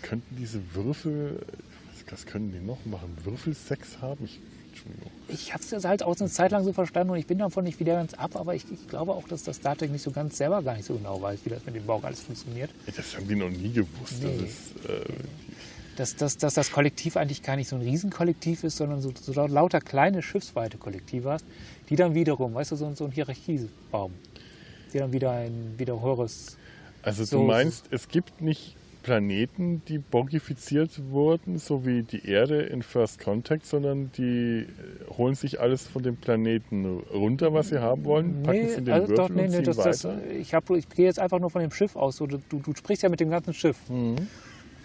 Könnten 0.02 0.36
diese 0.36 0.60
Würfel, 0.74 1.38
was 2.10 2.26
können 2.26 2.52
die 2.52 2.58
noch 2.66 2.84
machen? 2.84 3.16
Würfelsex 3.22 4.02
haben? 4.02 4.24
Ich. 4.24 4.40
Ich 5.28 5.54
habe 5.54 5.62
es 5.64 5.84
halt 5.84 6.02
auch 6.02 6.18
eine 6.20 6.28
Zeit 6.28 6.50
lang 6.52 6.64
so 6.64 6.72
verstanden 6.72 7.12
und 7.12 7.18
ich 7.18 7.26
bin 7.26 7.38
davon 7.38 7.64
nicht 7.64 7.80
wieder 7.80 7.94
ganz 7.94 8.12
ab, 8.14 8.36
aber 8.36 8.54
ich, 8.54 8.64
ich 8.70 8.86
glaube 8.88 9.12
auch, 9.12 9.26
dass 9.28 9.42
das 9.42 9.60
Trek 9.60 9.90
nicht 9.90 10.02
so 10.02 10.10
ganz 10.10 10.36
selber 10.36 10.62
gar 10.62 10.74
nicht 10.76 10.84
so 10.86 10.94
genau 10.94 11.20
weiß, 11.22 11.40
wie 11.44 11.50
das 11.50 11.64
mit 11.64 11.74
dem 11.74 11.86
Borg 11.86 12.04
alles 12.04 12.20
funktioniert. 12.20 12.70
Das 12.94 13.16
haben 13.16 13.26
die 13.28 13.34
noch 13.36 13.48
nie 13.48 13.72
gewusst. 13.72 14.22
Nee. 14.22 14.38
Das, 14.84 14.90
äh, 14.90 15.04
Dass, 15.96 16.16
dass, 16.16 16.36
dass 16.38 16.54
das 16.54 16.70
Kollektiv 16.70 17.16
eigentlich 17.16 17.42
gar 17.42 17.56
nicht 17.56 17.68
so 17.68 17.76
ein 17.76 17.82
Riesenkollektiv 17.82 18.64
ist, 18.64 18.76
sondern 18.78 19.00
so, 19.00 19.12
so 19.18 19.32
lauter 19.46 19.80
kleine 19.80 20.22
schiffsweite 20.22 20.76
Kollektive 20.78 21.30
hast, 21.30 21.44
die 21.88 21.96
dann 21.96 22.14
wiederum, 22.14 22.54
weißt 22.54 22.72
du, 22.72 22.76
so, 22.76 22.92
so 22.94 23.04
ein 23.04 23.10
Hierarchiebaum, 23.12 24.12
die 24.92 24.98
dann 24.98 25.12
wieder 25.12 25.30
ein 25.32 25.74
wieder 25.78 26.00
höheres. 26.02 26.56
also 27.02 27.24
So- 27.24 27.38
du 27.38 27.42
meinst, 27.44 27.84
es 27.90 28.08
gibt 28.08 28.40
nicht 28.42 28.76
Planeten, 29.02 29.82
die 29.88 29.98
borgifiziert 29.98 30.90
wurden, 31.10 31.58
so 31.58 31.84
wie 31.84 32.02
die 32.02 32.26
Erde 32.26 32.62
in 32.62 32.82
First 32.82 33.20
Contact, 33.20 33.66
sondern 33.66 34.10
die 34.16 34.60
äh, 34.60 34.66
holen 35.16 35.34
sich 35.34 35.60
alles 35.60 35.86
von 35.86 36.02
dem 36.02 36.16
Planeten 36.16 37.00
runter, 37.12 37.52
was 37.52 37.68
sie 37.68 37.80
haben 37.80 38.04
wollen, 38.04 38.42
packen 38.42 38.60
es 38.64 38.76
in 38.76 38.84
den 38.84 38.94
also 38.94 39.08
Würfel 39.08 39.16
doch, 39.16 39.28
nee, 39.28 39.42
und 39.42 39.50
nee, 39.50 39.56
ziehen 39.56 39.64
das, 39.64 39.76
das, 39.76 40.04
weiter. 40.04 40.30
ich, 40.30 40.54
hab, 40.54 40.70
ich 40.70 40.88
gehe 40.88 41.06
jetzt 41.06 41.18
einfach 41.18 41.38
nur 41.38 41.50
von 41.50 41.60
dem 41.60 41.70
Schiff 41.70 41.96
aus. 41.96 42.16
So, 42.16 42.26
du, 42.26 42.38
du 42.48 42.74
sprichst 42.74 43.02
ja 43.02 43.08
mit 43.08 43.20
dem 43.20 43.30
ganzen 43.30 43.52
Schiff. 43.52 43.76
Mhm. 43.88 44.16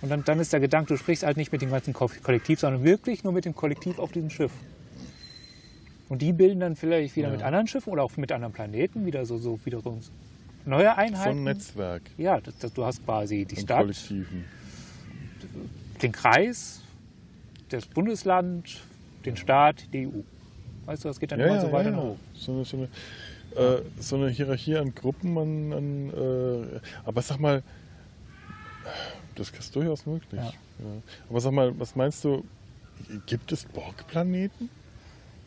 Und 0.01 0.09
dann, 0.09 0.23
dann 0.25 0.39
ist 0.39 0.53
der 0.53 0.59
Gedanke, 0.59 0.89
du 0.93 0.97
sprichst 0.97 1.23
halt 1.23 1.37
nicht 1.37 1.51
mit 1.51 1.61
dem 1.61 1.71
ganzen 1.71 1.93
Ko- 1.93 2.11
Kollektiv, 2.23 2.59
sondern 2.59 2.83
wirklich 2.83 3.23
nur 3.23 3.33
mit 3.33 3.45
dem 3.45 3.55
Kollektiv 3.55 3.97
auf 3.99 4.11
diesem 4.11 4.29
Schiff. 4.29 4.51
Und 6.09 6.21
die 6.21 6.33
bilden 6.33 6.59
dann 6.59 6.75
vielleicht 6.75 7.15
wieder 7.15 7.29
mit 7.29 7.43
anderen 7.43 7.67
Schiffen 7.67 7.91
oder 7.91 8.03
auch 8.03 8.15
mit 8.15 8.31
anderen 8.31 8.53
Planeten 8.53 9.05
wieder 9.05 9.25
so, 9.25 9.37
so 9.37 9.59
wiederum 9.65 9.99
neue 10.67 10.85
so 10.85 10.89
Einheiten. 10.91 11.37
ein 11.39 11.43
Netzwerk 11.43 12.03
Ja, 12.17 12.39
das, 12.39 12.57
das, 12.57 12.73
du 12.73 12.85
hast 12.85 13.03
quasi 13.05 13.45
die 13.45 13.55
von 13.55 13.63
Stadt, 13.63 13.79
Kollektiven. 13.79 14.45
den 16.01 16.11
Kreis, 16.11 16.81
das 17.69 17.85
Bundesland, 17.85 18.81
den 19.25 19.37
Staat, 19.37 19.91
die 19.93 20.07
EU. 20.07 20.21
Weißt 20.85 21.03
du, 21.03 21.09
das 21.09 21.19
geht 21.19 21.31
dann 21.31 21.39
immer 21.39 21.59
so 21.59 21.71
weiter 21.71 21.91
nach 21.91 22.03
oben. 22.03 22.19
So 22.33 22.53
eine, 22.53 22.65
so, 22.65 22.77
eine, 22.77 22.87
äh, 23.61 23.81
so 23.99 24.15
eine 24.15 24.29
Hierarchie 24.29 24.77
an 24.77 24.95
Gruppen, 24.95 25.37
an, 25.37 25.73
an 25.73 26.09
äh, 26.09 26.79
aber 27.05 27.21
sag 27.21 27.39
mal, 27.39 27.61
das 29.35 29.49
ist 29.49 29.75
durchaus 29.75 30.05
möglich. 30.05 30.41
Ja. 30.41 30.47
Ja. 30.47 31.01
Aber 31.29 31.41
sag 31.41 31.51
mal, 31.51 31.77
was 31.79 31.95
meinst 31.95 32.23
du, 32.23 32.43
gibt 33.25 33.51
es 33.51 33.65
Borg-Planeten? 33.65 34.69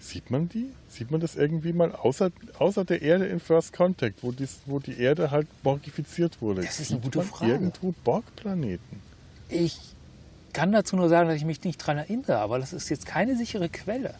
Sieht 0.03 0.31
man 0.31 0.49
die? 0.49 0.67
Sieht 0.89 1.11
man 1.11 1.21
das 1.21 1.37
irgendwie 1.37 1.73
mal 1.75 1.93
außer, 1.95 2.31
außer 2.59 2.85
der 2.87 3.03
Erde 3.03 3.27
in 3.27 3.39
First 3.39 3.73
Contact, 3.75 4.23
wo, 4.23 4.33
dies, 4.33 4.61
wo 4.65 4.79
die 4.79 4.99
Erde 4.99 5.31
halt 5.31 5.47
borgifiziert 5.63 6.41
wurde? 6.41 6.63
Das 6.63 6.81
ist 6.81 6.91
eine 6.91 7.01
gute 7.01 7.23
Frage. 7.23 7.53
Irgendwo 7.53 7.93
Borg-Planeten? 8.03 9.01
Ich 9.51 9.79
kann 10.55 10.73
dazu 10.73 10.97
nur 10.97 11.09
sagen, 11.11 11.29
dass 11.29 11.37
ich 11.37 11.45
mich 11.45 11.63
nicht 11.65 11.77
dran 11.79 11.99
erinnere, 11.99 12.39
aber 12.39 12.59
das 12.59 12.73
ist 12.73 12.89
jetzt 12.89 13.05
keine 13.05 13.37
sichere 13.37 13.69
Quelle. 13.69 14.15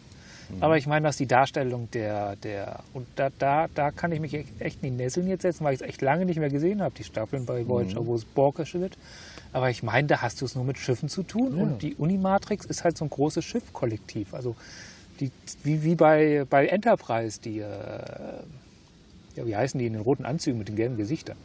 Mhm. 0.55 0.61
Aber 0.63 0.77
ich 0.77 0.85
meine, 0.85 1.07
dass 1.07 1.17
die 1.17 1.25
Darstellung 1.25 1.89
der, 1.91 2.35
der 2.37 2.81
und 2.93 3.07
da, 3.15 3.29
da, 3.39 3.67
da 3.73 3.89
kann 3.91 4.11
ich 4.11 4.19
mich 4.19 4.33
echt 4.35 4.49
echt 4.61 4.83
in 4.83 4.97
die 4.97 5.03
Nesseln 5.03 5.27
jetzt 5.27 5.41
setzen, 5.41 5.63
weil 5.63 5.73
ich 5.73 5.81
es 5.81 5.87
echt 5.87 6.01
lange 6.01 6.25
nicht 6.25 6.37
mehr 6.39 6.49
gesehen 6.49 6.81
habe, 6.83 6.93
die 6.95 7.03
Staffeln 7.03 7.45
bei 7.47 7.67
Voyager, 7.67 8.01
Mhm. 8.01 8.05
wo 8.05 8.15
es 8.15 8.23
Borgisch 8.25 8.75
wird. 8.75 8.97
Aber 9.51 9.69
ich 9.71 9.81
meine, 9.83 10.07
da 10.07 10.21
hast 10.21 10.39
du 10.41 10.45
es 10.45 10.53
nur 10.55 10.63
mit 10.63 10.77
Schiffen 10.77 11.09
zu 11.09 11.23
tun 11.23 11.57
Ja. 11.57 11.63
und 11.63 11.81
die 11.81 11.95
Unimatrix 11.95 12.65
ist 12.65 12.83
halt 12.83 12.97
so 12.97 13.03
ein 13.05 13.09
großes 13.09 13.43
Schiffkollektiv. 13.43 14.33
Also 14.33 14.55
die, 15.21 15.31
wie, 15.63 15.83
wie 15.83 15.95
bei, 15.95 16.45
bei 16.49 16.67
Enterprise, 16.67 17.39
die, 17.39 17.59
äh, 17.59 17.65
ja, 19.35 19.45
wie 19.45 19.55
heißen 19.55 19.79
die 19.79 19.85
in 19.85 19.93
den 19.93 20.01
roten 20.01 20.25
Anzügen 20.25 20.57
mit 20.59 20.67
den 20.67 20.75
gelben 20.75 20.97
Gesichtern? 20.97 21.37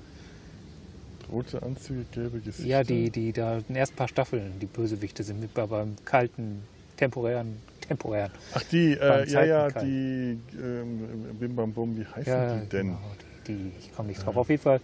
Rote 1.30 1.62
Anzüge, 1.62 2.04
gelbe 2.12 2.38
Gesichter? 2.40 2.68
Ja, 2.70 2.82
die, 2.84 3.10
die 3.10 3.32
da 3.32 3.58
in 3.58 3.64
den 3.68 3.76
ersten 3.76 3.96
paar 3.96 4.08
Staffeln 4.08 4.58
die 4.60 4.66
Bösewichte 4.66 5.22
sind, 5.22 5.40
mit 5.40 5.54
bei, 5.54 5.66
beim 5.66 5.96
kalten, 6.04 6.62
temporären, 6.96 7.56
temporären. 7.86 8.30
Ach, 8.54 8.62
die, 8.64 8.92
äh, 8.92 9.28
ja, 9.28 9.44
ja, 9.44 9.68
die 9.70 10.38
ähm, 10.60 11.36
Bim 11.38 11.54
Bam 11.56 11.72
Bum, 11.72 11.96
wie 11.96 12.06
heißen 12.06 12.62
die 12.62 12.68
denn? 12.68 12.86
genau, 12.86 12.98
die, 13.46 13.52
die, 13.54 13.72
ich 13.80 13.92
komme 13.94 14.08
nicht 14.08 14.24
drauf. 14.24 14.36
Auf 14.36 14.48
jeden 14.48 14.62
Fall, 14.62 14.80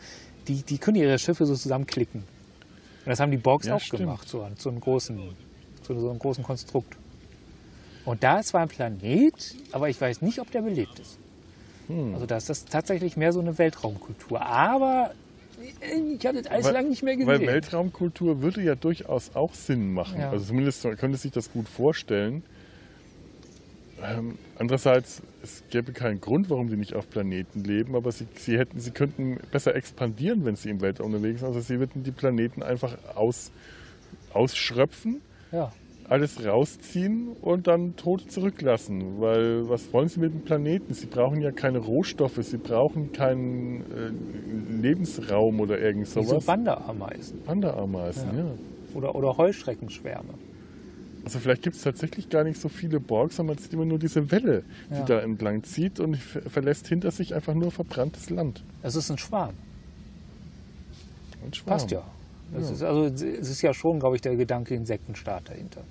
die, 0.49 0.63
die 0.63 0.79
können 0.79 0.97
ihre 0.97 1.19
Schiffe 1.19 1.47
so 1.47 1.55
zusammenklicken. 1.55 2.21
Und 2.23 3.09
das 3.09 3.21
haben 3.21 3.31
die 3.31 3.37
Borgs 3.39 3.67
Ja, 3.67 3.77
auch 3.77 3.81
stimmt. 3.81 4.03
gemacht, 4.03 4.29
so, 4.29 4.47
zu 4.57 4.69
einem 4.69 4.81
großen, 4.81 5.19
zu 5.83 5.99
so 5.99 6.11
einem 6.11 6.19
großen 6.19 6.43
Konstrukt. 6.45 6.97
Und 8.05 8.23
da 8.23 8.41
ist 8.41 8.49
zwar 8.49 8.63
ein 8.63 8.69
Planet, 8.69 9.55
aber 9.71 9.89
ich 9.89 10.01
weiß 10.01 10.23
nicht, 10.23 10.41
ob 10.41 10.51
der 10.51 10.63
belebt 10.63 10.99
ist. 10.99 11.19
Hm. 11.89 12.15
Also 12.15 12.27
da 12.27 12.37
ist 12.37 12.49
das 12.49 12.65
tatsächlich 12.65 13.17
mehr 13.17 13.33
so 13.33 13.41
eine 13.41 13.59
Weltraumkultur. 13.59 14.45
Aber 14.45 15.13
äh, 15.81 16.15
ich 16.17 16.27
habe 16.27 16.43
das 16.43 16.51
alles 16.51 16.71
lange 16.71 16.89
nicht 16.89 17.03
mehr 17.03 17.17
gesehen. 17.17 17.29
Weil 17.29 17.47
Weltraumkultur 17.47 18.43
würde 18.43 18.63
ja 18.63 18.75
durchaus 18.75 19.35
auch 19.35 19.55
Sinn 19.55 19.93
machen. 19.93 20.21
Ja. 20.21 20.31
Also 20.31 20.47
zumindest 20.47 20.85
man 20.85 20.97
könnte 20.97 21.19
sich 21.19 21.33
das 21.33 21.53
gut 21.53 21.69
vorstellen. 21.69 22.43
Ähm, 24.03 24.37
andererseits, 24.59 25.23
es 25.45 25.63
gäbe 25.71 25.93
keinen 25.93 26.21
Grund, 26.21 26.51
warum 26.51 26.69
die 26.69 26.77
nicht 26.77 26.95
auf 26.95 27.09
Planeten 27.09 27.63
leben, 27.63 27.95
aber 27.95 28.11
sie, 28.11 28.27
sie, 28.35 28.59
hätten, 28.59 28.81
sie 28.81 28.91
könnten 28.91 29.39
besser 29.53 29.77
expandieren, 29.77 30.45
wenn 30.45 30.57
sie 30.57 30.71
im 30.71 30.81
Weltraum 30.81 31.15
unterwegs 31.15 31.39
sind. 31.39 31.49
Also 31.49 31.61
sie 31.61 31.79
würden 31.79 32.03
die 32.03 32.11
Planeten 32.11 32.65
einfach 32.65 32.97
aus, 33.15 33.53
ausschröpfen, 34.33 35.21
ja. 35.53 35.73
Alles 36.13 36.45
rausziehen 36.45 37.29
und 37.41 37.67
dann 37.67 37.97
tot 37.97 38.31
zurücklassen. 38.31 39.21
Weil 39.21 39.69
was 39.69 39.93
wollen 39.93 40.09
sie 40.09 40.21
mit 40.21 40.33
dem 40.33 40.43
Planeten? 40.43 40.93
Sie 40.95 41.07
brauchen 41.07 41.41
ja 41.41 41.51
keine 41.51 41.79
Rohstoffe, 41.79 42.39
sie 42.43 42.59
brauchen 42.59 43.13
keinen 43.13 43.81
äh, 43.81 44.83
Lebensraum 44.83 45.61
oder 45.61 45.79
irgend 45.81 46.07
Wie 46.07 46.11
so 46.11 46.23
sowas. 46.23 46.47
Wanderameisen 46.47 47.39
Wanderameisen, 47.47 48.37
ja. 48.37 48.45
oder, 48.95 49.15
oder 49.15 49.37
Heuschreckenschwärme. 49.37 50.35
Also 51.25 51.39
vielleicht 51.39 51.63
gibt 51.63 51.77
es 51.77 51.83
tatsächlich 51.83 52.29
gar 52.29 52.43
nicht 52.45 52.61
so 52.61 52.69
viele 52.69 52.99
Borgs, 52.99 53.37
sondern 53.37 53.55
man 53.55 53.63
sieht 53.63 53.73
immer 53.73 53.85
nur 53.85 53.99
diese 53.99 54.31
Welle, 54.33 54.65
die 54.91 54.95
Ja. 54.97 55.05
da 55.05 55.19
entlang 55.21 55.63
zieht 55.63 56.01
und 56.01 56.17
ver- 56.17 56.43
verlässt 56.51 56.89
hinter 56.89 57.11
sich 57.13 57.35
einfach 57.35 57.55
nur 57.55 57.71
verbranntes 57.71 58.29
Land. 58.29 58.65
Es 58.83 58.97
ist 58.97 59.09
ein 59.11 59.19
Schwarm. 59.19 59.55
Ein 61.47 61.55
Schwarm. 61.55 61.77
Passt 61.79 61.91
ja. 61.93 62.03
Ja. 62.53 62.59
Ist, 62.59 62.83
also 62.83 63.05
es 63.07 63.23
ist 63.23 63.63
ja 63.63 63.73
schon, 63.73 63.99
glaube 64.01 64.17
ich, 64.17 64.21
der 64.23 64.37
Gedanke 64.37 64.75
Insektenstaat 64.75 65.49
dahinter. 65.49 65.83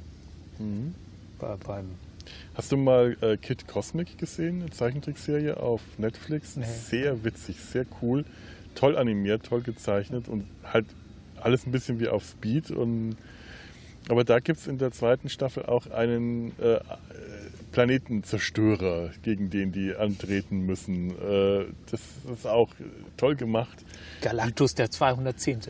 Mhm. 0.61 0.95
Bei, 1.39 1.83
Hast 2.53 2.71
du 2.71 2.77
mal 2.77 3.17
äh, 3.21 3.37
Kid 3.37 3.67
Cosmic 3.67 4.17
gesehen, 4.17 4.61
eine 4.61 4.69
Zeichentrickserie 4.69 5.57
auf 5.57 5.81
Netflix? 5.97 6.55
Nee. 6.55 6.65
Sehr 6.65 7.23
witzig, 7.23 7.59
sehr 7.59 7.85
cool, 8.01 8.25
toll 8.75 8.97
animiert, 8.97 9.45
toll 9.45 9.61
gezeichnet 9.61 10.27
und 10.27 10.45
halt 10.63 10.85
alles 11.41 11.65
ein 11.65 11.71
bisschen 11.71 11.99
wie 11.99 12.07
auf 12.07 12.23
Speed. 12.23 12.71
Und, 12.71 13.15
aber 14.09 14.23
da 14.23 14.39
gibt 14.39 14.59
es 14.59 14.67
in 14.67 14.77
der 14.77 14.91
zweiten 14.91 15.29
Staffel 15.29 15.65
auch 15.65 15.87
einen 15.87 16.51
äh, 16.59 16.75
äh, 16.75 16.81
Planetenzerstörer, 17.71 19.11
gegen 19.23 19.49
den 19.49 19.71
die 19.71 19.95
antreten 19.95 20.65
müssen. 20.65 21.11
Äh, 21.11 21.65
das 21.89 22.01
ist 22.31 22.45
auch 22.45 22.69
toll 23.17 23.35
gemacht. 23.35 23.83
Galactus 24.21 24.75
der 24.75 24.91
210. 24.91 25.61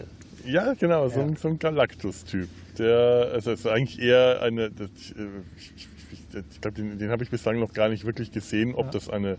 Ja, 0.45 0.73
genau, 0.73 1.07
so, 1.09 1.19
Ja. 1.19 1.25
ein, 1.25 1.35
so 1.35 1.47
ein 1.47 1.59
Galactus-Typ. 1.59 2.49
Der, 2.77 3.29
also 3.33 3.51
es 3.51 3.61
ist 3.61 3.67
eigentlich 3.67 3.99
eher 4.01 4.41
eine, 4.41 4.71
das, 4.71 4.89
ich, 5.57 5.71
ich, 5.75 5.87
ich, 6.11 6.45
ich 6.51 6.61
glaube, 6.61 6.75
den, 6.75 6.97
den 6.97 7.09
habe 7.11 7.23
ich 7.23 7.29
bislang 7.29 7.59
noch 7.59 7.73
gar 7.73 7.89
nicht 7.89 8.05
wirklich 8.05 8.31
gesehen, 8.31 8.73
ob 8.75 8.85
Ja. 8.85 8.91
das 8.91 9.09
eine, 9.09 9.37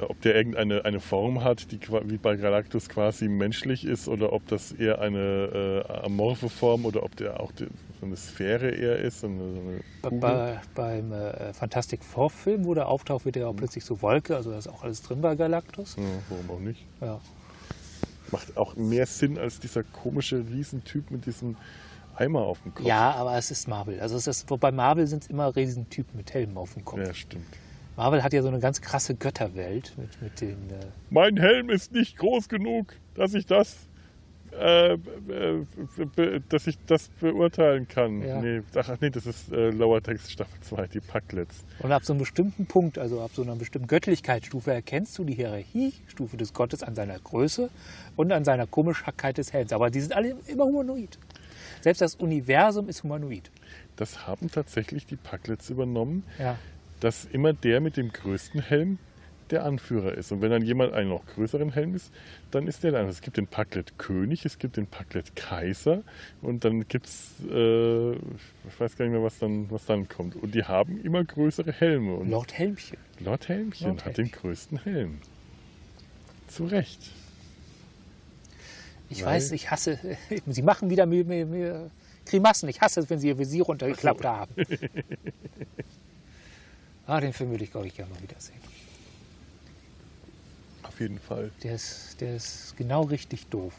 ob 0.00 0.20
der 0.22 0.34
irgendeine 0.34 0.84
eine 0.84 1.00
Form 1.00 1.44
hat, 1.44 1.70
die 1.70 1.78
wie 2.04 2.16
bei 2.16 2.36
Galactus 2.36 2.88
quasi 2.88 3.28
menschlich 3.28 3.84
ist, 3.84 4.08
oder 4.08 4.32
ob 4.32 4.46
das 4.48 4.72
eher 4.72 5.00
eine 5.00 5.84
äh, 5.86 5.92
amorphe 6.06 6.48
Form 6.48 6.86
oder 6.86 7.02
ob 7.02 7.14
der 7.16 7.38
auch 7.40 7.52
die, 7.52 7.66
so 8.00 8.06
eine 8.06 8.16
Sphäre 8.16 8.70
eher 8.70 8.96
ist. 8.98 9.20
So 9.20 9.26
eine, 9.26 9.52
so 9.52 9.60
eine 10.08 10.18
Bei, 10.20 10.60
beim 10.74 11.12
äh, 11.12 11.52
Fantastic 11.52 12.02
Four 12.02 12.30
Film, 12.30 12.64
wo 12.64 12.72
der 12.72 12.88
auftaucht, 12.88 13.26
wird 13.26 13.36
ja 13.36 13.46
auch 13.46 13.54
plötzlich 13.56 13.84
so 13.84 14.00
Wolke, 14.00 14.34
also 14.36 14.50
da 14.50 14.56
ist 14.58 14.68
auch 14.68 14.82
alles 14.82 15.02
drin 15.02 15.20
bei 15.20 15.34
Galactus. 15.36 15.96
ja, 15.96 16.02
warum 16.30 16.50
auch 16.50 16.60
nicht? 16.60 16.86
Ja. 17.02 17.20
Macht 18.32 18.56
auch 18.56 18.76
mehr 18.76 19.06
Sinn 19.06 19.38
als 19.38 19.60
dieser 19.60 19.82
komische 19.82 20.44
Riesentyp 20.48 21.10
mit 21.10 21.26
diesem 21.26 21.56
Eimer 22.16 22.40
auf 22.42 22.62
dem 22.62 22.74
Kopf. 22.74 22.86
ja, 22.86 23.12
aber 23.12 23.36
es 23.36 23.50
ist 23.50 23.66
Marvel. 23.66 24.00
Also 24.00 24.16
es 24.16 24.26
ist, 24.26 24.46
bei 24.60 24.70
Marvel 24.70 25.06
sind 25.06 25.24
es 25.24 25.30
immer 25.30 25.54
Riesentypen 25.54 26.16
mit 26.16 26.32
Helmen 26.34 26.56
auf 26.56 26.74
dem 26.74 26.84
Kopf. 26.84 27.00
ja 27.00 27.14
stimmt. 27.14 27.46
Marvel 27.96 28.22
hat 28.22 28.32
ja 28.32 28.42
so 28.42 28.48
eine 28.48 28.60
ganz 28.60 28.80
krasse 28.80 29.14
Götterwelt 29.14 29.94
mit, 29.98 30.22
mit 30.22 30.40
den. 30.40 30.70
Äh, 30.70 30.86
mein 31.10 31.36
Helm 31.36 31.68
ist 31.70 31.92
nicht 31.92 32.16
groß 32.16 32.48
genug, 32.48 32.94
dass 33.14 33.34
ich 33.34 33.46
das, 33.46 33.76
äh, 34.52 34.98
dass 36.48 36.66
ich 36.66 36.76
das 36.86 37.08
beurteilen 37.20 37.86
kann. 37.88 38.22
Ja. 38.22 38.40
Nee, 38.40 38.62
ach 38.74 38.96
nee, 39.00 39.10
das 39.10 39.26
ist 39.26 39.52
äh, 39.52 39.70
Lower 39.70 40.02
Text 40.02 40.30
Staffel 40.32 40.60
2, 40.60 40.86
die 40.88 41.00
Packlets. 41.00 41.64
Und 41.78 41.92
ab 41.92 42.04
so 42.04 42.12
einem 42.12 42.20
bestimmten 42.20 42.66
Punkt, 42.66 42.98
also 42.98 43.20
ab 43.20 43.30
so 43.34 43.42
einer 43.42 43.56
bestimmten 43.56 43.88
Göttlichkeitsstufe, 43.88 44.72
erkennst 44.72 45.18
du 45.18 45.24
die 45.24 45.34
Hierarchiestufe 45.34 46.36
des 46.36 46.52
Gottes 46.52 46.82
an 46.82 46.94
seiner 46.94 47.18
Größe 47.18 47.70
und 48.16 48.32
an 48.32 48.44
seiner 48.44 48.66
Komischkeit 48.66 49.38
des 49.38 49.52
Helms. 49.52 49.72
Aber 49.72 49.90
die 49.90 50.00
sind 50.00 50.14
alle 50.14 50.36
immer 50.46 50.64
humanoid. 50.64 51.18
Selbst 51.80 52.00
das 52.00 52.14
Universum 52.16 52.88
ist 52.88 53.02
humanoid. 53.02 53.50
Das 53.96 54.26
haben 54.26 54.50
tatsächlich 54.50 55.06
die 55.06 55.16
Packlets 55.16 55.70
übernommen. 55.70 56.24
Ja. 56.38 56.56
dass 57.00 57.24
immer 57.24 57.54
der 57.54 57.80
mit 57.80 57.96
dem 57.96 58.12
größten 58.12 58.60
Helm 58.60 58.98
der 59.50 59.64
Anführer 59.64 60.14
ist. 60.14 60.32
Und 60.32 60.42
wenn 60.42 60.50
dann 60.50 60.62
jemand 60.62 60.92
einen 60.92 61.10
noch 61.10 61.24
größeren 61.26 61.72
Helm 61.72 61.94
ist, 61.94 62.12
dann 62.50 62.66
ist 62.66 62.82
der 62.82 62.92
dann. 62.92 63.08
Es 63.08 63.20
gibt 63.20 63.36
den 63.36 63.46
Packlet 63.46 63.98
König, 63.98 64.44
es 64.44 64.58
gibt 64.58 64.76
den 64.76 64.86
Packlet 64.86 65.36
Kaiser 65.36 66.02
und 66.42 66.64
dann 66.64 66.86
gibt 66.88 67.06
es, 67.06 67.32
äh, 67.50 68.12
ich 68.12 68.78
weiß 68.78 68.96
gar 68.96 69.04
nicht 69.04 69.12
mehr, 69.12 69.22
was 69.22 69.38
dann, 69.38 69.70
was 69.70 69.86
dann 69.86 70.08
kommt. 70.08 70.36
Und 70.36 70.54
die 70.54 70.64
haben 70.64 71.00
immer 71.02 71.24
größere 71.24 71.72
Helme. 71.72 72.14
Und 72.14 72.30
Lord 72.30 72.52
Helmchen. 72.52 72.98
Lord 73.20 73.48
Helmchen 73.48 73.88
Lord 73.88 74.04
hat 74.04 74.18
den 74.18 74.30
größten 74.30 74.82
Helm. 74.84 75.18
Zu 76.48 76.64
Recht. 76.64 77.10
Ich 79.08 79.24
Weil- 79.24 79.36
weiß, 79.36 79.52
ich 79.52 79.70
hasse, 79.70 79.98
Sie 80.46 80.62
machen 80.62 80.90
wieder 80.90 81.06
mir, 81.06 81.24
mir, 81.24 81.46
mir 81.46 81.90
Grimassen. 82.26 82.68
Ich 82.68 82.80
hasse 82.80 83.00
es, 83.00 83.10
wenn 83.10 83.18
Sie 83.18 83.28
Ihr 83.28 83.38
Visier 83.38 83.64
runtergeklappt 83.64 84.24
haben. 84.24 84.54
ah, 87.06 87.20
den 87.20 87.32
Film 87.32 87.50
würde 87.50 87.64
ich, 87.64 87.72
glaube 87.72 87.88
ich, 87.88 87.96
gerne 87.96 88.12
mal 88.12 88.22
wiedersehen. 88.22 88.60
Auf 91.00 91.08
jeden 91.08 91.18
Fall. 91.18 91.50
Der 91.62 91.76
ist, 91.76 92.20
der 92.20 92.36
ist 92.36 92.74
genau 92.76 93.04
richtig 93.04 93.46
doof. 93.46 93.72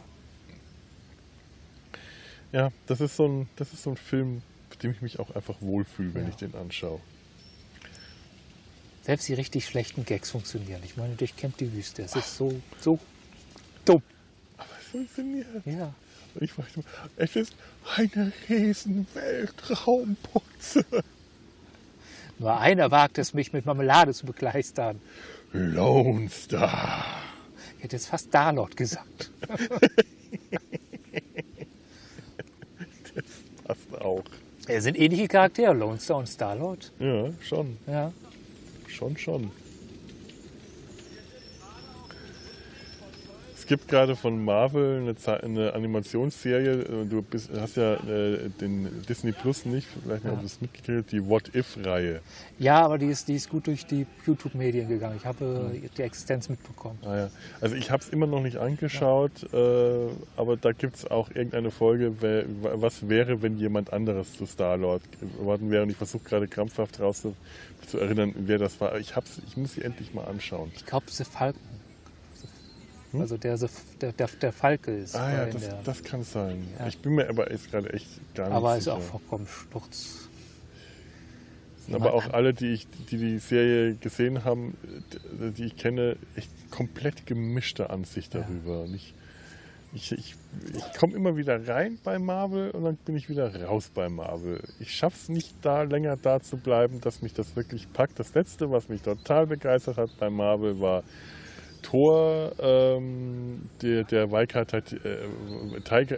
Ja, 2.52 2.72
das 2.88 3.00
ist 3.00 3.16
so 3.16 3.28
ein, 3.28 3.48
das 3.58 3.74
ist 3.74 3.84
so 3.84 3.92
ein 3.92 3.96
Film, 3.96 4.42
mit 4.72 4.82
dem 4.82 4.90
ich 4.90 5.04
mich 5.04 5.20
auch 5.20 5.30
einfach 5.36 5.54
wohlfühle, 5.60 6.16
wenn 6.16 6.24
Ja. 6.24 6.30
ich 6.30 6.38
den 6.38 6.56
anschaue. 6.56 7.00
Selbst 9.04 9.28
die 9.28 9.36
richtig 9.36 9.68
schlechten 9.68 10.04
Gags 10.04 10.32
funktionieren. 10.32 10.82
Ich 10.84 10.98
meine, 10.98 11.14
durchkämmt 11.14 11.60
die 11.60 11.72
Wüste. 11.72 12.02
Es 12.02 12.16
ist 12.16 12.36
so, 12.38 12.60
so 12.80 12.98
dumm. 13.86 14.02
Aber 14.58 14.70
es 14.80 14.88
funktioniert. 14.88 15.46
Ja. 15.66 15.94
Ich 16.40 16.58
weiß 16.58 16.76
nicht, 16.78 16.88
es 17.18 17.36
ist 17.36 17.56
eine 17.98 18.34
riesen 18.50 19.06
Weltraumputze. 19.14 20.84
Nur 22.40 22.58
einer 22.60 22.90
wagt 22.90 23.20
es, 23.20 23.36
mich 23.36 23.54
mit 23.54 23.68
Marmelade 23.68 24.12
zu 24.12 24.26
begleistern. 24.26 25.00
Lone 25.54 26.30
Star. 26.30 27.06
Ich 27.78 27.84
hätte 27.84 27.96
jetzt 27.98 28.08
fast 28.08 28.34
Darlord 28.34 28.78
gesagt. 28.78 29.32
Passt 33.66 34.02
auch. 34.02 34.24
Es 34.68 34.84
sind 34.84 34.98
ähnliche 34.98 35.28
Charaktere, 35.28 35.74
Lone 35.74 36.00
Star 36.00 36.18
und 36.18 36.28
Starlord. 36.30 36.92
Ja, 37.00 37.30
schon. 37.42 37.78
Ja. 37.88 38.14
Schon, 38.88 39.18
schon. 39.18 39.52
Gibt 43.72 43.88
gerade 43.88 44.18
von 44.18 44.44
Marvel 44.44 45.00
eine, 45.00 45.44
eine 45.44 45.74
Animationsserie. 45.74 46.82
äh, 46.82 47.06
Du 47.06 47.22
bist, 47.22 47.50
hast 47.58 47.78
ja 47.78 47.94
äh, 47.94 48.50
den 48.60 49.02
Disney 49.08 49.32
Plus 49.32 49.64
nicht, 49.64 49.88
vielleicht 50.04 50.26
nicht, 50.26 50.34
ob 50.34 50.42
du 50.42 50.46
es 50.46 50.60
mitgekriegt 50.60 51.06
hast, 51.06 51.12
die 51.14 51.26
What 51.26 51.56
If-Reihe. 51.56 52.20
ja, 52.60 52.84
aber 52.84 52.98
die 52.98 53.06
ist, 53.06 53.30
die 53.30 53.36
ist 53.36 53.50
gut 53.50 53.68
durch 53.68 53.86
die 53.86 54.06
YouTube-Medien 54.26 54.90
gegangen. 54.90 55.16
Ich 55.16 55.26
habe 55.26 55.72
äh, 55.74 55.88
die 55.88 56.02
Existenz 56.02 56.50
mitbekommen. 56.50 57.00
Ah, 57.06 57.16
ja. 57.16 57.30
Also 57.62 57.78
ich 57.78 57.90
habe 57.92 58.04
es 58.04 58.10
immer 58.10 58.28
noch 58.28 58.42
nicht 58.42 58.58
angeschaut, 58.58 59.32
äh, 59.54 60.08
aber 60.36 60.58
da 60.58 60.74
gibt 60.74 60.98
es 60.98 61.10
auch 61.10 61.30
irgendeine 61.30 61.72
Folge, 61.72 62.16
wer, 62.20 62.44
was 62.74 63.08
wäre, 63.08 63.42
wenn 63.42 63.58
jemand 63.58 63.94
anderes 63.94 64.36
zu 64.36 64.46
Star-Lord 64.46 65.02
geworden 65.38 65.72
wäre. 65.72 65.84
Und 65.84 65.92
ich 65.92 65.98
versuche 65.98 66.26
gerade 66.26 66.50
krampfhaft 66.50 67.00
raus 67.00 67.22
zu, 67.22 67.36
zu 67.88 68.00
erinnern, 68.00 68.34
wer 68.36 68.58
das 68.58 68.82
war. 68.82 69.00
Ich, 69.00 69.16
hab's, 69.16 69.40
ich 69.48 69.56
muss 69.56 69.76
sie 69.76 69.82
endlich 69.82 70.14
mal 70.14 70.26
anschauen. 70.26 70.74
Ich 70.76 70.86
glaube, 70.86 71.06
The 71.08 71.24
Falcon. 71.24 71.81
Also 73.20 73.38
der, 73.38 73.58
der, 73.58 74.14
der, 74.14 74.28
der 74.28 74.52
Falke 74.54 74.92
ist. 74.96 75.16
Ah 75.16 75.32
ja, 75.32 75.46
das, 75.48 75.70
das 75.84 76.04
kann 76.04 76.24
sein. 76.24 76.66
Ja. 76.80 76.88
Ich 76.88 77.00
bin 77.00 77.16
mir 77.16 77.28
aber 77.30 77.52
jetzt 77.52 77.70
gerade 77.72 77.92
echt 77.94 78.08
gar 78.34 78.48
nicht 78.48 78.56
aber 78.56 78.78
ist 78.78 78.86
sicher. 78.86 78.96
auch 78.98 79.02
vollkommen 79.02 79.48
Sturz. 79.48 80.30
aber 81.92 82.14
auch 82.14 82.32
alle, 82.32 82.54
die, 82.54 82.74
ich, 82.74 82.88
die 83.10 83.18
die 83.18 83.40
Serie 83.40 83.96
gesehen 83.96 84.46
haben, 84.46 84.78
die- 85.42 85.52
die 85.52 85.66
ich 85.66 85.76
kenne, 85.76 86.16
echt 86.36 86.50
komplett 86.72 87.26
gemischte 87.26 87.90
Ansicht 87.90 88.34
Ja. 88.34 88.42
darüber. 88.42 88.84
Und 88.84 88.94
ich 88.96 89.14
ich, 89.94 90.14
ich, 90.14 90.36
ich 90.74 90.98
komme 90.98 91.14
immer 91.18 91.36
wieder 91.36 91.68
rein 91.68 92.00
bei 92.02 92.18
Marvel 92.18 92.72
und 92.72 92.86
dann 92.86 92.96
bin 92.96 93.18
ich 93.18 93.28
wieder 93.28 93.54
raus 93.66 93.92
bei 93.94 94.08
Marvel. 94.08 94.62
Ich 94.80 94.96
schaffe 94.96 95.18
es 95.22 95.28
nicht, 95.28 95.54
da 95.64 95.82
länger 95.84 96.16
da 96.16 96.40
zu 96.40 96.56
bleiben, 96.56 97.02
dass 97.02 97.22
mich 97.22 97.34
das 97.34 97.58
wirklich 97.58 97.92
packt. 97.92 98.18
Das 98.18 98.34
letzte, 98.34 98.72
was 98.72 98.88
mich 98.88 99.02
total 99.02 99.48
begeistert 99.48 99.98
hat 99.98 100.12
bei 100.18 100.30
Marvel, 100.30 100.80
war 100.80 101.04
Thor, 101.82 102.54
ähm, 102.60 103.70
der, 103.82 104.04
der 104.04 104.32
Waika, 104.32 104.62
äh, 104.62 105.82
Taika, 105.84 106.16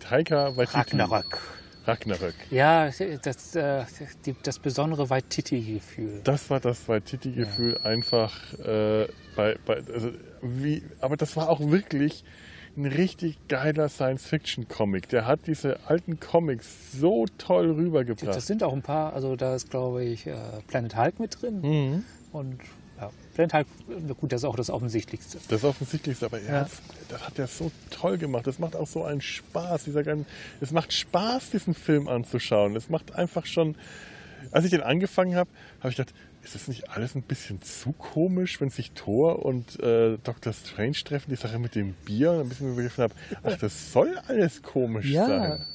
Taika, 0.00 0.56
Waititi. 0.56 0.78
Ragnarök. 0.78 1.40
Ragnarök. 1.86 2.34
Ja, 2.50 2.90
das, 3.22 3.56
äh, 3.56 3.84
die, 4.26 4.36
das 4.42 4.58
besondere 4.58 5.08
Waititi-Gefühl. 5.08 6.20
Das 6.24 6.50
war 6.50 6.60
das 6.60 6.86
Waititi-Gefühl 6.88 7.78
einfach 7.82 8.52
äh, 8.58 9.08
bei, 9.34 9.56
bei 9.64 9.82
also 9.92 10.12
wie, 10.42 10.82
aber 11.00 11.16
das 11.16 11.36
war 11.36 11.48
auch 11.48 11.60
wirklich 11.60 12.24
ein 12.76 12.86
richtig 12.86 13.48
geiler 13.48 13.88
Science-Fiction-Comic. 13.88 15.08
Der 15.08 15.26
hat 15.26 15.46
diese 15.46 15.80
alten 15.86 16.20
Comics 16.20 16.92
so 16.92 17.24
toll 17.38 17.72
rübergebracht. 17.72 18.36
Das 18.36 18.46
sind 18.46 18.62
auch 18.62 18.72
ein 18.72 18.82
paar, 18.82 19.14
also 19.14 19.34
da 19.34 19.54
ist, 19.54 19.70
glaube 19.70 20.04
ich, 20.04 20.26
äh, 20.26 20.34
Planet 20.68 20.96
Hulk 20.96 21.20
mit 21.20 21.42
drin. 21.42 21.60
Mhm. 21.60 22.04
Und 22.32 22.60
ja, 23.00 23.10
Hulk, 23.38 23.66
na 24.06 24.12
gut, 24.14 24.32
das 24.32 24.40
ist 24.42 24.44
auch 24.44 24.56
das 24.56 24.70
Offensichtlichste. 24.70 25.38
Das 25.48 25.62
Offensichtlichste, 25.64 26.26
aber 26.26 26.40
er 26.40 26.52
Ja. 26.62 26.68
das 27.08 27.22
hat 27.26 27.38
er 27.38 27.46
so 27.46 27.70
toll 27.90 28.18
gemacht. 28.18 28.46
Das 28.46 28.58
macht 28.58 28.74
auch 28.76 28.86
so 28.86 29.04
einen 29.04 29.20
Spaß. 29.20 29.84
Dieser 29.84 30.02
ganzen, 30.02 30.26
es 30.60 30.72
macht 30.72 30.92
Spaß, 30.92 31.50
diesen 31.50 31.74
Film 31.74 32.08
anzuschauen. 32.08 32.74
Es 32.76 32.88
macht 32.90 33.14
einfach 33.14 33.46
schon. 33.46 33.76
Als 34.50 34.64
ich 34.64 34.70
den 34.70 34.80
angefangen 34.82 35.34
habe, 35.36 35.50
habe 35.80 35.90
ich 35.90 35.96
gedacht, 35.96 36.14
ist 36.42 36.54
das 36.54 36.68
nicht 36.68 36.88
alles 36.90 37.14
ein 37.14 37.22
bisschen 37.22 37.60
zu 37.62 37.92
komisch, 37.92 38.60
wenn 38.60 38.70
sich 38.70 38.92
Thor 38.92 39.44
und 39.44 39.78
äh, 39.80 40.16
Dr. 40.22 40.52
Strange 40.52 40.92
treffen, 41.04 41.30
die 41.30 41.36
Sache 41.36 41.58
mit 41.58 41.74
dem 41.74 41.92
Bier 42.04 42.32
und 42.32 42.40
ein 42.42 42.48
bisschen 42.48 42.74
begriffen 42.74 43.02
habe, 43.04 43.14
ach, 43.42 43.56
das 43.58 43.92
soll 43.92 44.16
alles 44.28 44.62
komisch 44.62 45.06
Ja. 45.06 45.26
sein. 45.26 45.66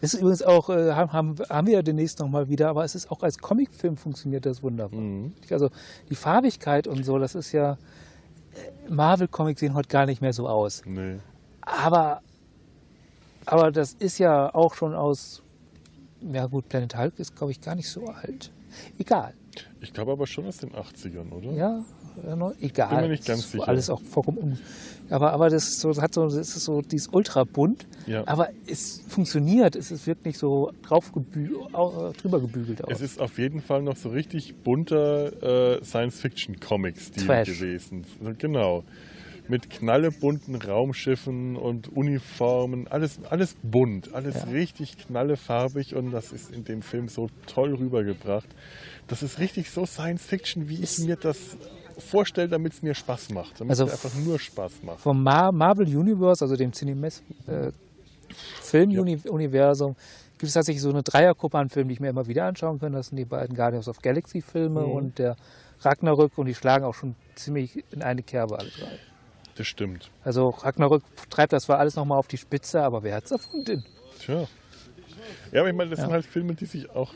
Ist 0.00 0.14
übrigens 0.14 0.42
auch, 0.42 0.70
äh, 0.70 0.92
haben, 0.92 1.12
haben, 1.12 1.36
haben 1.48 1.66
wir 1.66 1.74
ja 1.74 1.82
demnächst 1.82 2.18
nochmal 2.18 2.48
wieder, 2.48 2.68
aber 2.68 2.84
es 2.84 2.94
ist 2.94 3.10
auch 3.10 3.22
als 3.22 3.38
Comicfilm 3.38 3.96
funktioniert 3.96 4.46
das 4.46 4.62
wunderbar. 4.62 5.00
Mhm. 5.00 5.34
Also 5.50 5.70
die 6.10 6.14
Farbigkeit 6.14 6.86
und 6.86 7.04
so, 7.04 7.18
das 7.18 7.34
ist 7.34 7.52
ja, 7.52 7.72
äh, 7.72 8.90
Marvel-Comics 8.90 9.60
sehen 9.60 9.74
heute 9.74 9.88
gar 9.88 10.06
nicht 10.06 10.20
mehr 10.20 10.32
so 10.32 10.48
aus. 10.48 10.82
Nee. 10.86 11.18
Aber, 11.62 12.22
aber 13.46 13.72
das 13.72 13.94
ist 13.94 14.18
ja 14.18 14.54
auch 14.54 14.74
schon 14.74 14.94
aus, 14.94 15.42
ja 16.20 16.46
gut, 16.46 16.68
Planet 16.68 16.96
Hulk 16.96 17.18
ist, 17.18 17.36
glaube 17.36 17.52
ich, 17.52 17.60
gar 17.60 17.74
nicht 17.74 17.88
so 17.88 18.06
alt. 18.06 18.50
Egal. 18.98 19.34
Ich 19.80 19.92
glaube 19.92 20.12
aber 20.12 20.26
schon 20.26 20.46
aus 20.46 20.58
den 20.58 20.70
80ern, 20.70 21.30
oder? 21.30 21.52
Ja, 21.52 21.84
egal. 22.60 22.88
Bin 22.90 23.00
mir 23.02 23.08
nicht 23.08 23.26
ganz 23.26 23.50
sicher. 23.50 23.68
Alles 23.68 23.90
auch 23.90 24.00
vollkommen 24.00 24.38
um. 24.38 24.58
Aber, 25.10 25.32
aber 25.32 25.50
das, 25.50 25.64
ist 25.68 25.80
so, 25.80 26.00
hat 26.00 26.14
so, 26.14 26.24
das 26.24 26.36
ist 26.36 26.64
so 26.64 26.80
dieses 26.80 27.08
ultra 27.08 27.44
bunt. 27.44 27.86
Ja. 28.06 28.26
Aber 28.26 28.48
es 28.66 29.02
funktioniert. 29.08 29.76
Es 29.76 29.90
ist 29.90 30.06
wirklich 30.06 30.38
so 30.38 30.72
drauf 30.82 31.12
drüber 31.12 32.40
gebügelt 32.40 32.84
aus. 32.84 32.90
Es 32.92 33.00
ist 33.00 33.20
auf 33.20 33.38
jeden 33.38 33.60
Fall 33.60 33.82
noch 33.82 33.96
so 33.96 34.08
richtig 34.08 34.54
bunter 34.56 35.76
äh, 35.76 35.84
Science-Fiction-Comic-Stil 35.84 37.26
gewesen. 37.26 38.04
Genau. 38.38 38.84
Mit 39.46 39.68
knallebunten 39.68 40.54
Raumschiffen 40.56 41.56
und 41.56 41.94
Uniformen. 41.94 42.88
Alles, 42.88 43.18
alles 43.28 43.56
bunt, 43.62 44.14
alles 44.14 44.36
Ja. 44.36 44.44
richtig 44.44 44.96
knallefarbig 44.96 45.94
und 45.94 46.12
das 46.12 46.32
ist 46.32 46.50
in 46.50 46.64
dem 46.64 46.80
Film 46.80 47.08
so 47.08 47.28
toll 47.46 47.74
rübergebracht. 47.74 48.48
Das 49.06 49.22
ist 49.22 49.38
richtig 49.38 49.70
so 49.70 49.84
Science-Fiction, 49.84 50.68
wie 50.70 50.82
ich 50.82 50.98
mir 51.00 51.16
das 51.16 51.58
vorstelle, 51.98 52.48
damit 52.48 52.72
es 52.72 52.82
mir 52.82 52.94
Spaß 52.94 53.30
macht. 53.30 53.60
Damit 53.60 53.70
Also 53.72 53.84
es 53.84 53.92
einfach 53.92 54.18
nur 54.18 54.38
Spaß 54.38 54.82
macht. 54.82 55.00
Vom 55.00 55.22
Mar 55.22 55.52
Marvel 55.52 55.86
Universe, 55.94 56.42
also 56.42 56.56
dem 56.56 56.72
Cinemas 56.72 57.22
äh, 57.46 57.70
Film-Universum, 58.62 59.94
gibt 60.32 60.44
es 60.48 60.54
tatsächlich 60.54 60.82
so 60.82 60.90
eine 60.90 61.02
Dreiergruppe 61.02 61.58
an 61.58 61.68
Filmen, 61.68 61.88
die 61.88 61.94
ich 61.94 62.00
mir 62.00 62.08
immer 62.08 62.26
wieder 62.26 62.46
anschauen 62.46 62.80
kann. 62.80 62.92
Das 62.92 63.08
sind 63.08 63.16
die 63.18 63.24
beiden 63.24 63.54
Guardians 63.54 63.88
of 63.88 64.00
Galaxy 64.00 64.40
Filme 64.40 64.80
Mhm. 64.86 64.92
und 64.92 65.18
der 65.18 65.36
Ragnarök 65.80 66.36
und 66.38 66.46
die 66.46 66.54
schlagen 66.54 66.84
auch 66.84 66.94
schon 66.94 67.14
ziemlich 67.34 67.84
in 67.92 68.02
eine 68.02 68.22
Kerbe 68.22 68.58
alle 68.58 68.70
drei. 68.70 68.98
Das 69.56 69.66
stimmt. 69.66 70.10
Also 70.24 70.48
Ragnarök 70.50 71.02
treibt 71.30 71.52
das 71.52 71.64
zwar 71.64 71.78
alles 71.78 71.94
nochmal 71.96 72.18
auf 72.18 72.26
die 72.26 72.38
Spitze, 72.38 72.82
aber 72.82 73.02
wer 73.02 73.16
hat 73.16 73.24
es 73.26 73.30
erfunden? 73.30 73.84
Tja. 74.20 74.46
Ja, 75.52 75.60
aber 75.60 75.70
ich 75.70 75.76
meine, 75.76 75.90
das 75.90 75.98
Ja. 76.00 76.04
sind 76.06 76.12
halt 76.12 76.26
Filme, 76.26 76.54
die 76.54 76.66
sich 76.66 76.90
auch 76.90 77.12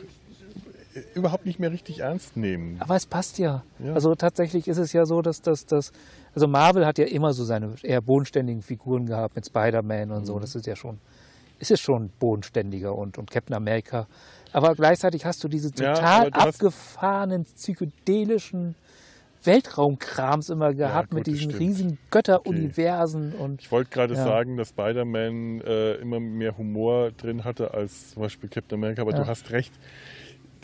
äh, 0.94 1.00
überhaupt 1.14 1.46
nicht 1.46 1.58
mehr 1.58 1.72
richtig 1.72 1.98
ernst 2.00 2.36
nehmen. 2.36 2.76
Aber 2.80 2.94
es 2.96 3.06
passt 3.06 3.38
ja. 3.38 3.64
Ja. 3.80 3.94
Also 3.94 4.14
tatsächlich 4.14 4.68
ist 4.68 4.78
es 4.78 4.92
ja 4.92 5.04
so, 5.04 5.20
dass 5.20 5.42
das, 5.42 5.66
das, 5.66 5.92
also 6.34 6.46
Marvel 6.46 6.86
hat 6.86 6.98
ja 6.98 7.06
immer 7.06 7.32
so 7.32 7.44
seine 7.44 7.74
eher 7.82 8.00
bodenständigen 8.00 8.62
Figuren 8.62 9.06
gehabt 9.06 9.34
mit 9.34 9.44
Spider-Man 9.46 10.12
und 10.12 10.20
Mhm. 10.22 10.26
so. 10.26 10.38
Das 10.38 10.54
ist 10.54 10.66
ja 10.66 10.76
schon, 10.76 10.98
ist 11.58 11.72
es 11.72 11.80
schon 11.80 12.10
bodenständiger 12.20 12.94
und, 12.94 13.18
und 13.18 13.30
Captain 13.32 13.54
America. 13.56 14.06
Aber 14.52 14.74
gleichzeitig 14.76 15.24
hast 15.26 15.42
du 15.42 15.48
diese 15.48 15.70
Ja, 15.76 15.94
total 15.94 16.26
aber 16.28 16.30
du 16.30 16.40
abgefahrenen, 16.48 17.44
psychedelischen 17.44 18.76
Weltraumkrams 19.44 20.48
immer 20.48 20.74
gehabt 20.74 21.10
gut, 21.10 21.18
mit 21.18 21.26
diesen 21.26 21.50
riesigen 21.50 21.98
Götteruniversen 22.10 23.32
und 23.34 23.62
Ich 23.62 23.70
wollte 23.72 23.90
gerade 23.90 24.14
Ja. 24.14 24.24
sagen, 24.24 24.56
dass 24.56 24.70
Spider-Man 24.70 25.60
äh, 25.62 25.94
immer 25.94 26.20
mehr 26.20 26.56
Humor 26.56 27.12
drin 27.12 27.44
hatte 27.44 27.74
als 27.74 28.10
zum 28.10 28.22
Beispiel 28.22 28.48
Captain 28.48 28.78
America, 28.78 29.02
aber 29.02 29.12
Ja. 29.12 29.18
du 29.18 29.26
hast 29.26 29.50
recht. 29.50 29.72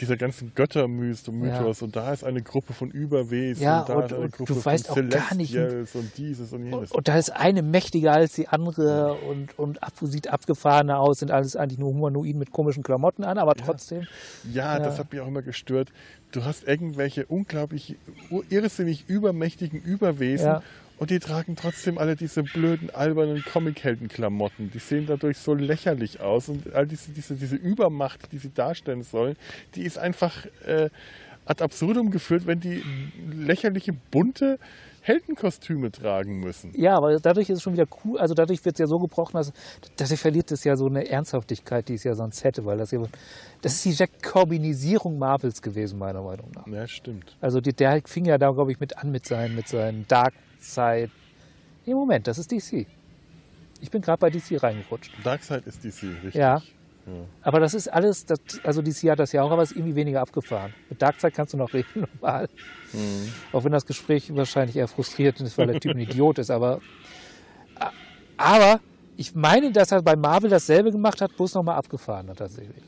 Dieser 0.01 0.17
ganzen 0.17 0.53
Göttermythos 0.55 1.81
Ja. 1.81 1.85
und 1.85 1.95
da 1.97 2.13
ist 2.13 2.25
eine 2.25 2.43
Gruppe 2.43 2.73
von 2.73 2.91
Überwesen 2.91 3.63
Ja, 3.63 3.81
und 3.81 3.89
da 3.89 3.95
und- 3.95 4.05
ist 4.07 4.13
eine 4.13 4.21
und 4.25 4.33
Gruppe 4.33 4.55
du 4.55 4.65
weißt 4.65 4.87
von 4.89 5.07
auch 5.07 5.11
gar 5.11 5.35
nicht- 5.37 5.53
Celestials 5.53 5.95
und 5.95 6.17
dieses 6.19 6.53
und 6.53 6.65
jenes. 6.65 6.91
Und, 6.91 6.99
und 6.99 7.09
da 7.09 7.17
ist 7.17 7.31
eine 7.31 7.63
mächtiger 7.63 8.13
als 8.13 8.33
die 8.35 8.49
andere 8.49 9.15
und, 9.15 9.57
und 9.59 9.83
ab, 9.83 9.93
sieht 10.01 10.29
abgefahrener 10.29 10.99
aus, 10.99 11.21
sind 11.21 11.31
alles 11.31 11.55
eigentlich 11.57 11.79
nur 11.79 11.91
Humanoiden 11.91 12.39
mit 12.39 12.51
komischen 12.51 12.83
Klamotten 12.83 13.25
an, 13.25 13.39
aber 13.39 13.55
trotzdem. 13.55 14.07
Ja, 14.53 14.79
das 14.79 14.95
Ja. 14.95 15.05
hat 15.05 15.13
mich 15.13 15.21
auch 15.21 15.29
immer 15.29 15.43
gestört. 15.43 15.91
Du 16.33 16.45
hast 16.45 16.67
irgendwelche 16.67 17.27
unglaublich 17.27 17.97
irrsinnig 18.51 19.05
übermächtigen 19.09 19.81
Überwesen 19.81 20.47
Ja. 20.47 20.63
Und 21.05 21.11
die 21.11 21.19
tragen 21.19 21.55
trotzdem 21.55 21.99
alle 21.99 22.17
diese 22.17 22.43
blöden, 22.43 22.89
albernen 22.89 23.45
Comicheldenklamotten. 23.45 24.71
Die 24.71 24.79
sehen 24.79 25.05
dadurch 25.07 25.37
so 25.37 25.53
lächerlich 25.53 26.21
aus 26.21 26.49
und 26.49 26.73
all 26.73 26.87
diese, 26.87 27.11
diese, 27.11 27.35
diese 27.35 27.57
Übermacht, 27.57 28.33
die 28.33 28.39
sie 28.39 28.49
darstellen 28.49 29.03
sollen, 29.03 29.37
die 29.75 29.83
ist 29.83 29.99
einfach 29.99 30.47
äh, 30.65 30.89
ad 31.45 31.63
absurdum 31.63 32.11
geführt, 32.11 32.47
wenn 32.47 32.61
die 32.61 32.83
lächerliche, 33.31 33.93
bunte 33.93 34.59
Heldenkostüme 35.05 35.91
tragen 35.91 36.41
müssen. 36.41 36.73
Ja, 36.75 36.97
aber 36.97 37.17
dadurch 37.19 37.51
ist 37.51 37.59
es 37.59 37.63
schon 37.63 37.75
wieder 37.75 37.87
cool, 38.05 38.19
also 38.19 38.33
dadurch 38.35 38.65
wird 38.65 38.77
es 38.77 38.79
ja 38.81 38.87
so 38.87 38.97
gebrochen, 38.97 39.37
dass, 39.37 39.53
dadurch 39.97 40.19
verliert 40.19 40.51
es 40.51 40.65
ja 40.65 40.77
so 40.77 40.87
eine 40.87 41.07
Ernsthaftigkeit, 41.07 41.89
die 41.89 41.95
es 41.95 42.05
ja 42.05 42.15
sonst 42.15 42.43
hätte, 42.43 42.65
weil 42.65 42.79
das 42.79 42.91
ja, 42.91 43.01
das 43.61 43.75
ist 43.75 43.85
die 43.85 43.93
Jack 43.93 44.23
Corbinisierung 44.23 45.19
Marvels 45.19 45.61
gewesen, 45.61 45.99
meiner 45.99 46.23
Meinung 46.23 46.51
nach. 46.55 46.67
Ja, 46.67 46.87
stimmt. 46.87 47.37
Also 47.41 47.61
die, 47.61 47.75
der 47.75 48.01
fing 48.07 48.25
ja 48.25 48.39
da, 48.39 48.51
glaube 48.51 48.73
ich, 48.73 48.81
mit 48.81 48.97
an 48.97 49.11
mit 49.11 49.27
seinen, 49.27 49.55
mit 49.55 49.69
seinen 49.69 50.07
Dark 50.09 50.33
Side. 50.59 51.11
Nee, 51.85 51.95
Moment, 51.95 52.27
das 52.27 52.39
ist 52.39 52.51
DC. 52.51 52.87
Ich 53.81 53.91
bin 53.91 54.01
gerade 54.01 54.19
bei 54.19 54.31
DC 54.31 54.63
reingerutscht. 54.63 55.13
Darkseid 55.23 55.67
ist 55.67 55.85
DC, 55.85 56.05
richtig? 56.25 56.35
Ja. 56.35 56.63
Aber 57.43 57.61
das 57.61 57.75
ist 57.75 57.89
alles, 57.89 58.25
das, 58.25 58.39
also 58.63 58.81
DC 58.81 59.11
hat 59.11 59.19
das 59.19 59.33
ja 59.33 59.43
auch, 59.43 59.51
aber 59.51 59.63
es 59.63 59.71
ist 59.73 59.77
irgendwie 59.77 59.95
weniger 59.95 60.21
abgefahren. 60.23 60.73
Mit 60.89 61.03
Darkseid 61.03 61.35
kannst 61.35 61.53
du 61.53 61.59
noch 61.59 61.73
reden, 61.75 62.07
normal. 62.21 62.49
Auch 63.53 63.65
wenn 63.65 63.73
das 63.73 63.85
Gespräch 63.85 64.35
wahrscheinlich 64.35 64.77
eher 64.77 64.89
frustriert 64.89 65.41
ist, 65.41 65.59
weil 65.59 65.67
der 65.67 65.81
Typ 65.81 65.93
ein 65.93 65.99
Idiot 66.09 66.39
ist. 66.39 66.51
Aber, 66.51 66.81
aber 68.37 68.81
ich 69.17 69.35
meine, 69.35 69.71
dass 69.73 69.93
er 69.93 70.03
bei 70.03 70.17
Marvel 70.17 70.51
dasselbe 70.51 70.91
gemacht 70.91 71.21
hat, 71.21 71.37
bloß 71.37 71.55
nochmal 71.55 71.77
abgefahren 71.77 72.29
hat 72.31 72.39
tatsächlich. 72.39 72.83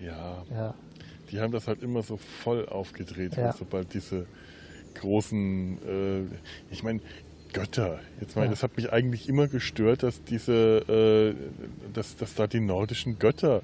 Ja, 0.00 0.44
Ja. 0.50 0.74
die 1.30 1.40
haben 1.40 1.52
das 1.52 1.66
halt 1.68 1.82
immer 1.82 2.02
so 2.02 2.16
voll 2.16 2.66
aufgedreht, 2.68 3.36
Ja. 3.36 3.52
sobald 3.52 3.92
diese 3.94 4.26
großen, 4.94 5.78
äh, 5.86 6.72
ich 6.72 6.82
meine, 6.82 7.00
Götter. 7.52 7.98
Jetzt 8.20 8.36
mal, 8.36 8.44
Ja. 8.44 8.50
das 8.50 8.62
hat 8.62 8.76
mich 8.76 8.92
eigentlich 8.92 9.28
immer 9.28 9.48
gestört, 9.48 10.02
dass 10.02 10.22
diese, 10.24 11.34
äh, 11.34 11.92
dass, 11.94 12.16
dass 12.16 12.34
da 12.34 12.46
die 12.46 12.60
nordischen 12.60 13.18
Götter 13.18 13.62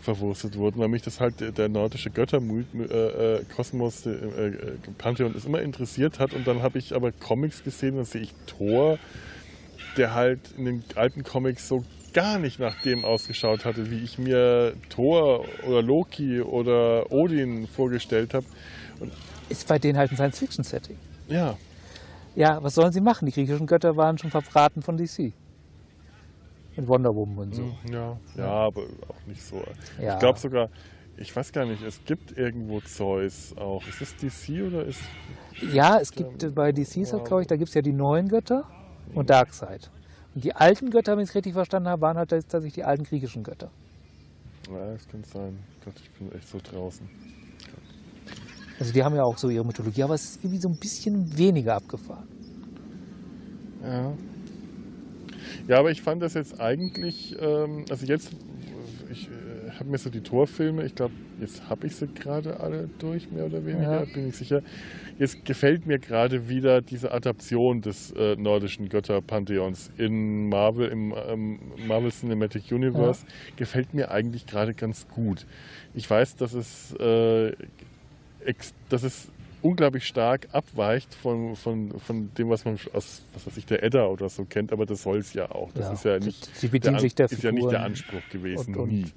verwurstet 0.00 0.56
wurden, 0.56 0.80
weil 0.80 0.88
mich 0.88 1.02
das 1.02 1.20
halt 1.20 1.58
der, 1.58 1.68
nordische 1.68 2.10
Götterkosmos, 2.10 4.06
äh, 4.06 4.10
äh, 4.10 4.14
äh, 4.14 4.46
äh, 4.48 4.72
Pantheon, 4.96 5.32
das 5.34 5.44
immer 5.44 5.60
interessiert 5.60 6.18
hat. 6.18 6.32
Und 6.32 6.46
dann 6.46 6.62
habe 6.62 6.78
ich 6.78 6.94
aber 6.94 7.12
Comics 7.12 7.62
gesehen, 7.62 7.96
da 7.96 8.04
sehe 8.04 8.22
ich 8.22 8.32
Thor, 8.46 8.98
der 9.96 10.14
halt 10.14 10.40
in 10.56 10.64
den 10.64 10.84
alten 10.94 11.22
Comics 11.22 11.68
so 11.68 11.84
gar 12.12 12.38
nicht 12.38 12.58
nach 12.58 12.80
dem 12.82 13.04
ausgeschaut 13.04 13.64
hatte, 13.64 13.90
wie 13.90 13.98
ich 14.02 14.18
mir 14.18 14.72
Thor 14.88 15.44
oder 15.66 15.82
Loki 15.82 16.40
oder 16.40 17.12
Odin 17.12 17.66
vorgestellt 17.68 18.34
habe. 18.34 18.46
Ist 19.48 19.68
bei 19.68 19.78
denen 19.78 19.98
halt 19.98 20.10
ein 20.12 20.16
Science-Fiction-Setting. 20.16 20.96
Ja, 21.28 21.56
Ja, 22.34 22.62
was 22.62 22.74
sollen 22.74 22.92
sie 22.92 23.00
machen? 23.00 23.26
Die 23.26 23.32
griechischen 23.32 23.66
Götter 23.66 23.96
waren 23.96 24.18
schon 24.18 24.30
verbraten 24.30 24.82
von 24.82 24.96
DC. 24.96 25.32
Mit 26.76 26.86
Wonder 26.86 27.14
Woman 27.14 27.48
und 27.48 27.54
so. 27.54 27.74
ja, 27.90 28.16
ja, 28.36 28.46
aber 28.46 28.82
auch 29.08 29.26
nicht 29.26 29.42
so. 29.42 29.62
Ja. 30.00 30.14
Ich 30.14 30.20
glaube 30.20 30.38
sogar, 30.38 30.68
ich 31.16 31.34
weiß 31.34 31.52
gar 31.52 31.66
nicht, 31.66 31.82
es 31.82 32.02
gibt 32.04 32.36
irgendwo 32.38 32.80
Zeus 32.80 33.54
auch. 33.56 33.86
Ist 33.86 34.00
das 34.00 34.16
DC 34.16 34.66
oder 34.66 34.84
ist. 34.84 35.00
Ja, 35.72 35.98
es 35.98 36.12
gibt 36.12 36.42
äh, 36.42 36.48
bei 36.48 36.72
DC, 36.72 37.12
wow. 37.12 37.24
glaube 37.24 37.42
ich, 37.42 37.48
da 37.48 37.56
gibt 37.56 37.68
es 37.68 37.74
ja 37.74 37.82
die 37.82 37.92
neuen 37.92 38.28
Götter 38.28 38.64
und 39.14 39.28
Darkseid. 39.28 39.90
Und 40.34 40.44
die 40.44 40.54
alten 40.54 40.90
Götter, 40.90 41.16
wenn 41.16 41.24
ich 41.24 41.30
es 41.30 41.34
richtig 41.34 41.52
verstanden 41.52 41.88
habe, 41.88 42.02
waren 42.02 42.16
halt 42.16 42.30
tatsächlich 42.30 42.74
die 42.74 42.84
alten 42.84 43.04
griechischen 43.04 43.42
Götter. 43.42 43.70
Ja, 44.70 44.92
das 44.92 45.08
kann 45.08 45.24
sein. 45.24 45.58
Gott, 45.84 45.94
ich 45.96 46.10
bin 46.12 46.32
echt 46.32 46.48
so 46.48 46.58
draußen. 46.62 47.08
Also 48.80 48.92
die 48.94 49.04
haben 49.04 49.14
ja 49.14 49.22
auch 49.24 49.36
so 49.36 49.50
ihre 49.50 49.64
Mythologie, 49.64 50.02
aber 50.02 50.14
es 50.14 50.24
ist 50.24 50.36
irgendwie 50.42 50.58
so 50.58 50.68
ein 50.68 50.76
bisschen 50.76 51.36
weniger 51.36 51.76
abgefahren. 51.76 52.26
Ja. 53.82 54.12
Ja, 55.68 55.78
aber 55.78 55.90
ich 55.90 56.00
fand 56.02 56.22
das 56.22 56.34
jetzt 56.34 56.58
eigentlich, 56.60 57.36
ähm, 57.40 57.84
also 57.90 58.06
jetzt, 58.06 58.32
ich 59.12 59.28
äh, 59.28 59.70
habe 59.78 59.90
mir 59.90 59.98
so 59.98 60.08
die 60.08 60.22
Torfilme, 60.22 60.84
ich 60.84 60.94
glaube, 60.94 61.12
jetzt 61.40 61.68
habe 61.68 61.86
ich 61.86 61.96
sie 61.96 62.06
gerade 62.06 62.58
alle 62.60 62.88
durch, 62.98 63.30
mehr 63.30 63.44
oder 63.46 63.64
weniger, 63.66 64.00
Ja. 64.00 64.04
bin 64.12 64.28
ich 64.28 64.36
sicher. 64.36 64.62
Jetzt 65.18 65.44
gefällt 65.44 65.86
mir 65.86 65.98
gerade 65.98 66.48
wieder 66.48 66.80
diese 66.80 67.12
Adaption 67.12 67.82
des 67.82 68.12
äh, 68.12 68.36
nordischen 68.36 68.88
Götterpantheons 68.88 69.90
in 69.98 70.48
Marvel, 70.48 70.88
im 70.88 71.14
ähm, 71.28 71.58
Marvel 71.86 72.10
Cinematic 72.10 72.72
Universe, 72.72 73.26
gefällt 73.56 73.92
mir 73.92 74.10
eigentlich 74.10 74.46
gerade 74.46 74.72
ganz 74.72 75.06
gut. 75.08 75.46
Ich 75.94 76.08
weiß, 76.08 76.36
dass 76.36 76.54
es, 76.54 76.94
äh, 76.94 77.52
dass 78.88 79.02
es 79.02 79.28
unglaublich 79.62 80.06
stark 80.06 80.48
abweicht 80.52 81.14
von, 81.14 81.54
von, 81.54 81.98
von 81.98 82.32
dem, 82.34 82.48
was 82.48 82.64
man 82.64 82.78
aus 82.92 83.22
was 83.34 83.46
weiß 83.46 83.56
ich, 83.58 83.66
der 83.66 83.82
Edda 83.82 84.06
oder 84.06 84.28
so 84.28 84.44
kennt, 84.44 84.72
aber 84.72 84.86
das 84.86 85.02
soll 85.02 85.18
es 85.18 85.34
ja 85.34 85.50
auch. 85.50 85.70
Das 85.72 85.86
Ja, 85.86 85.92
ist 85.92 86.04
ja 86.04 86.18
nicht, 86.18 86.56
sie 86.56 86.68
bedienen 86.68 86.94
der, 86.94 87.00
sich 87.00 87.14
der 87.14 87.26
ist 87.30 87.42
ja 87.42 87.52
nicht 87.52 87.64
der 87.64 87.70
Figuren 87.70 87.84
Anspruch 87.84 88.28
gewesen, 88.30 88.74
und- 88.74 88.90
und. 88.90 89.14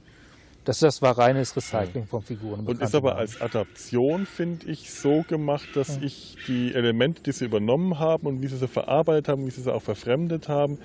Das, 0.65 0.79
das 0.79 1.01
war 1.01 1.17
reines 1.17 1.57
Recycling 1.57 2.05
von 2.05 2.21
Figuren. 2.21 2.65
Und 2.65 2.81
ist 2.81 2.95
aber 2.95 3.09
Namen. 3.09 3.19
als 3.19 3.41
Adaption, 3.41 4.25
finde 4.25 4.65
ich, 4.67 4.91
so 4.91 5.25
gemacht, 5.27 5.67
dass 5.75 5.97
ich 6.01 6.37
die 6.47 6.73
Elemente, 6.73 7.21
die 7.21 7.33
sie 7.33 7.43
übernommen 7.43 7.99
haben 7.99 8.27
und 8.27 8.41
wie 8.41 8.47
sie 8.47 8.55
sie 8.55 8.69
verarbeitet 8.69 9.27
haben, 9.27 9.45
wie 9.45 9.51
sie 9.51 9.61
sie 9.61 9.73
auch 9.73 9.81
verfremdet 9.81 10.47
haben, 10.47 10.77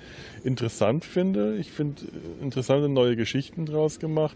interessant 0.43 1.05
finde. 1.05 1.55
Ich 1.55 1.71
finde 1.71 2.01
äh, 2.03 2.43
interessante 2.43 2.89
neue 2.89 3.15
Geschichten 3.15 3.65
draus 3.65 3.99
gemacht. 3.99 4.35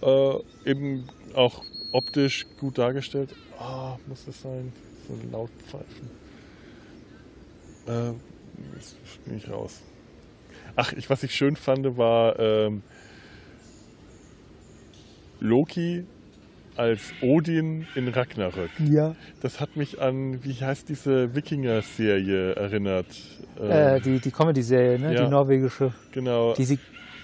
Äh, 0.00 0.36
eben 0.64 1.04
auch 1.34 1.62
optisch 1.94 2.46
gut 2.58 2.78
dargestellt. 2.78 3.34
Ah, 3.58 3.96
muss 4.06 4.24
das 4.26 4.40
sein? 4.42 4.72
So 5.06 5.16
laut 5.30 5.50
pfeifen. 5.68 6.10
Äh, 7.86 8.12
jetzt 8.74 8.96
bin 9.24 9.36
ich 9.36 9.48
raus. 9.48 9.80
Ach, 10.76 10.92
ich, 10.92 11.08
was 11.08 11.22
ich 11.22 11.34
schön 11.34 11.56
fand, 11.56 11.96
war 11.96 12.38
ähm, 12.38 12.82
Loki 15.40 16.04
als 16.76 17.12
Odin 17.22 17.86
in 17.94 18.08
Ragnarök. 18.08 18.70
Ja. 18.80 19.14
Das 19.40 19.60
hat 19.60 19.76
mich 19.76 20.00
an, 20.00 20.42
wie 20.42 20.54
heißt 20.54 20.88
diese 20.88 21.32
Wikinger-Serie 21.34 22.54
erinnert. 22.54 23.06
Äh, 23.60 23.96
Ähm, 23.96 24.02
die 24.02 24.18
die 24.18 24.30
Comedy-Serie, 24.32 24.98
ne? 24.98 25.14
ja. 25.14 25.24
die 25.24 25.30
norwegische, 25.30 25.92
genau. 26.10 26.54
die 26.54 26.64
sie 26.64 26.78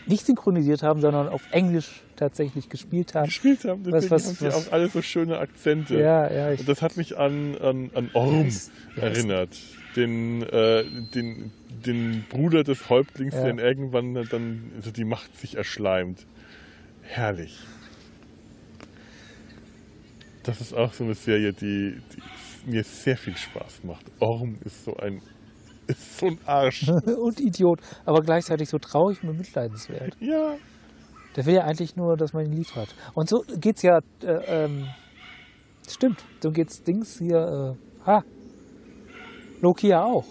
nicht 0.06 0.24
synchronisiert 0.24 0.82
haben, 0.84 1.00
sondern 1.00 1.28
auf 1.28 1.42
Englisch 1.50 2.02
tatsächlich 2.20 2.68
gespielt 2.68 3.14
haben. 3.14 3.24
gespielt 3.26 3.64
haben. 3.64 3.82
Deswegen 3.82 4.10
was- 4.10 4.26
haben 4.26 4.34
sie 4.34 4.46
was- 4.46 4.68
auch 4.68 4.72
alle 4.72 4.88
so 4.88 5.02
schöne 5.02 5.38
Akzente. 5.38 5.98
Ja, 5.98 6.30
ja, 6.32 6.50
Und 6.50 6.68
das 6.68 6.80
hat 6.82 6.96
mich 6.96 7.18
an, 7.18 7.56
an, 7.58 7.90
an 7.94 8.10
Orm 8.14 8.44
Yes. 8.44 8.70
Yes. 8.94 9.02
erinnert. 9.04 9.56
Den, 9.96 10.42
äh, 10.42 10.84
den, 11.14 11.50
den 11.84 12.24
Bruder 12.28 12.62
des 12.62 12.88
Häuptlings, 12.88 13.34
Ja. 13.34 13.50
der 13.50 13.58
irgendwann 13.64 14.14
dann 14.30 14.70
also 14.76 14.92
die 14.92 15.04
Macht 15.04 15.36
sich 15.36 15.56
erschleimt. 15.56 16.26
Herrlich. 17.02 17.58
Das 20.44 20.60
ist 20.60 20.72
auch 20.74 20.92
so 20.92 21.04
eine 21.04 21.14
Serie, 21.14 21.52
die, 21.52 21.96
die 22.66 22.70
mir 22.70 22.84
sehr 22.84 23.16
viel 23.16 23.36
Spaß 23.36 23.84
macht. 23.84 24.06
Orm 24.20 24.56
ist 24.64 24.84
so 24.84 24.96
ein, 24.96 25.20
ist 25.86 26.18
so 26.18 26.26
ein 26.28 26.38
Arsch. 26.46 26.88
und 26.88 27.40
Idiot, 27.40 27.80
aber 28.04 28.20
gleichzeitig 28.20 28.68
so 28.68 28.78
traurig 28.78 29.22
und 29.22 29.30
bemitleidenswert. 29.32 30.16
ja. 30.20 30.56
Der 31.36 31.46
will 31.46 31.54
ja 31.54 31.62
eigentlich 31.62 31.96
nur, 31.96 32.16
dass 32.16 32.32
man 32.32 32.46
ihn 32.46 32.52
lieb 32.52 32.74
hat. 32.74 32.88
Und 33.14 33.28
so 33.28 33.44
geht's 33.60 33.82
ja, 33.82 34.00
äh, 34.22 34.64
ähm, 34.64 34.88
stimmt, 35.88 36.24
so 36.42 36.50
geht's 36.50 36.82
Dings 36.82 37.18
hier, 37.18 37.76
äh, 37.76 38.06
ha, 38.06 38.24
Loki 39.60 39.88
ja 39.88 40.04
auch. 40.04 40.24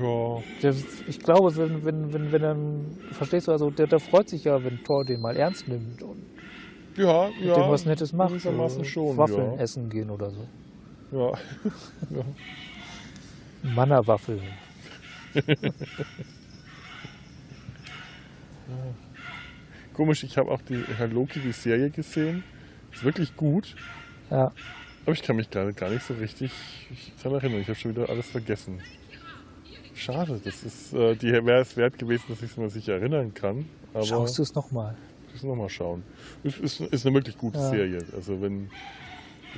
Ja. 0.00 0.42
Der, 0.62 0.74
ich 1.06 1.20
glaube, 1.20 1.54
wenn, 1.56 1.84
wenn, 1.84 2.12
wenn, 2.12 2.32
wenn 2.32 2.42
dann, 2.42 2.98
verstehst 3.12 3.48
du, 3.48 3.52
also 3.52 3.70
der, 3.70 3.86
der 3.86 4.00
freut 4.00 4.28
sich 4.28 4.44
ja, 4.44 4.62
wenn 4.62 4.82
Thor 4.82 5.04
den 5.04 5.20
mal 5.20 5.36
ernst 5.36 5.68
nimmt 5.68 6.02
und 6.02 6.24
Ja, 6.96 7.28
mit 7.28 7.44
ja. 7.44 7.54
dem 7.54 7.70
was 7.70 7.84
Nettes 7.84 8.12
macht. 8.12 8.30
gewissermaßen 8.30 8.78
so 8.78 8.84
schon, 8.84 9.16
Waffeln 9.16 9.52
ja. 9.54 9.60
essen 9.60 9.88
gehen 9.88 10.10
oder 10.10 10.30
so. 10.30 10.46
ja. 11.12 11.32
Mannerwaffeln. 13.74 14.42
Komisch, 19.92 20.24
ich 20.24 20.36
habe 20.38 20.50
auch 20.50 20.60
die 20.62 20.82
Herr 20.96 21.08
Loki, 21.08 21.40
die 21.40 21.52
Serie 21.52 21.90
gesehen. 21.90 22.42
Ist 22.92 23.04
wirklich 23.04 23.36
gut. 23.36 23.76
Ja. 24.30 24.52
Aber 25.04 25.12
ich 25.12 25.22
kann 25.22 25.36
mich 25.36 25.50
gerade 25.50 25.72
gar 25.72 25.90
nicht 25.90 26.04
so 26.04 26.14
richtig 26.14 26.50
daran 27.22 27.38
erinnern. 27.38 27.60
Ich 27.60 27.68
habe 27.68 27.78
schon 27.78 27.94
wieder 27.94 28.08
alles 28.08 28.26
vergessen. 28.26 28.80
Schade, 29.94 30.40
das 30.42 30.64
ist, 30.64 30.92
äh, 30.92 31.14
die 31.14 31.32
wäre 31.32 31.60
es 31.60 31.76
wert 31.76 31.98
gewesen, 31.98 32.24
dass 32.28 32.42
ich 32.42 32.50
es 32.50 32.56
mir 32.56 32.68
sicher 32.68 32.94
erinnern 32.94 33.32
kann. 33.34 33.66
Aber 33.92 34.04
Schaust 34.04 34.38
du 34.38 34.42
es 34.42 34.54
nochmal? 34.54 34.96
Müssen 35.32 35.48
wir 35.48 35.56
mal 35.56 35.68
schauen. 35.68 36.02
Ist, 36.42 36.58
ist, 36.58 36.80
ist 36.80 37.06
eine 37.06 37.14
wirklich 37.14 37.38
gute 37.38 37.58
Ja. 37.58 37.70
Serie. 37.70 38.04
Also 38.16 38.40
wenn 38.40 38.70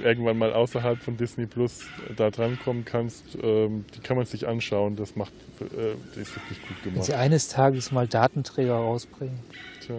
irgendwann 0.02 0.38
mal 0.38 0.52
außerhalb 0.52 1.02
von 1.02 1.16
Disney 1.16 1.46
Plus 1.46 1.84
da 2.16 2.30
drankommen 2.30 2.84
kannst, 2.84 3.24
ähm, 3.42 3.84
die 3.94 4.00
kann 4.00 4.16
man 4.16 4.26
sich 4.26 4.46
anschauen. 4.46 4.96
Das 4.96 5.16
macht, 5.16 5.32
äh, 5.60 5.94
die 6.14 6.20
ist 6.20 6.34
wirklich 6.36 6.60
gut 6.62 6.76
Wenn 6.84 6.92
gemacht. 6.92 7.06
sie 7.06 7.14
eines 7.14 7.48
Tages 7.48 7.92
mal 7.92 8.06
Datenträger 8.06 8.74
rausbringen. 8.74 9.38
Tja. 9.80 9.94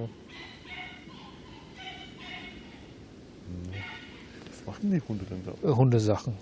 Was 4.50 4.66
machen 4.66 4.92
die 4.92 5.02
Hunde 5.08 5.26
denn 5.26 5.44
da? 5.46 5.68
Äh, 5.68 5.74
Hundesachen. 5.74 6.34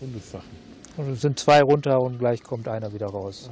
Hundesachen. 0.00 0.72
Und 0.96 1.08
es 1.10 1.20
sind 1.22 1.38
zwei 1.38 1.62
runter 1.62 2.00
und 2.00 2.18
gleich 2.18 2.42
kommt 2.42 2.68
einer 2.68 2.92
wieder 2.92 3.06
raus. 3.06 3.50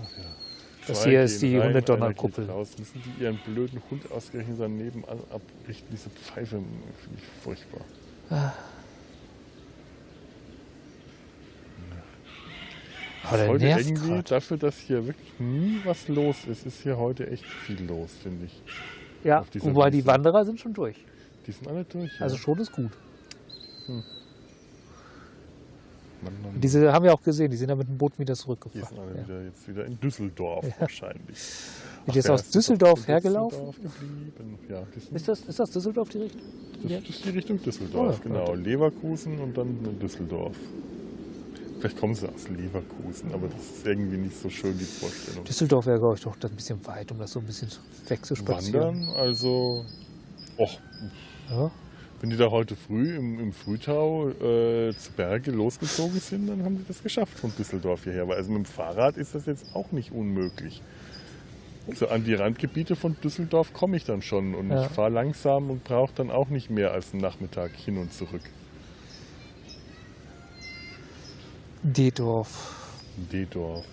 Das 0.87 1.03
Zwei 1.03 1.11
hier 1.11 1.23
ist 1.23 1.41
die 1.43 1.61
Hundedonnerkuppel. 1.61 2.47
Müssen 2.47 3.03
die 3.19 3.23
ihren 3.23 3.39
blöden 3.39 3.81
Hund 3.91 4.11
ausgerechnet 4.11 4.57
daneben 4.59 5.05
an- 5.07 5.21
abrichten? 5.31 5.89
Diese 5.93 6.11
Pfeife 6.11 6.57
finde 6.57 7.19
ich 7.19 7.43
furchtbar. 7.43 7.81
Aber 13.33 13.49
heute 13.49 13.67
irgendwie, 13.67 14.09
grad. 14.09 14.31
dafür, 14.31 14.57
dass 14.57 14.79
hier 14.79 15.07
wirklich 15.07 15.33
nie 15.39 15.79
was 15.85 16.09
los 16.09 16.45
ist, 16.51 16.67
ist 16.67 16.83
hier 16.83 16.99
heute 16.99 17.29
echt 17.31 17.45
viel 17.45 17.83
los, 17.87 18.11
finde 18.23 18.47
ich. 18.47 18.63
Ja, 19.25 19.45
wobei 19.61 19.91
die 19.91 19.99
Liste. 19.99 20.11
Wanderer 20.13 20.45
sind 20.45 20.59
schon 20.61 20.73
durch. 20.73 20.97
Die 21.47 21.53
sind 21.53 21.69
alle 21.69 21.85
durch. 21.85 22.11
Ja. 22.19 22.23
Also 22.23 22.37
schon 22.37 22.59
ist 22.59 22.73
gut. 22.73 22.91
Mann, 26.23 26.35
Mann, 26.43 26.61
Diese 26.61 26.93
haben 26.93 27.05
wir 27.05 27.15
auch 27.15 27.23
gesehen, 27.23 27.51
die 27.51 27.57
sind 27.57 27.71
ja 27.71 27.75
mit 27.77 27.89
dem 27.89 27.97
Boot 27.97 28.19
wieder 28.19 28.35
die 28.35 28.39
zurückgefahren. 28.41 28.87
sind 28.89 28.99
alle 28.99 29.17
Ja. 29.21 29.25
wieder, 29.27 29.43
jetzt 29.45 29.67
wieder 29.69 29.85
in 29.87 29.99
Düsseldorf 30.01 30.67
wahrscheinlich. 30.79 31.39
Sind 31.39 32.09
die 32.09 32.13
jetzt 32.17 32.29
Ach, 32.29 32.35
aus 32.35 32.41
ja, 32.41 32.47
ist 32.47 32.55
Düsseldorf 32.55 33.09
hergelaufen? 33.09 33.59
Düsseldorf. 33.73 33.95
Ja, 34.69 34.83
die 34.95 35.17
Ist 35.17 35.29
das, 35.29 35.41
ist 35.41 35.59
das 35.59 35.71
Düsseldorf 35.71 36.09
die 36.11 36.19
Richtung? 36.19 36.41
das, 36.83 36.91
Ja. 36.91 37.01
das 37.01 37.09
ist 37.11 37.25
die 37.25 37.31
Richtung 37.31 37.63
Düsseldorf, 37.63 38.21
Oh, 38.21 38.23
genau. 38.29 38.55
Leverkusen 38.55 39.39
und 39.41 39.57
dann 39.57 39.99
Düsseldorf. 39.99 40.57
Vielleicht 41.81 41.99
kommen 41.99 42.15
sie 42.15 42.29
aus 42.29 42.47
Leverkusen, 42.49 43.33
aber 43.33 43.49
das 43.49 43.79
ist 43.79 43.87
irgendwie 43.87 44.19
nicht 44.19 44.37
so 44.39 44.51
schön, 44.51 44.77
die 44.79 44.85
Vorstellung. 44.85 45.45
Düsseldorf 45.45 45.87
wäre, 45.87 45.99
glaube 45.99 46.15
ich, 46.17 46.21
doch 46.23 46.37
ein 46.43 46.51
bisschen 46.55 46.87
weit, 46.87 47.11
um 47.11 47.19
das 47.19 47.33
so 47.33 47.41
ein 47.41 47.47
bisschen 47.47 47.69
wegzuspazieren. 48.07 49.07
Wandern, 49.07 49.17
also, 49.17 49.85
och, 50.59 50.79
Ja. 51.49 51.71
wenn 52.21 52.29
die 52.29 52.37
da 52.37 52.51
heute 52.51 52.77
früh 52.77 53.17
im, 53.17 53.39
im 53.41 53.53
Frühtau 53.55 54.29
äh, 54.29 54.93
zu 54.95 55.13
Berge 55.17 55.53
losgezogen 55.53 56.21
sind, 56.21 56.49
dann 56.49 56.63
haben 56.65 56.77
die 56.77 56.85
das 56.87 57.03
geschafft 57.03 57.39
von 57.39 57.51
Düsseldorf 57.59 58.05
hierher. 58.05 58.29
Weil 58.29 58.37
also 58.37 58.51
mit 58.51 58.59
dem 58.59 58.65
Fahrrad 58.67 59.17
ist 59.17 59.35
das 59.35 59.47
jetzt 59.47 59.75
auch 59.75 59.91
nicht 59.91 60.13
unmöglich. 60.13 60.83
So 61.95 62.09
an 62.09 62.25
die 62.25 62.35
Randgebiete 62.35 62.95
von 62.95 63.17
Düsseldorf 63.25 63.73
komme 63.73 63.97
ich 63.97 64.05
dann 64.05 64.21
schon 64.21 64.55
und 64.55 64.69
Ja. 64.71 64.83
ich 64.85 64.89
fahre 64.93 65.11
langsam 65.11 65.71
und 65.71 65.83
brauche 65.83 66.13
dann 66.15 66.31
auch 66.31 66.51
nicht 66.51 66.69
mehr 66.69 66.93
als 66.93 67.13
einen 67.15 67.23
Nachmittag 67.23 67.71
hin 67.75 67.97
und 67.97 68.13
zurück. 68.13 68.43
D-Dorf. 71.83 72.77
D-Dorf. 73.33 73.85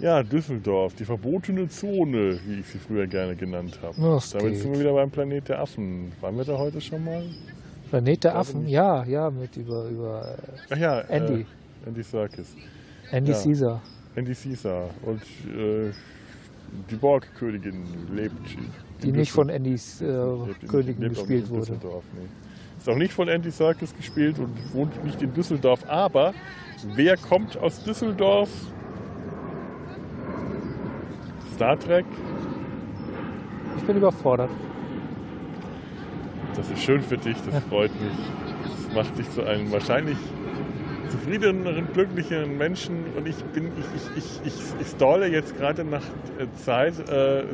Ja, 0.00 0.22
Düsseldorf, 0.22 0.94
die 0.94 1.04
verbotene 1.04 1.68
Zone, 1.68 2.38
wie 2.46 2.60
ich 2.60 2.66
sie 2.66 2.78
früher 2.78 3.06
gerne 3.06 3.34
genannt 3.34 3.78
habe. 3.82 3.94
Das 4.00 4.30
Damit 4.30 4.52
geht. 4.52 4.62
sind 4.62 4.72
wir 4.72 4.80
wieder 4.80 4.92
beim 4.92 5.10
Planet 5.10 5.48
der 5.48 5.60
Affen. 5.60 6.12
Waren 6.20 6.36
wir 6.36 6.44
da 6.44 6.56
heute 6.56 6.80
schon 6.80 7.04
mal? 7.04 7.24
Planet 7.90 8.22
der 8.24 8.36
Affen, 8.36 8.62
nicht. 8.62 8.72
ja, 8.72 9.04
ja, 9.04 9.28
mit 9.30 9.56
über, 9.56 9.86
über 9.88 10.36
Ach 10.70 10.76
ja, 10.76 11.00
Andy. 11.00 11.40
Äh, 11.40 11.88
Andy 11.88 12.02
Serkis. 12.02 12.54
äh, 13.10 13.16
Andy 13.16 13.32
Ja. 13.32 13.42
Caesar. 13.42 13.82
Andy 14.14 14.34
Caesar. 14.34 14.90
Und 15.02 15.22
äh, 15.56 15.90
die 16.90 16.96
Borgkönigin 16.96 17.82
lebt. 18.14 18.34
Die 19.02 19.10
nicht 19.12 19.32
von 19.32 19.50
Andys 19.50 20.00
äh, 20.00 20.04
lebt 20.06 20.68
Königin 20.68 21.02
lebt 21.02 21.14
gespielt 21.16 21.48
wurde. 21.50 21.60
Düsseldorf, 21.60 22.04
nee. 22.14 22.28
Ist 22.78 22.88
auch 22.88 22.96
nicht 22.96 23.12
von 23.12 23.28
Andy 23.28 23.50
Serkis 23.50 23.94
gespielt 23.94 24.38
und 24.38 24.56
wohnt 24.72 25.04
nicht 25.04 25.20
in 25.20 25.34
Düsseldorf. 25.34 25.80
Aber 25.88 26.32
wer 26.94 27.16
kommt 27.16 27.56
aus 27.58 27.82
Düsseldorf? 27.82 28.48
Star 31.54 31.78
Trek. 31.78 32.06
Ich 33.76 33.82
bin 33.82 33.96
überfordert. 33.96 34.50
Das 36.54 36.70
ist 36.70 36.82
schön 36.82 37.02
für 37.02 37.18
dich, 37.18 37.36
das 37.50 37.62
freut 37.64 37.90
mich. 38.00 38.12
Das 38.62 38.94
macht 38.94 39.18
dich 39.18 39.28
zu 39.30 39.44
einem 39.44 39.70
wahrscheinlich 39.72 40.16
zufriedeneren, 41.08 41.88
glücklicheren 41.92 42.56
Menschen. 42.56 43.04
Und 43.16 43.26
ich 43.26 43.36
bin, 43.46 43.72
ich, 43.76 44.16
ich, 44.16 44.46
ich, 44.46 44.80
ich, 44.80 44.86
stalle 44.86 45.26
jetzt 45.26 45.56
gerade 45.56 45.84
nach 45.84 46.02
äh, 46.38 46.46
Zeit, 46.64 46.94
äh, 47.08 47.40
äh, 47.40 47.44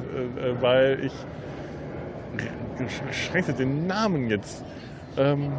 weil 0.61 1.01
ich 1.05 1.13
schränkte 3.13 3.53
den 3.55 3.87
Namen 3.87 4.29
jetzt. 4.29 4.65
Ähm, 5.17 5.53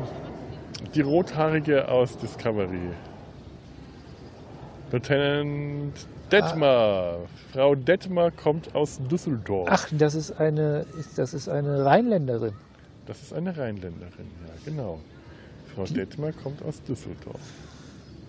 die 0.93 1.01
Rothaarige 1.01 1.87
aus 1.87 2.17
Discovery. 2.17 2.89
Lieutenant 4.91 5.93
Detmar. 6.31 7.17
Frau 7.51 7.75
Detmar 7.75 8.31
kommt 8.31 8.73
aus 8.75 8.99
Düsseldorf. 9.09 9.67
Ach, 9.71 9.87
das 9.91 10.15
ist 10.15 10.31
eine, 10.39 10.85
das 11.15 11.33
ist 11.33 11.49
eine 11.49 11.85
Rheinländerin. 11.85 12.53
Das 13.05 13.21
ist 13.21 13.33
eine 13.33 13.55
Rheinländerin, 13.55 14.27
ja, 14.47 14.53
genau. 14.65 14.99
Frau 15.75 15.83
Detmar 15.83 16.31
kommt 16.31 16.63
aus 16.63 16.81
Düsseldorf. 16.83 17.39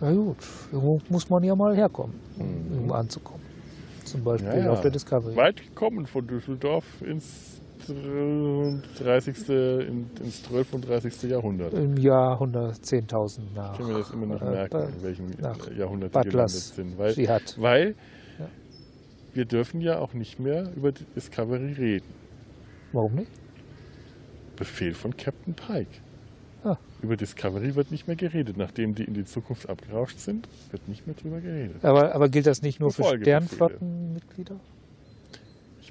Na 0.01 0.13
gut, 0.13 0.37
irgendwo 0.71 1.01
muss 1.09 1.29
man 1.31 1.43
ja 1.43 1.55
mal 1.55 1.75
herkommen, 1.75 2.21
um, 2.39 2.85
um 2.85 2.93
anzukommen. 2.93 3.43
Zum 4.05 4.23
Beispiel 4.23 4.51
Mhm. 4.51 4.59
Ja, 4.59 4.65
ja. 4.67 4.71
auf 4.73 4.81
der 4.83 4.91
Discovery. 4.91 5.35
Weit 5.37 5.57
gekommen 5.63 6.07
von 6.07 6.27
Düsseldorf 6.27 6.85
ins 7.03 7.56
30. 7.89 9.49
in- 9.89 10.11
ins 10.23 10.43
12. 10.45 10.75
und 10.75 10.89
30. 10.89 11.23
Jahrhundert. 11.31 11.73
Im 11.75 11.97
Jahr 11.97 12.41
110.000 12.41 13.41
nach. 13.55 13.73
Ich 13.73 13.79
kann 13.79 13.89
mir 13.93 13.99
das 13.99 14.11
immer 14.11 14.27
noch 14.27 14.43
äh, 14.43 14.51
merken, 14.51 14.71
Ba- 14.79 14.85
in 14.85 15.03
welchem 15.03 15.27
Jahrhundert 15.79 16.15
die 16.15 16.29
gelandet 16.29 16.51
sind. 16.51 16.99
Weil, 16.99 17.13
sie 17.15 17.29
hat. 17.29 17.57
weil 17.59 17.95
Ja. 18.39 18.49
wir 19.35 19.45
dürfen 19.45 19.81
ja 19.81 19.99
auch 19.99 20.15
nicht 20.15 20.39
mehr 20.41 20.71
über 20.77 20.93
die 20.93 21.05
Discovery 21.15 21.73
reden. 21.73 22.07
Warum 22.93 23.15
nicht? 23.15 23.31
Befehl 24.57 24.95
von 24.95 25.17
Captain 25.17 25.55
Pike. 25.55 25.91
Ah. 26.65 26.77
Über 27.03 27.17
Discovery 27.17 27.75
wird 27.77 27.91
nicht 27.91 28.07
mehr 28.09 28.17
geredet. 28.17 28.57
Nachdem 28.57 28.95
die 28.95 29.05
in 29.05 29.15
die 29.15 29.25
Zukunft 29.25 29.69
abgerauscht 29.69 30.19
sind, 30.19 30.49
wird 30.71 30.89
nicht 30.89 31.07
mehr 31.07 31.15
drüber 31.15 31.41
geredet. 31.41 31.85
Aber, 31.85 32.15
aber 32.15 32.29
gilt 32.29 32.47
das 32.47 32.63
nicht 32.63 32.81
nur 32.81 32.91
für. 32.91 33.05
Sternflottenmitglieder? 33.05 34.57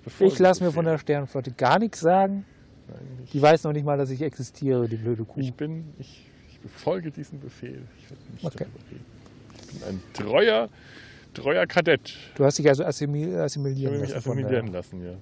Ich, 0.07 0.14
befolge 0.14 0.34
Ich 0.34 0.40
lasse 0.40 0.64
mir 0.64 0.72
von 0.72 0.86
der 0.86 0.98
Sternflotte 0.98 1.52
gar 1.52 1.80
nichts 1.80 1.99
sagen. 1.99 2.45
Nein, 2.88 2.98
ich- 3.23 3.32
Die 3.32 3.41
weiß 3.41 3.64
noch 3.64 3.73
nicht 3.73 3.86
mal, 3.86 3.98
dass 3.98 4.10
ich 4.11 4.22
existiere, 4.22 4.88
die 4.88 4.98
blöde 4.98 5.23
Kuh. 5.26 5.40
Ich 5.40 5.53
bin, 5.53 5.94
ich, 5.98 6.26
ich 6.49 6.60
befolge 6.60 7.11
diesen 7.11 7.40
Befehl. 7.40 7.82
Ich 7.98 8.10
werde 8.11 8.23
nicht 8.34 8.45
Okay. 8.45 8.57
darüber 8.65 8.91
reden. 8.91 9.06
Ich 9.60 9.68
bin 9.80 9.84
ein 9.90 10.02
treuer, 10.14 10.69
treuer 11.34 11.65
Kadett. 11.65 12.14
Du 12.36 12.45
hast 12.45 12.60
dich 12.60 12.68
also 12.68 12.84
assimil 12.86 13.30
Ich 13.30 13.38
assimilieren 13.40 13.94
habe 13.95 14.02
mich 14.06 14.15
assimilieren 14.15 14.68
lassen, 14.68 15.03
ja. 15.03 15.14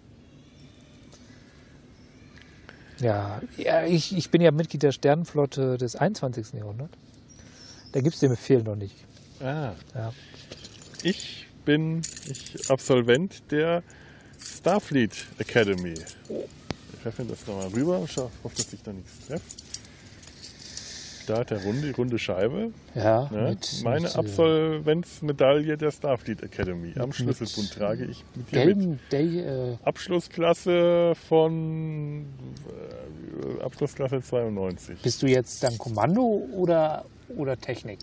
Ja, 2.99 3.41
ja 3.57 3.85
ich, 3.85 4.15
ich 4.15 4.29
bin 4.29 4.41
ja 4.41 4.51
Mitglied 4.51 4.83
der 4.83 4.91
Sternenflotte 4.91 5.77
des 5.77 5.95
21. 5.95 6.53
Jahrhunderts. 6.53 6.93
Da 7.91 8.01
gibt 8.01 8.13
es 8.15 8.19
den 8.19 8.29
Befehl 8.29 8.63
noch 8.63 8.75
nicht. 8.75 8.95
Ah, 9.39 9.73
Ja. 9.95 10.13
ich 11.03 11.47
bin 11.65 12.01
ich 12.29 12.69
Absolvent 12.69 13.51
der 13.51 13.83
Starfleet 14.43 15.27
Academy. 15.39 15.93
Ich 15.93 17.05
werfe 17.05 17.23
das 17.25 17.45
nochmal 17.47 17.67
rüber 17.67 17.99
und 17.99 18.09
schau, 18.09 18.29
hoffe, 18.43 18.55
dass 18.57 18.71
ich 18.73 18.81
da 18.81 18.93
nichts 18.93 19.27
treffe. 19.27 19.43
Da 21.25 21.37
hat 21.37 21.51
der 21.51 21.63
runde, 21.63 21.87
die 21.87 21.91
runde 21.91 22.19
Scheibe. 22.19 22.71
Ja, 22.95 23.29
Ne? 23.31 23.51
mit, 23.51 23.81
Meine 23.83 24.01
mit, 24.01 24.13
äh, 24.15 24.17
Absolventsmedaille 24.19 25.77
der 25.77 25.91
Starfleet 25.91 26.43
Academy. 26.43 26.93
Am 26.99 27.13
Schlüsselbund 27.13 27.71
trage 27.73 28.03
ich 28.05 28.25
mit 28.35 28.51
dir 28.51 28.65
mit. 28.65 28.75
gelben 28.77 28.99
Day, 29.09 29.39
äh, 29.39 29.77
Abschlussklasse 29.85 31.13
von 31.29 32.25
äh, 33.59 33.63
Abschlussklasse 33.63 34.21
92. 34.21 35.01
Bist 35.01 35.21
du 35.21 35.27
jetzt 35.27 35.63
dann 35.63 35.77
Kommando 35.77 36.45
oder, 36.53 37.05
oder 37.37 37.57
Technik? 37.57 37.99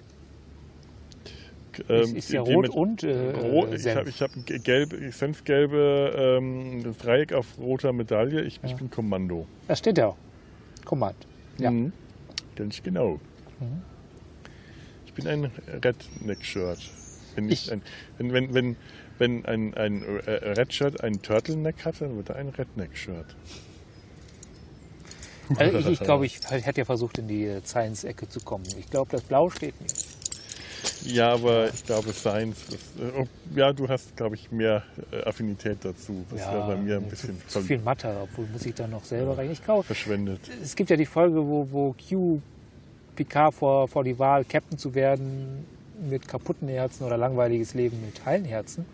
Ähm, 1.89 2.17
ist, 2.17 2.31
ja 2.31 2.41
rot 2.43 2.69
und 2.69 3.03
äh, 3.05 3.31
Rot, 3.31 3.73
ich 3.75 3.83
Senf. 3.83 3.97
habe 3.99 4.09
ich 4.11 4.21
hab 4.23 4.31
ge- 4.47 4.59
gelbe, 4.59 5.11
senfgelbe 5.13 6.39
ähm, 6.39 6.95
Dreieck 6.99 7.33
auf 7.33 7.47
roter 7.59 7.93
Medaille. 7.93 8.43
Ich, 8.43 8.61
ich 8.63 8.71
Ja. 8.73 8.77
bin 8.77 8.91
Kommando. 8.91 9.47
Das 9.69 9.79
steht 9.79 9.99
ja 9.99 10.09
auch. 10.09 10.17
Command. 10.85 11.17
Ja. 11.59 11.71
Mhm. 11.71 11.93
Ganz 12.57 12.83
genau. 12.83 13.21
Mhm. 13.61 13.83
Ich 15.07 15.15
bin 15.15 15.27
ein 15.27 15.51
Redneck-Shirt. 15.83 16.79
Wenn, 17.35 17.49
ich 17.51 17.67
Ich- 17.67 17.73
ein, 17.73 17.83
wenn, 18.19 18.33
wenn, 18.33 18.55
wenn, 18.55 18.77
wenn 19.19 19.45
ein, 19.47 19.75
ein 19.75 20.03
äh, 20.27 20.31
Red-Shirt 20.31 21.03
ein 21.03 21.21
Turtleneck 21.23 21.85
hat, 21.85 22.01
dann 22.01 22.17
wird 22.17 22.31
er 22.31 22.37
ein 22.37 22.49
Redneck-Shirt. 22.49 23.37
Also 25.57 25.79
ich, 25.79 25.89
ich 25.89 26.01
glaube, 26.01 26.27
ich 26.27 26.41
hätte 26.49 26.81
ja 26.81 26.85
versucht, 26.85 27.19
in 27.19 27.27
die 27.27 27.45
äh, 27.45 27.61
Science-Ecke 27.65 28.29
zu 28.29 28.41
kommen. 28.41 28.65
Ich 28.79 28.89
glaube, 28.89 29.11
das 29.11 29.23
Blau 29.23 29.51
steht 29.51 29.81
mir. 29.81 29.89
Ja, 31.05 31.33
aber 31.33 31.69
ich 31.73 31.85
glaube, 31.85 32.13
Science, 32.13 32.59
das, 32.71 32.79
äh, 33.05 33.27
ja, 33.59 33.73
du 33.73 33.89
hast, 33.89 34.17
glaube 34.17 34.35
ich, 34.37 34.51
mehr 34.53 34.83
äh, 35.13 35.23
Affinität 35.25 35.79
dazu. 35.83 36.25
Das 36.31 36.41
Ja, 36.41 36.53
wäre 36.53 36.67
bei 36.69 36.77
mir 36.77 36.97
ein 36.97 37.09
bisschen 37.09 37.41
zu, 37.49 37.61
zu 37.61 37.67
viel 37.67 37.79
Mathe, 37.79 38.15
obwohl 38.23 38.47
muss 38.53 38.65
ich 38.67 38.75
dann 38.75 38.91
noch 38.91 39.05
selber 39.05 39.37
rein. 39.39 39.51
Ich 39.51 39.65
kaufe. 39.65 39.87
verschwendet. 39.89 40.41
Es 40.63 40.77
gibt 40.77 40.91
ja 40.91 40.97
die 40.97 41.07
Folge, 41.07 41.37
wo, 41.47 41.67
wo 41.71 41.95
Q 42.09 42.41
Picard 43.17 43.55
vor, 43.55 43.89
vor 43.89 44.05
die 44.05 44.19
Wahl, 44.19 44.45
Captain 44.45 44.79
zu 44.79 44.95
werden 44.95 45.65
mit 46.09 46.27
kaputten 46.29 46.69
Herzen 46.69 47.05
oder 47.05 47.17
langweiliges 47.19 47.75
Leben 47.75 48.01
mit 48.05 48.25
heilen 48.25 48.45
Herzen. 48.45 48.85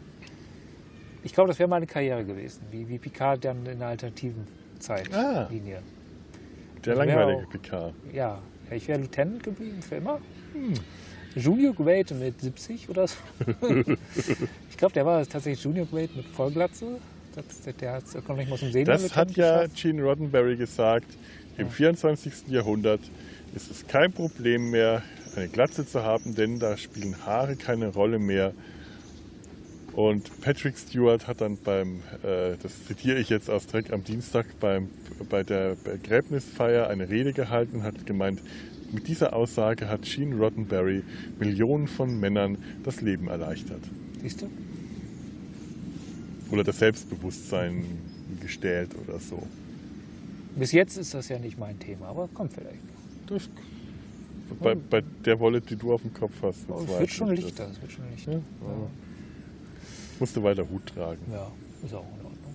Ich 1.23 1.33
glaube, 1.35 1.49
das 1.49 1.59
wäre 1.59 1.69
meine 1.69 1.87
Karriere 1.87 2.25
gewesen, 2.25 2.63
wie, 2.71 2.89
wie 2.89 2.99
Picard 2.99 3.45
dann 3.45 3.67
in 3.67 3.79
der 3.81 3.89
alternativen 3.89 4.47
Ah. 4.77 4.81
Zeitlinie. 4.81 5.81
Der 6.85 6.95
Das 6.95 6.99
wär 6.99 7.07
langweilige 7.07 7.47
auch- 7.47 7.51
Picard. 7.51 7.95
Ja, 8.13 8.39
ich 8.71 8.87
wäre 8.89 9.01
Lieutenant 9.01 9.43
geblieben 9.43 9.83
für 9.83 9.97
immer. 9.97 10.21
Hm. 10.53 10.75
Junior 11.37 11.75
Grade 11.75 12.15
mit 12.15 12.41
70 12.41 12.89
oder 12.89 13.07
so. 13.07 13.17
ich 14.71 14.77
glaube, 14.77 14.95
der 14.95 15.05
war 15.05 15.25
tatsächlich 15.27 15.63
Junior 15.63 15.87
Grade 15.87 16.09
mit 16.17 16.27
Vollglatze. 16.27 16.87
Das, 17.35 17.61
der, 17.63 17.73
der 17.75 17.93
hat 17.93 18.05
es 18.05 18.15
noch 18.15 18.37
nicht 18.37 18.49
mal 18.49 18.59
zum 18.59 18.73
Sehen 18.73 18.87
Das 18.87 19.15
hat 19.15 19.33
ja 19.33 19.67
Gene 19.67 20.03
Roddenberry 20.03 20.57
gesagt. 20.57 21.07
Im 21.59 21.69
24. 21.69 22.49
Jahrhundert 22.49 23.01
ist 23.55 23.71
es 23.71 23.87
kein 23.87 24.13
Problem 24.13 24.71
mehr, 24.71 25.03
eine 25.37 25.49
Glatze 25.49 25.87
zu 25.87 26.03
haben, 26.03 26.35
denn 26.35 26.59
da 26.59 26.79
spielen 26.79 27.27
Haare 27.27 27.57
keine 27.57 27.89
Rolle 27.89 28.19
mehr. 28.19 28.55
Und 29.93 30.43
Patrick 30.43 30.77
Stewart 30.77 31.27
hat 31.27 31.41
dann 31.41 31.57
beim, 31.57 32.03
äh, 32.23 32.57
das 32.63 32.87
zitiere 32.87 33.19
ich 33.19 33.31
jetzt 33.31 33.49
aus 33.49 33.67
Dreck 33.67 33.93
am 33.93 34.05
Dienstag, 34.05 34.47
beim, 34.61 34.91
bei 35.31 35.43
der 35.43 35.75
Begräbnisfeier 35.75 36.89
eine 36.89 37.09
Rede 37.09 37.33
gehalten 37.33 37.77
und 37.77 37.83
hat 37.83 38.07
gemeint, 38.07 38.41
mit 38.93 39.09
dieser 39.09 39.35
Aussage 39.35 39.89
hat 39.89 40.03
Gene 40.03 40.37
Roddenberry 40.37 41.03
Millionen 41.39 41.89
von 41.89 42.19
Männern 42.19 42.59
das 42.85 43.01
Leben 43.01 43.29
erleichtert. 43.29 43.83
Siehst 44.23 44.43
du? 44.43 44.51
Oder 46.51 46.65
das 46.65 46.79
Selbstbewusstsein 46.79 47.85
gestählt 48.41 48.91
oder 49.07 49.19
so. 49.19 49.43
Bis 50.57 50.73
jetzt 50.73 50.97
ist 50.97 51.13
das 51.15 51.29
ja 51.29 51.39
nicht 51.39 51.59
mein 51.59 51.79
Thema, 51.79 52.07
aber 52.07 52.29
kommt 52.33 52.53
vielleicht. 52.53 52.81
Das, 53.27 53.49
bei, 54.61 54.75
bei 54.75 55.03
der 55.25 55.39
Wolle, 55.41 55.61
die 55.61 55.77
du 55.77 55.93
auf 55.93 56.03
dem 56.03 56.15
Kopf 56.15 56.35
hast. 56.43 56.65
Oh, 56.69 56.75
es 56.75 56.81
bezweifle 56.83 57.01
wird 57.01 57.11
schon 57.11 57.33
ich 57.33 57.45
lichter. 57.45 57.65
das. 57.65 57.77
Es 57.77 57.83
wird 57.83 57.93
schon 57.93 58.11
lichter. 58.11 58.33
Ja? 58.33 58.41
Musst 60.19 60.37
du 60.37 60.43
weiter 60.43 60.69
Hut 60.69 60.87
tragen. 60.87 61.21
Ja, 61.31 61.51
ist 61.85 61.95
auch 61.95 62.05
in 62.05 62.25
Ordnung. 62.25 62.55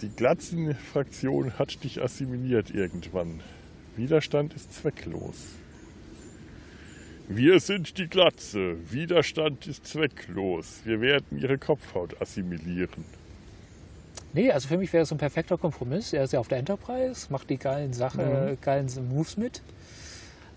Die 0.00 0.08
Glatzen-Fraktion 0.08 1.58
hat 1.58 1.84
dich 1.84 2.00
assimiliert 2.02 2.70
irgendwann. 2.70 3.40
Widerstand 4.00 4.54
ist 4.54 4.72
zwecklos. 4.72 5.36
Wir 7.28 7.60
sind 7.60 7.98
die 7.98 8.08
Glatze. 8.08 8.76
Widerstand 8.90 9.66
ist 9.66 9.86
zwecklos. 9.86 10.80
Wir 10.84 11.02
werden 11.02 11.38
ihre 11.38 11.58
Kopfhaut 11.58 12.18
assimilieren. 12.18 13.04
Nee, 14.32 14.50
also 14.50 14.68
für 14.68 14.78
mich 14.78 14.90
wäre 14.94 15.02
es 15.02 15.12
ein 15.12 15.18
perfekter 15.18 15.58
Kompromiss. 15.58 16.14
Er 16.14 16.24
ist 16.24 16.32
ja 16.32 16.40
auf 16.40 16.48
der 16.48 16.58
Enterprise, 16.58 17.26
macht 17.30 17.50
die 17.50 17.58
geilen 17.58 17.92
Sachen, 17.92 18.56
geilen 18.62 18.88
Moves 19.10 19.36
mit. 19.36 19.60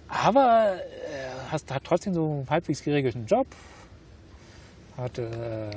Aber 0.07 0.77
er 1.11 1.51
hat, 1.51 1.69
hat 1.69 1.83
trotzdem 1.83 2.13
so 2.13 2.25
einen 2.25 2.49
halbwegs 2.49 2.81
geregelten 2.81 3.25
Job. 3.25 3.47
Hat, 4.95 5.17
äh, 5.17 5.69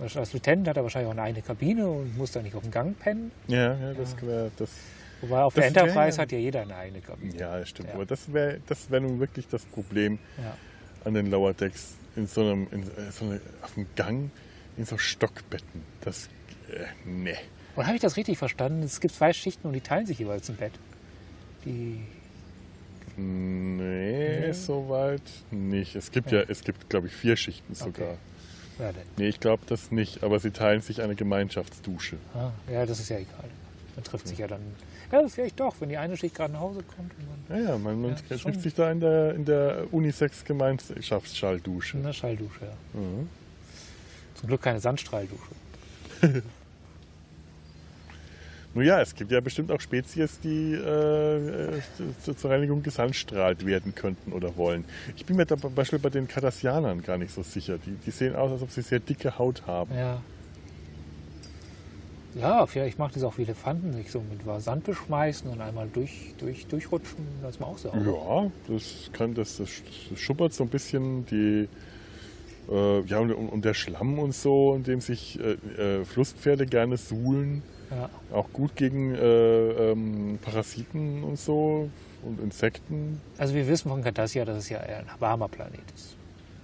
als 0.00 0.32
Lieutenant 0.32 0.68
hat 0.68 0.78
er 0.78 0.82
wahrscheinlich 0.82 1.08
auch 1.08 1.12
eine 1.12 1.22
eigene 1.22 1.42
Kabine 1.42 1.86
und 1.86 2.16
muss 2.16 2.32
da 2.32 2.40
nicht 2.40 2.56
auf 2.56 2.62
dem 2.62 2.70
Gang 2.70 2.98
pennen. 2.98 3.32
Ja, 3.48 3.74
ja 3.74 3.92
das 3.92 4.16
wäre 4.22 4.50
das. 4.56 4.70
Wobei 5.22 5.42
auf 5.42 5.54
Das 5.54 5.64
der 5.72 5.74
wär- 5.74 5.82
Enterprise 5.88 6.20
hat 6.20 6.32
ja 6.32 6.38
jeder 6.38 6.62
eine 6.62 6.76
eigene 6.76 7.00
Kabine. 7.00 7.34
Ja, 7.36 7.58
das 7.58 7.68
stimmt. 7.70 7.88
Ja. 7.88 7.94
Aber 7.94 8.06
das 8.06 8.32
wäre 8.32 8.60
das 8.66 8.90
wär 8.90 9.00
nun 9.00 9.18
wirklich 9.20 9.48
das 9.48 9.64
Problem 9.64 10.18
Ja. 10.38 10.56
an 11.04 11.14
den 11.14 11.30
Lower 11.30 11.54
Decks 11.54 11.94
in 12.16 12.26
so 12.26 12.40
einem, 12.42 12.66
in, 12.70 12.82
äh, 12.82 13.10
so 13.10 13.24
eine, 13.24 13.40
auf 13.62 13.74
dem 13.74 13.86
Gang 13.96 14.30
in 14.76 14.84
so 14.84 14.98
Stockbetten. 14.98 15.82
Das, 16.02 16.26
äh, 16.70 16.84
nee. 17.04 17.36
Und 17.76 17.86
habe 17.86 17.96
ich 17.96 18.02
das 18.02 18.16
richtig 18.16 18.38
verstanden? 18.38 18.82
Es 18.82 19.00
gibt 19.00 19.14
zwei 19.14 19.32
Schichten 19.32 19.66
und 19.66 19.72
die 19.74 19.80
teilen 19.80 20.06
sich 20.06 20.18
jeweils 20.18 20.48
ein 20.50 20.56
Bett. 20.56 20.72
Die, 21.64 22.00
Nee, 23.18 24.40
Nee. 24.46 24.52
soweit 24.52 25.22
nicht. 25.50 25.96
Es 25.96 26.10
gibt 26.10 26.30
ja, 26.32 26.42
es 26.42 26.62
gibt, 26.62 26.90
glaube 26.90 27.06
ich, 27.06 27.14
vier 27.14 27.36
Schichten 27.36 27.74
sogar. 27.74 28.16
ja, 28.78 28.92
denn. 28.92 29.02
Nee, 29.16 29.28
ich 29.28 29.40
glaube 29.40 29.62
das 29.66 29.90
nicht, 29.90 30.22
aber 30.22 30.38
sie 30.38 30.50
teilen 30.50 30.82
sich 30.82 31.00
eine 31.00 31.14
Gemeinschaftsdusche. 31.14 32.18
Ah, 32.34 32.50
ja, 32.70 32.84
das 32.84 33.00
ist 33.00 33.08
ja 33.08 33.16
egal. 33.16 33.48
Man 33.94 34.04
trifft 34.04 34.28
sich 34.28 34.38
ja 34.38 34.46
dann. 34.48 34.60
Ja, 35.12 35.22
das 35.22 35.34
vielleicht 35.34 35.60
doch, 35.60 35.74
wenn 35.80 35.88
die 35.88 35.96
eine 35.96 36.16
Schicht 36.16 36.34
gerade 36.34 36.52
nach 36.52 36.60
Hause 36.60 36.82
kommt 36.82 37.12
Ja, 37.48 37.58
ja, 37.70 37.78
man, 37.78 38.00
man 38.00 38.10
Ja, 38.28 38.36
trifft 38.36 38.60
sich 38.62 38.74
da 38.74 38.90
in 38.90 38.98
der, 39.00 39.34
in 39.34 39.44
der 39.44 39.84
Unisex-Gemeinschaftsschalldusche. 39.92 41.96
in 41.98 42.02
der 42.02 42.12
Schalldusche. 42.12 42.60
Ja. 42.62 43.00
Mhm. 43.00 43.28
Zum 44.34 44.48
Glück 44.48 44.62
keine 44.62 44.80
Sandstrahldusche. 44.80 45.52
Nun 48.74 48.84
ja, 48.84 49.00
es 49.00 49.14
gibt 49.14 49.30
ja 49.32 49.40
bestimmt 49.40 49.70
auch 49.72 49.80
Spezies, 49.80 50.38
die 50.40 50.74
äh, 50.74 51.76
äh, 51.78 51.80
zu- 52.22 52.34
zur 52.34 52.50
Reinigung 52.50 52.82
gesandstrahlt 52.82 53.64
werden 53.64 53.94
könnten 53.94 54.32
oder 54.34 54.54
wollen. 54.58 54.84
Ich 55.16 55.24
bin 55.24 55.36
mir 55.36 55.46
da 55.46 55.56
zum 55.56 55.74
Beispiel 55.74 55.98
bei 55.98 56.10
den 56.10 56.28
Cardassianern 56.28 57.02
gar 57.02 57.16
nicht 57.16 57.32
so 57.32 57.42
sicher. 57.42 57.78
Die, 57.78 57.92
die 58.04 58.10
sehen 58.10 58.36
aus, 58.36 58.52
als 58.52 58.60
ob 58.60 58.70
sie 58.70 58.82
sehr 58.82 59.00
dicke 59.00 59.38
Haut 59.38 59.62
haben. 59.66 59.94
Ja. 59.96 60.20
Ja, 62.40 62.66
vielleicht 62.66 62.98
macht 62.98 63.16
es 63.16 63.22
auch 63.22 63.38
wie 63.38 63.42
Elefanten, 63.42 63.92
sich 63.94 64.10
so 64.10 64.20
mit 64.20 64.40
Sand 64.62 64.84
beschmeißen 64.84 65.50
und 65.50 65.60
einmal 65.60 65.88
durch, 65.92 66.34
durch, 66.38 66.66
durchrutschen. 66.66 67.24
Das 67.42 67.58
mal 67.60 67.66
auch 67.66 67.78
so. 67.78 67.88
Ja, 67.88 68.50
das 68.68 69.10
kann 69.12 69.34
das, 69.34 69.56
das, 69.56 69.70
schuppert 70.16 70.52
so 70.52 70.64
ein 70.64 70.68
bisschen 70.68 71.24
die 71.26 71.68
äh, 72.70 73.00
ja 73.02 73.18
und, 73.20 73.32
und 73.32 73.64
der 73.64 73.74
Schlamm 73.74 74.18
und 74.18 74.34
so, 74.34 74.74
in 74.74 74.82
dem 74.82 75.00
sich 75.00 75.38
äh, 75.40 75.52
äh, 76.00 76.04
Flusspferde 76.04 76.66
gerne 76.66 76.96
suhlen, 76.96 77.62
Ja. 77.90 78.10
auch 78.32 78.52
gut 78.52 78.76
gegen 78.76 79.14
äh, 79.14 79.92
ähm, 79.92 80.38
Parasiten 80.42 81.22
und 81.24 81.38
so 81.38 81.88
und 82.22 82.40
Insekten. 82.40 83.20
Also 83.38 83.54
wir 83.54 83.66
wissen 83.68 83.88
von 83.88 84.02
Cardassia, 84.02 84.44
dass 84.44 84.58
es 84.58 84.68
ja 84.68 84.80
ein 84.80 85.06
warmer 85.20 85.48
Planet 85.48 85.80
ist. 85.94 86.16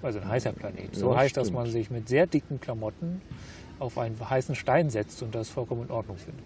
Also 0.02 0.18
ein 0.18 0.28
heißer 0.28 0.52
Planet. 0.52 0.94
So 0.94 1.12
Ja, 1.12 1.18
heißt, 1.18 1.36
dass 1.36 1.46
stimmt. 1.46 1.58
man 1.58 1.70
sich 1.70 1.90
mit 1.90 2.08
sehr 2.08 2.26
dicken 2.26 2.60
Klamotten 2.60 3.22
auf 3.82 3.98
einen 3.98 4.18
heißen 4.30 4.54
Stein 4.54 4.88
setzt 4.90 5.22
und 5.22 5.34
das 5.34 5.48
vollkommen 5.50 5.82
in 5.82 5.90
Ordnung 5.90 6.16
findet. 6.16 6.44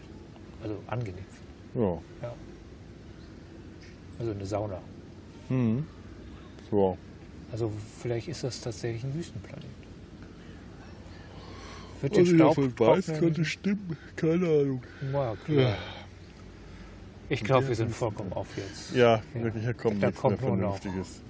Also 0.62 0.76
angenehm 0.86 1.14
findet. 1.74 2.00
Ja. 2.22 2.32
Also 4.18 4.32
eine 4.32 4.46
Sauna. 4.46 4.80
Hm. 5.48 5.86
Ja. 6.72 6.96
Also 7.52 7.70
vielleicht 8.00 8.28
ist 8.28 8.42
das 8.42 8.60
tatsächlich 8.60 9.04
ein 9.04 9.14
Wüstenplanet. 9.14 9.64
Wird 12.00 12.16
den 12.16 12.24
ich 12.24 12.30
Staub 12.30 12.56
davon 12.56 12.78
weiß, 12.78 13.06
könnte 13.18 13.44
stimmen. 13.44 13.96
Keine 14.16 14.46
Ahnung. 14.46 14.82
Ja, 15.12 15.36
klar. 15.44 15.76
Ich 17.28 17.42
glaube, 17.42 17.68
wir 17.68 17.74
sind 17.74 17.90
vollkommen 17.90 18.32
auf 18.32 18.46
jetzt. 18.56 18.94
Ja, 18.94 19.22
Ja. 19.34 19.42
wirklich, 19.42 19.64
hier 19.64 19.74
kommt 19.74 20.02
Da 20.02 20.08
nichts 20.08 20.22
mehr 20.22 20.30
kommt 20.36 20.42
nur 20.42 20.56
noch- 20.56 20.78
Vernünftiges. 20.78 21.22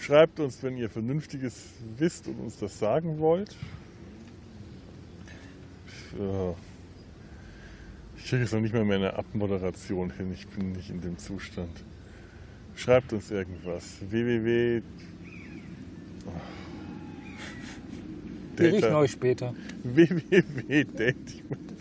Schreibt 0.00 0.40
uns, 0.40 0.62
wenn 0.62 0.76
ihr 0.76 0.90
Vernünftiges 0.90 1.66
wisst 1.96 2.28
und 2.28 2.40
uns 2.40 2.58
das 2.58 2.78
sagen 2.78 3.18
wollt. 3.20 3.56
Ja. 6.18 6.54
Ich 8.16 8.26
kriege 8.30 8.42
jetzt 8.42 8.52
noch 8.52 8.60
nicht 8.60 8.72
mal 8.74 8.84
mehr 8.84 8.96
eine 8.96 9.14
Abmoderation 9.14 10.10
hin. 10.12 10.32
Ich 10.32 10.46
bin 10.48 10.72
nicht 10.72 10.90
in 10.90 11.00
dem 11.00 11.18
Zustand. 11.18 11.84
Schreibt 12.74 13.12
uns 13.12 13.30
irgendwas. 13.30 13.98
www. 14.08 14.82
Wir 18.56 18.66
riechen 18.68 18.80
Data- 18.82 18.98
euch 18.98 19.10
später. 19.10 19.52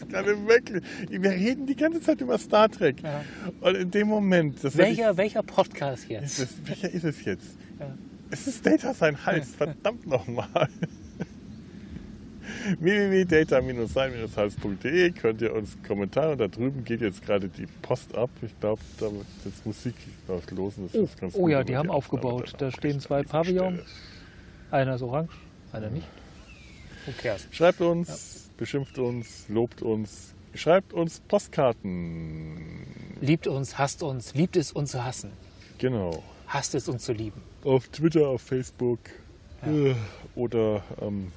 gerade 0.09 0.47
wirklich. 0.47 0.83
Wir 1.09 1.31
reden 1.31 1.65
die 1.67 1.75
ganze 1.75 2.01
Zeit 2.01 2.19
über 2.21 2.37
Star 2.37 2.69
Trek. 2.69 3.01
Ja. 3.03 3.23
Und 3.61 3.75
in 3.75 3.91
dem 3.91 4.07
Moment. 4.07 4.61
Werd 4.63 4.73
ich- 4.73 4.77
Welcher, 4.79 5.17
welcher 5.17 5.43
Podcast 5.43 6.03
ist 6.03 6.09
jetzt? 6.09 6.39
es, 6.39 6.49
welcher 6.65 6.89
ist 6.89 7.03
es 7.03 7.23
jetzt? 7.25 7.55
Ja. 7.79 7.95
Es 8.31 8.47
ist 8.47 8.65
Data 8.65 8.93
sein 8.95 9.23
Hals, 9.25 9.49
verdammt 9.55 10.07
nochmal. 10.07 10.67
www.data-sein-hals.de 12.79 15.11
könnt 15.11 15.41
ihr 15.41 15.53
uns 15.53 15.77
Kommentare 15.87 16.33
und 16.33 16.37
da 16.39 16.47
drüben 16.47 16.83
geht 16.83 17.01
jetzt 17.01 17.25
gerade 17.25 17.47
die 17.49 17.67
Post 17.81 18.15
ab. 18.15 18.29
Ich 18.41 18.57
glaube, 18.59 18.81
da 18.99 19.11
wird 19.11 19.25
jetzt 19.45 19.65
Musik 19.65 19.95
läuft 20.27 20.51
los. 20.51 20.73
Das 20.77 20.93
ist 20.93 21.19
ganz 21.19 21.35
oh 21.35 21.39
gut, 21.41 21.51
ja, 21.51 21.63
die 21.63 21.75
haben 21.77 21.89
aufgebaut. 21.89 22.53
Da 22.57 22.71
stehen 22.71 22.99
zwei 22.99 23.23
Pavillons. 23.23 23.79
Einer 24.71 24.95
ist 24.95 25.01
orange, 25.01 25.31
einer 25.71 25.89
nicht. 25.89 26.07
Cares? 27.21 27.47
Schreibt 27.51 27.81
uns, 27.81 28.49
beschimpft 28.57 28.97
uns, 28.97 29.45
lobt 29.49 29.81
uns, 29.81 30.33
schreibt 30.55 30.93
uns 30.93 31.19
Postkarten. 31.27 32.85
Liebt 33.21 33.47
uns, 33.47 33.77
hasst 33.77 34.03
uns, 34.03 34.33
liebt 34.33 34.55
es 34.55 34.71
uns 34.71 34.91
zu 34.91 35.03
hassen. 35.03 35.31
Genau. 35.77 36.23
Hasst 36.47 36.75
es 36.75 36.87
uns 36.87 37.03
zu 37.03 37.13
lieben. 37.13 37.41
Auf 37.63 37.87
Twitter, 37.89 38.27
auf 38.27 38.41
Facebook 38.41 38.99
Ja. 39.65 39.71
äh, 39.71 39.95
oder 40.35 40.83
am 41.01 41.31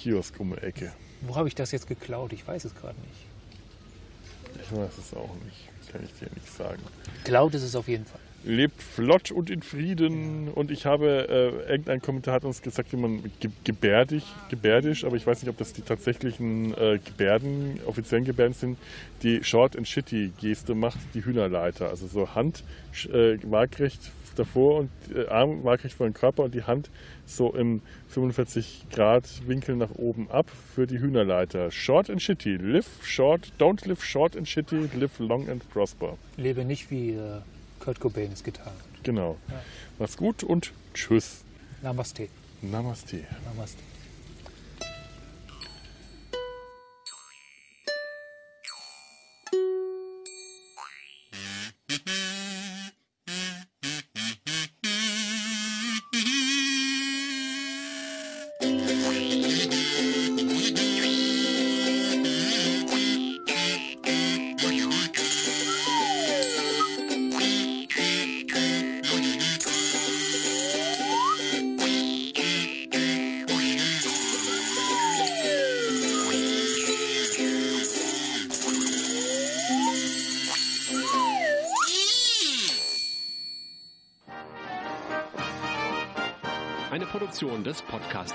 Kiosk 0.00 0.40
um 0.40 0.54
die 0.54 0.62
Ecke. 0.62 0.92
Wo 1.20 1.36
habe 1.36 1.48
ich 1.48 1.54
das 1.54 1.72
jetzt 1.72 1.86
geklaut? 1.86 2.32
Ich 2.32 2.46
weiß 2.46 2.64
es 2.64 2.74
gerade 2.74 2.98
nicht. 3.00 4.62
Ich 4.62 4.76
weiß 4.76 4.98
es 4.98 5.14
auch 5.14 5.34
nicht. 5.44 5.92
Kann 5.92 6.02
ich 6.04 6.12
dir 6.18 6.32
nicht 6.34 6.50
sagen. 6.50 6.80
Cloud 7.24 7.54
ist 7.54 7.62
es 7.62 7.74
auf 7.74 7.88
jeden 7.88 8.06
Fall. 8.06 8.20
Lebt 8.42 8.82
flott 8.82 9.30
und 9.30 9.50
in 9.50 9.60
Frieden. 9.60 10.48
Und 10.48 10.70
ich 10.70 10.86
habe, 10.86 11.28
äh, 11.28 11.72
irgendein 11.72 12.00
Kommentar 12.00 12.34
hat 12.34 12.44
uns 12.44 12.62
gesagt, 12.62 12.92
wie 12.92 12.96
man 12.96 13.30
ge 13.40 13.50
gebärdig, 13.64 14.24
gebärdisch, 14.48 15.04
aber 15.04 15.16
ich 15.16 15.26
weiß 15.26 15.42
nicht, 15.42 15.50
ob 15.50 15.58
das 15.58 15.74
die 15.74 15.82
tatsächlichen 15.82 16.72
äh, 16.74 16.98
Gebärden, 17.04 17.80
offiziellen 17.84 18.24
Gebärden 18.24 18.54
sind, 18.54 18.78
die 19.22 19.44
Short 19.44 19.76
and 19.76 19.86
Shitty 19.86 20.32
Geste 20.40 20.74
macht, 20.74 21.00
die 21.12 21.22
Hühnerleiter. 21.22 21.88
Also 21.90 22.06
so 22.06 22.34
Hand 22.34 22.64
äh, 23.12 23.36
waagrecht 23.42 24.10
davor 24.34 24.80
und 24.80 24.90
äh, 25.14 25.26
Arm 25.28 25.64
waagrecht 25.64 25.96
vor 25.96 26.06
den 26.06 26.14
Körper 26.14 26.44
und 26.44 26.54
die 26.54 26.64
Hand 26.64 26.90
so 27.26 27.52
im 27.54 27.82
45 28.08 28.86
Grad 28.90 29.24
Winkel 29.46 29.76
nach 29.76 29.94
oben 29.96 30.30
ab 30.30 30.50
für 30.74 30.86
die 30.86 30.98
Hühnerleiter. 30.98 31.70
Short 31.70 32.10
and 32.10 32.22
Shitty. 32.22 32.56
Live 32.56 32.86
short, 33.02 33.52
don't 33.58 33.86
live 33.86 34.04
short 34.04 34.36
and 34.36 34.46
shitty, 34.46 34.88
live 34.94 35.18
long 35.18 35.48
and 35.48 35.68
prosper. 35.70 36.16
Lebe 36.36 36.64
nicht 36.64 36.90
wie 36.90 37.10
äh, 37.10 37.40
Kurt 37.80 38.00
Cobain 38.00 38.30
es 38.32 38.44
getan 38.44 38.66
hat. 38.66 39.04
Genau. 39.04 39.36
Ja. 39.48 39.60
Macht's 39.98 40.16
gut 40.16 40.44
und 40.44 40.72
tschüss. 40.94 41.44
Namaste. 41.82 42.28
Namaste. 42.62 43.24
Namaste. 43.44 43.89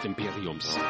Des 0.01 0.07
Imperiums. 0.07 0.84